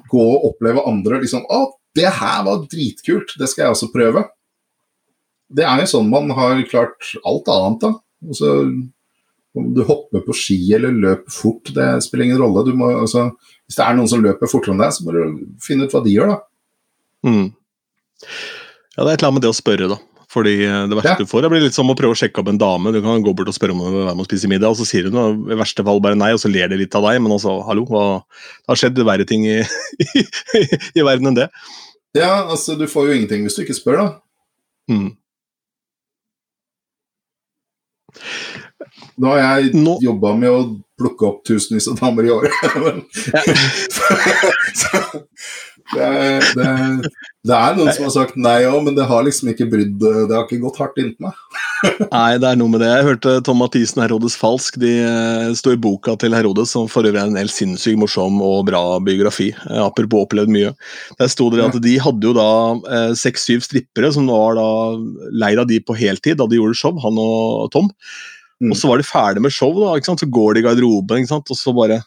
gå 0.10 0.24
og 0.24 0.46
oppleve 0.50 0.86
andre 0.90 1.20
liksom 1.22 1.44
Å, 1.46 1.66
det 1.94 2.10
her 2.10 2.40
var 2.48 2.64
dritkult, 2.66 3.36
det 3.38 3.50
skal 3.52 3.68
jeg 3.68 3.76
også 3.76 3.92
prøve. 3.94 4.24
Det 5.54 5.66
er 5.68 5.84
jo 5.84 5.92
sånn 5.92 6.10
man 6.10 6.32
har 6.34 6.62
klart 6.66 7.12
alt 7.22 7.52
annet, 7.54 7.84
da. 7.84 7.92
Altså, 8.24 8.54
om 9.54 9.68
du 9.76 9.84
hopper 9.86 10.24
på 10.26 10.34
ski 10.34 10.58
eller 10.74 10.96
løper 10.96 11.34
fort, 11.36 11.70
det 11.76 11.86
spiller 12.02 12.26
ingen 12.26 12.42
rolle. 12.42 12.74
Må, 12.74 12.90
altså, 13.04 13.28
hvis 13.68 13.78
det 13.78 13.86
er 13.86 14.00
noen 14.00 14.10
som 14.10 14.24
løper 14.24 14.50
fortere 14.50 14.74
enn 14.74 14.82
deg, 14.82 14.96
så 14.96 15.06
må 15.06 15.14
du 15.14 15.44
finne 15.62 15.86
ut 15.86 15.94
hva 15.94 16.02
de 16.02 16.16
gjør, 16.16 16.34
da. 16.34 16.40
Mm. 17.30 17.46
Ja, 18.24 19.04
det 19.04 19.06
er 19.06 19.14
et 19.14 19.20
eller 19.20 19.30
annet 19.30 19.38
med 19.38 19.46
det 19.46 19.54
å 19.54 19.60
spørre, 19.60 19.92
da. 19.94 20.00
Fordi 20.34 20.54
eh, 20.66 20.86
det 20.90 20.98
verste 20.98 21.12
Ja. 21.14 21.20
du 21.22 21.30
får, 21.30 21.44
det 21.46 21.50
blir 21.54 21.62
litt 21.68 21.76
som 21.78 21.92
å 21.92 21.96
prøve 21.98 22.16
å 22.16 22.18
sjekke 22.18 22.42
opp 22.42 22.50
en 22.50 22.58
dame. 22.58 22.90
Du 22.96 23.02
kan 23.06 23.22
gå 23.22 23.36
bort 23.38 23.52
og 23.52 23.54
spørre 23.54 23.76
om 23.76 23.84
hun 23.86 23.94
vil 23.94 24.08
være 24.08 24.16
med 24.18 24.26
og 24.26 24.30
spise 24.32 24.50
middag, 24.50 24.74
og 24.74 24.80
så 24.82 24.88
sier 24.90 25.10
hun 25.12 25.46
i 25.54 25.58
verste 25.60 25.86
fall 25.86 26.02
bare 26.02 26.18
nei, 26.18 26.32
og 26.34 26.42
så 26.42 26.50
ler 26.50 26.72
de 26.74 26.80
litt 26.82 26.96
av 26.98 27.06
deg. 27.06 27.20
Men 27.22 27.36
altså, 27.36 27.60
hallo, 27.68 27.86
hva, 27.90 28.04
det 28.66 28.74
har 28.74 28.82
skjedd 28.82 29.04
verre 29.06 29.28
ting 29.30 29.46
i, 29.46 29.60
i, 30.18 30.24
i 30.98 31.06
verden 31.06 31.30
enn 31.32 31.38
det. 31.44 31.50
Ja, 32.18 32.34
altså, 32.50 32.74
du 32.80 32.88
får 32.90 33.12
jo 33.12 33.20
ingenting 33.20 33.46
hvis 33.46 33.60
du 33.60 33.64
ikke 33.66 33.78
spør, 33.78 34.02
da. 34.02 34.08
Mm. 34.94 35.12
Nå 39.18 39.30
har 39.34 39.40
jeg 39.62 39.72
Nå- 39.78 40.00
jobba 40.04 40.34
med 40.38 40.50
å 40.54 40.60
plukke 41.00 41.26
opp 41.30 41.40
tusenvis 41.48 41.88
av 41.90 41.98
damer 42.02 42.28
i 42.28 42.34
året. 42.34 42.54
men- 42.84 43.06
det, 45.94 46.08
er- 46.08 46.48
det, 46.58 46.66
er- 46.66 47.08
det 47.44 47.56
er 47.58 47.76
noen 47.78 47.92
som 47.96 48.06
har 48.08 48.14
sagt 48.16 48.38
nei 48.40 48.62
òg, 48.70 48.80
men 48.86 48.96
det 48.96 49.06
har 49.10 49.24
liksom 49.26 49.50
ikke 49.52 49.66
brydd 49.72 49.98
Det 50.00 50.32
har 50.32 50.46
ikke 50.46 50.62
gått 50.64 50.78
hardt 50.80 51.00
inntil 51.02 51.26
meg. 51.28 51.40
Nei, 52.14 52.38
det 52.40 52.48
er 52.48 52.56
noe 52.56 52.72
med 52.72 52.80
det. 52.80 52.88
Jeg 52.94 53.08
hørte 53.10 53.32
Tom 53.44 53.58
Mathisen, 53.60 54.00
Herodes 54.00 54.38
Falsk, 54.40 54.78
de 54.80 54.92
står 55.60 55.76
i 55.76 55.82
boka 55.84 56.14
til 56.22 56.32
Herodes, 56.38 56.72
som 56.72 56.88
for 56.88 57.04
øvrig 57.04 57.20
er 57.20 57.28
en 57.28 57.36
helt 57.42 57.52
sinnssykt 57.52 58.00
morsom 58.00 58.38
og 58.46 58.62
bra 58.70 58.80
biografi. 59.04 59.50
eh, 59.52 59.82
Apropos 59.84 60.24
opplevd 60.24 60.54
mye. 60.56 60.72
Der 61.20 61.28
sto 61.34 61.50
det 61.52 61.66
at 61.66 61.76
de 61.84 61.98
hadde 62.06 62.30
jo 62.30 62.36
da 62.38 62.48
eh, 62.88 63.12
seks-syv 63.20 63.66
strippere 63.68 64.14
som 64.16 64.32
var 64.32 64.56
da 64.62 64.70
leid 65.44 65.60
av 65.60 65.68
de 65.68 65.82
på 65.84 65.98
heltid 66.00 66.40
da 66.40 66.48
de 66.48 66.62
gjorde 66.62 66.80
show, 66.80 66.96
han 67.04 67.20
og 67.20 67.68
Tom. 67.76 67.92
Mm. 68.64 68.72
Og 68.72 68.80
så 68.80 68.88
var 68.88 69.04
de 69.04 69.10
ferdig 69.10 69.44
med 69.44 69.52
show, 69.52 69.76
da, 69.84 69.98
så 70.08 70.30
går 70.40 70.56
de 70.56 70.64
i 70.64 70.68
garderoben, 70.70 71.28
og 71.36 71.58
så 71.60 71.76
bare 71.76 72.00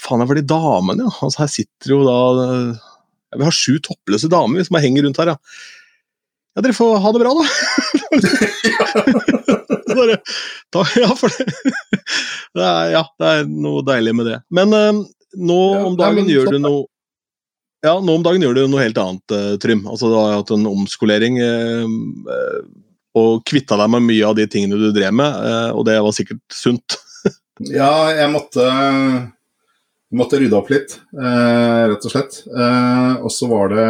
Faen, 0.00 0.18
det 0.24 0.26
var 0.26 0.38
de 0.40 0.48
damene, 0.50 1.04
ja. 1.06 1.12
Altså, 1.22 1.44
her 1.44 1.50
sitter 1.52 1.92
jo 1.92 2.00
da 2.08 2.16
eh, 2.48 2.86
Vi 3.38 3.46
har 3.46 3.54
sju 3.54 3.78
toppløse 3.82 4.28
damer 4.32 4.66
som 4.66 4.78
henger 4.82 5.02
rundt 5.06 5.20
her, 5.22 5.28
ja. 5.34 5.38
Ja, 6.54 6.62
dere 6.62 6.76
får 6.76 7.00
ha 7.02 7.08
det 7.14 7.22
bra, 7.22 7.32
da. 7.34 7.44
Bare, 9.94 10.16
da 10.74 10.80
ja, 10.98 11.10
for 11.18 11.28
det, 11.34 11.44
det 12.54 12.64
er, 12.64 12.84
ja, 12.94 13.02
det 13.20 13.26
er 13.30 13.40
noe 13.50 13.82
deilig 13.86 14.14
med 14.14 14.26
det. 14.30 14.38
Men 14.54 14.68
uh, 14.74 14.92
nå 15.34 15.60
om 15.90 15.96
dagen 15.98 16.28
gjør 16.30 16.46
du 16.54 16.58
noe 16.62 16.82
ja, 17.84 18.00
nå 18.00 18.14
om 18.16 18.22
dagen 18.24 18.40
gjør 18.40 18.54
du 18.56 18.62
noe 18.72 18.80
helt 18.80 18.96
annet, 18.96 19.32
eh, 19.36 19.58
Trym. 19.60 19.84
Altså, 19.84 20.08
du 20.08 20.16
har 20.16 20.38
hatt 20.38 20.48
en 20.54 20.64
omskolering 20.70 21.36
eh, 21.44 21.84
og 23.20 23.44
kvitta 23.44 23.76
deg 23.76 23.90
med 23.92 24.06
mye 24.06 24.24
av 24.24 24.32
de 24.38 24.46
tingene 24.48 24.78
du 24.80 24.88
drev 24.94 25.12
med, 25.12 25.28
eh, 25.50 25.68
og 25.76 25.84
det 25.90 25.98
var 26.00 26.12
sikkert 26.16 26.40
sunt. 26.52 26.96
Ja, 27.70 28.10
jeg 28.10 28.32
måtte, 28.32 28.64
jeg 30.14 30.20
måtte 30.20 30.38
rydde 30.38 30.54
opp 30.54 30.68
litt, 30.70 30.92
eh, 31.18 31.80
rett 31.90 32.04
og 32.06 32.12
slett. 32.12 32.36
Eh, 32.46 33.14
og 33.18 33.32
så 33.34 33.48
var 33.50 33.72
det 33.72 33.86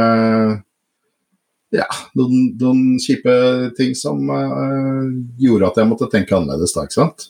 ja, 1.76 1.88
noen, 2.16 2.46
noen 2.56 2.94
kjipe 3.02 3.34
ting 3.76 3.92
som 3.98 4.22
eh, 4.32 5.02
gjorde 5.44 5.68
at 5.68 5.80
jeg 5.82 5.90
måtte 5.90 6.08
tenke 6.08 6.32
annerledes 6.32 6.72
da, 6.72 6.86
ikke 6.86 6.96
sant. 6.96 7.26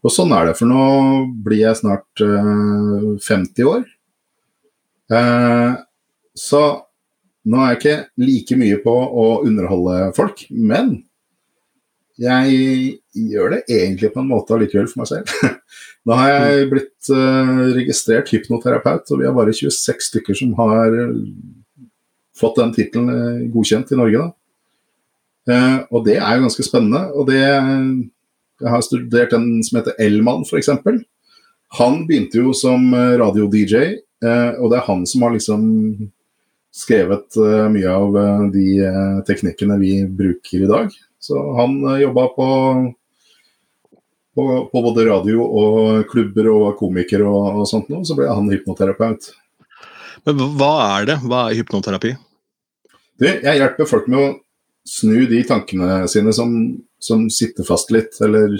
Og 0.00 0.14
sånn 0.14 0.32
er 0.32 0.48
det, 0.48 0.56
for 0.56 0.70
nå 0.70 0.86
blir 1.44 1.66
jeg 1.66 1.80
snart 1.82 2.24
eh, 2.24 3.04
50 3.20 3.68
år. 3.68 3.84
Eh, 5.12 5.76
så 6.32 6.62
nå 7.46 7.60
er 7.60 7.74
jeg 7.74 7.80
ikke 7.82 8.24
like 8.24 8.58
mye 8.64 8.80
på 8.80 8.96
å 8.96 9.26
underholde 9.44 10.08
folk, 10.16 10.46
men 10.50 11.02
jeg 12.16 12.96
gjør 13.12 13.52
det 13.52 13.60
egentlig 13.68 14.08
på 14.14 14.22
en 14.22 14.30
måte 14.30 14.54
allikevel 14.56 14.88
for 14.88 15.02
meg 15.02 15.10
selv. 15.10 15.56
Nå 16.06 16.16
har 16.16 16.30
jeg 16.32 16.68
blitt 16.70 17.10
eh, 17.12 17.52
registrert 17.76 18.30
hypnoterapeut, 18.32 19.10
og 19.10 19.20
vi 19.20 19.26
har 19.28 19.34
bare 19.36 19.54
26 19.56 20.08
stykker 20.08 20.38
som 20.38 20.54
har 20.60 20.96
eh, 21.02 21.16
fått 22.36 22.60
den 22.62 22.72
tittelen 22.76 23.10
eh, 23.12 23.46
godkjent 23.52 23.92
i 23.92 24.00
Norge. 24.00 24.22
Da. 24.22 24.32
Og 25.94 26.02
det 26.06 26.16
er 26.16 26.38
jo 26.38 26.46
ganske 26.46 26.64
spennende. 26.66 27.04
Og 27.14 27.28
det 27.28 27.38
Jeg 27.38 28.70
har 28.72 28.80
studert 28.82 29.34
en 29.36 29.60
som 29.62 29.76
heter 29.78 29.94
Elman, 30.02 30.42
f.eks. 30.42 30.72
Han 31.78 32.00
begynte 32.08 32.40
jo 32.40 32.54
som 32.56 32.88
radio-DJ, 32.90 34.00
og 34.58 34.72
det 34.72 34.78
er 34.78 34.86
han 34.88 35.04
som 35.06 35.22
har 35.22 35.34
liksom 35.36 35.68
skrevet 36.74 37.36
mye 37.70 37.92
av 37.92 38.18
de 38.50 38.66
teknikkene 39.28 39.76
vi 39.78 39.92
bruker 40.08 40.64
i 40.64 40.70
dag. 40.72 40.96
Så 41.26 41.42
han 41.58 41.76
uh, 41.84 41.96
jobba 42.00 42.28
på, 42.36 42.48
på, 44.36 44.46
på 44.72 44.84
både 44.86 45.08
radio 45.08 45.42
og 45.46 46.06
klubber 46.12 46.50
og 46.52 46.68
komiker 46.78 47.26
og, 47.26 47.62
og 47.62 47.68
sånt 47.70 47.90
noe. 47.92 48.06
Så 48.06 48.18
ble 48.18 48.30
han 48.30 48.50
hypnoterapeut. 48.52 49.30
Men 50.26 50.42
hva 50.58 50.72
er 50.98 51.10
det? 51.10 51.20
Hva 51.26 51.46
er 51.48 51.60
hypnoterapi? 51.60 52.16
Du, 53.16 53.26
jeg 53.26 53.58
hjelper 53.60 53.88
folk 53.88 54.08
med 54.12 54.20
å 54.20 54.32
snu 54.86 55.26
de 55.26 55.42
tankene 55.46 56.06
sine 56.10 56.32
som, 56.36 56.50
som 57.02 57.26
sitter 57.32 57.66
fast 57.66 57.90
litt, 57.94 58.14
eller 58.22 58.54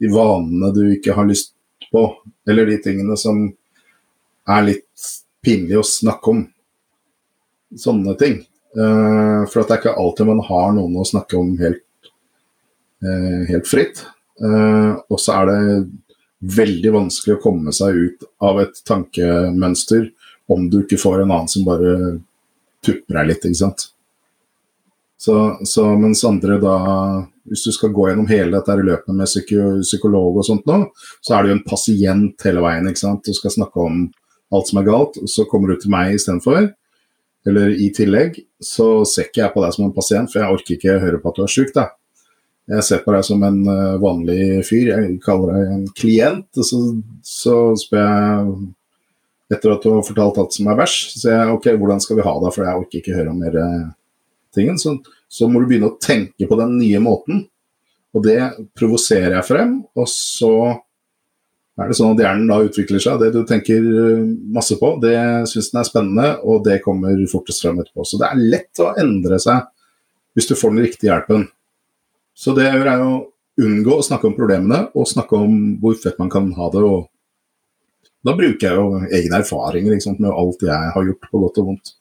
de 0.00 0.10
vanene 0.12 0.72
du 0.76 0.84
ikke 0.94 1.16
har 1.16 1.28
lyst 1.28 1.54
på, 1.92 2.08
eller 2.48 2.68
de 2.68 2.76
tingene 2.84 3.16
som 3.20 3.46
er 4.46 4.68
litt 4.68 5.08
pinlig 5.44 5.80
å 5.80 5.86
snakke 5.86 6.32
om. 6.32 6.44
Sånne 7.76 8.14
ting. 8.20 8.38
Eh, 8.76 9.42
for 9.48 9.62
det 9.62 9.74
er 9.74 9.80
ikke 9.80 9.96
alltid 9.98 10.28
man 10.28 10.44
har 10.46 10.72
noen 10.76 11.00
å 11.00 11.08
snakke 11.08 11.38
om 11.38 11.54
helt, 11.60 11.82
eh, 11.82 11.85
helt 13.50 13.68
fritt. 13.68 14.04
Eh, 14.42 14.92
og 15.08 15.20
så 15.20 15.40
er 15.40 15.50
det 15.50 15.60
veldig 16.56 16.92
vanskelig 16.92 17.36
å 17.36 17.42
komme 17.42 17.72
seg 17.74 17.96
ut 17.96 18.24
av 18.44 18.60
et 18.60 18.80
tankemønster 18.86 20.10
om 20.52 20.68
du 20.70 20.82
ikke 20.82 21.00
får 21.00 21.22
en 21.22 21.32
annen 21.32 21.50
som 21.50 21.64
bare 21.66 21.94
tupper 22.84 23.18
deg 23.18 23.30
litt, 23.30 23.46
ikke 23.48 23.62
sant. 23.62 23.88
Så, 25.18 25.34
så 25.64 25.86
mens 25.96 26.20
andre 26.28 26.58
da 26.60 26.76
Hvis 27.48 27.62
du 27.64 27.70
skal 27.72 27.92
gå 27.94 28.08
gjennom 28.10 28.26
hele 28.28 28.52
dette 28.52 28.74
i 28.74 28.84
løpet 28.84 29.14
med 29.14 29.28
psyko, 29.30 29.78
psykolog 29.80 30.40
og 30.40 30.44
sånt 30.48 30.64
nå, 30.66 30.80
så 31.22 31.36
er 31.36 31.44
du 31.44 31.52
jo 31.52 31.54
en 31.54 31.62
pasient 31.62 32.42
hele 32.42 32.64
veien, 32.64 32.88
ikke 32.90 33.04
sant. 33.04 33.22
Du 33.22 33.38
skal 33.38 33.54
snakke 33.54 33.84
om 33.84 34.00
alt 34.50 34.66
som 34.66 34.80
er 34.80 34.88
galt, 34.88 35.14
og 35.22 35.30
så 35.30 35.44
kommer 35.46 35.70
du 35.70 35.78
til 35.78 35.92
meg 35.94 36.16
istedenfor. 36.16 36.66
Eller 37.46 37.70
i 37.70 37.86
tillegg, 37.94 38.40
så 38.58 39.04
ser 39.06 39.28
ikke 39.28 39.44
jeg 39.44 39.54
på 39.54 39.62
deg 39.62 39.76
som 39.76 39.86
en 39.86 39.94
pasient, 39.94 40.32
for 40.32 40.42
jeg 40.42 40.56
orker 40.58 40.74
ikke 40.74 40.98
høre 41.04 41.22
på 41.22 41.30
at 41.30 41.38
du 41.38 41.44
er 41.46 41.54
sjuk, 41.54 41.70
da. 41.76 41.86
Jeg 42.66 42.82
ser 42.82 43.02
på 43.04 43.12
deg 43.14 43.22
som 43.26 43.42
en 43.46 43.60
eh, 43.70 43.98
vanlig 44.02 44.40
fyr. 44.66 44.90
Jeg 44.90 45.18
kaller 45.22 45.54
deg 45.54 45.74
en 45.74 45.84
klient. 45.94 46.48
Og 46.58 46.66
så, 46.66 46.80
så 47.22 47.58
spør 47.78 48.02
jeg 48.02 48.56
etter 49.54 49.76
at 49.76 49.84
du 49.84 49.92
har 49.92 50.06
fortalt 50.06 50.40
alt 50.42 50.56
som 50.56 50.70
er 50.72 50.78
verst, 50.80 51.12
så 51.12 51.20
sier 51.22 51.36
jeg 51.36 51.52
ok, 51.54 51.68
hvordan 51.78 52.00
skal 52.02 52.18
vi 52.18 52.24
ha 52.26 52.32
det, 52.42 52.50
for 52.54 52.66
jeg 52.66 52.80
orker 52.80 52.98
ikke 52.98 53.14
høre 53.14 53.30
om 53.30 53.38
mer 53.44 53.58
eh, 53.62 53.84
tingen. 54.56 54.80
Så, 54.82 54.96
så 55.30 55.46
må 55.50 55.62
du 55.62 55.68
begynne 55.70 55.92
å 55.92 56.00
tenke 56.02 56.48
på 56.50 56.58
den 56.58 56.74
nye 56.80 57.02
måten. 57.02 57.44
Og 58.16 58.24
det 58.24 58.40
provoserer 58.78 59.36
jeg 59.36 59.46
frem, 59.46 59.78
og 59.94 60.08
så 60.10 60.52
er 61.76 61.90
det 61.90 61.98
sånn 61.98 62.14
at 62.14 62.22
hjernen 62.24 62.48
da 62.48 62.62
utvikler 62.64 63.02
seg. 63.04 63.20
Det 63.20 63.30
du 63.34 63.42
tenker 63.46 63.84
eh, 63.84 64.26
masse 64.56 64.78
på, 64.80 64.96
det 65.02 65.16
syns 65.52 65.70
den 65.70 65.82
er 65.82 65.90
spennende, 65.90 66.30
og 66.42 66.64
det 66.66 66.80
kommer 66.82 67.20
fortest 67.30 67.62
frem 67.62 67.78
etterpå. 67.82 68.06
Så 68.08 68.18
det 68.18 68.30
er 68.30 68.46
lett 68.56 68.82
å 68.82 68.94
endre 68.98 69.38
seg 69.42 69.68
hvis 70.36 70.50
du 70.50 70.56
får 70.58 70.74
den 70.74 70.84
riktige 70.84 71.12
hjelpen. 71.12 71.46
Så 72.36 72.52
det 72.56 72.66
jeg 72.66 72.78
gjør, 72.78 72.90
er 72.92 73.04
å 73.04 73.12
unngå 73.66 73.96
å 73.96 74.04
snakke 74.04 74.28
om 74.28 74.36
problemene, 74.36 74.82
og 74.94 75.08
snakke 75.08 75.38
om 75.40 75.60
hvor 75.80 75.96
fett 76.00 76.18
man 76.20 76.32
kan 76.32 76.50
ha 76.56 76.70
det. 76.72 76.82
og 76.84 77.06
da 78.26 78.34
bruker 78.34 78.66
jeg 78.66 78.74
jo 78.74 79.00
egne 79.14 79.40
erfaringer 79.40 79.94
liksom, 79.94 80.16
med 80.18 80.32
alt 80.32 80.64
jeg 80.66 80.92
har 80.94 81.04
gjort 81.08 81.28
på 81.30 81.42
godt 81.44 81.60
og 81.62 81.68
vondt. 81.70 81.92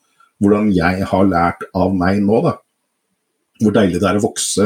Hvordan 0.42 0.72
jeg 0.76 1.06
har 1.12 1.28
lært 1.30 1.68
av 1.78 1.94
meg 1.96 2.24
nå, 2.24 2.40
da. 2.44 2.56
Hvor 3.62 3.76
deilig 3.76 4.02
det 4.02 4.10
er 4.10 4.18
å 4.20 4.24
vokse 4.26 4.66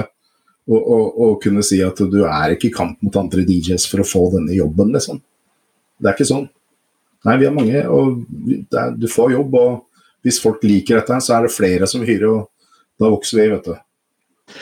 og, 0.69 0.79
og, 0.79 1.03
og 1.25 1.35
kunne 1.43 1.63
si 1.65 1.81
at 1.85 1.99
du 2.09 2.21
er 2.23 2.55
ikke 2.55 2.69
i 2.69 2.73
kamp 2.73 3.03
mot 3.05 3.19
andre 3.19 3.43
DJs 3.45 3.85
for 3.89 4.01
å 4.01 4.07
få 4.07 4.23
denne 4.37 4.55
jobben, 4.55 4.93
liksom. 4.95 5.19
Det 5.99 6.09
er 6.09 6.15
ikke 6.15 6.29
sånn. 6.29 6.47
Nei, 7.27 7.35
vi 7.41 7.49
har 7.49 7.55
mange, 7.55 7.83
og 7.91 8.21
er, 8.71 8.93
du 8.95 9.07
får 9.11 9.33
jobb, 9.35 9.57
og 9.59 10.25
hvis 10.25 10.39
folk 10.41 10.63
liker 10.63 11.01
dette, 11.01 11.19
så 11.25 11.35
er 11.35 11.47
det 11.47 11.55
flere 11.55 11.89
som 11.89 12.05
hyrer, 12.07 12.29
og 12.31 13.01
da 13.01 13.11
vokser 13.11 13.41
vi, 13.41 13.47
vet 13.51 13.67
du. 13.67 14.61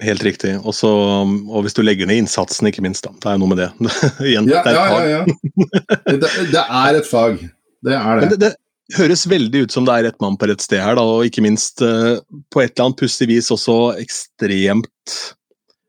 Helt 0.00 0.24
riktig. 0.24 0.54
Også, 0.64 0.88
og 0.88 1.64
hvis 1.66 1.76
du 1.76 1.82
legger 1.84 2.08
ned 2.08 2.22
innsatsen, 2.22 2.70
ikke 2.70 2.84
minst. 2.84 3.04
da. 3.04 3.12
Det 3.20 3.34
er 3.34 3.40
noe 3.40 3.50
med 3.52 3.60
det. 3.60 3.70
Igjen, 4.30 4.48
Ja, 4.48 4.62
det 4.64 4.72
er 4.72 4.78
ja, 4.78 4.86
fag. 4.88 5.10
ja. 5.10 5.20
ja. 5.20 6.16
Det, 6.16 6.30
det 6.54 6.64
er 6.64 7.00
et 7.00 7.08
fag. 7.08 7.42
Det 7.84 7.96
er 7.96 8.24
det, 8.24 8.38
det 8.40 8.54
høres 8.96 9.26
veldig 9.30 9.66
ut 9.66 9.74
som 9.74 9.86
det 9.86 9.96
er 9.96 10.06
rett 10.08 10.22
mann 10.22 10.38
på 10.40 10.48
rett 10.50 10.62
sted 10.64 10.82
her, 10.82 10.96
da, 10.98 11.04
og 11.04 11.26
ikke 11.28 11.44
minst 11.44 11.82
eh, 11.84 12.16
på 12.52 12.62
et 12.62 12.72
eller 12.72 12.88
annet 12.88 13.02
pussig 13.02 13.28
vis 13.30 13.52
også 13.54 13.76
ekstremt 14.00 15.20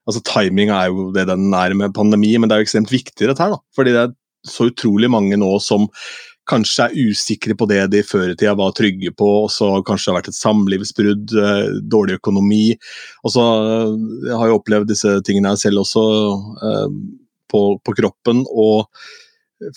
Altså 0.09 0.17
Timing 0.25 0.71
er 0.73 0.87
jo 0.89 1.11
det 1.13 1.27
den 1.29 1.51
er 1.53 1.75
med 1.77 1.93
pandemi, 1.93 2.31
men 2.41 2.49
det 2.49 2.55
er 2.55 2.63
jo 2.63 2.65
ekstremt 2.65 2.89
viktig 2.91 3.27
dette 3.29 3.43
her. 3.43 3.53
da, 3.53 3.59
fordi 3.77 3.93
det 3.93 3.99
er 4.01 4.15
så 4.49 4.65
utrolig 4.71 5.07
mange 5.13 5.37
nå 5.37 5.51
som 5.61 5.85
kanskje 6.51 6.87
er 6.87 7.11
usikre 7.11 7.55
på 7.57 7.67
det 7.69 7.79
de 7.93 8.03
før 8.05 8.33
i 8.33 8.35
tida 8.35 8.53
var 8.59 8.75
trygge 8.75 9.13
på, 9.17 9.29
og 9.45 9.49
så 9.53 9.69
kanskje 9.87 10.09
det 10.09 10.13
har 10.13 10.19
vært 10.19 10.29
et 10.33 10.39
samlivsbrudd, 10.39 11.33
eh, 11.39 11.79
dårlig 11.93 12.19
økonomi. 12.19 12.65
Og 13.23 13.35
så 13.35 13.47
eh, 13.63 13.97
Jeg 14.29 14.37
har 14.41 14.51
jo 14.51 14.59
opplevd 14.59 14.91
disse 14.91 15.17
tingene 15.27 15.55
jeg 15.55 15.65
selv 15.65 15.83
også 15.85 16.05
eh, 16.69 16.87
på, 17.51 17.63
på, 17.83 17.95
kroppen, 17.97 18.45
og 18.49 18.89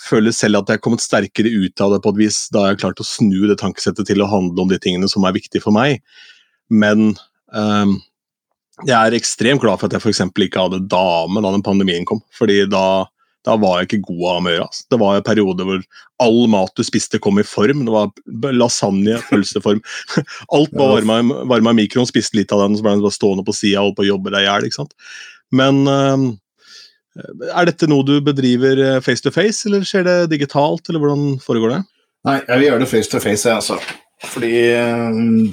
føler 0.00 0.32
selv 0.32 0.62
at 0.62 0.70
jeg 0.70 0.78
er 0.78 0.84
kommet 0.84 1.04
sterkere 1.04 1.50
ut 1.52 1.84
av 1.84 1.92
det 1.92 2.00
på 2.04 2.14
et 2.14 2.22
vis 2.22 2.44
da 2.54 2.64
jeg 2.64 2.76
har 2.76 2.82
klart 2.86 3.02
å 3.02 3.06
snu 3.06 3.44
det 3.50 3.58
tankesettet 3.60 4.08
til 4.08 4.22
å 4.24 4.30
handle 4.30 4.64
om 4.64 4.70
de 4.70 4.80
tingene 4.80 5.10
som 5.10 5.26
er 5.26 5.36
viktige 5.36 5.64
for 5.64 5.76
meg. 5.76 6.00
Men 6.72 7.12
um, 7.52 7.98
jeg 8.82 8.96
er 8.96 9.16
ekstremt 9.18 9.60
glad 9.62 9.80
for 9.80 9.90
at 9.90 9.98
jeg 9.98 10.02
f.eks. 10.02 10.22
ikke 10.24 10.62
hadde 10.64 10.86
dame 10.88 11.42
da 11.44 11.52
den 11.52 11.66
pandemien 11.66 12.08
kom. 12.08 12.22
fordi 12.32 12.62
da 12.70 13.04
da 13.44 13.56
var 13.60 13.80
jeg 13.80 13.88
ikke 13.88 14.06
god 14.08 14.22
av 14.24 14.38
humør. 14.38 14.60
Altså. 14.64 14.84
Det 14.90 14.98
var 15.00 15.18
en 15.18 15.26
periode 15.26 15.66
hvor 15.68 15.82
all 16.24 16.40
mat 16.52 16.72
du 16.78 16.84
spiste, 16.86 17.20
kom 17.22 17.40
i 17.40 17.46
form. 17.46 17.82
Det 17.84 17.92
var 17.94 18.56
lasagne, 18.56 19.18
pølseform. 19.28 19.82
Alt 20.56 20.72
var 20.78 21.04
varma, 21.04 21.74
i 21.74 21.78
mikroen, 21.82 22.08
spiste 22.08 22.38
litt 22.38 22.54
av 22.54 22.64
den, 22.64 22.78
så 22.78 22.86
ble 22.86 22.96
den 22.96 23.14
stående 23.14 23.44
på 23.46 23.56
sida 23.56 23.82
og 23.82 23.90
holdt 23.90 23.98
på 24.00 24.06
å 24.06 24.10
jobbe 24.14 24.32
deg 24.34 24.46
i 24.46 24.48
hjel. 24.48 24.88
Men 25.54 25.82
uh, 25.90 26.24
er 27.52 27.68
dette 27.68 27.88
noe 27.90 28.06
du 28.06 28.16
bedriver 28.24 28.80
eh, 28.82 29.00
face 29.04 29.22
to 29.22 29.30
face, 29.34 29.68
eller 29.68 29.84
skjer 29.86 30.06
det 30.08 30.16
digitalt, 30.32 30.88
eller 30.88 31.02
hvordan 31.02 31.36
foregår 31.44 31.76
det? 31.76 31.82
Nei, 32.24 32.38
jeg 32.40 32.56
vil 32.56 32.66
gjøre 32.70 32.82
det 32.82 32.90
face 32.90 33.12
to 33.12 33.20
face, 33.22 33.44
jeg, 33.44 33.60
altså. 33.60 33.76
Fordi 34.24 34.54
um, 35.12 35.50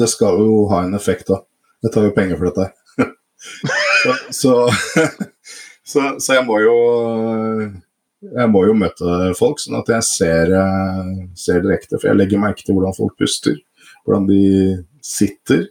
det 0.00 0.08
skal 0.10 0.40
jo 0.40 0.64
ha 0.72 0.82
en 0.86 0.96
effekt, 0.98 1.28
da. 1.28 1.42
Jeg 1.84 1.94
tar 1.94 2.08
jo 2.08 2.14
penger 2.16 2.40
for 2.40 2.50
dette. 2.50 2.66
så, 4.02 4.16
så 4.34 4.56
Så, 5.92 6.06
så, 6.22 6.38
jeg 6.38 6.46
må 6.48 6.58
jo 6.62 6.76
jeg 8.22 8.48
må 8.48 8.64
jo 8.68 8.74
møte 8.78 9.32
folk, 9.36 9.60
sånn 9.60 9.80
at 9.80 9.90
jeg 9.90 10.06
ser, 10.06 10.52
ser, 11.36 11.60
direkte. 11.64 11.98
For 11.98 12.12
jeg 12.12 12.20
legger 12.20 12.40
merke 12.40 12.62
til 12.62 12.76
hvordan 12.76 12.94
folk 12.96 13.16
puster, 13.18 13.56
hvordan 14.06 14.28
de 14.30 14.42
sitter. 15.04 15.66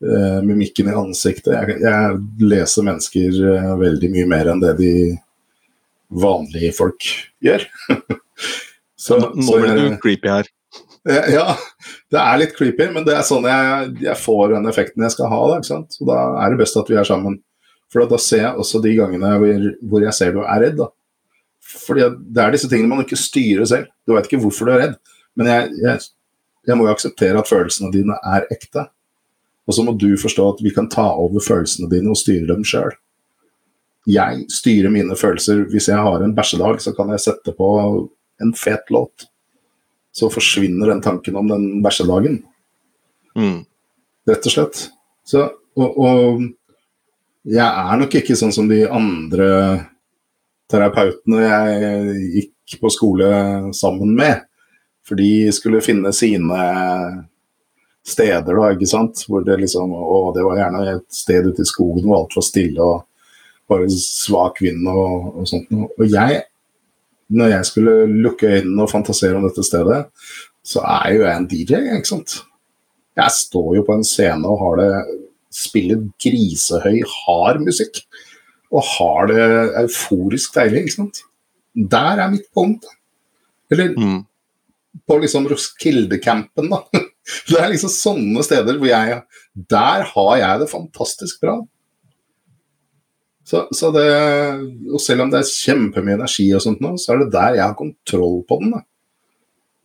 Eh, 0.00 0.42
mimikken 0.42 0.88
i 0.88 0.94
ansiktet. 0.96 1.52
Jeg, 1.52 1.80
jeg, 1.84 2.20
leser 2.40 2.86
mennesker 2.86 3.34
eh, 3.50 3.72
veldig 3.82 4.08
mye 4.14 4.28
mer 4.30 4.48
enn 4.48 4.62
det 4.62 4.70
de 4.78 4.92
vanlige 6.22 6.72
folk 6.72 7.04
gjør. 7.44 7.66
så, 9.04 9.18
Nå 9.20 9.58
blir 9.60 9.76
du 9.76 9.98
creepy 10.00 10.32
her. 10.32 10.48
Ja, 11.04 11.52
det 12.12 12.20
er 12.20 12.40
litt 12.40 12.56
creepy, 12.56 12.86
men 12.94 13.04
det 13.06 13.14
er 13.16 13.22
sånn 13.24 13.46
jeg, 13.48 13.92
jeg 14.04 14.16
får 14.20 14.54
den 14.54 14.68
effekten 14.72 15.04
jeg 15.04 15.14
skal 15.14 15.30
ha. 15.32 15.42
Da, 15.52 15.60
Så 15.92 16.08
da 16.08 16.18
er 16.46 16.52
det 16.52 16.62
best 16.62 16.80
at 16.80 16.88
vi 16.92 16.96
er 17.00 17.08
sammen. 17.08 17.36
For 17.90 18.06
da 18.06 18.18
ser 18.22 18.44
jeg 18.44 18.62
også 18.62 18.80
de 18.84 18.94
gangene 18.98 19.32
hvor, 19.42 19.66
hvor 19.90 20.04
jeg 20.04 20.14
ser 20.14 20.34
du 20.34 20.40
er 20.44 20.62
redd. 20.62 20.78
da. 20.78 20.88
Fordi 21.60 22.06
Det 22.30 22.42
er 22.42 22.54
disse 22.54 22.70
tingene 22.70 22.92
man 22.92 23.04
ikke 23.04 23.18
styrer 23.18 23.66
selv. 23.66 23.90
Du 24.06 24.14
vet 24.14 24.28
ikke 24.28 24.42
hvorfor 24.44 24.68
du 24.68 24.74
er 24.74 24.82
redd. 24.84 24.96
Men 25.38 25.50
jeg, 25.50 25.70
jeg, 25.82 26.06
jeg 26.68 26.78
må 26.78 26.86
jo 26.86 26.94
akseptere 26.94 27.38
at 27.40 27.50
følelsene 27.50 27.92
dine 27.94 28.16
er 28.26 28.46
ekte. 28.52 28.86
Og 29.66 29.76
så 29.76 29.84
må 29.86 29.94
du 29.98 30.08
forstå 30.18 30.46
at 30.54 30.62
vi 30.64 30.72
kan 30.74 30.88
ta 30.90 31.06
over 31.14 31.42
følelsene 31.44 31.90
dine 31.90 32.10
og 32.10 32.18
styre 32.18 32.48
dem 32.48 32.64
sjøl. 32.66 32.94
Jeg 34.10 34.46
styrer 34.50 34.90
mine 34.90 35.16
følelser. 35.18 35.66
Hvis 35.70 35.90
jeg 35.90 36.00
har 36.00 36.24
en 36.24 36.34
bæsjedag, 36.34 36.80
så 36.82 36.94
kan 36.96 37.12
jeg 37.12 37.22
sette 37.22 37.54
på 37.54 37.68
en 38.42 38.54
fet 38.56 38.90
låt. 38.90 39.28
Så 40.16 40.30
forsvinner 40.32 40.90
den 40.90 41.02
tanken 41.04 41.36
om 41.38 41.50
den 41.50 41.82
bæsjedagen. 41.84 42.40
Mm. 43.38 43.60
Rett 44.26 44.48
og 44.48 44.54
slett. 44.54 44.80
Så, 45.28 45.44
og, 45.78 45.98
og 46.00 46.42
jeg 47.48 47.64
er 47.64 48.00
nok 48.00 48.14
ikke 48.20 48.36
sånn 48.36 48.52
som 48.52 48.68
de 48.68 48.82
andre 48.84 49.48
terapeutene 50.70 51.42
jeg 51.42 52.14
gikk 52.36 52.80
på 52.82 52.92
skole 52.92 53.30
sammen 53.76 54.14
med. 54.18 54.44
For 55.06 55.18
de 55.18 55.48
skulle 55.54 55.82
finne 55.82 56.12
sine 56.14 56.64
steder, 58.06 58.52
da, 58.54 58.72
ikke 58.74 58.88
sant. 58.88 59.24
Hvor 59.28 59.44
det 59.46 59.58
liksom 59.62 59.94
Å, 59.96 60.20
det 60.36 60.44
var 60.46 60.60
gjerne 60.60 60.84
et 60.94 61.06
sted 61.14 61.48
ute 61.48 61.64
i 61.64 61.68
skogen 61.68 62.06
hvor 62.06 62.22
alt 62.22 62.36
var 62.36 62.46
stille 62.46 62.84
og 62.84 63.06
bare 63.70 63.88
svak 63.94 64.60
vind 64.64 64.86
og, 64.90 65.40
og 65.40 65.48
sånt. 65.48 65.72
Og 65.72 66.04
jeg, 66.10 66.42
når 67.30 67.52
jeg 67.54 67.70
skulle 67.70 67.96
lukke 68.26 68.54
øynene 68.58 68.84
og 68.84 68.92
fantasere 68.92 69.38
om 69.38 69.46
dette 69.46 69.64
stedet, 69.66 70.04
så 70.66 70.82
er 70.84 71.14
jo 71.14 71.24
jeg 71.24 71.36
en 71.36 71.50
DJ, 71.50 71.82
ikke 71.96 72.12
sant. 72.12 72.40
Jeg 73.18 73.34
står 73.34 73.76
jo 73.78 73.84
på 73.86 73.96
en 73.96 74.06
scene 74.06 74.46
og 74.48 74.62
har 74.64 74.80
det 74.80 74.90
spiller 75.50 76.06
grisehøy, 76.22 77.02
hard 77.04 77.60
musikk. 77.64 78.02
Og 78.70 78.86
har 78.96 79.30
det 79.30 79.44
euforisk 79.82 80.54
deilig. 80.54 80.84
ikke 80.84 80.96
sant? 80.96 81.22
Der 81.74 82.22
er 82.22 82.30
mitt 82.30 82.46
punkt. 82.54 82.86
Eller 83.70 83.94
mm. 83.98 84.20
på 85.06 85.18
liksom 85.22 85.48
Roskilde-campen, 85.50 86.70
da. 86.70 86.84
Det 87.46 87.60
er 87.60 87.68
liksom 87.70 87.92
sånne 87.92 88.42
steder 88.42 88.78
hvor 88.80 88.88
jeg 88.88 89.20
Der 89.70 90.06
har 90.08 90.30
jeg 90.40 90.62
det 90.62 90.70
fantastisk 90.70 91.42
bra. 91.44 91.60
Så, 93.46 93.64
så 93.74 93.90
det, 93.94 94.06
og 94.90 95.02
selv 95.02 95.24
om 95.24 95.30
det 95.30 95.40
er 95.40 95.50
kjempemye 95.50 96.16
energi, 96.16 96.48
og 96.54 96.62
sånt 96.64 96.82
nå, 96.82 96.94
så 96.98 97.12
er 97.12 97.22
det 97.22 97.32
der 97.34 97.58
jeg 97.58 97.64
har 97.64 97.76
kontroll 97.78 98.40
på 98.48 98.58
den. 98.62 98.72
da. 98.76 98.82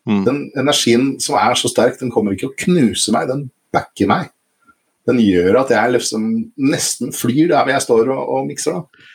Mm. 0.06 0.24
Den 0.26 0.40
energien 0.62 1.08
som 1.22 1.38
er 1.42 1.58
så 1.58 1.70
sterk, 1.70 1.98
den 2.00 2.14
kommer 2.14 2.34
ikke 2.34 2.52
å 2.52 2.58
knuse 2.66 3.14
meg, 3.14 3.30
den 3.30 3.48
backer 3.74 4.10
meg 4.10 4.30
den 5.10 5.20
gjør 5.22 5.62
at 5.62 5.74
jeg 5.74 5.98
liksom 5.98 6.32
nesten 6.72 7.14
flyr 7.16 7.52
der 7.52 7.76
jeg 7.76 7.84
står 7.86 8.10
og, 8.14 8.24
og 8.38 8.48
mikser. 8.50 8.80
da. 8.80 9.12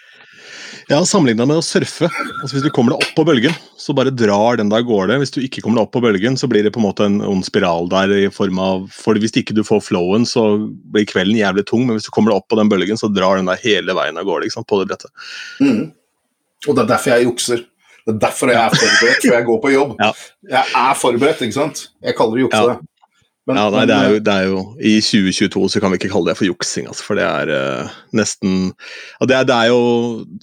Ja, 0.91 0.99
Sammenligna 1.07 1.45
med 1.47 1.61
å 1.61 1.63
surfe. 1.63 2.09
Altså 2.41 2.57
Hvis 2.57 2.65
du 2.65 2.73
kommer 2.75 2.97
deg 2.97 3.05
opp 3.05 3.13
på 3.15 3.25
bølgen, 3.29 3.55
så 3.79 3.95
bare 3.95 4.11
drar 4.11 4.59
den 4.59 4.73
deg 4.73 4.83
av 4.83 4.89
gårde. 4.89 5.21
Hvis 5.23 5.31
du 5.37 5.39
ikke 5.39 5.63
kommer 5.63 5.79
deg 5.79 5.87
opp 5.87 5.93
på 5.95 6.03
bølgen, 6.03 6.39
så 6.41 6.49
blir 6.51 6.67
det 6.67 6.73
på 6.75 6.81
en 6.83 6.87
måte 6.89 7.07
en 7.07 7.21
ond 7.23 7.47
spiral 7.47 7.87
der. 7.93 8.11
i 8.17 8.31
form 8.35 8.59
av, 8.59 8.89
for 8.91 9.15
Hvis 9.15 9.37
ikke 9.39 9.55
du 9.55 9.63
får 9.67 9.85
flowen, 9.87 10.27
så 10.27 10.45
blir 10.91 11.07
kvelden 11.07 11.39
jævlig 11.39 11.67
tung, 11.71 11.87
men 11.87 11.99
hvis 11.99 12.09
du 12.09 12.13
kommer 12.15 12.35
deg 12.35 12.43
opp 12.43 12.49
på 12.51 12.59
den 12.59 12.73
bølgen, 12.73 12.99
så 12.99 13.11
drar 13.13 13.39
den 13.39 13.51
deg 13.51 13.63
hele 13.63 13.95
veien 13.95 14.19
av 14.19 14.27
gårde 14.27 14.49
liksom, 14.49 14.67
på 14.67 14.81
det 14.81 14.91
brettet. 14.91 15.15
Mm. 15.63 15.93
Og 16.67 16.75
det 16.75 16.83
er 16.83 16.91
derfor 16.91 17.15
jeg 17.15 17.29
jukser. 17.29 17.67
Det 18.01 18.17
er 18.17 18.23
derfor 18.27 18.51
jeg 18.51 18.59
er 18.59 18.75
forberedt 18.75 19.23
før 19.23 19.37
jeg 19.37 19.47
går 19.47 19.61
på 19.63 19.75
jobb. 19.77 19.97
Ja. 20.01 20.13
Jeg 20.57 20.79
er 20.83 20.95
forberedt, 20.99 21.43
ikke 21.47 21.59
sant. 21.61 21.85
Jeg 22.03 22.19
kaller 22.19 22.41
det 22.41 22.49
jukse. 22.49 22.67
Ja. 22.67 22.90
Men, 23.49 23.57
ja, 23.57 23.71
nei, 23.73 23.87
det 23.89 23.97
er, 23.97 24.11
jo, 24.13 24.19
det 24.21 24.35
er, 24.35 24.49
jo, 24.51 24.59
I 24.85 24.93
2022 25.01 25.63
så 25.73 25.81
kan 25.83 25.93
vi 25.93 25.99
ikke 26.01 26.11
kalle 26.13 26.31
det 26.31 26.37
for 26.39 26.47
juksing, 26.47 26.91
altså, 26.91 27.07
for 27.07 27.19
det 27.19 27.25
er 27.25 27.51
uh, 27.51 27.95
nesten 28.17 28.71
det 29.25 29.37
er, 29.37 29.47
det 29.49 29.57
er, 29.57 29.71
jo 29.73 29.81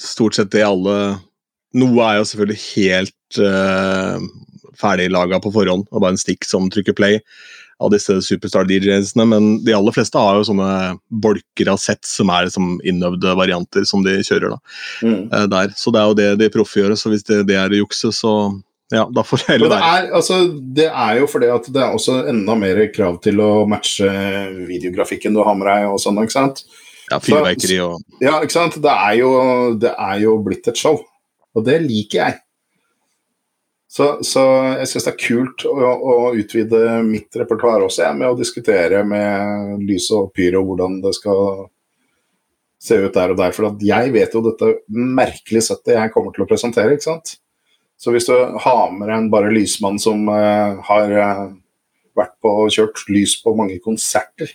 stort 0.02 0.38
sett 0.38 0.52
det 0.56 0.66
alle 0.66 0.98
Noe 1.78 2.02
er 2.02 2.18
jo 2.18 2.26
selvfølgelig 2.26 2.60
helt 2.64 3.40
uh, 3.44 4.18
ferdiglaga 4.82 5.38
på 5.44 5.52
forhånd, 5.54 5.86
og 5.92 6.02
bare 6.02 6.16
en 6.16 6.22
stikk 6.22 6.48
som 6.48 6.72
trykker 6.74 6.96
play 6.98 7.20
av 7.84 7.92
disse 7.94 8.16
superstar-DJ-ene, 8.26 9.26
men 9.30 9.50
de 9.66 9.76
aller 9.78 9.94
fleste 9.94 10.18
har 10.18 10.40
jo 10.40 10.48
sånne 10.48 10.98
bolker 11.22 11.70
av 11.70 11.78
sett 11.82 12.02
som 12.08 12.32
er 12.34 12.48
liksom 12.48 12.80
innøvde 12.88 13.36
varianter 13.38 13.86
som 13.86 14.02
de 14.06 14.16
kjører 14.26 14.56
da, 14.56 14.58
mm. 15.06 15.20
uh, 15.36 15.44
der. 15.54 15.76
Så 15.78 15.94
det 15.94 16.02
er 16.02 16.10
jo 16.10 16.18
det 16.18 16.30
de 16.42 16.50
proffe 16.56 16.82
gjør, 16.82 16.96
så 16.98 17.14
hvis 17.14 17.28
det, 17.28 17.44
det 17.52 17.60
er 17.62 17.78
jukse, 17.78 18.10
så 18.16 18.34
ja, 18.94 19.04
da 19.12 19.24
får 19.28 19.42
det 19.44 19.54
heller 19.54 19.72
være. 19.74 19.84
Det 19.84 20.00
er, 20.00 20.10
altså, 20.16 20.40
det 20.80 20.88
er 20.88 21.20
jo 21.20 21.28
fordi 21.28 21.52
at 21.52 21.70
det 21.76 21.84
er 21.84 21.96
også 21.96 22.18
enda 22.32 22.56
mer 22.60 22.82
krav 22.96 23.20
til 23.24 23.42
å 23.44 23.52
matche 23.68 24.08
videografikken 24.70 25.36
du 25.36 25.44
har 25.44 25.58
med 25.60 25.68
deg 25.68 25.88
og 25.92 26.00
sånn, 26.00 26.22
ikke 26.24 26.38
sant. 26.38 26.64
Ja, 27.08 27.20
fyrverkeri 27.24 27.80
og 27.84 28.24
Ja, 28.24 28.40
ikke 28.44 28.56
sant. 28.56 28.80
Det 28.84 28.92
er, 28.92 29.14
jo, 29.20 29.32
det 29.80 29.92
er 29.92 30.20
jo 30.24 30.38
blitt 30.44 30.68
et 30.72 30.80
show. 30.80 31.00
Og 31.56 31.66
det 31.66 31.80
liker 31.84 32.24
jeg. 32.24 32.40
Så, 33.98 34.10
så 34.28 34.44
jeg 34.82 34.90
syns 34.92 35.08
det 35.08 35.14
er 35.14 35.22
kult 35.22 35.64
å, 35.66 35.76
å, 35.96 36.16
utvide 36.36 37.00
mitt 37.08 37.34
repertoar 37.40 37.86
også, 37.86 38.04
jeg, 38.04 38.18
med 38.20 38.30
å 38.30 38.38
diskutere 38.38 39.00
med 39.08 39.86
lys 39.88 40.10
og 40.16 40.34
pyro 40.36 40.62
hvordan 40.68 41.00
det 41.06 41.14
skal 41.16 41.70
se 42.84 43.00
ut 43.00 43.16
der 43.16 43.34
og 43.34 43.40
der. 43.40 43.56
For 43.56 43.84
jeg 43.84 44.14
vet 44.16 44.36
jo 44.36 44.44
dette 44.46 44.74
merkelige 44.92 45.70
settet 45.70 45.96
jeg 45.96 46.14
kommer 46.14 46.36
til 46.36 46.44
å 46.44 46.50
presentere, 46.50 46.96
ikke 46.96 47.08
sant. 47.08 47.38
Så 47.98 48.14
hvis 48.14 48.30
du 48.30 48.34
har 48.36 48.92
med 48.94 49.10
en 49.14 49.32
bare 49.34 49.50
lysmann 49.54 49.98
som 50.02 50.28
uh, 50.30 50.78
har 50.86 51.14
uh, 51.18 51.48
vært 52.18 52.36
på 52.44 52.54
og 52.64 52.74
kjørt 52.74 53.06
lys 53.10 53.38
på 53.42 53.56
mange 53.58 53.80
konserter 53.84 54.54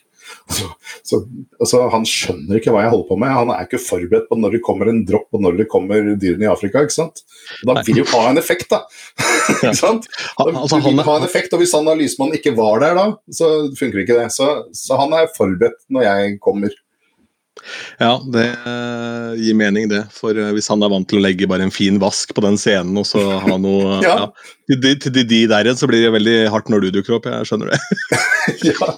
så, 0.51 0.69
så, 1.03 1.19
altså, 1.61 1.81
Han 1.93 2.05
skjønner 2.07 2.59
ikke 2.59 2.73
hva 2.75 2.85
jeg 2.85 2.93
holder 2.93 3.09
på 3.09 3.19
med. 3.21 3.33
Han 3.35 3.53
er 3.55 3.67
ikke 3.67 3.81
forberedt 3.83 4.29
på 4.31 4.39
når 4.39 4.57
det 4.57 4.63
kommer 4.67 4.91
en 4.91 5.03
dropp 5.09 5.35
og 5.35 5.43
når 5.45 5.59
det 5.61 5.69
kommer 5.73 6.13
dyrene 6.15 6.47
i 6.47 6.51
Afrika. 6.51 6.85
ikke 6.85 6.95
sant? 6.95 7.25
Da 7.67 7.77
vil 7.87 8.03
jo 8.03 8.07
ha 8.13 8.23
en 8.31 8.41
effekt, 8.41 8.69
da. 8.73 8.83
ikke 9.57 9.75
sant? 9.79 10.09
Da 10.39 10.49
altså, 10.53 10.81
vil 10.85 11.03
ha 11.07 11.19
en 11.19 11.27
effekt, 11.29 11.55
og 11.55 11.63
Hvis 11.63 11.75
han 11.77 11.89
da 11.89 11.97
lysmannen 11.99 12.39
ikke 12.39 12.55
var 12.59 12.83
der 12.85 12.97
da, 12.99 13.09
så 13.35 13.51
funker 13.79 14.05
ikke 14.05 14.21
det. 14.21 14.31
Så, 14.35 14.49
så 14.77 15.01
han 15.01 15.15
er 15.19 15.31
forberedt 15.37 15.81
når 15.93 16.09
jeg 16.09 16.39
kommer. 16.45 16.79
Ja, 18.01 18.17
det 18.35 18.47
eh, 18.59 19.29
gir 19.43 19.57
mening, 19.59 19.89
det. 19.91 20.03
For 20.15 20.37
eh, 20.37 20.53
hvis 20.57 20.71
han 20.73 20.83
er 20.83 20.93
vant 20.93 21.09
til 21.11 21.21
å 21.21 21.25
legge 21.25 21.49
bare 21.51 21.67
en 21.67 21.75
fin 21.75 22.01
vask 22.03 22.35
på 22.35 22.45
den 22.45 22.59
scenen, 22.61 22.97
og 22.99 23.07
så 23.09 23.23
ha 23.45 23.59
noe 23.61 23.99
ja. 24.07 24.17
ja. 24.25 24.57
Til, 24.71 24.81
de, 24.83 24.95
til 25.05 25.15
de, 25.19 25.43
der 25.51 25.69
igjen, 25.69 25.79
så 25.79 25.89
blir 25.91 26.05
det 26.05 26.15
veldig 26.15 26.37
hardt 26.53 26.73
når 26.73 26.87
du 26.87 26.91
dukker 26.99 27.19
opp. 27.19 27.29
Jeg 27.31 27.51
skjønner 27.51 27.73
det. 27.73 27.81
ja. 28.73 28.93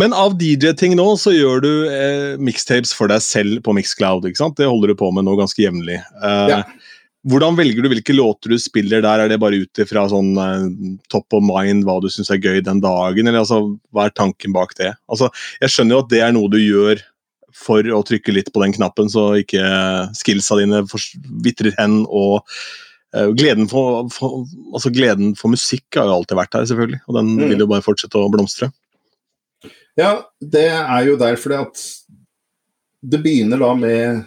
Men 0.00 0.14
av 0.16 0.34
DJ-ting 0.40 0.96
nå, 0.98 1.06
så 1.20 1.34
gjør 1.34 1.62
du 1.62 1.72
eh, 1.90 2.34
mixtapes 2.42 2.94
for 2.96 3.10
deg 3.12 3.22
selv 3.22 3.62
på 3.66 3.76
Mixcloud. 3.76 4.26
ikke 4.26 4.42
sant? 4.42 4.58
Det 4.58 4.70
holder 4.70 4.92
du 4.92 4.98
på 4.98 5.10
med 5.14 5.26
nå 5.28 5.36
ganske 5.38 5.62
jevnlig. 5.62 6.00
Eh, 6.24 6.56
hvordan 7.30 7.56
velger 7.56 7.84
du 7.84 7.88
hvilke 7.88 8.16
låter 8.16 8.52
du 8.52 8.58
spiller 8.60 9.00
der? 9.04 9.22
Er 9.22 9.30
det 9.32 9.40
bare 9.40 9.62
ut 9.62 9.80
ifra 9.80 10.04
sånn 10.12 10.34
eh, 10.40 10.66
top 11.12 11.36
of 11.36 11.44
mind, 11.46 11.86
hva 11.86 11.96
du 12.02 12.10
syns 12.12 12.32
er 12.34 12.42
gøy 12.42 12.60
den 12.64 12.82
dagen, 12.84 13.24
eller 13.24 13.44
altså, 13.44 13.62
hva 13.94 14.08
er 14.08 14.16
tanken 14.18 14.52
bak 14.56 14.76
det? 14.80 14.92
Altså, 15.08 15.30
jeg 15.62 15.72
skjønner 15.72 15.96
jo 15.96 16.04
at 16.04 16.12
det 16.12 16.24
er 16.26 16.34
noe 16.36 16.52
du 16.52 16.60
gjør 16.60 17.00
for 17.54 17.86
å 17.94 18.02
trykke 18.06 18.34
litt 18.34 18.50
på 18.52 18.62
den 18.64 18.74
knappen, 18.74 19.10
så 19.12 19.32
ikke 19.40 19.62
skillsa 20.18 20.58
dine 20.58 20.82
vitrer 21.44 21.74
hen, 21.78 22.00
og 22.08 22.42
uh, 23.14 23.30
gleden, 23.36 23.68
for, 23.70 24.08
for, 24.12 24.42
altså, 24.74 24.92
gleden 24.94 25.34
for 25.38 25.54
musikk 25.54 26.00
har 26.00 26.10
jo 26.10 26.18
alltid 26.18 26.40
vært 26.40 26.58
her, 26.58 26.66
selvfølgelig, 26.70 27.02
og 27.06 27.20
den 27.20 27.34
Mm. 27.38 27.48
vil 27.52 27.64
jo 27.64 27.70
bare 27.70 27.86
fortsette 27.86 28.20
å 28.20 28.30
blomstre. 28.32 28.72
Ja, 29.94 30.24
det 30.42 30.68
er 30.74 31.02
jo 31.06 31.18
derfor 31.20 31.54
det 31.54 31.60
at 31.68 31.82
det 33.04 33.20
begynner 33.22 33.60
da 33.60 33.74
med 33.78 34.24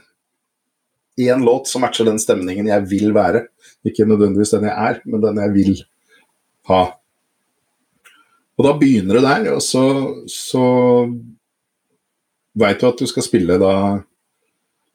én 1.18 1.44
låt 1.44 1.68
som 1.68 1.82
matcher 1.82 2.06
den 2.08 2.20
stemningen 2.22 2.70
jeg 2.70 2.86
vil 2.88 3.12
være. 3.16 3.48
Ikke 3.88 4.06
nødvendigvis 4.08 4.54
den 4.54 4.68
jeg 4.70 4.76
er, 4.78 5.02
men 5.06 5.24
den 5.24 5.42
jeg 5.42 5.54
vil 5.56 5.74
ha. 6.70 6.82
Og 8.58 8.66
da 8.66 8.74
begynner 8.78 9.20
det 9.20 9.26
der, 9.26 9.50
og 9.56 9.62
så, 9.62 9.84
så 10.30 10.64
veit 12.58 12.82
du 12.82 12.88
at 12.90 13.02
du 13.02 13.08
skal 13.10 13.26
spille 13.26 13.58
da 13.62 13.74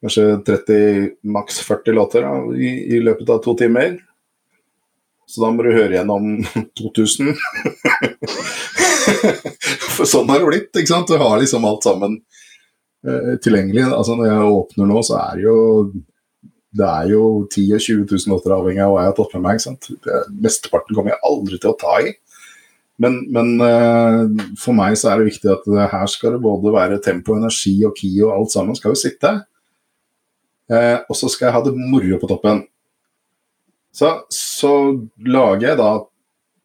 kanskje 0.03 0.25
30, 0.47 1.11
maks 1.31 1.61
40 1.67 1.95
låter 1.99 2.25
da, 2.27 2.33
i, 2.59 2.73
i 2.97 3.03
løpet 3.03 3.31
av 3.31 3.43
to 3.45 3.55
timer. 3.59 4.01
Så 5.31 5.45
da 5.45 5.53
må 5.55 5.65
du 5.65 5.71
høre 5.73 5.95
gjennom 5.97 6.33
2000. 6.81 7.33
For 9.97 10.09
sånn 10.09 10.31
har 10.31 10.43
det 10.43 10.49
blitt. 10.49 10.73
ikke 10.75 10.91
sant? 10.91 11.11
Du 11.11 11.21
har 11.23 11.39
liksom 11.41 11.67
alt 11.69 11.87
sammen 11.87 12.17
eh, 13.07 13.35
tilgjengelig. 13.43 13.85
Altså 13.91 14.17
Når 14.19 14.27
jeg 14.29 14.51
åpner 14.57 14.91
nå, 14.91 14.99
så 15.07 15.15
er 15.23 15.39
det 15.39 15.47
jo 15.47 15.59
det 16.73 16.87
er 16.89 17.11
jo 17.13 17.23
10 17.53 17.67
000 17.77 17.85
20 17.85 18.05
000 18.09 18.33
låter 18.33 18.55
avhengig 18.57 18.81
av 18.81 18.95
hva 18.95 19.03
jeg 19.03 19.11
har 19.11 19.17
tatt 19.19 19.33
med 19.37 19.43
meg. 19.45 19.59
ikke 19.59 19.67
sant? 19.67 19.83
Mesteparten 20.41 20.97
kommer 20.97 21.13
jeg 21.13 21.25
aldri 21.29 21.57
til 21.61 21.73
å 21.73 21.77
ta 21.77 21.95
i. 22.01 22.15
Men, 23.01 23.23
men 23.33 23.55
eh, 23.65 24.45
for 24.61 24.77
meg 24.77 24.99
så 25.01 25.11
er 25.11 25.21
det 25.21 25.31
viktig 25.33 25.49
at 25.51 25.65
det, 25.67 25.89
her 25.95 26.11
skal 26.11 26.37
det 26.37 26.43
både 26.45 26.75
være 26.75 27.01
tempo, 27.03 27.37
energi 27.39 27.75
og 27.89 27.97
ki 27.99 28.13
og 28.21 28.35
alt 28.37 28.53
sammen 28.55 28.79
skal 28.79 28.93
jo 28.93 29.01
sitte. 29.01 29.33
Eh, 30.73 30.99
og 31.09 31.19
så 31.19 31.31
skal 31.33 31.49
jeg 31.49 31.57
ha 31.57 31.65
det 31.65 31.75
moro 31.79 32.21
på 32.21 32.31
toppen. 32.31 32.65
Så, 33.93 34.13
så 34.33 34.73
lager 35.25 35.73
jeg 35.73 35.81
da 35.81 35.93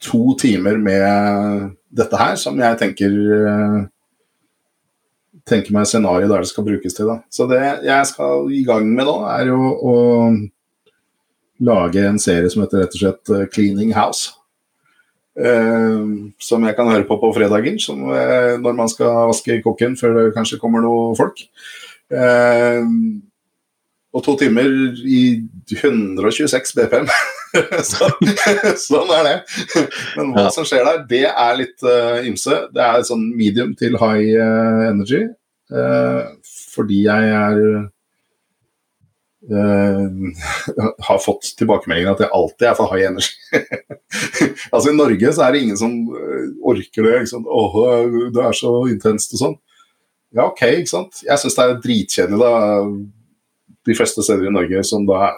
to 0.03 0.35
timer 0.39 0.77
med 0.79 1.71
dette 1.97 2.19
her, 2.19 2.35
som 2.39 2.59
jeg 2.61 2.79
tenker 2.79 3.15
eh, 3.37 3.79
tenker 5.47 5.75
meg 5.75 5.87
scenarioet 5.87 6.31
der 6.31 6.43
det 6.43 6.51
skal 6.51 6.67
brukes 6.67 6.95
til. 6.95 7.09
Da. 7.09 7.21
Så 7.31 7.47
det 7.49 7.61
jeg 7.87 8.11
skal 8.11 8.51
i 8.53 8.63
gang 8.67 8.87
med 8.91 9.07
nå, 9.07 9.17
er 9.31 9.51
jo 9.51 9.59
å 9.73 9.95
lage 11.67 12.03
en 12.05 12.19
serie 12.21 12.49
som 12.53 12.63
heter 12.63 12.83
rett 12.83 12.97
og 12.97 13.01
slett 13.01 13.33
eh, 13.33 13.47
Cleaning 13.53 13.95
House. 13.97 14.36
Eh, 15.37 15.97
som 16.41 16.63
jeg 16.65 16.75
kan 16.75 16.89
høre 16.89 17.05
på 17.05 17.19
på 17.21 17.29
fredager, 17.35 17.77
som, 17.79 18.01
eh, 18.09 18.57
når 18.57 18.73
man 18.73 18.89
skal 18.89 19.29
vaske 19.29 19.61
kokken 19.61 19.97
før 19.97 20.13
det 20.17 20.33
kanskje 20.33 20.57
kommer 20.59 20.81
noen 20.81 21.15
folk. 21.15 21.43
Eh, 22.09 22.83
og 24.13 24.23
to 24.23 24.33
timer 24.39 24.65
i 25.05 25.43
126 25.69 26.73
BPM. 26.73 27.09
så, 27.91 28.09
sånn 28.81 29.11
er 29.13 29.27
det. 29.27 29.35
Men 30.17 30.33
hva 30.33 30.47
som 30.49 30.65
skjer 30.65 30.87
der, 30.87 31.03
det 31.09 31.25
er 31.27 31.59
litt 31.59 31.83
uh, 31.85 32.23
ymse. 32.25 32.55
Det 32.73 32.81
er 32.81 33.05
sånn 33.05 33.27
medium 33.37 33.75
til 33.77 33.97
high 33.99 34.39
energy. 34.87 35.27
Uh, 35.69 36.33
fordi 36.73 37.03
jeg 37.03 37.29
er 37.35 37.59
eh, 39.51 40.87
har 41.07 41.21
fått 41.23 41.53
tilbakemeldinger 41.59 42.13
at 42.13 42.23
jeg 42.25 42.33
alltid 42.39 42.67
er 42.69 42.77
for 42.77 42.91
high 42.93 43.07
energy. 43.09 43.33
altså 44.73 44.91
I 44.91 44.97
Norge 44.97 45.33
så 45.33 45.45
er 45.45 45.55
det 45.55 45.63
ingen 45.65 45.79
som 45.79 45.95
eh, 46.17 46.49
orker 46.73 47.09
det. 47.09 47.21
Sant? 47.31 47.47
Åh, 47.47 47.77
det 48.35 48.43
er 48.43 48.57
så 48.57 48.73
intenst 48.91 49.35
og 49.37 49.43
sånn. 49.43 49.57
Ja, 50.35 50.49
OK, 50.49 50.63
ikke 50.81 50.91
sant. 50.91 51.21
Jeg 51.25 51.39
syns 51.41 51.55
det 51.57 51.65
er 51.65 51.83
dritkjedelig, 51.83 52.39
da. 52.41 52.87
De 53.87 53.95
fleste 53.95 54.23
steder 54.25 54.49
i 54.49 54.53
Norge 54.53 54.81
som 54.83 55.05
da 55.07 55.29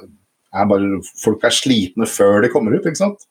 er 0.49 0.65
bare 0.65 1.01
Folk 1.21 1.43
er 1.45 1.53
slitne 1.53 2.07
før 2.09 2.41
de 2.41 2.49
kommer 2.49 2.73
ut, 2.73 2.85
ikke 2.85 3.03
sant. 3.03 3.27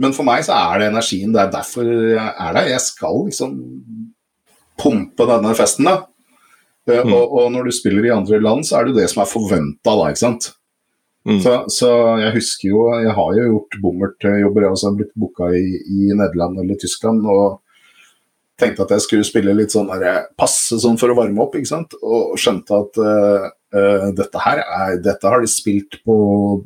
Men 0.00 0.14
for 0.16 0.26
meg 0.26 0.42
så 0.46 0.56
er 0.56 0.80
det 0.80 0.88
energien. 0.90 1.32
Det 1.34 1.42
er 1.42 1.52
derfor 1.52 1.86
jeg 1.86 2.18
er 2.18 2.56
der. 2.56 2.70
Jeg 2.72 2.82
skal 2.82 3.26
liksom 3.26 3.58
pumpe 4.80 5.26
denne 5.28 5.52
festen, 5.58 5.88
da. 5.88 6.06
Eh, 6.90 7.04
Mm. 7.06 7.14
Og, 7.16 7.36
og 7.40 7.52
når 7.54 7.68
du 7.68 7.72
spiller 7.74 8.06
i 8.06 8.14
andre 8.14 8.40
land, 8.42 8.66
så 8.66 8.80
er 8.80 8.88
det 8.88 8.98
det 9.00 9.08
som 9.12 9.22
er 9.22 9.30
forventa 9.30 9.94
da, 9.96 10.10
ikke 10.10 10.24
sant. 10.24 10.50
Mm. 11.28 11.40
Så, 11.44 11.54
så 11.68 11.88
jeg 12.16 12.32
husker 12.32 12.68
jo 12.70 12.84
Jeg 12.96 13.12
har 13.12 13.34
jo 13.36 13.42
gjort 13.50 13.74
bommertjobber, 13.82 14.64
jeg 14.64 14.78
har 14.82 14.94
blitt 14.96 15.10
booka 15.20 15.50
i, 15.52 15.66
i 15.84 16.14
Nederland 16.16 16.62
eller 16.62 16.78
Tyskland. 16.80 17.26
og 17.28 17.60
tenkte 18.60 18.84
at 18.84 18.94
jeg 18.94 19.04
skulle 19.06 19.24
spille 19.28 19.54
litt 19.56 19.72
sånn 19.72 19.88
der, 19.88 20.26
passe 20.38 20.78
sånn 20.80 20.98
for 21.00 21.12
å 21.12 21.16
varme 21.18 21.40
opp, 21.44 21.56
ikke 21.56 21.70
sant. 21.70 21.96
Og 22.02 22.36
skjønte 22.40 22.76
at 22.76 23.00
eh, 23.00 23.46
eh, 23.74 24.06
dette 24.16 24.42
her 24.44 24.60
er, 24.62 24.98
dette 25.02 25.30
har 25.30 25.42
de 25.42 25.50
spilt 25.50 25.98
på 26.06 26.16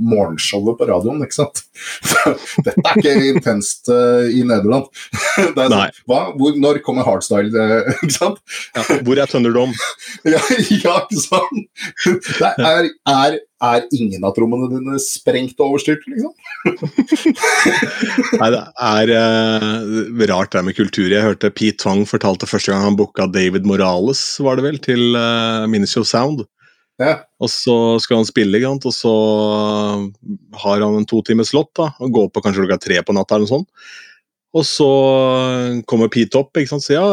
morgenshowet 0.01 0.79
på 0.79 0.89
radioen, 0.89 1.23
ikke 1.25 1.39
sant. 1.39 1.63
dette 2.67 2.77
er 2.81 3.01
ikke 3.01 3.15
intenst 3.33 3.91
uh, 3.93 4.25
i 4.29 4.45
Nederland. 4.47 4.89
det 5.57 5.67
er 5.67 5.73
sånn, 5.73 5.99
hva, 6.11 6.21
hvor, 6.39 6.59
når 6.61 6.81
kommer 6.87 7.07
hardstyle, 7.07 7.51
eh, 7.53 7.91
ikke 8.05 8.17
sant? 8.17 8.41
Ja, 8.77 8.87
hvor 9.07 9.21
er 9.21 9.31
Thunderdome? 9.31 9.75
Ja, 10.29 10.41
ja 10.71 10.95
ikke 11.05 11.21
sant? 11.21 11.67
Det 12.05 12.53
er, 12.55 12.89
er, 13.11 13.39
er 13.65 13.87
ingen 13.97 14.25
av 14.27 14.35
trommene 14.37 14.71
dine 14.73 14.99
sprengt 15.03 15.61
og 15.61 15.75
overstyrt, 15.75 16.05
liksom? 16.09 16.33
Nei, 18.41 18.51
det 18.55 18.63
er 18.89 19.13
rart 20.31 20.55
det 20.55 20.65
med 20.67 20.77
kultur. 20.77 21.09
Jeg 21.13 21.25
hørte 21.25 21.53
Pete 21.53 21.83
Twang 21.83 22.05
fortalte 22.09 22.49
første 22.49 22.73
gang 22.73 22.85
han 22.87 22.99
booka 22.99 23.29
David 23.31 23.69
Morales, 23.69 24.23
var 24.45 24.59
det 24.59 24.67
vel, 24.67 24.81
til 24.85 25.17
uh, 25.17 25.69
Minishow 25.71 26.05
Sound. 26.07 26.45
Ja. 27.03 27.15
Og 27.43 27.51
så 27.51 27.75
skal 28.03 28.21
han 28.21 28.29
spille, 28.29 28.61
og 28.71 28.93
så 28.95 29.13
har 30.63 30.83
han 30.83 30.99
en 31.01 31.07
to 31.11 31.21
timers 31.27 31.51
slott, 31.51 31.73
da, 31.75 31.91
og 31.99 32.13
går 32.15 32.29
på 32.31 32.43
kanskje 32.45 32.63
klokka 32.63 32.83
tre 32.83 33.01
på 33.03 33.17
natta 33.17 33.37
eller 33.37 33.49
noe 33.49 33.55
sånt. 33.57 33.95
Og 34.55 34.63
så 34.63 34.91
kommer 35.91 36.13
Pete 36.15 36.39
opp 36.39 36.55
ikke 36.61 36.71
sant? 36.71 36.85
så 36.85 36.95
ja, 36.95 37.07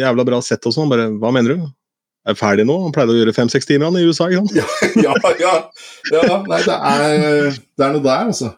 jævla 0.00 0.24
bra 0.24 0.38
sett 0.44 0.64
og 0.64 0.72
sånn. 0.72 0.88
Bare, 0.88 1.10
hva 1.20 1.32
mener 1.36 1.52
du? 1.52 1.66
Er 2.24 2.32
jeg 2.32 2.40
ferdig 2.40 2.64
nå? 2.68 2.78
Han 2.86 2.94
pleide 2.96 3.12
å 3.12 3.18
gjøre 3.18 3.34
fem-seks 3.36 3.68
timer 3.68 3.90
han 3.90 4.00
i 4.00 4.06
USA. 4.08 4.30
ikke 4.32 4.46
sant? 4.46 4.56
ja, 5.04 5.12
ja, 5.44 5.52
ja. 6.16 6.40
Nei, 6.48 6.62
det 6.64 6.78
er, 6.78 7.60
det 7.60 7.86
er 7.86 7.92
noe 7.92 8.04
der, 8.04 8.32
altså. 8.32 8.54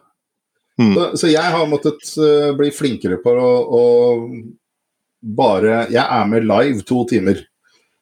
Mm. 0.79 0.95
Så, 0.95 1.05
så 1.19 1.29
jeg 1.31 1.53
har 1.53 1.67
måttet 1.69 2.13
uh, 2.23 2.51
bli 2.57 2.71
flinkere 2.73 3.19
på 3.21 3.35
å, 3.35 3.51
å 3.75 3.81
bare 5.21 5.83
Jeg 5.91 6.01
er 6.01 6.29
med 6.31 6.47
live 6.47 6.85
to 6.87 7.03
timer, 7.09 7.43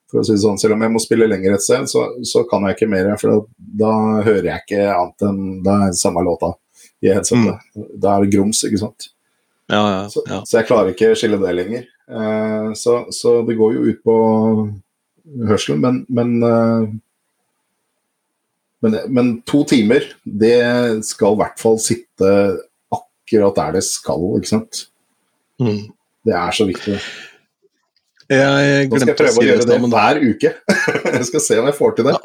for 0.09 0.21
å 0.21 0.25
si 0.25 0.33
det 0.33 0.41
sånn. 0.41 0.57
Selv 0.61 0.75
om 0.75 0.83
jeg 0.85 0.93
må 0.93 1.01
spille 1.03 1.27
lenger 1.29 1.55
et 1.55 1.65
sted, 1.65 1.85
så, 1.91 2.07
så 2.25 2.43
kan 2.49 2.65
jeg 2.65 2.77
ikke 2.77 2.89
mer. 2.91 3.11
For 3.21 3.31
da, 3.31 3.37
da 3.83 3.93
hører 4.25 4.49
jeg 4.51 4.65
ikke 4.65 4.89
annet 4.95 5.25
enn 5.29 5.39
det 5.65 5.75
er 5.75 5.95
samme 5.99 6.25
låta 6.25 6.53
i 7.05 7.13
headsetet. 7.13 7.69
Da 8.01 8.15
er 8.15 8.25
det 8.25 8.33
grums, 8.33 8.63
ikke 8.67 8.81
sant. 8.81 9.11
Ja, 9.69 9.83
ja, 9.83 9.99
Så, 10.09 10.23
ja. 10.25 10.41
så 10.49 10.57
jeg 10.57 10.67
klarer 10.69 10.95
ikke 10.95 11.13
skille 11.17 11.37
det 11.41 11.53
lenger. 11.53 11.85
Eh, 12.09 12.71
så, 12.79 13.03
så 13.13 13.35
det 13.45 13.57
går 13.59 13.75
jo 13.75 13.85
ut 13.91 14.01
på 14.05 14.15
hørselen, 15.45 15.83
men, 15.83 16.01
men, 16.09 16.33
eh, 16.43 16.89
men 18.81 18.97
Men 19.13 19.31
to 19.45 19.61
timer, 19.67 20.07
det 20.23 21.03
skal 21.05 21.35
i 21.35 21.41
hvert 21.43 21.59
fall 21.59 21.77
sitte 21.83 22.29
akkurat 22.95 23.57
der 23.59 23.77
det 23.77 23.83
skal, 23.85 24.23
ikke 24.39 24.53
sant. 24.55 24.85
Mm. 25.59 25.91
Det 26.25 26.33
er 26.33 26.55
så 26.55 26.65
viktig. 26.65 26.95
Jeg 28.29 28.89
Nå 28.89 28.99
skal 28.99 29.09
jeg 29.09 29.15
glemte 29.15 29.15
å 29.15 29.19
prøve 29.19 29.33
si 29.33 29.41
å 29.41 29.47
gjøre 29.49 29.67
det 29.69 29.79
hver 29.95 30.21
uke. 30.21 30.53
jeg 31.17 31.27
skal 31.31 31.43
se 31.47 31.59
om 31.61 31.69
jeg 31.69 31.77
får 31.79 31.95
til 31.97 32.09
det. 32.09 32.15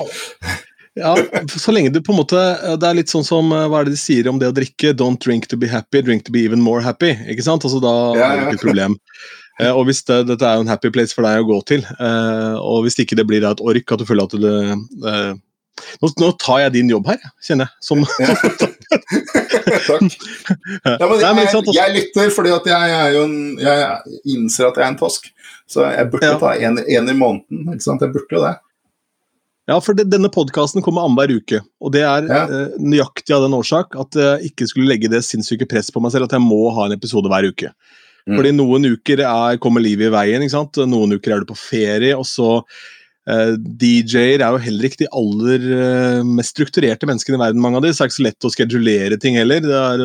Ja, 0.95 1.15
så 1.51 1.73
lenge 1.75 1.91
du 1.91 1.99
på 2.07 2.13
en 2.15 2.21
måte 2.21 2.39
Det 2.79 2.87
er 2.87 2.95
litt 2.95 3.11
sånn 3.11 3.25
som 3.27 3.49
eh, 3.51 3.65
Hva 3.67 3.81
er 3.81 3.89
det 3.89 3.97
de 3.97 3.99
sier 3.99 4.29
om 4.31 4.37
det 4.39 4.53
å 4.53 4.55
drikke? 4.55 4.93
Don't 4.95 5.19
drink 5.19 5.49
to 5.51 5.59
be 5.59 5.67
happy, 5.67 6.05
drink 6.07 6.23
to 6.29 6.35
be 6.35 6.45
even 6.47 6.63
more 6.63 6.85
happy. 6.85 7.17
Ikke 7.27 7.47
sant? 7.47 7.67
Altså 7.67 7.81
Da 7.83 7.95
Ja, 8.15 8.29
er 8.29 8.37
det 8.37 8.45
ja. 8.45 8.45
ikke 8.53 8.61
et 8.61 8.67
problem. 8.69 8.95
Eh, 9.63 9.71
og 9.71 9.89
hvis 9.89 10.03
det, 10.07 10.21
Dette 10.31 10.47
er 10.47 10.59
jo 10.59 10.65
en 10.67 10.71
happy 10.71 10.91
place 10.95 11.15
for 11.15 11.27
deg 11.27 11.43
å 11.43 11.49
gå 11.49 11.59
til, 11.71 11.85
eh, 11.87 12.55
og 12.59 12.85
hvis 12.85 12.99
ikke 13.03 13.19
det 13.19 13.27
blir 13.31 13.45
et 13.47 13.63
ork, 13.63 13.93
at 13.95 14.03
du 14.03 14.07
føler 14.09 14.27
at 14.27 14.35
du 14.35 14.49
eh, 14.51 15.35
nå, 16.03 16.11
nå 16.23 16.29
tar 16.39 16.61
jeg 16.65 16.73
din 16.79 16.91
jobb 16.93 17.07
her, 17.11 17.23
kjenner 17.45 17.69
jeg. 17.69 17.75
Som, 17.85 18.05
Takk. 19.85 20.17
Ja, 20.85 20.97
Nei, 21.01 21.09
men 21.09 21.21
jeg, 21.21 21.49
altså- 21.55 21.75
jeg 21.75 21.95
lytter 21.97 22.31
fordi 22.35 22.53
at 22.55 22.67
jeg 22.69 22.91
er 22.99 23.09
jo 23.17 23.23
en 23.25 23.37
Jeg 23.59 24.19
innser 24.37 24.69
at 24.69 24.77
jeg 24.79 24.85
er 24.87 24.93
en 24.93 24.99
tosk. 25.01 25.31
Så 25.67 25.85
jeg 25.91 26.11
burde 26.13 26.27
Ja. 26.29 26.39
ta 26.39 26.53
en, 26.55 26.79
en 26.79 27.09
i 27.09 27.13
måneden. 27.17 27.73
Ikke 27.73 27.83
sant? 27.83 28.01
Jeg 28.05 28.13
burde 28.13 28.31
jo 28.37 28.43
det. 28.45 28.55
Ja, 29.67 29.79
for 29.81 29.95
det, 29.97 30.11
denne 30.13 30.29
podkasten 30.29 30.83
kommer 30.85 31.07
annenhver 31.07 31.33
uke. 31.41 31.61
Og 31.81 31.93
det 31.93 32.03
er 32.05 32.27
Ja. 32.29 32.45
eh, 32.45 32.69
nøyaktig 32.79 33.33
av 33.35 33.43
den 33.49 33.57
årsak 33.57 33.97
at 33.99 34.13
jeg 34.15 34.51
ikke 34.53 34.69
skulle 34.69 34.89
legge 34.93 35.09
det 35.09 35.25
sinnssyke 35.25 35.67
press 35.69 35.91
på 35.91 36.01
meg 36.03 36.13
selv 36.13 36.25
at 36.25 36.33
jeg 36.37 36.41
må 36.45 36.69
ha 36.75 36.85
en 36.87 36.93
episode 36.93 37.29
hver 37.33 37.49
uke. 37.49 37.73
Mm. 38.29 38.37
Fordi 38.37 38.53
noen 38.53 38.85
uker 38.97 39.21
er, 39.21 39.57
kommer 39.59 39.81
livet 39.81 40.07
i 40.09 40.11
veien, 40.13 40.41
ikke 40.43 40.51
sant? 40.57 40.77
noen 40.89 41.13
uker 41.13 41.33
er 41.33 41.41
du 41.41 41.47
på 41.53 41.57
ferie, 41.57 42.15
og 42.17 42.25
så 42.25 42.59
eh, 42.59 42.63
DJ-er 43.25 44.43
er 44.45 44.53
jo 44.53 44.63
heller 44.67 44.87
ikke 44.89 45.01
de 45.01 45.11
aller 45.17 45.67
eh, 45.73 46.23
mest 46.29 46.53
strukturerte 46.53 47.09
menneskene 47.09 47.39
i 47.39 47.43
verden, 47.47 47.63
mange 47.65 47.81
av 47.81 47.87
de, 47.87 47.93
så 47.93 48.03
det 48.03 48.05
er 48.05 48.11
ikke 48.11 48.21
så 48.21 48.27
lett 48.27 48.49
å 48.49 48.53
skedulere 48.53 49.21
ting 49.21 49.39
heller. 49.41 49.63
Det 49.65 49.79
er, 49.81 50.03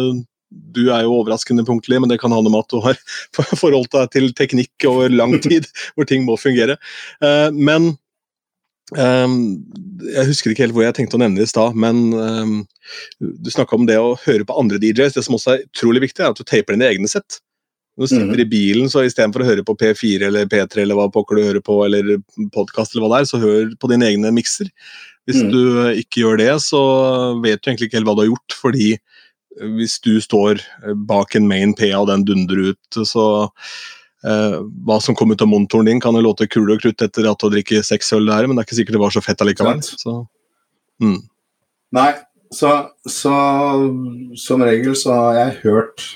du 0.49 0.83
er 0.87 1.03
jo 1.05 1.17
overraskende 1.17 1.65
punktlig, 1.67 1.99
men 1.99 2.11
det 2.11 2.19
kan 2.21 2.31
ha 2.33 2.39
noe 2.41 2.53
med 2.53 2.63
at 2.63 2.71
du 2.71 2.79
har 2.85 2.99
forholdt 3.61 3.95
deg 3.97 4.13
til 4.15 4.29
teknikk 4.37 4.87
over 4.89 5.11
lang 5.11 5.35
tid, 5.45 5.67
hvor 5.95 6.07
ting 6.09 6.23
må 6.27 6.39
fungere. 6.39 6.79
Eh, 7.19 7.49
men 7.51 7.91
ehm, 8.95 9.35
jeg 10.07 10.31
husker 10.31 10.53
ikke 10.53 10.67
helt 10.67 10.77
hvor 10.77 10.87
jeg 10.87 10.97
tenkte 11.01 11.19
å 11.19 11.23
nevne 11.25 11.41
det 11.41 11.49
i 11.49 11.53
stad, 11.53 11.75
men 11.75 12.07
ehm, 12.15 12.57
du 13.19 13.51
snakka 13.51 13.75
om 13.75 13.85
det 13.89 13.99
å 13.99 14.15
høre 14.23 14.47
på 14.47 14.57
andre 14.63 14.79
DJs. 14.81 15.19
Det 15.19 15.27
som 15.27 15.35
også 15.37 15.57
er 15.57 15.67
utrolig 15.67 16.07
viktig, 16.07 16.23
er 16.23 16.31
at 16.31 16.39
du 16.39 16.47
taper 16.47 16.79
dine 16.79 16.87
egne 16.87 17.11
sett. 17.11 17.41
Når 17.99 18.07
du 18.07 18.11
sitter 18.13 18.31
Mhm. 18.31 18.39
i 18.39 18.47
bilen, 18.47 18.87
så 18.87 19.03
istedenfor 19.03 19.43
å 19.43 19.45
høre 19.49 19.63
på 19.67 19.75
P4 19.75 20.23
eller 20.29 20.45
P3 20.47 20.83
eller 20.85 20.95
hva 20.95 21.09
pokker 21.11 21.35
du 21.35 21.43
hører 21.43 21.59
på, 21.59 21.83
eller 21.83 22.23
podkast 22.55 22.95
eller 22.95 23.03
hva 23.03 23.17
det 23.17 23.19
er, 23.19 23.27
så 23.27 23.39
hør 23.41 23.75
på 23.75 23.89
dine 23.91 24.07
egne 24.07 24.31
mikser. 24.31 24.69
Hvis 25.27 25.43
mm. 25.43 25.51
du 25.51 25.63
eh, 25.83 25.99
ikke 25.99 26.23
gjør 26.23 26.37
det, 26.39 26.53
så 26.63 26.79
vet 27.43 27.59
du 27.59 27.67
egentlig 27.67 27.89
ikke 27.89 27.99
helt 27.99 28.07
hva 28.07 28.15
du 28.15 28.21
har 28.23 28.31
gjort, 28.31 28.55
fordi 28.55 28.93
eh, 28.93 29.67
hvis 29.75 29.99
du 29.99 30.15
står 30.23 30.61
eh, 30.63 30.95
bak 30.95 31.35
en 31.35 31.49
main 31.49 31.75
PA 31.75 31.99
og 31.99 32.07
den 32.07 32.23
dundrer 32.23 32.71
ut, 32.71 33.01
så 33.03 33.51
eh, 34.23 34.55
Hva 34.87 35.01
som 35.03 35.15
kom 35.15 35.35
ut 35.35 35.43
av 35.43 35.51
monitoren 35.51 35.91
din, 35.91 35.99
kan 35.99 36.15
jo 36.15 36.23
låte 36.23 36.47
kule 36.47 36.77
og 36.77 36.79
krutt 36.79 37.03
etter 37.03 37.27
at 37.27 37.35
du 37.35 37.49
har 37.49 37.51
drukket 37.51 37.83
seks 37.83 38.15
øl 38.15 38.31
der, 38.31 38.47
men 38.47 38.55
det 38.55 38.63
er 38.63 38.69
ikke 38.69 38.79
sikkert 38.79 38.95
det 38.95 39.03
var 39.03 39.11
så 39.11 39.25
fett 39.27 39.43
allikevel. 39.43 39.83
Så, 39.83 40.15
mm. 41.03 41.19
Nei, 41.99 42.09
så, 42.55 42.73
så 43.03 43.35
som 44.39 44.63
regel 44.63 44.95
så 44.95 45.19
har 45.19 45.39
jeg 45.43 45.61
hørt 45.67 46.07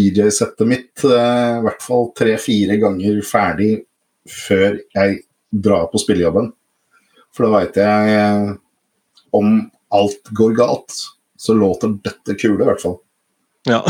DJ-settet 0.00 0.68
mitt 0.68 1.04
eh, 1.04 1.58
i 1.58 1.64
hvert 1.66 1.84
fall 1.84 2.10
tre-fire 2.16 2.78
ganger 2.80 3.20
ferdig 3.26 3.74
før 4.30 4.80
jeg 4.94 5.20
drar 5.50 5.88
på 5.92 6.00
spillejobben. 6.00 6.50
For 7.34 7.46
da 7.46 7.52
veit 7.54 7.78
jeg 7.78 8.16
eh, 8.16 8.50
om 9.36 9.60
alt 9.94 10.32
går 10.36 10.56
galt, 10.58 10.96
så 11.40 11.54
låter 11.56 11.94
dette 12.04 12.36
kule, 12.38 12.62
i 12.62 12.68
hvert 12.68 12.82
fall. 12.82 12.98
Ja. 13.68 13.82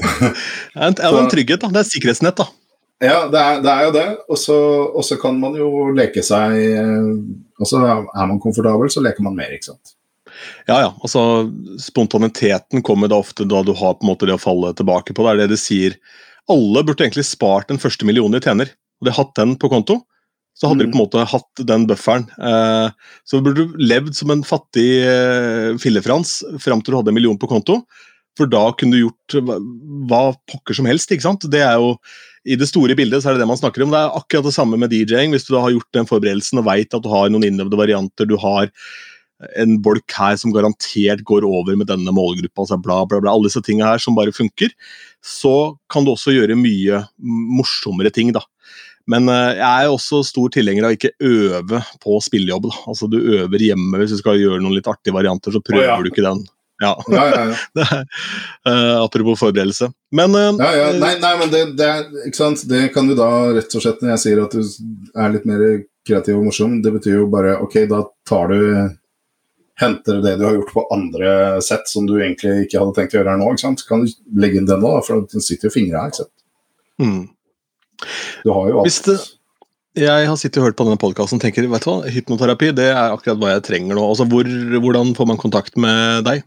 det 0.20 0.30
er 0.76 0.88
en, 0.90 0.96
en 0.96 1.30
trygghet, 1.32 1.62
da. 1.62 1.70
Det 1.70 1.82
er 1.82 1.84
et 1.84 1.92
sikkerhetsnett, 1.92 2.40
da. 2.40 2.48
Ja, 3.02 3.26
det 3.28 3.40
er, 3.40 3.58
det 3.60 3.72
er 3.72 3.84
jo 3.84 3.92
det. 3.94 4.06
Og 4.32 4.40
så, 4.40 4.56
og 4.88 5.04
så 5.04 5.18
kan 5.20 5.36
man 5.40 5.56
jo 5.58 5.90
leke 5.96 6.24
seg 6.24 6.56
eh, 6.56 7.10
Altså, 7.56 7.80
er 7.80 8.26
man 8.28 8.40
komfortabel, 8.40 8.90
så 8.92 9.00
leker 9.04 9.24
man 9.24 9.36
mer, 9.36 9.54
ikke 9.56 9.70
sant. 9.70 9.94
Ja, 10.68 10.80
ja. 10.84 10.90
Altså, 11.02 11.22
spontaniteten 11.82 12.82
kommer 12.86 13.08
da 13.10 13.20
ofte 13.22 13.46
da 13.48 13.62
du 13.66 13.72
har 13.76 13.96
på 13.96 14.06
en 14.06 14.12
måte 14.12 14.28
det 14.28 14.36
å 14.36 14.42
falle 14.42 14.72
tilbake 14.76 15.14
på. 15.16 15.24
Det 15.26 15.32
er 15.34 15.42
det 15.44 15.54
de 15.54 15.60
sier. 15.60 15.96
Alle 16.52 16.82
burde 16.86 17.04
egentlig 17.06 17.26
spart 17.26 17.68
den 17.72 17.80
første 17.82 18.06
millionen 18.06 18.36
de 18.38 18.44
tjener. 18.44 18.70
Og 19.00 19.08
de 19.08 19.12
har 19.14 19.24
hatt 19.24 19.34
den 19.38 19.56
på 19.60 19.70
konto. 19.72 20.00
Så 20.56 20.70
hadde 20.70 20.86
de 20.86 20.88
Mm. 20.88 20.92
på 20.92 20.96
en 20.96 21.04
måte 21.04 21.26
hatt 21.28 21.66
den 21.68 21.86
bufferen. 21.86 22.28
Eh, 22.40 22.90
så 23.28 23.42
burde 23.44 23.66
du 23.66 23.74
levd 23.76 24.14
som 24.16 24.30
en 24.32 24.42
fattig 24.42 25.04
eh, 25.04 25.76
fillefrans 25.76 26.38
fram 26.64 26.80
til 26.80 26.94
du 26.94 26.96
hadde 26.96 27.12
en 27.12 27.18
million 27.18 27.36
på 27.36 27.48
konto. 27.50 27.82
For 28.38 28.46
da 28.48 28.70
kunne 28.72 28.92
du 28.96 29.02
gjort 29.04 29.36
hva, 29.44 29.58
hva 30.08 30.22
pokker 30.48 30.74
som 30.76 30.86
helst. 30.88 31.10
ikke 31.12 31.24
sant? 31.24 31.44
Det 31.50 31.60
er 31.60 31.76
jo, 31.76 31.96
I 32.46 32.56
det 32.56 32.68
store 32.68 32.94
bildet 32.96 33.22
så 33.22 33.30
er 33.30 33.36
det 33.36 33.40
det 33.44 33.48
man 33.48 33.58
snakker 33.60 33.82
om. 33.84 33.90
Det 33.92 33.98
er 34.00 34.16
akkurat 34.16 34.44
det 34.44 34.54
samme 34.56 34.78
med 34.78 34.90
DJ-ing. 34.92 35.32
Hvis 35.32 35.44
du 35.48 35.54
da 35.54 35.60
har 35.64 35.72
gjort 35.74 35.92
den 35.92 36.06
forberedelsen 36.08 36.60
og 36.60 36.66
veit 36.68 36.94
at 36.94 37.02
du 37.02 37.08
har 37.08 37.28
noen 37.28 37.44
innøvde 37.48 37.76
varianter, 37.80 38.24
du 38.28 38.36
har 38.40 38.70
en 39.60 39.76
bolk 39.84 40.14
her 40.16 40.36
som 40.40 40.52
garantert 40.54 41.22
går 41.28 41.44
over 41.44 41.76
med 41.76 41.90
denne 41.90 42.12
målgruppa, 42.14 42.64
altså 42.64 42.78
bla, 42.80 43.02
bla, 43.08 43.20
bla, 43.20 43.34
alle 43.34 43.50
disse 43.50 43.62
tingene 43.64 43.90
her 43.90 44.02
som 44.02 44.16
bare 44.16 44.34
funker, 44.34 44.72
så 45.24 45.76
kan 45.92 46.06
du 46.06 46.14
også 46.14 46.34
gjøre 46.34 46.56
mye 46.58 47.02
morsommere 47.20 48.12
ting, 48.14 48.32
da. 48.36 48.44
Men 49.10 49.28
eh, 49.30 49.54
jeg 49.60 49.86
er 49.86 49.92
også 49.92 50.22
stor 50.26 50.50
tilhenger 50.54 50.88
av 50.88 50.96
ikke 50.96 51.12
øve 51.22 51.80
på 52.02 52.18
spillejobb. 52.24 52.66
Da. 52.66 52.80
Altså 52.90 53.06
Du 53.10 53.20
øver 53.20 53.62
hjemme 53.62 54.00
hvis 54.00 54.16
du 54.16 54.18
skal 54.18 54.40
gjøre 54.40 54.58
noen 54.58 54.74
litt 54.74 54.88
artige 54.90 55.14
varianter, 55.14 55.54
så 55.54 55.62
prøver 55.62 55.84
oh, 55.84 55.92
ja. 55.92 55.98
du 56.02 56.10
ikke 56.10 56.26
den. 56.26 56.42
Ja, 56.82 56.90
Ja, 57.08 57.22
ja, 57.32 57.84
eh, 58.68 58.96
Apropos 58.98 59.38
forberedelse. 59.40 59.92
Men 60.12 60.34
Ja, 60.34 60.72
ja. 60.74 60.90
Nei, 60.98 61.14
nei, 61.22 61.34
men 61.38 61.54
det, 61.54 61.62
det, 61.78 61.86
er, 61.86 62.58
det 62.72 62.82
kan 62.96 63.06
du 63.06 63.14
da 63.16 63.30
rett 63.56 63.78
og 63.78 63.84
slett 63.84 64.02
Når 64.02 64.12
jeg 64.16 64.22
sier 64.26 64.42
at 64.42 64.58
du 64.58 64.60
er 65.14 65.32
litt 65.32 65.46
mer 65.48 65.64
kreativ 66.06 66.36
og 66.40 66.50
morsom, 66.50 66.80
det 66.82 66.92
betyr 66.98 67.20
jo 67.20 67.30
bare 67.30 67.56
ok, 67.62 67.80
da 67.90 68.02
tar 68.28 68.52
du 68.52 68.58
Henter 69.76 70.22
det 70.24 70.38
du 70.40 70.44
har 70.46 70.54
gjort 70.56 70.72
på 70.72 70.86
andre 70.94 71.60
sett 71.64 71.88
som 71.90 72.06
du 72.08 72.14
egentlig 72.16 72.64
ikke 72.64 72.80
hadde 72.80 72.94
tenkt 72.96 73.14
å 73.14 73.18
gjøre 73.20 73.34
her 73.34 73.40
nå. 73.42 73.50
ikke 73.52 73.64
sant? 73.66 73.82
Kan 73.88 74.04
du 74.06 74.12
legge 74.40 74.60
inn 74.60 74.68
den 74.68 74.80
da, 74.84 74.94
for 75.04 75.26
den 75.28 75.44
sitter 75.44 75.68
jo 75.68 75.74
fingra 75.74 76.04
her. 76.06 76.12
ikke 76.14 76.22
sant? 76.22 76.32
mm. 77.02 77.24
Du 78.44 78.52
har 78.52 78.70
jo 78.70 78.78
alt. 78.80 78.86
Hvis 78.88 79.02
det- 79.04 79.32
jeg 79.96 80.26
har 80.28 80.36
sittet 80.36 80.58
og 80.60 80.66
hørt 80.68 80.76
på 80.76 80.84
denne 80.84 81.00
podkasten 81.00 81.38
og 81.38 81.42
tenker 81.44 81.64
vet 81.68 81.84
du 81.84 81.88
hva, 81.88 82.02
hypnoterapi 82.12 82.74
det 82.76 82.90
er 82.92 83.14
akkurat 83.14 83.38
hva 83.40 83.52
jeg 83.54 83.62
trenger 83.64 83.96
nå. 83.96 84.02
Altså, 84.04 84.26
hvor, 84.28 84.44
Hvordan 84.44 85.14
får 85.16 85.26
man 85.30 85.38
kontakt 85.40 85.76
med 85.80 86.24
deg? 86.24 86.42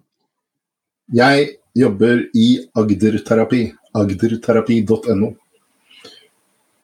Jeg 1.14 1.48
jobber 1.74 2.26
i 2.38 2.48
Agderterapi. 2.78 3.72
Agderterapi.no. 3.98 5.32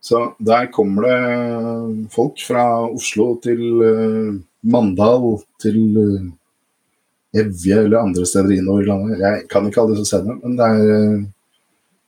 Så 0.01 0.35
der 0.41 0.67
kommer 0.73 1.05
det 1.05 2.09
folk 2.13 2.41
fra 2.41 2.65
Oslo 2.89 3.35
til 3.41 3.61
eh, 3.85 4.33
Mandal, 4.65 5.39
til 5.61 5.79
uh, 5.97 6.25
Evje 7.35 7.81
eller 7.83 7.99
andre 7.99 8.25
steder 8.27 8.55
innover 8.55 8.85
i 8.85 8.89
landet. 8.89 9.21
Jeg 9.21 9.47
kan 9.51 9.65
ikke 9.67 9.81
alle 9.81 9.97
disse 9.97 10.09
stedene, 10.09 10.37
men 10.41 10.55
det 10.59 10.67
er 10.71 11.25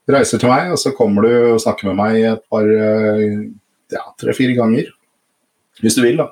du 0.08 0.14
reiser 0.14 0.40
til 0.40 0.48
meg, 0.48 0.70
og 0.72 0.78
så 0.80 0.94
kommer 0.96 1.26
du 1.26 1.32
og 1.52 1.60
snakker 1.60 1.90
med 1.90 1.98
meg 1.98 2.22
et 2.30 2.44
par 2.48 2.64
eh, 2.64 3.32
ja, 3.92 4.06
tre-fire 4.16 4.54
ganger. 4.56 4.86
Hvis 5.82 5.98
du 5.98 6.00
vil, 6.00 6.16
da. 6.16 6.30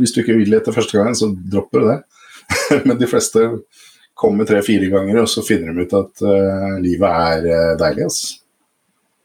Hvis 0.00 0.10
du 0.16 0.18
ikke 0.24 0.34
vil 0.40 0.56
etter 0.56 0.74
første 0.74 0.98
gangen, 0.98 1.14
så 1.14 1.28
dropper 1.30 1.84
du 1.84 1.92
det. 1.92 2.00
men 2.88 2.98
de 2.98 3.06
fleste 3.06 3.44
kommer 4.18 4.48
tre-fire 4.48 4.88
ganger, 4.90 5.20
og 5.22 5.30
så 5.30 5.44
finner 5.46 5.70
de 5.70 5.86
ut 5.86 5.94
at 5.94 6.24
uh, 6.26 6.74
livet 6.82 7.06
er 7.06 7.46
eh, 7.52 7.70
deilig. 7.78 8.08
Altså. 8.10 8.34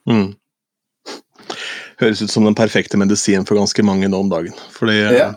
Mm. 0.09 0.29
Høres 2.03 2.21
ut 2.21 2.31
som 2.31 2.45
den 2.45 2.57
perfekte 2.57 3.01
medisin 3.01 3.45
for 3.49 3.57
ganske 3.57 3.85
mange 3.89 4.09
nå 4.09 4.21
om 4.21 4.29
dagen. 4.29 4.53
Fordi 4.77 4.99
eh, 5.01 5.17
Ja, 5.17 5.31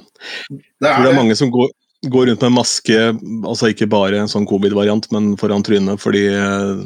Det 0.50 0.88
jeg 0.88 0.92
er 0.92 1.06
det 1.06 1.12
er 1.12 1.18
mange 1.18 1.36
som 1.38 1.50
går, 1.54 1.70
går 2.12 2.28
rundt 2.32 2.42
med 2.46 2.56
maske, 2.56 2.98
altså 3.46 3.70
ikke 3.72 3.88
bare 3.92 4.18
en 4.22 4.30
sånn 4.30 4.46
covid-variant, 4.50 5.08
men 5.14 5.32
foran 5.40 5.62
trynet, 5.66 6.00
fordi 6.02 6.26
eh, 6.34 6.84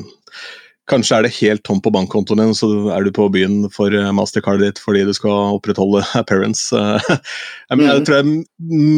Kanskje 0.86 1.16
er 1.18 1.24
det 1.26 1.32
helt 1.40 1.64
tomt 1.66 1.82
på 1.82 1.90
bankkontoen 1.90 2.38
din, 2.38 2.52
så 2.54 2.68
er 2.94 3.02
du 3.02 3.08
på 3.10 3.24
byen 3.34 3.64
for 3.74 3.90
eh, 3.90 4.12
mastercardet 4.14 4.68
ditt 4.68 4.78
fordi 4.78 5.00
du 5.08 5.10
skal 5.16 5.56
opprettholde 5.56 6.04
appearance. 6.20 6.68
Jeg, 6.78 7.74
mener, 7.74 7.88
jeg 7.90 7.98
Mhm. 7.98 8.04
tror 8.06 8.14
det 8.14 8.20
er 8.22 8.28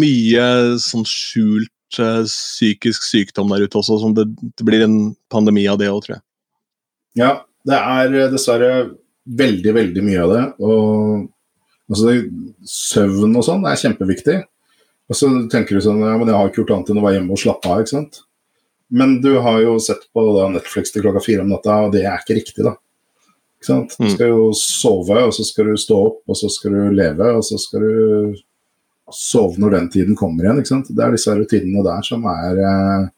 mye 0.03 0.45
sånn 0.85 1.07
skjult 1.09 1.97
eh, 2.05 2.27
psykisk 2.29 3.07
sykdom 3.09 3.49
der 3.55 3.65
ute 3.65 3.81
også, 3.81 3.97
som 4.03 4.13
det, 4.13 4.27
det 4.61 4.67
blir 4.69 4.85
en 4.85 4.99
pandemi 5.33 5.65
av 5.67 5.79
det 5.81 5.89
òg, 5.89 6.03
tror 6.05 6.19
jeg. 6.19 6.23
Ja, 7.23 7.31
det 7.65 7.81
er 7.81 8.13
dessverre 8.37 8.71
veldig, 9.41 9.73
veldig 9.81 10.05
mye 10.05 10.21
av 10.27 10.35
det. 10.37 10.45
Og 10.61 11.25
altså, 11.91 12.15
søvn 12.65 13.37
og 13.37 13.45
sånn 13.47 13.67
er 13.69 13.77
kjempeviktig. 13.81 14.39
Og 15.09 15.17
så 15.17 15.29
tenker 15.49 15.79
du 15.79 15.81
sånn 15.85 16.03
Ja, 16.05 16.17
men 16.21 16.29
jeg 16.29 16.37
har 16.37 16.49
ikke 16.51 16.63
gjort 16.65 16.75
annet 16.77 16.91
enn 16.93 16.99
å 17.01 17.05
være 17.07 17.19
hjemme 17.21 17.33
og 17.33 17.41
slappe 17.41 17.71
av, 17.71 17.81
ikke 17.85 17.95
sant. 17.97 18.21
Men 18.91 19.21
du 19.21 19.35
har 19.45 19.61
jo 19.61 19.79
sett 19.85 20.07
på 20.17 20.23
da, 20.37 20.49
Netflix 20.53 20.93
til 20.93 21.03
klokka 21.05 21.21
fire 21.25 21.45
om 21.45 21.49
natta, 21.53 21.83
og 21.87 21.93
det 21.93 22.05
er 22.09 22.21
ikke 22.21 22.37
riktig, 22.39 22.65
da. 22.65 22.75
Ikke 23.59 23.67
sant? 23.67 23.97
Du 23.99 24.05
Mm. 24.05 24.13
skal 24.15 24.29
jo 24.29 24.53
sove, 24.53 25.17
og 25.27 25.33
så 25.33 25.45
skal 25.45 25.65
du 25.67 25.77
stå 25.77 25.97
opp, 26.07 26.21
og 26.29 26.37
så 26.37 26.49
skal 26.51 26.71
du 26.73 26.91
leve, 26.95 27.27
og 27.37 27.43
så 27.43 27.59
skal 27.59 27.81
du 27.81 28.35
sove 29.13 29.59
når 29.59 29.71
den 29.71 29.89
tiden 29.91 30.17
kommer 30.17 30.45
igjen. 30.45 30.59
ikke 30.61 30.69
sant? 30.73 30.89
Det 30.95 31.05
er 31.05 31.11
disse 31.13 31.35
rutinene 31.35 31.83
der 31.85 32.03
som 32.03 32.25
er, 32.25 32.59
eh, 32.61 33.09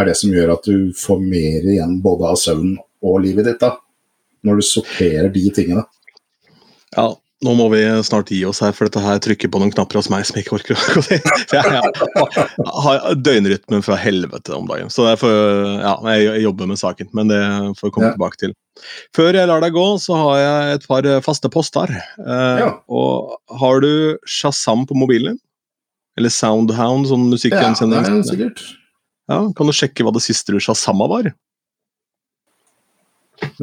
er 0.00 0.04
det 0.04 0.16
som 0.16 0.30
gjør 0.30 0.52
at 0.56 0.64
du 0.64 0.92
får 0.92 1.20
mer 1.20 1.62
igjen 1.68 2.00
både 2.02 2.24
av 2.28 2.36
søvn 2.36 2.76
og 3.02 3.20
livet 3.22 3.44
ditt. 3.44 3.60
da. 3.60 3.76
Når 4.44 4.56
du 4.56 4.62
sorterer 4.62 5.32
de 5.32 5.50
tingene. 5.50 5.84
Ja, 6.96 7.14
nå 7.46 7.52
må 7.54 7.68
vi 7.70 7.80
snart 8.02 8.30
gi 8.34 8.40
oss 8.48 8.58
her, 8.64 8.72
for 8.74 8.88
dette 8.88 8.98
her 9.04 9.20
trykker 9.22 9.50
på 9.54 9.60
noen 9.62 9.70
knapper 9.70 10.00
hos 10.00 10.08
meg 10.10 10.24
som 10.26 10.34
jeg 10.38 10.44
ikke 10.46 10.56
orker 10.58 10.74
å 10.74 10.94
gå 10.96 11.02
til. 11.06 11.20
Jeg, 11.54 11.92
jeg 12.34 12.72
har 12.84 13.14
døgnrytmen 13.14 13.84
fra 13.86 13.94
helvete 14.00 14.56
om 14.56 14.66
dagen, 14.66 14.90
så 14.90 15.06
derfor, 15.06 15.30
ja, 15.78 15.92
jeg 16.18 16.42
jobber 16.42 16.66
med 16.72 16.80
saken. 16.80 17.10
Men 17.14 17.30
det 17.30 17.38
får 17.78 17.86
vi 17.86 17.92
komme 17.94 18.08
Ja. 18.10 18.16
tilbake 18.16 18.40
til. 18.42 18.54
Før 19.14 19.38
jeg 19.38 19.46
lar 19.50 19.62
deg 19.62 19.72
gå, 19.76 19.84
så 20.02 20.18
har 20.18 20.38
jeg 20.42 20.74
et 20.80 20.88
par 20.90 21.06
faste 21.22 21.50
poster. 21.54 21.92
Eh, 21.94 22.58
Ja. 22.64 22.72
Og 22.90 23.36
har 23.62 23.80
du 23.86 24.18
Shazam 24.26 24.82
på 24.90 24.98
mobilen 24.98 25.36
din? 25.36 25.40
Eller 26.18 26.30
Soundhound, 26.34 27.06
sånn 27.06 27.28
Ja, 27.30 27.70
det 27.70 28.02
er 28.02 28.22
sikkert. 28.26 28.64
Ja, 29.30 29.44
kan 29.54 29.66
du 29.70 29.72
sjekke 29.76 30.02
hva 30.02 30.10
det 30.12 30.22
siste 30.26 30.50
du 30.50 30.58
Shazama 30.58 31.06
var? 31.06 31.30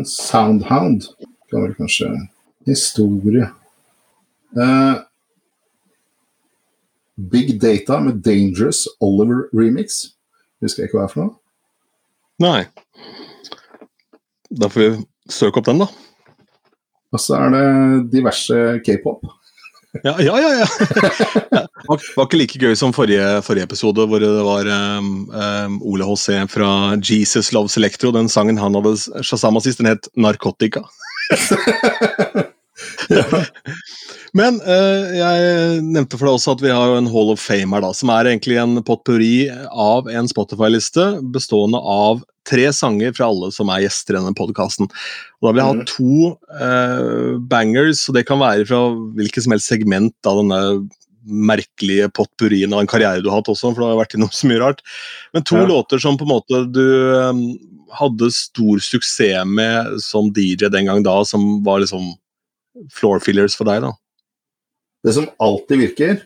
Soundhound 0.05 1.09
kan 1.51 1.61
vel 1.65 1.75
kanskje 1.75 2.07
Historie. 2.65 3.51
Eh, 4.55 4.95
Big 7.31 7.61
Data 7.61 7.99
med 7.99 8.23
Dangerous 8.23 8.87
Oliver 8.99 9.47
Remix. 9.53 10.03
Husker 10.63 10.83
jeg 10.83 10.89
ikke 10.89 10.99
hva 10.99 11.05
det 11.05 11.09
er 11.09 11.13
for 11.13 11.23
noe. 11.23 11.35
Nei. 12.43 12.61
Da 14.55 14.67
får 14.71 14.81
vi 14.81 14.89
søke 15.31 15.61
opp 15.61 15.69
den, 15.69 15.83
da. 15.83 15.87
Og 17.15 17.21
så 17.23 17.37
er 17.39 17.53
det 17.53 17.65
diverse 18.11 18.55
k-pop. 18.83 19.23
Ja, 20.03 20.17
ja, 20.19 20.35
ja. 20.35 20.49
ja. 20.59 20.65
det 21.53 21.61
Var, 21.87 22.01
var 22.17 22.25
ikke 22.25 22.39
like 22.41 22.59
gøy 22.59 22.75
som 22.75 22.91
forrige, 22.95 23.23
forrige 23.45 23.63
episode, 23.69 24.03
hvor 24.09 24.19
det 24.19 24.31
var 24.43 24.67
um, 24.99 25.29
um, 25.29 25.77
Ole 25.87 26.07
H.C. 26.09 26.41
fra 26.51 26.97
Jesus 26.99 27.53
Loves 27.55 27.77
Electro. 27.79 28.11
Den 28.11 28.27
sangen 28.31 28.59
han 28.59 28.75
hadde 28.75 28.97
shazama 29.23 29.63
sist, 29.63 29.79
den 29.79 29.91
het 29.93 30.09
Narkotika. 30.19 30.83
Men 34.33 34.57
uh, 34.65 35.13
jeg 35.13 35.81
nevnte 35.85 36.17
for 36.17 36.27
deg 36.27 36.37
også 36.37 36.55
at 36.55 36.63
vi 36.63 36.73
har 36.73 36.95
en 36.95 37.09
Hall 37.11 37.33
of 37.33 37.43
Fame 37.43 37.75
her, 37.75 37.83
da, 37.85 37.91
som 37.95 38.11
er 38.13 38.31
egentlig 38.31 38.57
en 38.61 38.79
potpurri 38.85 39.47
av 39.69 40.09
en 40.09 40.29
Spotify-liste 40.31 41.09
bestående 41.35 41.79
av 41.79 42.23
tre 42.49 42.67
sanger 42.73 43.13
fra 43.17 43.29
alle 43.31 43.49
som 43.53 43.71
er 43.73 43.85
gjester 43.85 44.15
i 44.15 44.19
denne 44.19 44.37
podkasten. 44.37 44.89
Da 45.41 45.51
vil 45.51 45.61
jeg 45.61 45.69
ha 45.69 45.87
to 45.89 46.33
uh, 46.59 47.37
bangers, 47.51 48.05
og 48.09 48.17
det 48.17 48.27
kan 48.29 48.41
være 48.41 48.67
fra 48.69 48.83
hvilket 49.17 49.45
som 49.45 49.55
helst 49.55 49.71
segment 49.71 50.29
av 50.29 50.41
denne 50.41 50.61
merkelige 51.25 52.09
potpurrien 52.13 52.73
av 52.73 52.83
en 52.83 52.89
karriere 52.89 53.23
du 53.23 53.31
har 53.31 53.41
hatt 53.41 53.49
også, 53.49 53.71
for 53.71 53.81
du 53.81 53.87
har 53.87 53.97
vært 53.97 54.13
innom 54.17 54.29
så 54.33 54.49
mye 54.49 54.61
rart. 54.61 54.83
Men 55.33 55.45
to 55.47 55.57
ja. 55.57 55.65
låter 55.69 56.01
som 56.01 56.19
på 56.19 56.27
en 56.27 56.33
måte 56.35 56.61
du 56.69 56.85
um, 57.17 57.41
hadde 57.97 58.29
stor 58.33 58.81
suksess 58.83 59.47
med 59.49 59.97
som 60.03 60.29
DJ 60.35 60.69
den 60.69 60.89
gang 60.89 61.01
da, 61.05 61.17
som 61.25 61.63
var 61.65 61.81
liksom 61.81 62.13
floor 62.93 63.21
fillers 63.23 63.55
for 63.57 63.67
deg, 63.69 63.81
da? 63.87 63.93
Det 65.05 65.13
som 65.13 65.27
alltid 65.37 65.77
virker, 65.77 66.21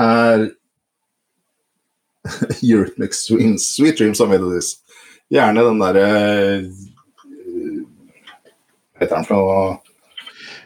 er 0.00 0.46
Eurythmics 2.62 3.26
Swings, 3.26 3.66
Sweet 3.74 3.98
Dreams 3.98 4.20
of 4.24 4.30
Melodies. 4.30 4.76
Gjerne 5.28 5.64
den 5.66 5.82
derre 5.82 6.06
Hva 8.96 9.04
heter 9.04 9.14
den 9.18 9.28
for 9.28 9.36
noe? 9.36 9.76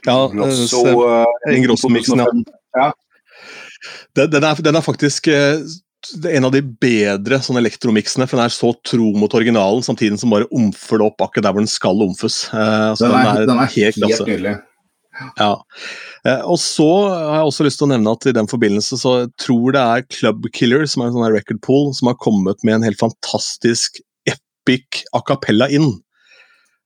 Ja, 0.07 0.17
Grosso, 0.31 0.85
uh, 1.03 1.27
Ingrosso-miksen, 1.51 2.23
ja. 2.23 2.89
Den, 4.15 4.31
den, 4.31 4.45
er, 4.45 4.63
den, 4.63 4.79
er, 4.79 4.85
faktisk 4.87 5.29
en 5.31 6.47
av 6.47 6.55
de 6.55 6.63
bedre 6.63 7.39
sånn 7.43 7.59
elektromiksene, 7.59 8.27
for 8.31 8.39
den 8.39 8.47
er 8.47 8.55
så 8.55 8.71
tro 8.87 9.13
mot 9.19 9.35
originalen, 9.35 9.83
samtidig 9.87 10.19
som 10.23 10.31
bare 10.35 10.51
omfer 10.55 11.03
det 11.03 11.11
opp 11.11 11.27
akkurat 11.27 11.47
der 11.49 11.55
hvor 11.55 11.65
den 11.65 11.71
skal 11.71 12.07
omfes. 12.07 12.45
Uh, 12.55 12.95
den, 12.99 13.11
er, 13.11 13.19
den, 13.19 13.31
er, 13.33 13.49
den 13.51 13.63
er 13.67 13.75
helt, 13.79 13.99
helt 14.07 14.31
nydelig. 14.31 14.61
Ja. 15.39 15.53
Eh, 16.27 16.41
og 16.49 16.59
så 16.61 16.89
har 17.09 17.41
jeg 17.41 17.49
også 17.51 17.67
lyst 17.67 17.81
til 17.81 17.89
å 17.89 17.93
nevne 17.93 18.15
at 18.17 18.29
i 18.29 18.35
den 18.37 18.49
forbindelse 18.51 18.99
så 19.01 19.15
tror 19.41 19.75
det 19.77 19.83
er 19.83 20.07
Club 20.09 20.49
Killer, 20.57 20.87
som 20.89 21.03
er 21.03 21.11
en 21.11 21.19
sånn 21.19 21.35
record 21.35 21.61
pool, 21.65 21.91
som 21.97 22.11
har 22.11 22.21
kommet 22.23 22.65
med 22.65 22.79
en 22.79 22.87
helt 22.89 23.01
fantastisk 23.01 24.01
epic 24.29 25.05
a 25.13 25.23
cappella 25.29 25.69
inn. 25.73 25.91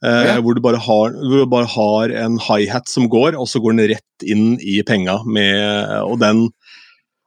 Eh, 0.04 0.24
ja. 0.28 0.40
hvor, 0.44 0.58
du 0.58 0.60
har, 0.66 1.14
hvor 1.16 1.40
du 1.40 1.46
bare 1.48 1.70
har 1.72 2.12
en 2.24 2.36
high-hat 2.42 2.90
som 2.90 3.08
går, 3.12 3.38
og 3.38 3.48
så 3.48 3.62
går 3.64 3.76
den 3.76 3.94
rett 3.94 4.26
inn 4.26 4.58
i 4.60 4.82
penga 4.84 5.22
med 5.24 6.02
Og 6.04 6.18
den 6.20 6.48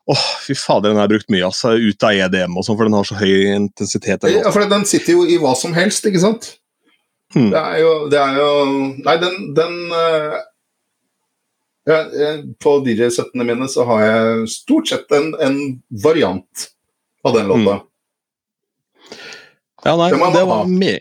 Åh, 0.10 0.18
oh, 0.18 0.30
fy 0.42 0.56
fader, 0.58 0.90
den 0.90 0.98
har 0.98 1.06
jeg 1.06 1.20
brukt 1.20 1.28
mye, 1.30 1.44
altså. 1.46 1.76
Ut 1.78 2.02
av 2.02 2.18
EDM 2.18 2.56
og 2.58 2.64
sånn, 2.66 2.78
for 2.80 2.88
den 2.88 2.96
har 2.98 3.06
så 3.06 3.18
høy 3.20 3.52
intensitet. 3.54 4.24
Ja, 4.26 4.50
for 4.50 4.66
den 4.66 4.88
sitter 4.90 5.20
jo 5.20 5.26
i 5.30 5.36
hva 5.38 5.52
som 5.54 5.76
helst, 5.76 6.08
ikke 6.10 6.22
sant? 6.24 6.48
Hmm. 7.36 7.52
Det 7.54 7.60
er 7.60 7.76
jo, 7.84 7.92
det 8.10 8.18
er 8.18 8.40
jo 8.40 8.48
Nei, 9.06 9.16
den, 9.22 9.36
den 9.54 9.76
uh, 9.94 10.40
ja, 11.90 12.32
på 12.62 12.76
DJ-settene 12.86 13.46
mine 13.48 13.68
så 13.72 13.86
har 13.90 14.04
jeg 14.06 14.50
stort 14.54 14.92
sett 14.92 15.16
en, 15.16 15.32
en 15.42 15.58
variant 16.04 16.70
av 17.26 17.36
den 17.36 17.50
låta. 17.50 17.80
Mm. 17.80 17.86
Ja, 19.86 19.96
nei, 19.96 20.10
det, 20.12 20.32
det 20.36 20.46
var 20.48 20.68
me 20.68 20.94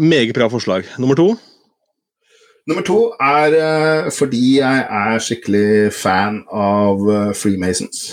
meget 0.00 0.34
bra 0.34 0.48
forslag. 0.50 0.86
Nummer 0.98 1.18
to? 1.18 1.32
Nummer 2.66 2.84
to 2.86 2.98
er 3.20 3.56
uh, 3.58 4.10
fordi 4.14 4.58
jeg 4.60 4.84
er 4.86 5.22
skikkelig 5.22 5.92
fan 5.96 6.42
av 6.48 7.02
uh, 7.02 7.32
Freemasons. 7.36 8.12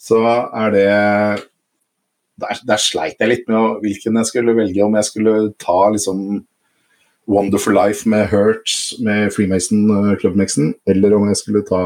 Så 0.00 0.20
er 0.24 0.74
det 0.74 0.88
der, 2.40 2.60
der, 2.66 2.80
sleit 2.82 3.20
jeg 3.20 3.30
litt 3.30 3.48
med 3.50 3.80
hvilken 3.84 4.18
jeg 4.20 4.30
skulle 4.30 4.56
velge, 4.56 4.84
om 4.84 4.96
jeg 4.98 5.08
skulle 5.08 5.34
ta 5.60 5.78
liksom 5.94 6.44
Wonderful 7.30 7.74
Life 7.76 8.08
med 8.08 8.28
Hurts 8.28 8.94
med 9.04 9.32
Freemason 9.32 9.86
uh, 9.90 10.12
Clubmixen, 10.20 10.74
eller 10.86 11.16
om 11.16 11.28
jeg 11.30 11.40
skulle 11.40 11.64
ta 11.68 11.80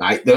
Nei, 0.00 0.14
det, 0.24 0.36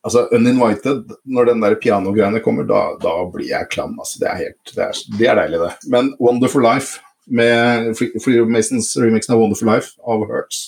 altså 0.00 0.26
Uninvited, 0.32 1.10
når 1.28 1.50
den 1.50 1.60
der 1.60 1.74
pianogreiene 1.76 2.40
kommer, 2.40 2.64
da, 2.64 2.94
da, 3.02 3.18
blir 3.28 3.50
jeg 3.50 3.68
klam. 3.72 3.98
Altså, 4.00 4.16
det, 4.22 4.30
er 4.30 4.38
helt, 4.40 4.70
det, 4.70 4.84
er, 4.86 5.02
det 5.18 5.28
er 5.28 5.40
deilig, 5.42 5.60
det. 5.60 5.90
Men 5.92 6.08
Wonderful 6.16 6.64
Life 6.64 7.02
med 7.28 7.92
Freemasons 8.24 8.94
remixen 9.00 9.34
av 9.36 9.42
Wonderful 9.42 9.68
Life 9.68 9.92
av 10.00 10.24
Hurts 10.28 10.62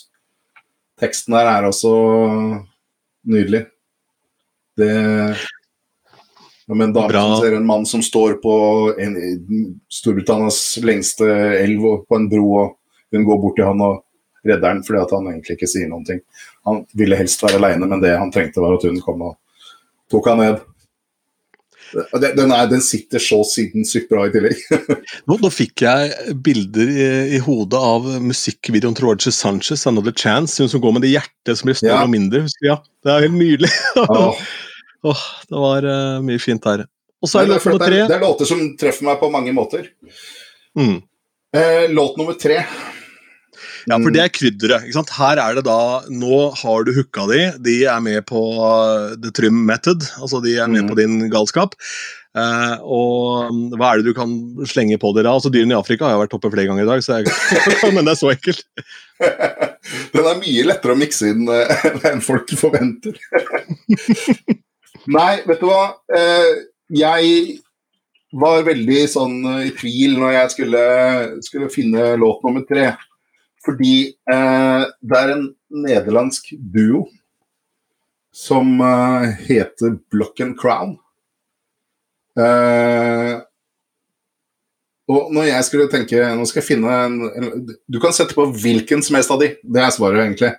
Teksten 0.97 1.35
der 1.37 1.49
er 1.51 1.67
også 1.69 1.91
nydelig. 3.29 3.67
Det 4.81 4.93
med 6.75 6.89
en 6.89 6.93
dame 6.97 7.13
som 7.13 7.37
ser 7.45 7.57
en 7.57 7.67
mann 7.67 7.87
som 7.87 8.03
står 8.03 8.41
på 8.43 8.55
en, 8.99 9.17
Storbritannias 9.93 10.79
lengste 10.83 11.29
elv 11.63 11.85
på 12.09 12.19
en 12.19 12.29
bro, 12.31 12.47
og 12.63 13.15
hun 13.15 13.27
går 13.27 13.43
bort 13.43 13.59
til 13.59 13.69
han 13.69 13.83
og 13.87 14.03
redder 14.47 14.75
han 14.75 14.85
fordi 14.87 15.05
han 15.15 15.29
egentlig 15.33 15.59
ikke 15.59 15.71
sier 15.71 15.91
noen 15.91 16.07
ting. 16.07 16.23
Han 16.67 16.85
ville 16.99 17.19
helst 17.19 17.43
være 17.43 17.61
aleine, 17.61 17.87
men 17.91 18.03
det 18.03 18.17
han 18.19 18.33
trengte, 18.35 18.63
var 18.63 18.79
at 18.79 18.87
hun 18.89 18.99
kom 19.05 19.29
og 19.29 19.37
tok 20.11 20.33
han 20.33 20.43
ned. 20.43 20.65
Den, 21.95 22.51
er, 22.51 22.67
den 22.67 22.83
sitter 22.83 23.23
så 23.23 23.39
sinnssykt 23.47 24.09
bra 24.11 24.25
i 24.27 24.33
tillegg. 24.35 24.59
nå, 25.29 25.37
nå, 25.39 25.51
fikk 25.55 25.85
jeg 25.87 26.35
bilder 26.45 26.91
i, 26.91 27.09
i, 27.37 27.41
hodet 27.43 27.79
av 27.79 28.09
musikkvideoen 28.27 28.97
til 28.99 29.07
Roger 29.07 29.35
Sanchez, 29.35 29.87
'Another 29.87 30.15
Chance', 30.15 30.59
hun 30.63 30.73
som 30.73 30.83
går 30.83 30.97
med 30.97 31.07
det 31.07 31.15
hjertet 31.15 31.61
som 31.61 31.71
blir 31.71 31.79
større 31.79 32.01
ja. 32.01 32.09
og 32.09 32.11
mindre. 32.11 32.43
Ja, 32.67 32.81
det 33.07 33.13
er 33.13 33.29
helt 33.29 33.39
nydelig. 33.39 33.71
oh. 34.11 34.35
Åh, 35.05 35.25
det 35.51 35.61
var 35.67 35.87
uh, 35.87 36.25
mye 36.25 36.41
fint 36.43 36.63
der. 36.65 36.87
Og 37.23 37.31
så 37.31 37.43
er 37.43 37.51
låt 37.51 37.65
nummer 37.65 37.87
tre. 37.87 38.03
Det 38.07 38.17
er 38.17 38.25
låter 38.25 38.49
som 38.49 38.63
treffer 38.79 39.09
meg 39.09 39.21
på 39.21 39.31
mange 39.33 39.53
måter. 39.57 39.89
Mm. 40.79 41.01
Eh, 41.57 41.87
låt 41.91 42.17
nummer 42.21 42.37
tre. 42.39 42.61
Ja, 43.87 43.97
for 43.97 44.11
det 44.13 44.21
er 44.21 44.33
krydderet. 44.35 44.85
ikke 44.85 44.99
sant? 44.99 45.13
Her 45.17 45.39
er 45.41 45.57
det 45.57 45.63
da 45.65 46.03
Nå 46.11 46.41
har 46.59 46.85
du 46.85 46.91
hooka 46.97 47.25
de, 47.31 47.41
de 47.63 47.77
er 47.89 48.03
med 48.05 48.27
på 48.29 48.43
uh, 48.59 49.15
the 49.23 49.33
trim 49.35 49.63
method. 49.69 50.05
Altså 50.21 50.43
de 50.45 50.57
er 50.59 50.71
med 50.71 50.85
mm. 50.85 50.91
på 50.91 50.99
din 50.99 51.19
galskap. 51.33 51.77
Uh, 52.37 52.77
og 52.85 53.49
um, 53.49 53.61
hva 53.79 53.95
er 53.95 54.03
det 54.03 54.11
du 54.11 54.17
kan 54.17 54.35
slenge 54.69 54.99
på 55.01 55.15
dere? 55.17 55.33
Altså 55.33 55.49
Dyrene 55.53 55.73
i 55.73 55.79
Afrika 55.79 56.05
har 56.05 56.17
jeg 56.17 56.25
vært 56.27 56.37
oppe 56.37 56.51
flere 56.53 56.69
ganger 56.69 56.85
i 56.85 56.91
dag, 56.91 57.01
jeg, 57.01 57.95
men 57.97 58.05
det 58.05 58.13
er 58.13 58.21
så 58.21 58.33
ekkelt. 58.35 58.67
Den 60.13 60.27
er 60.27 60.43
mye 60.43 60.67
lettere 60.67 60.93
å 60.93 61.01
mikse 61.01 61.31
inn 61.33 61.47
uh, 61.49 61.87
enn 62.11 62.21
folk 62.25 62.53
forventer. 62.61 63.17
Nei, 65.07 65.43
vet 65.47 65.61
du 65.63 65.69
hva. 65.69 65.97
Eh, 66.11 66.53
jeg 66.99 67.59
var 68.35 68.65
veldig 68.67 69.03
sånn 69.11 69.37
eh, 69.53 69.69
i 69.69 69.75
tvil 69.79 70.17
når 70.19 70.35
jeg 70.35 70.55
skulle, 70.57 70.87
skulle 71.47 71.71
finne 71.73 72.09
låt 72.19 72.43
nummer 72.47 72.65
tre. 72.67 72.91
Fordi 73.67 73.95
eh, 74.11 74.83
det 74.83 75.21
er 75.21 75.35
en 75.37 75.47
nederlandsk 75.87 76.53
duo 76.59 77.07
som 78.37 78.69
heter 79.47 79.95
Block 80.13 80.43
and 80.45 80.59
Crown. 80.61 80.91
Og 85.09 85.31
når 85.33 85.47
jeg 85.49 85.65
skulle 85.65 85.87
tenke 85.89 86.19
Nå 86.37 86.45
skal 86.45 86.61
jeg 86.61 86.67
finne 86.67 86.97
en, 87.07 87.15
en, 87.31 87.63
Du 87.89 87.97
kan 88.03 88.13
sette 88.13 88.37
på 88.37 88.45
hvilken 88.53 89.01
som 89.01 89.17
helst 89.17 89.33
av 89.33 89.41
de. 89.41 89.55
Det 89.65 89.81
er 89.81 89.95
svaret, 89.95 90.21
egentlig. 90.21 90.51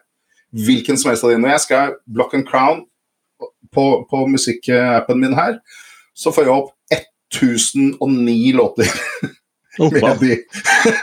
Hvilken 0.65 0.97
som 0.97 1.11
helst 1.11 1.27
av 1.27 1.35
de. 1.35 1.37
Når 1.43 1.53
jeg 1.53 1.63
skal 1.67 1.93
Block 2.17 2.33
and 2.33 2.47
Crown 2.49 2.81
på, 3.73 3.85
på 4.09 4.23
musikkappen 4.31 5.19
min 5.21 5.35
her, 5.37 5.59
så 6.17 6.33
får 6.33 6.47
jeg 6.47 6.55
opp 6.55 6.73
1009 7.33 8.53
låter. 8.57 8.91
de. 9.77 10.37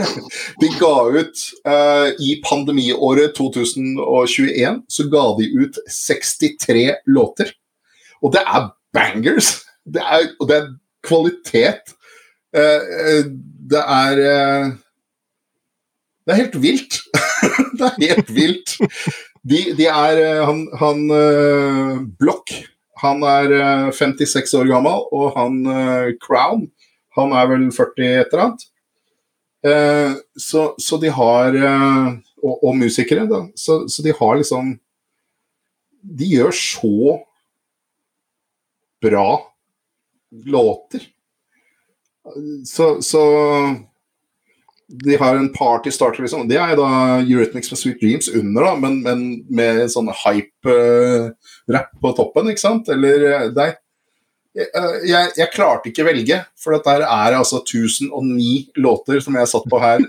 de 0.61 0.69
ga 0.81 0.95
ut 1.15 1.43
uh, 1.69 2.09
I 2.19 2.41
pandemiåret 2.43 3.37
2021 3.37 4.81
så 4.89 5.07
ga 5.13 5.25
de 5.39 5.47
ut 5.63 5.79
63 5.91 6.95
låter. 7.07 7.53
Og 8.23 8.35
det 8.35 8.43
er 8.43 8.71
bangers! 8.95 9.61
Det 9.85 10.01
er, 10.01 10.31
og 10.41 10.49
det 10.49 10.57
er 10.57 10.73
kvalitet. 11.05 11.95
Uh, 12.57 13.31
det 13.71 13.83
er 13.83 14.25
uh, 14.25 14.73
Det 16.25 16.33
er 16.33 16.41
helt 16.41 16.63
vilt. 16.63 17.01
det 17.79 17.87
er 17.91 17.99
helt 18.01 18.35
vilt. 18.35 18.79
De, 19.45 19.61
de 19.77 19.89
er 19.91 20.21
eh, 20.23 20.43
Han, 20.49 20.65
han 20.81 21.03
uh, 21.11 22.05
Block 22.21 22.53
han 23.05 23.25
er 23.27 23.51
uh, 23.53 23.91
56 23.93 24.55
år 24.57 24.69
gammel, 24.71 25.03
og 25.13 25.35
han 25.37 25.59
uh, 25.69 26.15
Crown 26.23 26.69
han 27.15 27.35
er 27.37 27.51
vel 27.51 27.67
40 27.71 28.07
et 28.09 28.33
eller 28.33 28.41
annet. 28.43 28.63
Så, 30.35 30.65
så, 30.83 30.97
de 31.01 31.13
har 31.15 31.55
og, 31.55 32.57
og, 32.57 32.73
musikere, 32.77 33.23
da. 33.31 33.39
Så, 33.57 33.85
så, 33.89 34.03
de 34.03 34.13
har 34.19 34.35
liksom 34.41 34.73
De 36.03 36.27
gjør 36.27 36.51
så 36.59 37.15
bra 39.07 39.29
låter. 40.51 41.07
Så, 42.67 42.99
så 42.99 43.23
de 44.89 45.17
har 45.17 45.37
en 45.37 45.49
party 45.53 45.91
starter, 45.91 46.25
liksom. 46.25 46.49
Det 46.49 46.59
er 46.61 46.75
da 46.79 46.89
Eurythmics 47.23 47.71
med 47.73 47.81
Sweet 47.81 48.03
Dreams 48.03 48.29
under, 48.29 48.67
da, 48.67 48.75
men, 48.81 49.01
men 49.05 49.25
med 49.49 49.87
sånn 49.93 50.11
hype-rapp 50.25 51.97
på 52.03 52.13
toppen, 52.19 52.53
ikke 52.53 52.65
sant? 52.65 52.91
Eller 52.93 53.49
nei. 53.57 53.73
Jeg, 54.55 54.69
jeg, 55.09 55.31
jeg, 55.35 55.51
klarte 55.51 55.91
ikke 55.91 56.05
velge, 56.07 56.37
for 56.63 56.77
dette 56.77 56.93
er 57.03 57.35
altså 57.35 57.59
1009 57.65 58.77
låter 58.79 59.19
som 59.25 59.35
jeg 59.35 59.51
satt 59.51 59.65
på 59.67 59.81
her 59.83 60.05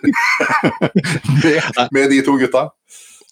med, 1.41 1.79
med 1.95 2.13
de 2.13 2.19
to 2.27 2.35
gutta. 2.37 2.67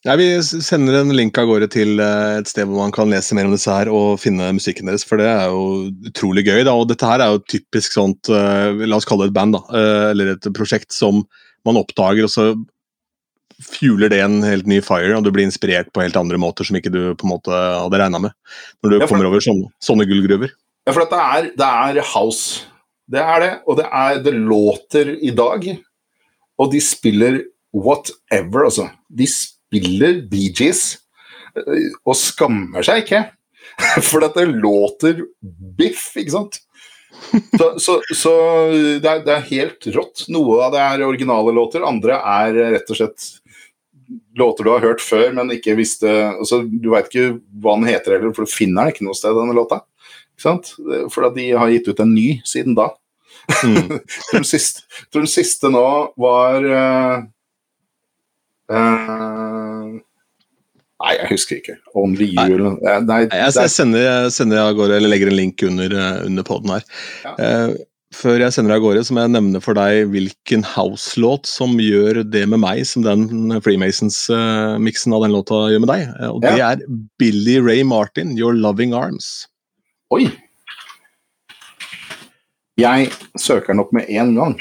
Ja, 0.04 0.18
vi 0.20 0.26
sender 0.44 0.98
en 1.00 1.14
link 1.16 1.38
av 1.40 1.48
gårde 1.48 1.70
til 1.72 2.02
et 2.04 2.50
sted 2.52 2.68
hvor 2.68 2.82
man 2.82 2.92
kan 2.92 3.08
lese 3.08 3.38
mer 3.38 3.48
om 3.48 3.54
disse 3.56 3.72
her 3.72 3.88
og 3.88 4.18
finne 4.20 4.50
musikken 4.52 4.90
deres, 4.90 5.06
for 5.08 5.22
det 5.22 5.30
er 5.32 5.54
jo 5.54 5.94
utrolig 6.10 6.44
gøy. 6.44 6.66
da, 6.68 6.74
og 6.76 6.90
Dette 6.90 7.08
her 7.08 7.24
er 7.24 7.32
jo 7.32 7.40
typisk 7.48 7.96
sånt, 7.96 8.28
uh, 8.28 8.76
la 8.84 9.00
oss 9.00 9.08
kalle 9.08 9.30
det 9.30 9.32
et 9.32 9.38
band, 9.38 9.56
da, 9.56 9.62
uh, 9.72 10.10
eller 10.10 10.34
et 10.34 10.50
prosjekt 10.58 10.92
som 10.92 11.22
man 11.64 11.80
oppdager, 11.80 12.28
og 12.28 12.34
så 12.34 12.50
fueler 13.64 14.12
det 14.12 14.20
en 14.26 14.42
helt 14.44 14.68
ny 14.68 14.82
fire, 14.84 15.14
og 15.16 15.24
du 15.24 15.32
blir 15.32 15.48
inspirert 15.48 15.94
på 15.96 16.04
helt 16.04 16.20
andre 16.20 16.42
måter 16.42 16.68
som 16.68 16.76
ikke 16.76 16.92
du 16.92 17.00
på 17.16 17.24
en 17.24 17.34
måte 17.38 17.56
hadde 17.56 18.04
regna 18.04 18.20
med. 18.26 18.36
Når 18.84 18.92
du 18.92 18.98
ja, 19.00 19.08
kommer 19.08 19.32
over 19.32 19.48
sånne, 19.48 19.72
sånne 19.88 20.10
gullgruver. 20.10 20.52
Ja, 20.84 20.92
for 20.92 21.08
det 21.08 21.24
er, 21.24 21.50
det 21.56 21.72
er 21.72 22.04
house. 22.12 22.68
Det 23.08 23.24
er 23.24 23.40
det, 23.40 23.52
og 23.72 23.80
det, 23.80 23.88
er, 23.88 24.20
det 24.28 24.36
låter 24.36 25.16
i 25.16 25.32
dag. 25.32 25.72
Og 26.60 26.76
de 26.76 26.84
spiller 26.84 27.40
whatever, 27.72 28.68
altså. 28.68 28.92
De 29.08 29.32
spiller 29.32 29.52
spiller 29.74 30.22
Bee 30.30 30.54
Gees 30.54 30.84
eh, 31.58 31.90
og 32.06 32.18
skammer 32.18 32.86
seg 32.86 33.04
ikke. 33.04 33.24
For 34.10 34.22
dette 34.24 34.46
låter 34.52 35.26
biff, 35.42 36.12
ikke 36.20 36.38
sant? 36.38 36.60
Så, 37.58 37.68
så, 37.80 38.00
så 38.14 38.34
det, 39.02 39.08
er, 39.08 39.22
det, 39.26 39.34
er, 39.34 39.48
helt 39.50 39.88
rått. 39.96 40.26
Noe 40.34 40.60
av 40.66 40.74
det 40.74 40.82
er 40.84 41.06
originale 41.06 41.54
låter, 41.56 41.86
andre 41.86 42.20
er 42.20 42.58
rett 42.76 42.92
og 42.92 43.00
slett 43.00 43.30
låter 44.38 44.66
du 44.66 44.72
har 44.74 44.84
hørt 44.84 45.02
før, 45.02 45.32
men 45.34 45.54
ikke 45.54 45.78
visste 45.78 46.10
altså, 46.10 46.64
Du 46.66 46.90
veit 46.92 47.08
ikke 47.10 47.38
hva 47.64 47.78
den 47.78 47.88
heter 47.90 48.18
heller, 48.18 48.34
for 48.36 48.46
du 48.46 48.52
finner 48.52 48.86
den 48.86 48.94
ikke 48.94 49.08
noe 49.08 49.18
sted, 49.18 49.34
denne 49.38 49.56
låta. 49.58 49.84
Ikke 50.34 50.46
sant? 50.46 50.74
For 51.14 51.30
de 51.38 51.48
har 51.54 51.72
gitt 51.72 51.90
ut 51.90 52.04
en 52.04 52.14
ny 52.14 52.28
siden 52.50 52.78
da. 52.78 52.92
Mm. 53.64 54.00
den, 54.34 54.46
siste, 54.48 54.86
den 55.16 55.30
siste 55.30 55.72
nå 55.74 55.86
var 56.20 56.68
uh, 58.74 59.08
uh, 59.08 60.02
Nei, 61.04 61.16
jeg 61.20 61.32
husker 61.34 61.58
ikke. 61.60 61.80
Only 62.00 62.30
You 62.32 62.44
eller 62.46 62.78
Nei, 62.78 63.00
nei 63.04 63.22
jeg, 63.26 63.56
jeg, 63.58 63.72
sender, 63.74 64.06
jeg 64.06 64.36
sender 64.36 64.62
av 64.62 64.76
gårde, 64.78 65.00
eller 65.00 65.12
legger 65.12 65.32
en 65.32 65.36
link 65.36 65.64
under, 65.68 65.96
eh, 66.00 66.22
under 66.30 66.46
poden 66.48 66.72
her. 66.72 66.86
Ja. 67.26 67.34
Uh, 67.36 67.74
før 68.14 68.40
jeg 68.40 68.54
sender 68.56 68.76
av 68.76 68.84
gårde, 68.86 69.02
så 69.04 69.16
må 69.16 69.24
jeg 69.26 69.34
nevne 69.34 69.60
for 69.64 69.76
deg 69.76 70.06
hvilken 70.14 70.64
house-låt 70.70 71.50
som 71.50 71.74
gjør 71.82 72.22
det 72.30 72.46
med 72.52 72.62
meg, 72.62 72.84
som 72.88 73.04
den 73.04 73.58
Freemasons-miksen 73.66 75.16
av 75.18 75.26
den 75.26 75.34
låta 75.34 75.64
gjør 75.74 75.84
med 75.84 75.92
deg. 75.92 76.14
Og 76.30 76.40
det 76.46 76.54
er 76.62 76.86
Billy 77.20 77.58
Ray 77.60 77.84
Martin, 77.84 78.38
'Your 78.38 78.56
Loving 78.56 78.94
Arms'. 78.96 79.50
Oi! 80.14 80.28
Jeg 82.80 83.10
søker 83.38 83.74
den 83.74 83.84
opp 83.84 83.92
med 83.94 84.08
en 84.10 84.34
gang. 84.38 84.56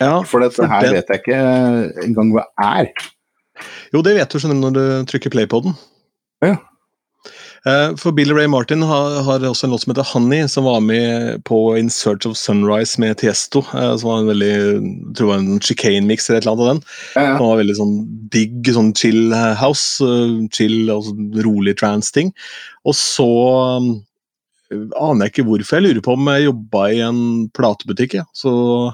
Ja, 0.00 0.22
for 0.26 0.42
dette 0.44 0.66
her 0.70 0.86
det... 0.86 0.94
vet 0.96 1.12
jeg 1.12 1.22
ikke 1.24 1.42
engang 2.06 2.32
hva 2.34 2.46
er. 2.62 2.90
Jo, 3.94 4.02
det 4.02 4.16
vet 4.16 4.32
du 4.32 4.40
skjønner 4.40 4.58
når 4.62 4.76
du 4.76 5.12
trykker 5.12 5.32
play 5.34 5.46
på 5.50 5.62
den. 5.66 5.76
Ja. 6.44 6.56
Eh, 7.66 7.96
for 7.98 8.12
Billy 8.12 8.32
Ray 8.32 8.46
Martin 8.46 8.82
har, 8.86 9.22
har, 9.26 9.42
også 9.42 9.66
en 9.66 9.72
låt 9.74 9.82
som 9.82 9.90
heter 9.90 10.06
'Honey', 10.06 10.48
som 10.48 10.64
var 10.64 10.80
med 10.80 11.44
på 11.44 11.76
'In 11.76 11.90
Search 11.90 12.26
of 12.26 12.36
Sunrise' 12.36 12.98
med 12.98 13.18
Tiesto. 13.18 13.58
Eh, 13.74 13.96
som 13.96 14.10
var 14.10 14.18
en 14.18 14.30
veldig 14.30 14.52
jeg 14.54 15.14
tror 15.16 15.26
var 15.26 15.38
en 15.38 15.60
chicane-mix 15.60 16.30
eller 16.30 16.38
et 16.38 16.46
eller 16.46 16.52
annet 16.52 16.62
av 16.62 16.68
den. 16.74 16.82
Ja, 17.16 17.22
ja. 17.22 17.36
Som 17.36 17.46
var 17.46 17.62
veldig 17.62 17.76
sånn 17.76 17.96
digg, 18.30 18.70
sånn 18.70 18.92
chill 18.94 19.34
house. 19.34 20.04
Eh, 20.04 20.46
chill 20.52 20.90
og 20.90 21.10
rolig 21.42 21.76
trans-ting. 21.76 22.32
Og 22.86 22.94
så 22.94 23.30
aner 24.70 25.26
jeg 25.26 25.32
ikke 25.32 25.48
hvorfor. 25.50 25.80
Jeg 25.80 25.86
lurer 25.86 26.02
på 26.02 26.14
om 26.14 26.30
jeg 26.30 26.46
jobba 26.46 26.86
i 26.92 27.00
en 27.02 27.48
platebutikk. 27.50 28.14
Ja. 28.14 28.24
Så 28.34 28.92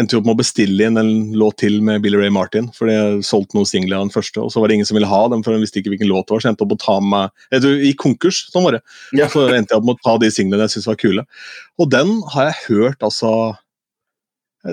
endte 0.00 0.16
jo 0.16 0.22
opp 0.22 0.28
med 0.28 0.36
å 0.36 0.40
bestille 0.40 0.86
inn 0.88 0.98
en 1.00 1.10
låt 1.36 1.58
til 1.60 1.80
med 1.84 2.02
Billy 2.04 2.16
Ray 2.20 2.32
Martin. 2.32 2.70
For 2.76 2.88
jeg 2.88 3.24
solgte 3.28 3.58
noen 3.58 3.68
singler 3.68 3.98
av 3.98 4.06
den 4.06 4.14
første, 4.14 4.40
og 4.40 4.52
så 4.52 4.62
var 4.62 4.70
det 4.70 4.78
ingen 4.78 4.88
som 4.88 4.96
ville 4.96 5.10
ha 5.10 5.22
dem, 5.32 5.42
for 5.44 5.52
de 5.52 5.64
visste 5.64 5.82
ikke 5.82 5.92
hvilken 5.92 6.08
låt 6.10 6.28
det 6.28 6.36
var. 6.36 6.42
Så 6.42 6.48
jeg 6.48 6.54
endte 6.54 6.66
opp 6.66 6.76
å 6.76 6.80
ta 6.80 6.96
med 7.04 7.64
du, 7.64 7.68
I 7.88 7.92
konkurs, 7.98 8.46
sånn 8.52 8.64
var 8.66 8.78
det. 8.78 8.84
Ja. 9.18 9.28
Så 9.32 9.44
endte 9.50 9.74
jeg 9.74 9.82
opp 9.82 9.90
med 9.90 9.98
å 9.98 10.06
ta 10.06 10.16
de 10.22 10.30
singlene 10.32 10.64
jeg 10.64 10.76
syntes 10.76 10.88
var 10.88 11.02
kule. 11.02 11.26
Og 11.80 11.92
den 11.92 12.14
har 12.34 12.50
jeg 12.50 12.64
hørt 12.70 13.04
altså 13.04 13.34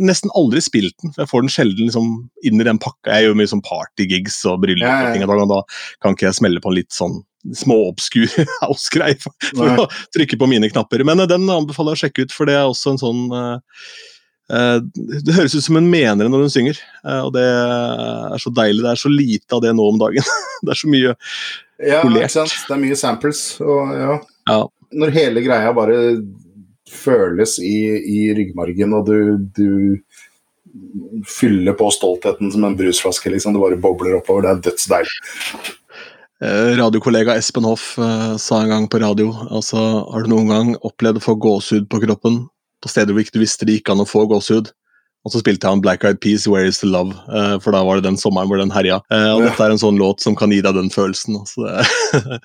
Nesten 0.05 0.29
aldri 0.37 0.61
spilt 0.61 0.93
den, 1.01 1.09
for 1.15 1.23
jeg 1.23 1.29
får 1.31 1.41
den 1.41 1.49
sjelden 1.49 1.87
liksom 1.87 2.09
inn 2.45 2.61
i 2.61 2.65
den 2.67 2.77
pakka. 2.77 3.09
Jeg 3.09 3.25
gjør 3.25 3.39
mye 3.39 3.49
sånn 3.49 3.63
partygigs 3.65 4.35
og 4.45 4.59
bryllup, 4.61 4.85
ja, 4.85 5.15
ja, 5.17 5.25
og, 5.25 5.31
og 5.33 5.49
da 5.49 5.57
kan 5.97 6.13
ikke 6.13 6.27
jeg 6.27 6.37
smelle 6.37 6.61
på 6.61 6.69
en 6.69 6.75
litt 6.77 6.93
sånn 6.93 7.15
småobskur 7.57 8.27
house-greie 8.67 9.17
for, 9.17 9.33
for 9.47 9.81
å 9.81 9.87
trykke 10.13 10.37
på 10.37 10.49
mine 10.51 10.69
knapper. 10.69 11.01
Men 11.09 11.25
den 11.25 11.49
anbefaler 11.49 11.97
jeg 11.97 11.97
å 11.97 12.01
sjekke 12.03 12.27
ut, 12.27 12.37
for 12.37 12.45
det 12.45 12.59
er 12.59 12.69
også 12.69 12.93
en 12.93 13.01
sånn 13.01 13.25
uh, 13.33 13.57
Eh, 13.57 14.18
det 14.49 15.35
høres 15.35 15.53
ut 15.53 15.63
som 15.65 15.77
hun 15.77 15.89
mener 15.91 16.25
det 16.25 16.31
når 16.33 16.47
hun 16.47 16.53
synger, 16.53 16.79
eh, 17.05 17.21
og 17.21 17.33
det 17.35 17.45
er 17.45 18.41
så 18.41 18.51
deilig. 18.53 18.81
Det 18.81 18.91
er 18.91 19.01
så 19.03 19.11
lite 19.13 19.57
av 19.57 19.61
det 19.65 19.73
nå 19.77 19.85
om 19.93 19.99
dagen. 20.01 20.25
Det 20.59 20.73
er 20.73 20.75
så 20.75 20.89
mye 20.91 21.11
ja, 21.87 22.01
polert. 22.03 22.33
Det 22.35 22.73
er 22.75 22.79
mye 22.81 22.95
samples, 22.99 23.39
og 23.63 23.93
ja. 23.95 24.17
ja. 24.49 24.57
Når 24.99 25.13
hele 25.15 25.43
greia 25.45 25.69
bare 25.71 25.99
føles 26.91 27.53
i, 27.63 27.77
i 27.95 28.17
ryggmargen, 28.35 28.97
og 28.97 29.07
du, 29.07 29.37
du 29.55 31.23
fyller 31.29 31.77
på 31.79 31.87
stoltheten 31.95 32.51
som 32.51 32.67
en 32.67 32.75
brusflaske, 32.75 33.31
liksom. 33.31 33.55
Det 33.55 33.63
bare 33.63 33.79
bobler 33.79 34.17
oppover. 34.19 34.49
Det 34.49 34.51
er 34.51 34.65
dødsdeilig. 34.67 35.15
Eh, 36.43 36.73
radiokollega 36.81 37.37
Espen 37.39 37.69
Hoff 37.69 37.93
sa 37.95 38.59
en 38.59 38.73
gang 38.73 38.85
på 38.91 38.99
radio 39.03 39.33
altså, 39.51 39.79
Har 40.07 40.23
du 40.23 40.29
noen 40.31 40.47
gang 40.51 40.69
opplevd 40.87 41.19
å 41.19 41.23
få 41.23 41.39
gåsehud 41.39 41.89
på 41.91 41.99
kroppen 42.03 42.45
på 42.83 42.91
steder 42.91 43.15
hvor 43.15 43.25
ikke 43.25 43.37
du 43.37 43.43
visste 43.43 43.67
det 43.67 43.79
gikk 43.79 43.93
an 43.93 44.03
å 44.03 44.09
få 44.09 44.25
gåsehud. 44.29 44.71
Og 45.27 45.33
så 45.33 45.41
spilte 45.41 45.67
han 45.67 45.81
Black 45.83 46.05
Eyed 46.07 46.21
Peas, 46.23 46.47
'Where 46.47 46.67
Is 46.69 46.79
The 46.79 46.87
Love', 46.87 47.17
uh, 47.27 47.57
for 47.59 47.75
da 47.75 47.83
var 47.83 47.99
det 47.99 48.07
den 48.07 48.19
sommeren 48.19 48.47
hvor 48.47 48.61
den 48.61 48.71
herja. 48.71 49.01
Uh, 49.11 49.35
og 49.35 49.43
ja. 49.43 49.49
dette 49.49 49.65
er 49.65 49.75
en 49.75 49.81
sånn 49.81 49.99
låt 49.99 50.23
som 50.23 50.37
kan 50.37 50.53
gi 50.53 50.61
deg 50.63 50.77
den 50.77 50.87
følelsen. 50.93 51.35
Altså. 51.41 51.67
uh, 52.31 52.39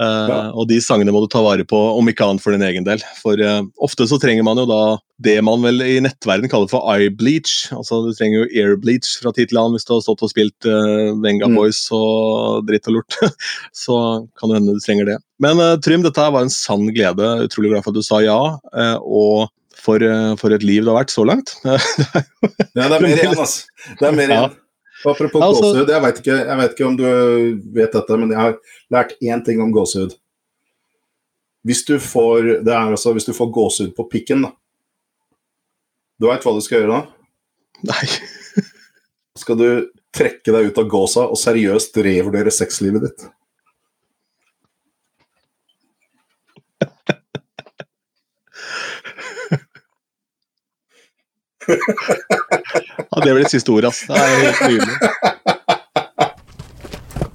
ja. 0.32 0.38
Og 0.56 0.70
de 0.70 0.78
sangene 0.80 1.12
må 1.12 1.20
du 1.20 1.28
ta 1.28 1.42
vare 1.44 1.66
på, 1.68 1.76
om 1.76 2.08
ikke 2.08 2.24
annet 2.24 2.40
for 2.40 2.56
din 2.56 2.64
egen 2.64 2.86
del. 2.86 3.04
For 3.20 3.36
ofte 3.84 4.06
så 4.08 4.16
trenger 4.22 4.46
man 4.46 4.56
jo 4.62 4.64
da 4.70 4.80
det 5.20 5.36
man 5.44 5.60
vel 5.66 5.84
i 5.84 5.98
nettverden 6.00 6.48
kaller 6.48 6.70
for 6.70 6.88
eye 6.88 7.10
bleach. 7.12 7.68
Altså 7.76 8.00
du 8.06 8.14
trenger 8.16 8.40
jo 8.40 8.48
air 8.56 8.80
bleach 8.80 9.18
fra 9.20 9.34
tid 9.36 9.52
til 9.52 9.60
annen 9.60 9.76
hvis 9.76 9.84
du 9.84 9.92
har 9.96 10.00
stått 10.06 10.24
og 10.24 10.32
spilt 10.32 10.68
Venga 11.20 11.50
mm. 11.50 11.58
Boys 11.58 11.82
og 11.92 12.64
dritt 12.70 12.88
og 12.88 13.00
lort. 13.00 13.20
så 13.84 13.98
kan 14.38 14.48
det 14.48 14.62
hende 14.62 14.78
du 14.78 14.80
trenger 14.86 15.12
det. 15.12 15.20
Men 15.44 15.60
Trym, 15.84 16.06
dette 16.06 16.30
var 16.32 16.46
en 16.46 16.56
sann 16.56 16.88
glede. 16.94 17.34
Utrolig 17.44 17.74
glad 17.74 17.84
for 17.84 17.92
at 17.92 18.00
du 18.00 18.06
sa 18.06 18.22
ja. 18.24 18.40
og 19.02 19.50
for, 19.88 20.04
eh, 20.04 20.36
for, 20.40 20.52
et 20.54 20.64
liv 20.66 20.84
det 20.84 20.92
har 20.92 21.00
vært 21.00 21.14
så 21.14 21.24
langt. 21.24 21.54
ja, 21.64 21.76
det 22.76 22.86
er 22.86 23.02
mer 23.02 23.12
igjen, 23.14 23.34
altså. 23.34 23.84
Det 23.98 24.08
er 24.08 24.16
mer 24.16 24.32
igjen. 24.32 24.48
Ja. 24.48 24.64
Apropos 25.06 25.44
altså, 25.44 25.62
gåsehud, 25.62 25.92
jeg 25.94 26.02
vet, 26.02 26.16
ikke, 26.20 26.36
jeg 26.36 26.58
vet, 26.58 26.72
ikke, 26.74 26.86
om 26.88 26.96
du 26.98 27.04
vet 27.76 27.92
dette, 27.94 28.16
men 28.18 28.32
jeg 28.34 28.40
har 28.40 28.56
lært 28.90 29.14
én 29.22 29.44
ting 29.46 29.62
om 29.62 29.70
gåsehud. 29.74 30.16
Hvis 31.68 31.84
du 31.86 31.94
får 32.02 32.48
det 32.66 32.72
er 32.72 32.94
altså, 32.96 33.12
hvis 33.14 33.28
du 33.28 33.34
får 33.36 33.52
gåsehud 33.54 33.94
på 33.96 34.08
pikken, 34.10 34.46
da 34.46 34.54
Du 36.18 36.26
veit 36.26 36.42
hva 36.42 36.54
du 36.56 36.62
skal 36.64 36.82
gjøre 36.82 36.96
da? 36.96 37.00
Nei. 37.92 38.06
skal 39.38 39.58
du 39.60 39.68
trekke 40.14 40.50
deg 40.50 40.70
ut 40.70 40.80
av 40.82 40.88
gåsa 40.90 41.28
og 41.30 41.38
seriøst 41.38 42.00
revurdere 42.02 42.50
sexlivet 42.50 43.06
ditt. 43.06 43.28
ja, 53.10 53.20
det 53.24 53.34
blir 53.34 53.48
siste 53.50 53.72
ordet, 53.72 53.92
ass. 53.92 54.04
Det 54.08 54.16
er 54.16 54.38
helt 54.46 54.60
nydelig. 54.68 54.96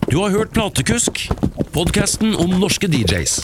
Du 0.10 0.20
har 0.22 0.30
hørt 0.30 0.54
Platekusk, 0.54 1.26
podkasten 1.74 2.36
om 2.38 2.60
norske 2.62 2.88
DJs. 2.88 3.42